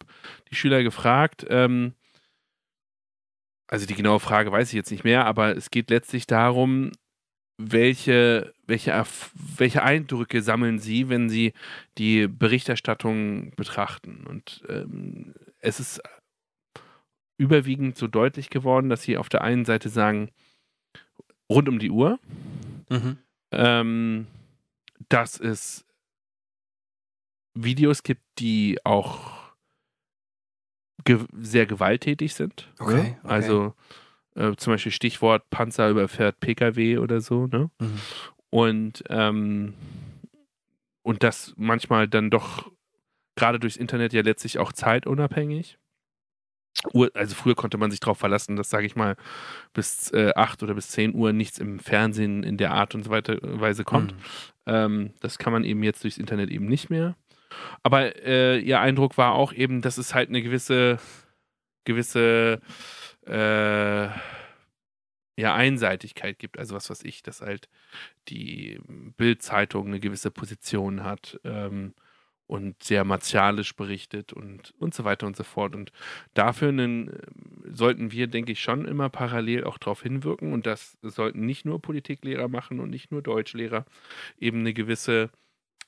die 0.51 0.55
Schüler 0.55 0.83
gefragt, 0.83 1.47
ähm, 1.49 1.95
also 3.67 3.87
die 3.87 3.95
genaue 3.95 4.21
Frage 4.21 4.51
weiß 4.51 4.69
ich 4.69 4.75
jetzt 4.75 4.91
nicht 4.91 5.05
mehr, 5.05 5.27
aber 5.27 5.57
es 5.57 5.71
geht 5.71 5.91
letztlich 5.91 6.27
darum, 6.27 6.91
welche, 7.57 8.53
welche, 8.71 9.05
welche 9.35 9.83
Eindrücke 9.83 10.41
sammeln 10.41 10.79
Sie, 10.79 11.11
wenn 11.11 11.29
Sie 11.29 11.53
die 11.99 12.27
Berichterstattung 12.27 13.51
betrachten? 13.57 14.25
Und 14.27 14.63
ähm, 14.69 15.35
es 15.59 15.79
ist 15.81 16.01
überwiegend 17.37 17.99
so 17.99 18.07
deutlich 18.07 18.49
geworden, 18.49 18.89
dass 18.89 19.03
Sie 19.03 19.19
auf 19.19 19.29
der 19.29 19.43
einen 19.43 19.67
Seite 19.67 19.91
sagen, 19.91 20.31
rund 21.51 21.69
um 21.69 21.79
die 21.79 21.91
Uhr, 21.91 22.19
mhm. 22.89 23.19
ähm, 23.51 24.27
dass 25.09 25.39
es 25.39 25.85
Videos 27.55 28.03
gibt, 28.03 28.23
die 28.39 28.79
auch 28.85 29.41
ge 31.05 31.19
sehr 31.33 31.67
gewalttätig 31.67 32.35
sind. 32.35 32.69
Okay, 32.79 32.95
okay. 32.95 33.17
Also 33.23 33.75
äh, 34.37 34.55
zum 34.57 34.75
Beispiel 34.75 34.93
Stichwort 34.93 35.49
Panzer 35.51 35.91
überfährt 35.91 36.41
PKW 36.41 36.99
oder 36.99 37.21
so, 37.21 37.47
ne? 37.47 37.71
Mhm. 37.81 37.99
Und, 38.51 39.05
ähm, 39.09 39.75
und 41.03 41.23
das 41.23 41.55
manchmal 41.57 42.09
dann 42.09 42.31
doch 42.31 42.71
gerade 43.37 43.59
durchs 43.59 43.77
Internet 43.77 44.13
ja 44.13 44.23
letztlich 44.23 44.59
auch 44.59 44.73
zeitunabhängig. 44.73 45.79
Also 47.15 47.35
früher 47.35 47.55
konnte 47.55 47.79
man 47.79 47.91
sich 47.91 48.01
darauf 48.01 48.19
verlassen, 48.19 48.57
dass, 48.57 48.71
sage 48.71 48.87
ich 48.87 48.97
mal, 48.97 49.17
bis 49.73 50.13
äh, 50.13 50.33
8 50.35 50.63
oder 50.63 50.75
bis 50.75 50.89
10 50.89 51.15
Uhr 51.15 51.33
nichts 51.33 51.59
im 51.59 51.79
Fernsehen 51.79 52.43
in 52.43 52.57
der 52.57 52.73
Art 52.73 52.95
und 52.95 53.03
so 53.03 53.11
weiter 53.11 53.39
Weise 53.43 53.85
kommt. 53.85 54.13
Mhm. 54.13 54.19
Ähm, 54.67 55.11
das 55.21 55.39
kann 55.39 55.53
man 55.53 55.65
eben 55.65 55.83
jetzt 55.83 56.05
durchs 56.05 56.19
Internet 56.19 56.51
eben 56.51 56.67
nicht 56.67 56.91
mehr. 56.91 57.17
Aber 57.83 58.17
äh, 58.25 58.59
ihr 58.59 58.81
Eindruck 58.81 59.19
war 59.19 59.33
auch 59.33 59.53
eben, 59.53 59.83
dass 59.83 59.99
es 59.99 60.15
halt 60.15 60.29
eine 60.29 60.43
gewisse, 60.43 60.99
gewisse 61.85 62.61
äh, 63.27 64.09
ja, 65.41 65.55
Einseitigkeit 65.55 66.39
gibt. 66.39 66.59
Also 66.59 66.75
was 66.75 66.91
weiß 66.91 67.05
ich, 67.05 67.23
dass 67.23 67.41
halt 67.41 67.69
die 68.29 68.79
Bildzeitung 69.17 69.89
eine 69.89 70.01
gewisse 70.01 70.31
Position 70.31 71.03
hat 71.05 71.41
ähm, 71.45 71.95
und 72.47 72.83
sehr 72.83 73.05
martialisch 73.05 73.77
berichtet 73.77 74.33
und, 74.33 74.75
und 74.79 74.93
so 74.95 75.05
weiter 75.05 75.27
und 75.27 75.37
so 75.37 75.45
fort. 75.45 75.75
Und 75.75 75.93
dafür 76.35 76.69
einen, 76.69 77.09
äh, 77.09 77.19
sollten 77.73 78.13
wir, 78.13 78.27
denke 78.27 78.53
ich, 78.53 78.61
schon 78.61 78.87
immer 78.87 79.09
parallel 79.09 79.65
auch 79.65 79.79
darauf 79.79 80.03
hinwirken. 80.03 80.53
Und 80.53 80.67
das 80.67 80.99
sollten 81.03 81.47
nicht 81.47 81.65
nur 81.65 81.81
Politiklehrer 81.81 82.49
machen 82.49 82.81
und 82.81 82.91
nicht 82.91 83.13
nur 83.13 83.23
Deutschlehrer, 83.23 83.85
eben 84.39 84.61
eine 84.61 84.75
gewisse 84.75 85.31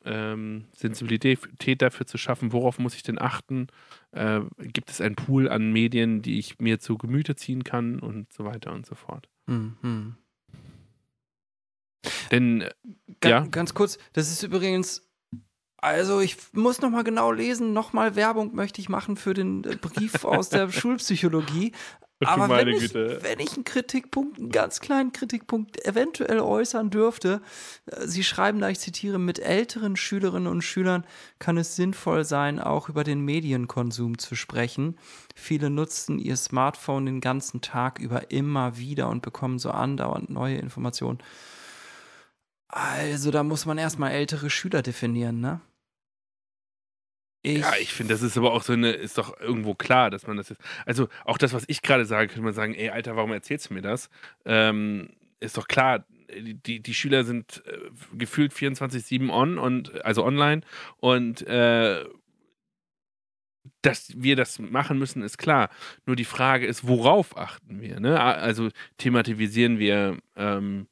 ähm, 0.05 0.66
Sensibilität 0.73 1.83
dafür 1.83 2.07
zu 2.07 2.19
schaffen, 2.19 2.53
worauf 2.53 2.79
muss 2.79 2.95
ich 2.95 3.03
denn 3.03 3.20
achten? 3.20 3.69
Äh, 4.12 4.41
gibt 4.59 4.91
es 4.91 5.01
einen 5.01 5.16
Pool 5.16 5.49
an 5.49 5.73
Medien, 5.73 6.23
die 6.23 6.39
ich 6.39 6.59
mir 6.59 6.79
zu 6.81 6.99
Gemüte 6.99 7.37
ziehen 7.37 7.65
kann 7.65 7.99
und 8.01 8.33
so 8.33 8.45
weiter 8.45 8.73
und 8.73 8.87
so 8.87 8.95
fort. 8.95 9.29
Mhm. 9.47 10.16
Denn, 12.31 12.62
äh, 12.62 12.70
ganz, 13.20 13.31
ja. 13.31 13.47
Ganz 13.51 13.74
kurz, 13.74 13.98
das 14.12 14.31
ist 14.31 14.43
übrigens 14.43 15.02
also 15.82 16.20
ich 16.20 16.36
muss 16.52 16.81
noch 16.81 16.90
mal 16.90 17.02
genau 17.02 17.32
lesen, 17.32 17.73
noch 17.73 17.93
mal 17.93 18.14
Werbung 18.14 18.55
möchte 18.55 18.81
ich 18.81 18.89
machen 18.89 19.16
für 19.16 19.35
den 19.35 19.64
äh, 19.64 19.74
Brief 19.74 20.24
aus 20.24 20.48
der 20.48 20.70
Schulpsychologie. 20.73 21.73
Aber 22.27 22.49
wenn 22.49 22.69
ich, 22.69 22.94
wenn 22.94 23.40
ich 23.40 23.55
einen 23.55 23.65
Kritikpunkt, 23.65 24.39
einen 24.39 24.51
ganz 24.51 24.81
kleinen 24.81 25.12
Kritikpunkt 25.12 25.85
eventuell 25.86 26.40
äußern 26.40 26.90
dürfte, 26.90 27.40
äh, 27.86 28.07
Sie 28.07 28.24
schreiben 28.24 28.61
da, 28.61 28.69
ich 28.69 28.78
zitiere, 28.81 29.19
mit 29.19 29.39
älteren 29.39 29.97
Schülerinnen 29.97 30.51
und 30.51 30.62
Schülern 30.62 31.05
kann 31.39 31.57
es 31.57 31.77
sinnvoll 31.77 32.24
sein, 32.24 32.59
auch 32.59 32.89
über 32.89 33.05
den 33.05 33.20
Medienkonsum 33.20 34.19
zu 34.19 34.35
sprechen. 34.35 34.97
Viele 35.35 35.70
nutzen 35.70 36.19
ihr 36.19 36.36
Smartphone 36.36 37.07
den 37.07 37.20
ganzen 37.20 37.61
Tag 37.61 37.99
über 37.99 38.31
immer 38.31 38.77
wieder 38.77 39.09
und 39.09 39.23
bekommen 39.23 39.59
so 39.59 39.70
andauernd 39.70 40.31
neue 40.31 40.57
Informationen. 40.57 41.19
Also 42.69 43.31
da 43.31 43.43
muss 43.43 43.66
man 43.66 43.77
erstmal 43.77 44.12
ältere 44.12 44.49
Schüler 44.49 44.82
definieren, 44.82 45.40
ne? 45.40 45.61
Ich 47.43 47.59
ja, 47.59 47.73
ich 47.81 47.93
finde, 47.93 48.14
das 48.14 48.23
ist 48.23 48.39
aber 48.39 48.52
auch 48.52 48.62
so 48.62 48.73
eine, 48.73 48.93
ist 48.93 49.19
doch 49.19 49.39
irgendwo 49.40 49.74
klar, 49.74 50.10
dass 50.10 50.27
man 50.27 50.36
das 50.36 50.48
jetzt. 50.48 50.62
Also 50.86 51.09
auch 51.24 51.39
das, 51.39 51.52
was 51.52 51.64
ich 51.66 51.82
gerade 51.82 52.05
sage, 52.05 52.28
könnte 52.28 52.43
man 52.43 52.52
sagen, 52.52 52.74
ey, 52.74 52.90
Alter, 52.90 53.16
warum 53.16 53.32
erzählst 53.32 53.70
du 53.70 53.74
mir 53.74 53.82
das? 53.82 54.10
Ähm, 54.44 55.10
ist 55.40 55.56
doch 55.56 55.66
klar, 55.66 56.05
die, 56.32 56.81
die 56.81 56.94
Schüler 56.94 57.24
sind 57.24 57.62
äh, 57.66 57.78
gefühlt 58.16 58.52
24-7 58.52 59.28
on 59.31 59.59
und 59.59 60.05
also 60.05 60.24
online 60.24 60.62
und 60.98 61.43
äh, 61.47 62.05
dass 63.82 64.12
wir 64.16 64.36
das 64.36 64.59
machen 64.59 64.98
müssen, 64.98 65.23
ist 65.23 65.39
klar. 65.39 65.69
Nur 66.06 66.16
die 66.16 66.24
Frage 66.24 66.66
ist, 66.66 66.86
worauf 66.86 67.36
achten 67.36 67.81
wir? 67.81 68.01
Ne? 68.01 68.20
Also 68.20 68.69
thematisieren 68.97 69.78
wir 69.78 70.19
ähm, 70.36 70.86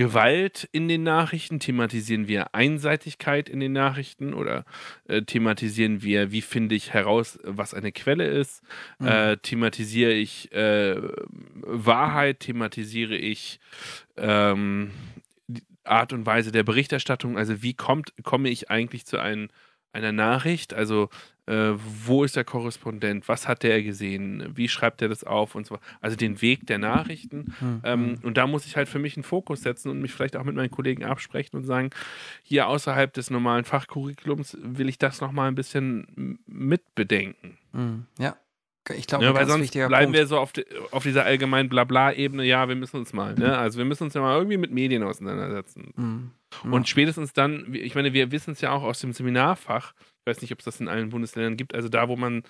Gewalt 0.00 0.66
in 0.72 0.88
den 0.88 1.02
Nachrichten? 1.02 1.60
Thematisieren 1.60 2.26
wir 2.26 2.54
Einseitigkeit 2.54 3.50
in 3.50 3.60
den 3.60 3.72
Nachrichten? 3.72 4.32
Oder 4.32 4.64
äh, 5.06 5.20
thematisieren 5.20 6.02
wir, 6.02 6.32
wie 6.32 6.40
finde 6.40 6.74
ich 6.74 6.94
heraus, 6.94 7.38
was 7.42 7.74
eine 7.74 7.92
Quelle 7.92 8.26
ist? 8.26 8.62
Mhm. 8.98 9.06
Äh, 9.08 9.36
thematisiere 9.36 10.12
ich 10.12 10.50
äh, 10.52 10.96
Wahrheit? 10.96 12.40
Thematisiere 12.40 13.14
ich 13.14 13.60
ähm, 14.16 14.92
Art 15.84 16.14
und 16.14 16.24
Weise 16.24 16.50
der 16.50 16.62
Berichterstattung? 16.62 17.36
Also 17.36 17.62
wie 17.62 17.74
kommt, 17.74 18.14
komme 18.22 18.48
ich 18.48 18.70
eigentlich 18.70 19.04
zu 19.04 19.18
ein, 19.18 19.50
einer 19.92 20.12
Nachricht? 20.12 20.72
Also 20.72 21.10
äh, 21.50 21.74
wo 22.06 22.22
ist 22.22 22.36
der 22.36 22.44
Korrespondent, 22.44 23.26
was 23.26 23.48
hat 23.48 23.64
der 23.64 23.82
gesehen, 23.82 24.52
wie 24.54 24.68
schreibt 24.68 25.02
er 25.02 25.08
das 25.08 25.24
auf 25.24 25.56
und 25.56 25.66
so. 25.66 25.78
Also 26.00 26.16
den 26.16 26.40
Weg 26.42 26.66
der 26.68 26.78
Nachrichten. 26.78 27.52
Mhm. 27.60 27.80
Ähm, 27.82 28.18
und 28.22 28.36
da 28.36 28.46
muss 28.46 28.66
ich 28.66 28.76
halt 28.76 28.88
für 28.88 29.00
mich 29.00 29.16
einen 29.16 29.24
Fokus 29.24 29.62
setzen 29.62 29.90
und 29.90 30.00
mich 30.00 30.12
vielleicht 30.12 30.36
auch 30.36 30.44
mit 30.44 30.54
meinen 30.54 30.70
Kollegen 30.70 31.04
absprechen 31.04 31.58
und 31.58 31.64
sagen, 31.64 31.90
hier 32.44 32.68
außerhalb 32.68 33.12
des 33.12 33.30
normalen 33.30 33.64
Fachcurriculums 33.64 34.58
will 34.62 34.88
ich 34.88 34.98
das 34.98 35.20
nochmal 35.20 35.48
ein 35.48 35.56
bisschen 35.56 36.38
mitbedenken. 36.46 37.58
Mhm. 37.72 38.06
Ja. 38.20 38.36
ich 38.94 39.08
glaube, 39.08 39.24
ja, 39.24 39.34
weil 39.34 39.48
sonst 39.48 39.72
bleiben 39.72 39.90
Punkt. 39.90 40.12
wir 40.12 40.26
so 40.28 40.38
auf, 40.38 40.52
die, 40.52 40.64
auf 40.92 41.02
dieser 41.02 41.24
allgemeinen 41.24 41.68
Blabla-Ebene, 41.68 42.44
ja, 42.44 42.68
wir 42.68 42.76
müssen 42.76 42.98
uns 42.98 43.12
mal, 43.12 43.34
ne? 43.34 43.58
Also 43.58 43.78
wir 43.78 43.84
müssen 43.84 44.04
uns 44.04 44.14
ja 44.14 44.20
mal 44.20 44.36
irgendwie 44.36 44.56
mit 44.56 44.70
Medien 44.70 45.02
auseinandersetzen. 45.02 45.92
Mhm. 45.96 46.30
Und 46.64 46.88
spätestens 46.88 47.32
dann, 47.32 47.72
ich 47.72 47.94
meine, 47.94 48.12
wir 48.12 48.32
wissen 48.32 48.52
es 48.52 48.60
ja 48.60 48.72
auch 48.72 48.82
aus 48.82 49.00
dem 49.00 49.12
Seminarfach, 49.12 49.94
ich 50.20 50.26
weiß 50.26 50.42
nicht, 50.42 50.52
ob 50.52 50.58
es 50.58 50.64
das 50.64 50.80
in 50.80 50.88
allen 50.88 51.10
Bundesländern 51.10 51.56
gibt, 51.56 51.74
also 51.74 51.88
da, 51.88 52.08
wo 52.08 52.16
man 52.16 52.42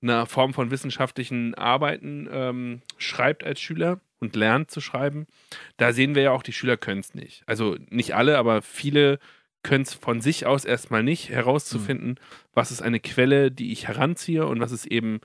eine 0.00 0.26
Form 0.26 0.54
von 0.54 0.70
wissenschaftlichen 0.70 1.54
Arbeiten 1.54 2.28
ähm, 2.30 2.82
schreibt 2.98 3.44
als 3.44 3.60
Schüler 3.60 4.00
und 4.20 4.36
lernt 4.36 4.70
zu 4.70 4.80
schreiben, 4.80 5.26
da 5.76 5.92
sehen 5.92 6.14
wir 6.14 6.22
ja 6.22 6.30
auch, 6.32 6.42
die 6.42 6.52
Schüler 6.52 6.76
können 6.76 7.00
es 7.00 7.14
nicht. 7.14 7.42
Also 7.46 7.76
nicht 7.88 8.14
alle, 8.14 8.38
aber 8.38 8.62
viele 8.62 9.18
können 9.62 9.82
es 9.82 9.94
von 9.94 10.20
sich 10.20 10.46
aus 10.46 10.64
erstmal 10.64 11.02
nicht 11.02 11.30
herauszufinden, 11.30 12.10
mhm. 12.10 12.16
was 12.54 12.70
ist 12.70 12.82
eine 12.82 13.00
Quelle, 13.00 13.50
die 13.50 13.72
ich 13.72 13.88
heranziehe 13.88 14.46
und 14.46 14.60
was 14.60 14.72
ist 14.72 14.86
eben 14.86 15.20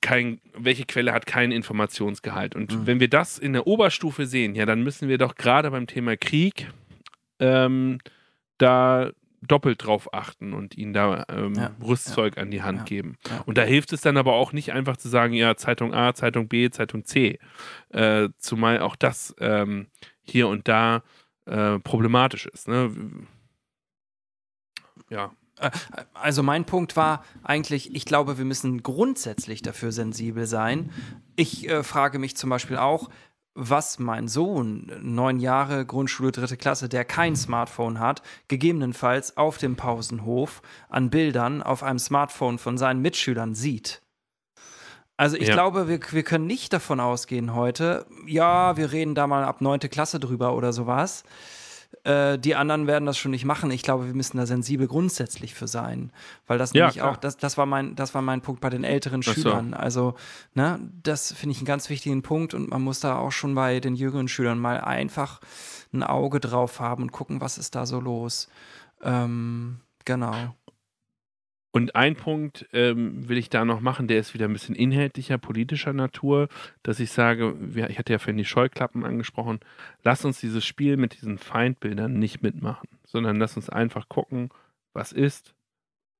kein, 0.00 0.40
welche 0.54 0.84
Quelle 0.84 1.12
hat 1.12 1.26
keinen 1.26 1.52
Informationsgehalt. 1.52 2.54
Und 2.54 2.72
mhm. 2.72 2.86
wenn 2.86 3.00
wir 3.00 3.08
das 3.08 3.38
in 3.38 3.52
der 3.52 3.66
Oberstufe 3.66 4.26
sehen, 4.26 4.54
ja, 4.54 4.66
dann 4.66 4.82
müssen 4.82 5.08
wir 5.08 5.18
doch 5.18 5.34
gerade 5.34 5.70
beim 5.70 5.86
Thema 5.86 6.16
Krieg 6.16 6.68
ähm, 7.40 7.98
da 8.58 9.10
doppelt 9.40 9.84
drauf 9.84 10.12
achten 10.12 10.52
und 10.52 10.76
ihnen 10.76 10.92
da 10.92 11.24
ähm, 11.28 11.54
ja, 11.54 11.70
Rüstzeug 11.82 12.36
ja, 12.36 12.42
an 12.42 12.50
die 12.50 12.62
Hand 12.62 12.78
ja, 12.78 12.84
geben. 12.84 13.16
Und 13.46 13.56
da 13.56 13.62
hilft 13.62 13.92
es 13.92 14.00
dann 14.00 14.16
aber 14.16 14.34
auch 14.34 14.52
nicht 14.52 14.72
einfach 14.72 14.96
zu 14.96 15.08
sagen, 15.08 15.32
ja, 15.32 15.56
Zeitung 15.56 15.94
A, 15.94 16.14
Zeitung 16.14 16.48
B, 16.48 16.70
Zeitung 16.70 17.04
C. 17.04 17.38
Äh, 17.90 18.28
zumal 18.38 18.80
auch 18.80 18.96
das 18.96 19.34
ähm, 19.38 19.86
hier 20.22 20.48
und 20.48 20.66
da 20.66 21.02
äh, 21.46 21.78
problematisch 21.78 22.46
ist. 22.46 22.68
Ne? 22.68 22.92
Ja. 25.08 25.32
Äh, 25.60 25.70
also 26.14 26.42
mein 26.42 26.64
Punkt 26.64 26.96
war 26.96 27.24
eigentlich, 27.42 27.94
ich 27.94 28.04
glaube, 28.04 28.38
wir 28.38 28.44
müssen 28.44 28.82
grundsätzlich 28.82 29.62
dafür 29.62 29.92
sensibel 29.92 30.46
sein. 30.46 30.90
Ich 31.36 31.68
äh, 31.68 31.82
frage 31.82 32.18
mich 32.18 32.36
zum 32.36 32.50
Beispiel 32.50 32.76
auch, 32.76 33.08
was 33.60 33.98
mein 33.98 34.28
Sohn, 34.28 34.92
neun 35.02 35.40
Jahre, 35.40 35.84
Grundschule, 35.84 36.30
dritte 36.30 36.56
Klasse, 36.56 36.88
der 36.88 37.04
kein 37.04 37.34
Smartphone 37.34 37.98
hat, 37.98 38.22
gegebenenfalls 38.46 39.36
auf 39.36 39.58
dem 39.58 39.74
Pausenhof 39.74 40.62
an 40.88 41.10
Bildern 41.10 41.62
auf 41.62 41.82
einem 41.82 41.98
Smartphone 41.98 42.58
von 42.58 42.78
seinen 42.78 43.02
Mitschülern 43.02 43.56
sieht. 43.56 44.00
Also 45.16 45.36
ich 45.36 45.48
ja. 45.48 45.54
glaube, 45.54 45.88
wir, 45.88 45.98
wir 46.12 46.22
können 46.22 46.46
nicht 46.46 46.72
davon 46.72 47.00
ausgehen 47.00 47.52
heute, 47.52 48.06
ja, 48.26 48.76
wir 48.76 48.92
reden 48.92 49.16
da 49.16 49.26
mal 49.26 49.42
ab 49.42 49.60
neunte 49.60 49.88
Klasse 49.88 50.20
drüber 50.20 50.54
oder 50.54 50.72
sowas. 50.72 51.24
Äh, 52.04 52.38
die 52.38 52.54
anderen 52.54 52.86
werden 52.86 53.06
das 53.06 53.18
schon 53.18 53.30
nicht 53.30 53.44
machen. 53.44 53.70
Ich 53.70 53.82
glaube, 53.82 54.06
wir 54.06 54.14
müssen 54.14 54.36
da 54.36 54.46
sensibel 54.46 54.86
grundsätzlich 54.86 55.54
für 55.54 55.66
sein. 55.66 56.12
Weil 56.46 56.58
das 56.58 56.72
ja, 56.72 56.84
nämlich 56.84 56.96
klar. 56.98 57.12
auch, 57.12 57.16
das, 57.16 57.36
das, 57.36 57.56
war 57.56 57.66
mein, 57.66 57.96
das 57.96 58.14
war 58.14 58.22
mein 58.22 58.40
Punkt 58.40 58.60
bei 58.60 58.70
den 58.70 58.84
älteren 58.84 59.22
Ach 59.26 59.32
Schülern. 59.32 59.70
So. 59.70 59.76
Also, 59.76 60.14
ne, 60.54 60.78
das 61.02 61.32
finde 61.32 61.52
ich 61.52 61.58
einen 61.58 61.66
ganz 61.66 61.88
wichtigen 61.88 62.22
Punkt 62.22 62.54
und 62.54 62.70
man 62.70 62.82
muss 62.82 63.00
da 63.00 63.16
auch 63.16 63.32
schon 63.32 63.54
bei 63.54 63.80
den 63.80 63.94
jüngeren 63.94 64.28
Schülern 64.28 64.58
mal 64.58 64.80
einfach 64.80 65.40
ein 65.92 66.02
Auge 66.02 66.40
drauf 66.40 66.80
haben 66.80 67.04
und 67.04 67.12
gucken, 67.12 67.40
was 67.40 67.58
ist 67.58 67.74
da 67.74 67.86
so 67.86 68.00
los. 68.00 68.48
Ähm, 69.02 69.80
genau. 70.04 70.54
Und 71.70 71.94
ein 71.94 72.16
Punkt 72.16 72.66
ähm, 72.72 73.28
will 73.28 73.36
ich 73.36 73.50
da 73.50 73.64
noch 73.64 73.80
machen, 73.80 74.08
der 74.08 74.18
ist 74.18 74.32
wieder 74.32 74.46
ein 74.46 74.52
bisschen 74.52 74.74
inhaltlicher, 74.74 75.36
politischer 75.36 75.92
Natur, 75.92 76.48
dass 76.82 76.98
ich 76.98 77.12
sage, 77.12 77.54
ich 77.88 77.98
hatte 77.98 78.12
ja 78.12 78.18
vorhin 78.18 78.38
die 78.38 78.46
Scheuklappen 78.46 79.04
angesprochen, 79.04 79.60
lass 80.02 80.24
uns 80.24 80.40
dieses 80.40 80.64
Spiel 80.64 80.96
mit 80.96 81.14
diesen 81.14 81.36
Feindbildern 81.36 82.14
nicht 82.14 82.42
mitmachen, 82.42 82.88
sondern 83.04 83.36
lass 83.36 83.56
uns 83.56 83.68
einfach 83.68 84.08
gucken, 84.08 84.50
was 84.94 85.12
ist, 85.12 85.54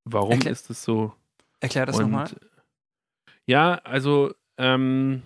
warum 0.04 0.32
Erklär, 0.32 0.52
ist 0.52 0.68
es 0.68 0.84
so. 0.84 1.14
Erklär 1.60 1.86
das 1.86 1.98
nochmal. 1.98 2.28
Ja, 3.46 3.76
also 3.84 4.34
ähm, 4.58 5.22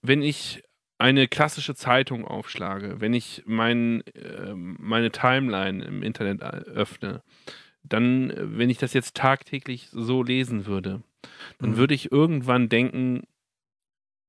wenn 0.00 0.22
ich 0.22 0.62
eine 0.98 1.28
klassische 1.28 1.74
Zeitung 1.74 2.24
aufschlage, 2.24 3.00
wenn 3.00 3.12
ich 3.12 3.42
mein, 3.44 4.00
äh, 4.14 4.54
meine 4.54 5.10
Timeline 5.10 5.84
im 5.84 6.02
Internet 6.02 6.40
äh, 6.40 6.70
öffne, 6.70 7.22
dann, 7.88 8.32
wenn 8.36 8.70
ich 8.70 8.78
das 8.78 8.92
jetzt 8.92 9.16
tagtäglich 9.16 9.88
so 9.90 10.22
lesen 10.22 10.66
würde, 10.66 11.02
dann 11.58 11.70
mhm. 11.70 11.76
würde 11.76 11.94
ich 11.94 12.12
irgendwann 12.12 12.68
denken, 12.68 13.26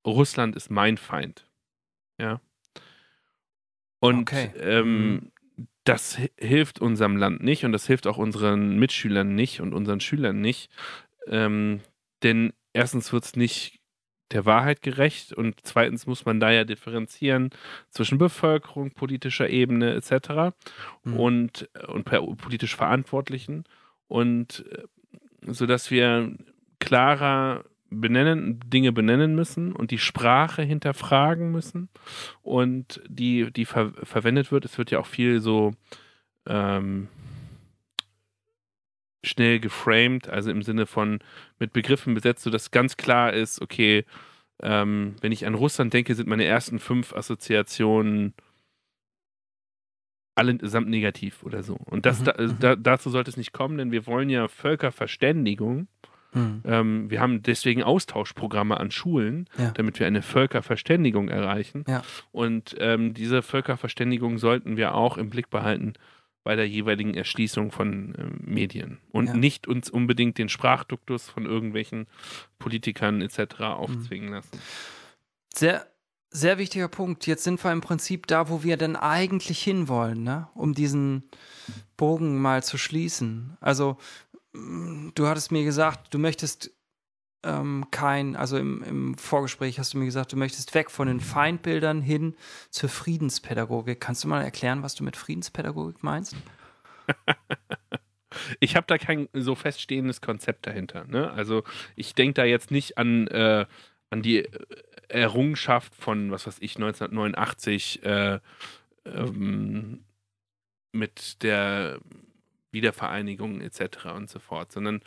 Russland 0.06 0.56
ist 0.56 0.70
mein 0.70 0.98
Feind. 0.98 1.50
Ja. 2.20 2.42
Und 4.00 4.22
okay. 4.22 4.52
ähm, 4.58 5.10
mhm. 5.12 5.32
das 5.84 6.18
hilft 6.38 6.80
unserem 6.80 7.18
Land 7.18 7.44
nicht 7.44 7.66
und 7.66 7.72
das 7.72 7.88
hilft 7.88 8.08
auch 8.08 8.18
unseren 8.18 8.78
Mitschülern 8.78 9.36
nicht 9.36 9.60
und 9.62 9.74
unseren 9.74 10.00
Schülern 10.00 10.40
nicht. 10.40 10.70
Ähm, 11.28 11.82
denn 12.24 12.54
erstens 12.74 13.12
wird 13.12 13.26
es 13.26 13.36
nicht 13.36 13.82
der 14.32 14.46
Wahrheit 14.46 14.82
gerecht 14.82 15.34
und 15.34 15.56
zweitens 15.64 16.06
muss 16.06 16.26
man 16.26 16.40
da 16.40 16.52
ja 16.52 16.64
differenzieren 16.64 17.50
zwischen 17.90 18.18
Bevölkerung, 18.18 18.92
politischer 18.92 19.50
Ebene 19.50 19.94
etc. 19.94 20.56
Mhm. 21.04 21.20
und, 21.20 21.70
und 21.88 22.04
politisch 22.04 22.76
Verantwortlichen 22.76 23.64
und 24.08 24.66
äh, 24.72 24.84
so 25.52 25.66
dass 25.66 25.92
wir 25.92 26.34
klarer 26.80 27.64
benennen, 27.90 28.60
Dinge 28.66 28.92
benennen 28.92 29.36
müssen 29.36 29.72
und 29.72 29.92
die 29.92 29.98
Sprache 29.98 30.62
hinterfragen 30.62 31.52
müssen 31.52 31.90
und 32.42 33.02
die, 33.08 33.52
die 33.52 33.66
ver 33.66 33.92
verwendet 34.04 34.52
wird. 34.52 34.66
Es 34.66 34.78
wird 34.78 34.92
ja 34.92 35.00
auch 35.00 35.06
viel 35.06 35.40
so 35.40 35.74
ähm, 36.48 37.08
schnell 39.24 39.60
geframed, 39.60 40.30
also 40.30 40.52
im 40.52 40.62
Sinne 40.62 40.86
von 40.86 41.20
mit 41.60 41.74
Begriffen 41.74 42.14
besetzt, 42.14 42.44
sodass 42.44 42.72
ganz 42.72 42.98
klar 42.98 43.34
ist, 43.34 43.62
okay, 43.62 44.06
ähm, 44.62 45.16
wenn 45.22 45.32
ich 45.32 45.46
an 45.46 45.56
Russland 45.56 45.94
denke, 45.94 46.16
sind 46.16 46.28
meine 46.28 46.46
ersten 46.46 46.80
fünf 46.80 47.14
Assoziationen 47.14 48.34
allesamt 50.36 50.88
negativ 50.88 51.44
oder 51.44 51.64
so. 51.64 51.78
Und 51.86 52.06
das, 52.06 52.20
mhm, 52.22 52.26
da, 52.26 52.34
mhm. 52.38 52.60
da, 52.60 52.76
dazu 52.76 53.10
sollte 53.10 53.30
es 53.30 53.38
nicht 53.38 53.54
kommen, 53.54 53.78
denn 53.78 53.92
wir 53.92 54.06
wollen 54.06 54.30
ja 54.30 54.48
Völkerverständigung. 54.48 55.88
Mhm. 56.34 56.62
Ähm, 56.66 57.10
wir 57.10 57.20
haben 57.20 57.42
deswegen 57.42 57.84
Austauschprogramme 57.84 58.80
an 58.80 58.92
Schulen, 58.92 59.50
ja. 59.58 59.72
damit 59.72 60.00
wir 60.00 60.06
eine 60.06 60.22
Völkerverständigung 60.22 61.30
erreichen. 61.30 61.86
Ja. 61.88 62.04
Und 62.32 62.76
ähm, 62.80 63.14
diese 63.14 63.42
Völkerverständigung 63.42 64.38
sollten 64.38 64.78
wir 64.78 64.94
auch 64.94 65.18
im 65.18 65.30
Blick 65.30 65.50
behalten, 65.50 65.94
bei 66.48 66.56
der 66.56 66.66
jeweiligen 66.66 67.14
Erschließung 67.14 67.74
von 67.74 68.16
äh, 68.16 68.24
Medien 68.40 69.00
und 69.12 69.28
ja. 69.28 69.34
nicht 69.34 69.68
uns 69.68 69.90
unbedingt 69.90 70.38
den 70.38 70.48
Sprachduktus 70.48 71.28
von 71.28 71.46
irgendwelchen 71.46 72.08
Politikern 72.58 73.20
etc. 73.20 73.60
aufzwingen 73.64 74.30
lassen. 74.30 74.58
Sehr, 75.54 75.86
sehr 76.30 76.58
wichtiger 76.58 76.88
Punkt. 76.88 77.28
Jetzt 77.28 77.44
sind 77.44 77.62
wir 77.62 77.74
im 77.74 77.82
Prinzip 77.82 78.28
da, 78.28 78.48
wo 78.48 78.64
wir 78.64 78.78
denn 78.78 78.96
eigentlich 78.96 79.62
hinwollen, 79.62 80.24
ne? 80.24 80.48
um 80.54 80.74
diesen 80.74 81.30
Bogen 81.98 82.42
mal 82.42 82.64
zu 82.64 82.78
schließen. 82.78 83.58
Also, 83.60 83.98
mm, 84.54 85.10
du 85.16 85.28
hattest 85.28 85.52
mir 85.52 85.66
gesagt, 85.66 86.14
du 86.14 86.18
möchtest 86.18 86.72
ähm, 87.44 87.86
kein, 87.92 88.36
also 88.36 88.58
im, 88.58 88.84
im 88.84 89.18
Vorgespräch 89.18 89.80
hast 89.80 89.94
du 89.94 89.98
mir 89.98 90.06
gesagt, 90.06 90.32
du 90.34 90.38
möchtest 90.38 90.74
weg 90.74 90.92
von 90.92 91.08
den 91.08 91.20
Feindbildern 91.20 92.02
hin 92.02 92.36
zur 92.70 92.90
Friedenspädagogik. 92.90 94.00
Kannst 94.00 94.24
du 94.24 94.28
mal 94.28 94.44
erklären, 94.44 94.84
was 94.84 94.96
du 94.96 95.04
mit 95.04 95.16
Friedenspädagogik 95.16 96.04
meinst? 96.04 96.36
ich 98.60 98.76
habe 98.76 98.88
da 98.88 98.98
kein 98.98 99.30
so 99.34 99.56
feststehendes 99.56 100.22
Konzept 100.22 100.68
dahinter. 100.68 101.06
Ne? 101.06 101.32
Also 101.32 101.64
ich 101.96 102.16
denke 102.16 102.36
da 102.36 102.46
jetzt 102.46 102.72
nicht 102.72 102.98
an, 102.98 103.28
äh, 103.28 103.66
an 104.10 104.22
die 104.22 104.48
Errungenschaft 105.08 105.96
von, 105.96 106.32
was 106.32 106.48
weiß 106.48 106.58
ich, 106.60 106.76
1989 106.76 108.04
äh, 108.04 108.40
ähm, 109.06 110.04
mit 110.92 111.44
der 111.44 112.00
Wiedervereinigung 112.72 113.62
etc. 113.62 114.08
und 114.16 114.30
so 114.30 114.40
fort, 114.40 114.72
sondern 114.72 115.02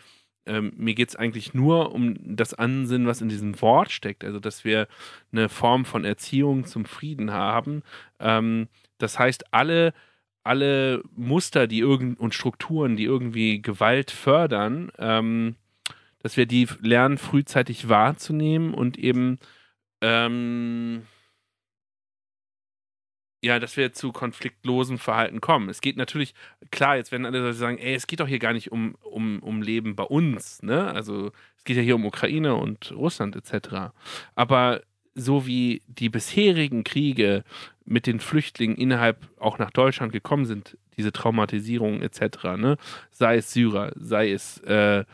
ähm, 0.51 0.73
mir 0.77 0.95
geht 0.95 1.11
es 1.11 1.17
eigentlich 1.17 1.55
nur 1.55 1.93
um 1.95 2.17
das 2.19 2.55
Ansinnen, 2.55 3.07
was 3.07 3.21
in 3.21 3.29
diesem 3.29 3.61
Wort 3.63 3.93
steckt. 3.93 4.25
Also, 4.25 4.41
dass 4.41 4.65
wir 4.65 4.89
eine 5.31 5.49
Form 5.49 5.85
von 5.85 6.05
Erziehung 6.05 6.65
zum 6.65 6.85
Frieden 6.85 7.33
haben. 7.33 7.83
Ähm, 8.19 8.67
das 8.99 9.19
heißt, 9.19 9.55
alle, 9.55 9.95
alle 10.43 11.05
Muster 11.15 11.69
die 11.69 11.85
und 11.85 12.35
Strukturen, 12.35 12.97
die 12.97 13.05
irgendwie 13.05 13.63
Gewalt 13.63 14.11
fördern, 14.11 14.91
ähm, 14.99 15.55
dass 16.19 16.37
wir 16.37 16.47
die 16.47 16.67
lernen, 16.81 17.17
frühzeitig 17.17 17.89
wahrzunehmen 17.89 18.75
und 18.75 18.99
eben 18.99 19.39
ähm, 20.01 21.03
ja, 23.43 23.59
dass 23.59 23.77
wir 23.77 23.93
zu 23.93 24.13
konfliktlosem 24.13 24.99
Verhalten 24.99 25.41
kommen. 25.41 25.69
Es 25.69 25.81
geht 25.81 25.97
natürlich, 25.97 26.35
klar, 26.71 26.97
jetzt 26.97 27.11
werden 27.11 27.25
alle 27.25 27.53
sagen, 27.55 27.79
ey, 27.79 27.95
es 27.95 28.07
geht 28.07 28.21
doch 28.21 28.29
hier 28.29 28.39
gar 28.39 28.53
nicht 28.53 28.71
um, 28.71 28.97
um, 29.03 29.39
um 29.41 29.63
Leben 29.63 29.97
bei 29.97 30.05
uns, 30.05 30.63
ne? 30.63 30.93
Also 30.93 31.33
es 31.57 31.65
geht 31.65 31.77
ja 31.77 31.83
hier 31.83 31.95
um 31.95 32.05
Ukraine 32.05 32.55
und 32.55 32.93
Russland 32.93 33.37
etc. 33.37 33.93
Aber 34.35 34.83
so 35.15 35.47
wie 35.47 35.83
die 35.87 36.09
bisherigen 36.09 36.85
Kriege 36.85 37.45
mit 37.85 38.07
den 38.07 38.21
Flüchtlingen 38.21 38.77
innerhalb 38.77 39.29
auch 39.39 39.59
nach 39.59 39.71
Deutschland 39.71 40.13
gekommen 40.13 40.45
sind, 40.45 40.77
diese 40.97 41.13
Traumatisierung 41.13 42.03
etc., 42.03 42.45
ne? 42.57 42.77
sei 43.11 43.37
es 43.37 43.53
Syrer, 43.53 43.93
sei 43.97 44.33
es 44.33 44.59
äh, 44.59 45.05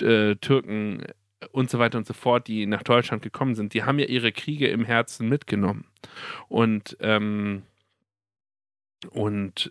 äh, 0.00 0.36
Türken 0.36 1.04
und 1.52 1.70
so 1.70 1.78
weiter 1.78 1.98
und 1.98 2.06
so 2.06 2.14
fort, 2.14 2.48
die 2.48 2.66
nach 2.66 2.82
Deutschland 2.82 3.22
gekommen 3.22 3.54
sind, 3.54 3.74
die 3.74 3.84
haben 3.84 3.98
ja 3.98 4.06
ihre 4.06 4.32
Kriege 4.32 4.68
im 4.68 4.84
Herzen 4.84 5.28
mitgenommen. 5.28 5.86
Und, 6.48 6.96
ähm, 7.00 7.62
und 9.10 9.70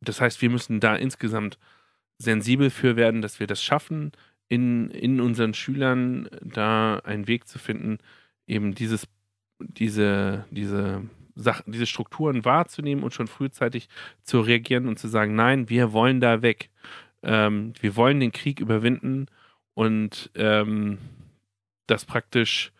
das 0.00 0.20
heißt, 0.20 0.42
wir 0.42 0.50
müssen 0.50 0.80
da 0.80 0.96
insgesamt 0.96 1.58
sensibel 2.18 2.70
für 2.70 2.96
werden, 2.96 3.22
dass 3.22 3.40
wir 3.40 3.46
das 3.46 3.62
schaffen, 3.62 4.12
in, 4.48 4.90
in 4.90 5.20
unseren 5.20 5.54
Schülern 5.54 6.28
da 6.42 6.96
einen 7.04 7.28
Weg 7.28 7.46
zu 7.46 7.58
finden, 7.58 7.98
eben 8.46 8.74
dieses, 8.74 9.06
diese, 9.60 10.46
diese 10.50 11.02
Sachen, 11.34 11.72
diese 11.72 11.86
Strukturen 11.86 12.44
wahrzunehmen 12.44 13.04
und 13.04 13.14
schon 13.14 13.28
frühzeitig 13.28 13.88
zu 14.22 14.40
reagieren 14.40 14.88
und 14.88 14.98
zu 14.98 15.08
sagen, 15.08 15.34
nein, 15.34 15.68
wir 15.68 15.92
wollen 15.92 16.20
da 16.20 16.42
weg. 16.42 16.70
Ähm, 17.22 17.72
wir 17.80 17.94
wollen 17.96 18.20
den 18.20 18.32
Krieg 18.32 18.60
überwinden 18.60 19.26
und 19.74 20.30
ähm, 20.34 20.98
das 21.86 22.04
praktisch 22.04 22.72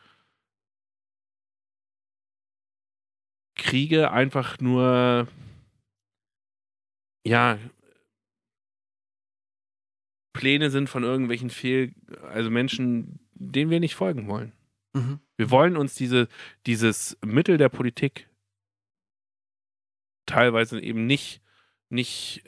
Kriege 3.58 4.10
einfach 4.10 4.58
nur 4.60 5.28
ja 7.26 7.58
Pläne 10.32 10.70
sind 10.70 10.88
von 10.88 11.02
irgendwelchen 11.02 11.50
Fehl, 11.50 11.92
also 12.22 12.48
Menschen, 12.48 13.18
denen 13.34 13.70
wir 13.72 13.80
nicht 13.80 13.96
folgen 13.96 14.28
wollen. 14.28 14.52
Mhm. 14.92 15.18
Wir 15.36 15.50
wollen 15.50 15.76
uns 15.76 15.96
diese, 15.96 16.28
dieses 16.64 17.18
Mittel 17.24 17.58
der 17.58 17.68
Politik 17.68 18.28
teilweise 20.26 20.80
eben 20.80 21.06
nicht, 21.06 21.42
nicht 21.88 22.44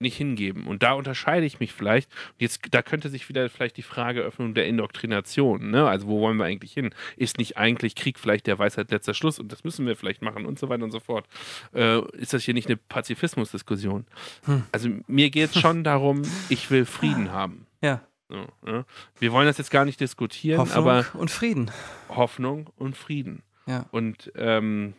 nicht 0.00 0.16
hingeben. 0.16 0.66
Und 0.66 0.82
da 0.82 0.92
unterscheide 0.92 1.46
ich 1.46 1.60
mich 1.60 1.72
vielleicht. 1.72 2.10
Und 2.32 2.40
jetzt, 2.42 2.60
da 2.70 2.82
könnte 2.82 3.08
sich 3.08 3.28
wieder 3.28 3.48
vielleicht 3.48 3.76
die 3.76 3.82
Frage 3.82 4.20
öffnen 4.20 4.54
der 4.54 4.66
Indoktrination. 4.66 5.70
Ne? 5.70 5.86
Also, 5.88 6.06
wo 6.08 6.20
wollen 6.20 6.36
wir 6.38 6.44
eigentlich 6.44 6.72
hin? 6.72 6.94
Ist 7.16 7.38
nicht 7.38 7.56
eigentlich 7.56 7.94
Krieg 7.94 8.18
vielleicht 8.18 8.46
der 8.46 8.58
Weisheit 8.58 8.90
letzter 8.90 9.14
Schluss? 9.14 9.38
Und 9.38 9.52
das 9.52 9.64
müssen 9.64 9.86
wir 9.86 9.96
vielleicht 9.96 10.22
machen 10.22 10.46
und 10.46 10.58
so 10.58 10.68
weiter 10.68 10.84
und 10.84 10.90
so 10.90 11.00
fort. 11.00 11.26
Äh, 11.74 12.00
ist 12.16 12.32
das 12.32 12.42
hier 12.42 12.54
nicht 12.54 12.66
eine 12.66 12.76
Pazifismusdiskussion? 12.76 14.06
Hm. 14.44 14.62
Also, 14.72 14.88
mir 15.06 15.30
geht 15.30 15.50
es 15.50 15.60
schon 15.60 15.84
darum, 15.84 16.22
ich 16.48 16.70
will 16.70 16.86
Frieden 16.86 17.32
haben. 17.32 17.66
Ja. 17.82 18.02
So, 18.28 18.46
ja. 18.66 18.84
Wir 19.18 19.32
wollen 19.32 19.46
das 19.46 19.58
jetzt 19.58 19.70
gar 19.70 19.84
nicht 19.84 20.00
diskutieren, 20.00 20.60
Hoffnung 20.60 20.76
aber. 20.76 21.06
Und 21.14 21.30
Frieden. 21.30 21.70
Hoffnung 22.08 22.70
und 22.76 22.96
Frieden. 22.96 23.42
Ja. 23.66 23.86
Und 23.90 24.32
ähm, 24.36 24.94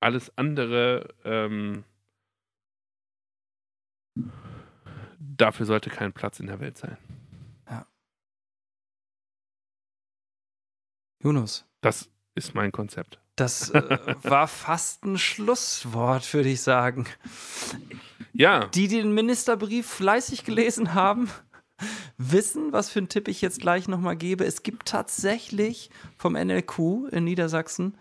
alles 0.00 0.36
andere. 0.36 1.08
Ähm, 1.24 1.84
dafür 5.18 5.66
sollte 5.66 5.90
kein 5.90 6.12
Platz 6.12 6.40
in 6.40 6.46
der 6.46 6.60
Welt 6.60 6.78
sein. 6.78 6.96
Ja. 7.68 7.86
Yunus. 11.22 11.64
Das 11.80 12.08
ist 12.34 12.54
mein 12.54 12.72
Konzept. 12.72 13.20
Das 13.36 13.70
äh, 13.70 14.14
war 14.22 14.48
fast 14.48 15.04
ein 15.04 15.18
Schlusswort, 15.18 16.32
würde 16.32 16.48
ich 16.48 16.62
sagen. 16.62 17.06
Ja. 18.32 18.66
Die, 18.68 18.88
die 18.88 18.96
den 18.96 19.12
Ministerbrief 19.12 19.86
fleißig 19.86 20.44
gelesen 20.44 20.94
haben, 20.94 21.30
wissen, 22.16 22.72
was 22.72 22.90
für 22.90 23.00
einen 23.00 23.08
Tipp 23.08 23.28
ich 23.28 23.42
jetzt 23.42 23.60
gleich 23.60 23.88
nochmal 23.88 24.16
gebe. 24.16 24.44
Es 24.44 24.62
gibt 24.62 24.88
tatsächlich 24.88 25.90
vom 26.16 26.32
NLQ 26.32 27.10
in 27.12 27.24
Niedersachsen 27.24 27.96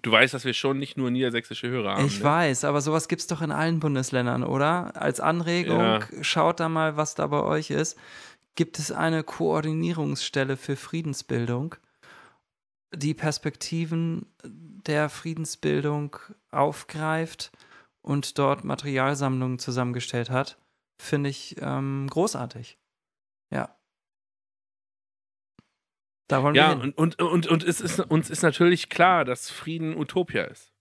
Du 0.00 0.10
weißt, 0.10 0.32
dass 0.32 0.44
wir 0.44 0.54
schon 0.54 0.78
nicht 0.78 0.96
nur 0.96 1.10
niedersächsische 1.10 1.68
Hörer 1.68 1.96
haben. 1.96 2.06
Ich 2.06 2.18
ne? 2.20 2.24
weiß, 2.24 2.64
aber 2.64 2.80
sowas 2.80 3.08
gibt 3.08 3.20
es 3.20 3.26
doch 3.26 3.42
in 3.42 3.52
allen 3.52 3.78
Bundesländern, 3.78 4.42
oder? 4.42 4.96
Als 4.96 5.20
Anregung, 5.20 5.80
ja. 5.80 6.00
schaut 6.22 6.60
da 6.60 6.68
mal, 6.68 6.96
was 6.96 7.14
da 7.14 7.26
bei 7.26 7.42
euch 7.42 7.70
ist. 7.70 7.98
Gibt 8.54 8.78
es 8.78 8.90
eine 8.90 9.22
Koordinierungsstelle 9.22 10.56
für 10.56 10.76
Friedensbildung, 10.76 11.74
die 12.94 13.14
Perspektiven 13.14 14.26
der 14.44 15.08
Friedensbildung 15.08 16.16
aufgreift 16.50 17.52
und 18.02 18.38
dort 18.38 18.64
Materialsammlungen 18.64 19.58
zusammengestellt 19.58 20.30
hat? 20.30 20.58
Finde 20.98 21.30
ich 21.30 21.56
ähm, 21.60 22.06
großartig. 22.10 22.78
Ja. 23.50 23.74
Da 26.32 26.42
wollen 26.42 26.54
ja, 26.54 26.74
wir 26.74 26.80
hin. 26.80 26.92
Und, 26.94 27.20
und, 27.20 27.30
und, 27.30 27.46
und 27.46 27.62
es 27.62 27.82
ist, 27.82 28.00
uns 28.00 28.30
ist 28.30 28.42
natürlich 28.42 28.88
klar, 28.88 29.26
dass 29.26 29.50
Frieden 29.50 29.94
Utopia 29.94 30.44
ist. 30.44 30.72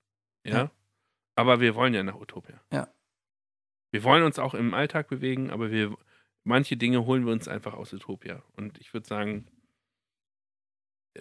Ja? 0.46 0.54
ja. 0.54 0.72
Aber 1.36 1.60
wir 1.60 1.76
wollen 1.76 1.94
ja 1.94 2.04
nach 2.04 2.16
Utopia. 2.16 2.62
Ja. 2.72 2.88
Wir 3.92 4.06
wollen 4.06 4.24
uns 4.24 4.40
auch 4.40 4.54
im 4.54 4.74
Alltag 4.74 5.10
bewegen, 5.10 5.50
aber 5.50 5.70
wir, 5.70 5.94
manche 6.46 6.78
Dinge 6.78 7.06
holen 7.06 7.26
wir 7.26 7.34
uns 7.34 7.50
einfach 7.50 7.74
aus 7.74 7.92
Utopia. 7.92 8.42
Und 8.56 8.80
ich 8.80 8.94
würde 8.94 9.06
sagen, 9.06 9.46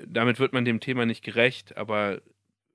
damit 0.07 0.39
wird 0.39 0.53
man 0.53 0.65
dem 0.65 0.79
Thema 0.79 1.07
nicht 1.07 1.25
gerecht, 1.25 1.77
aber 1.77 2.23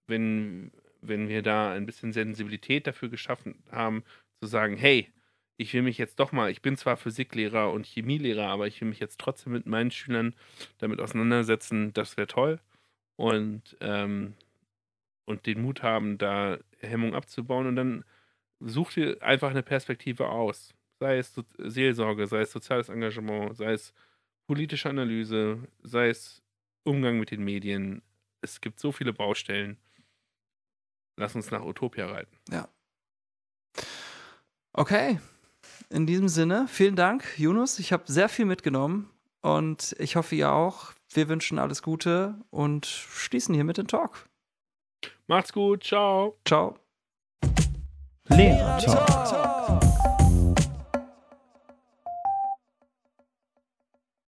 wenn, 0.07 0.73
wenn 0.99 1.29
wir 1.29 1.41
da 1.41 1.71
ein 1.71 1.85
bisschen 1.85 2.11
Sensibilität 2.11 2.85
dafür 2.85 3.07
geschaffen 3.07 3.63
haben, 3.71 4.03
zu 4.41 4.47
sagen, 4.47 4.75
hey, 4.75 5.09
ich 5.57 5.73
will 5.73 5.81
mich 5.81 5.97
jetzt 5.97 6.19
doch 6.19 6.31
mal, 6.31 6.51
ich 6.51 6.61
bin 6.61 6.75
zwar 6.75 6.97
Physiklehrer 6.97 7.71
und 7.71 7.85
Chemielehrer, 7.85 8.47
aber 8.47 8.67
ich 8.67 8.79
will 8.81 8.89
mich 8.89 8.99
jetzt 8.99 9.19
trotzdem 9.19 9.53
mit 9.53 9.65
meinen 9.65 9.91
Schülern 9.91 10.35
damit 10.79 10.99
auseinandersetzen, 10.99 11.93
das 11.93 12.17
wäre 12.17 12.27
toll. 12.27 12.59
Und, 13.15 13.77
ähm, 13.79 14.33
und 15.25 15.45
den 15.45 15.61
Mut 15.61 15.83
haben, 15.83 16.17
da 16.17 16.57
Hemmung 16.79 17.15
abzubauen. 17.15 17.67
Und 17.67 17.75
dann 17.77 18.05
such 18.59 18.93
dir 18.93 19.21
einfach 19.21 19.51
eine 19.51 19.63
Perspektive 19.63 20.29
aus. 20.29 20.73
Sei 20.99 21.17
es 21.17 21.33
Seelsorge, 21.57 22.27
sei 22.27 22.41
es 22.41 22.51
soziales 22.51 22.89
Engagement, 22.89 23.55
sei 23.55 23.73
es 23.73 23.93
politische 24.47 24.89
Analyse, 24.89 25.59
sei 25.83 26.09
es 26.09 26.43
Umgang 26.83 27.19
mit 27.19 27.31
den 27.31 27.43
Medien. 27.43 28.01
Es 28.41 28.61
gibt 28.61 28.79
so 28.79 28.91
viele 28.91 29.13
Baustellen. 29.13 29.77
Lass 31.17 31.35
uns 31.35 31.49
nach 31.49 31.63
Utopia 31.63 32.07
reiten. 32.07 32.37
Ja. 32.49 32.67
Okay, 34.73 35.19
in 35.89 36.05
diesem 36.05 36.27
Sinne, 36.27 36.67
vielen 36.67 36.95
Dank, 36.95 37.37
Yunus. 37.37 37.79
Ich 37.79 37.93
habe 37.93 38.03
sehr 38.07 38.29
viel 38.29 38.45
mitgenommen 38.45 39.09
und 39.41 39.95
ich 39.99 40.15
hoffe, 40.15 40.35
ihr 40.35 40.51
auch. 40.51 40.93
Wir 41.13 41.29
wünschen 41.29 41.59
alles 41.59 41.81
Gute 41.81 42.35
und 42.49 42.85
schließen 42.85 43.53
hier 43.55 43.63
mit 43.63 43.77
dem 43.77 43.87
Talk. 43.87 44.27
Macht's 45.27 45.53
gut, 45.53 45.83
ciao. 45.83 46.37
Ciao. 46.45 46.77
Lehrer 48.27 48.77
Talk. 48.79 49.54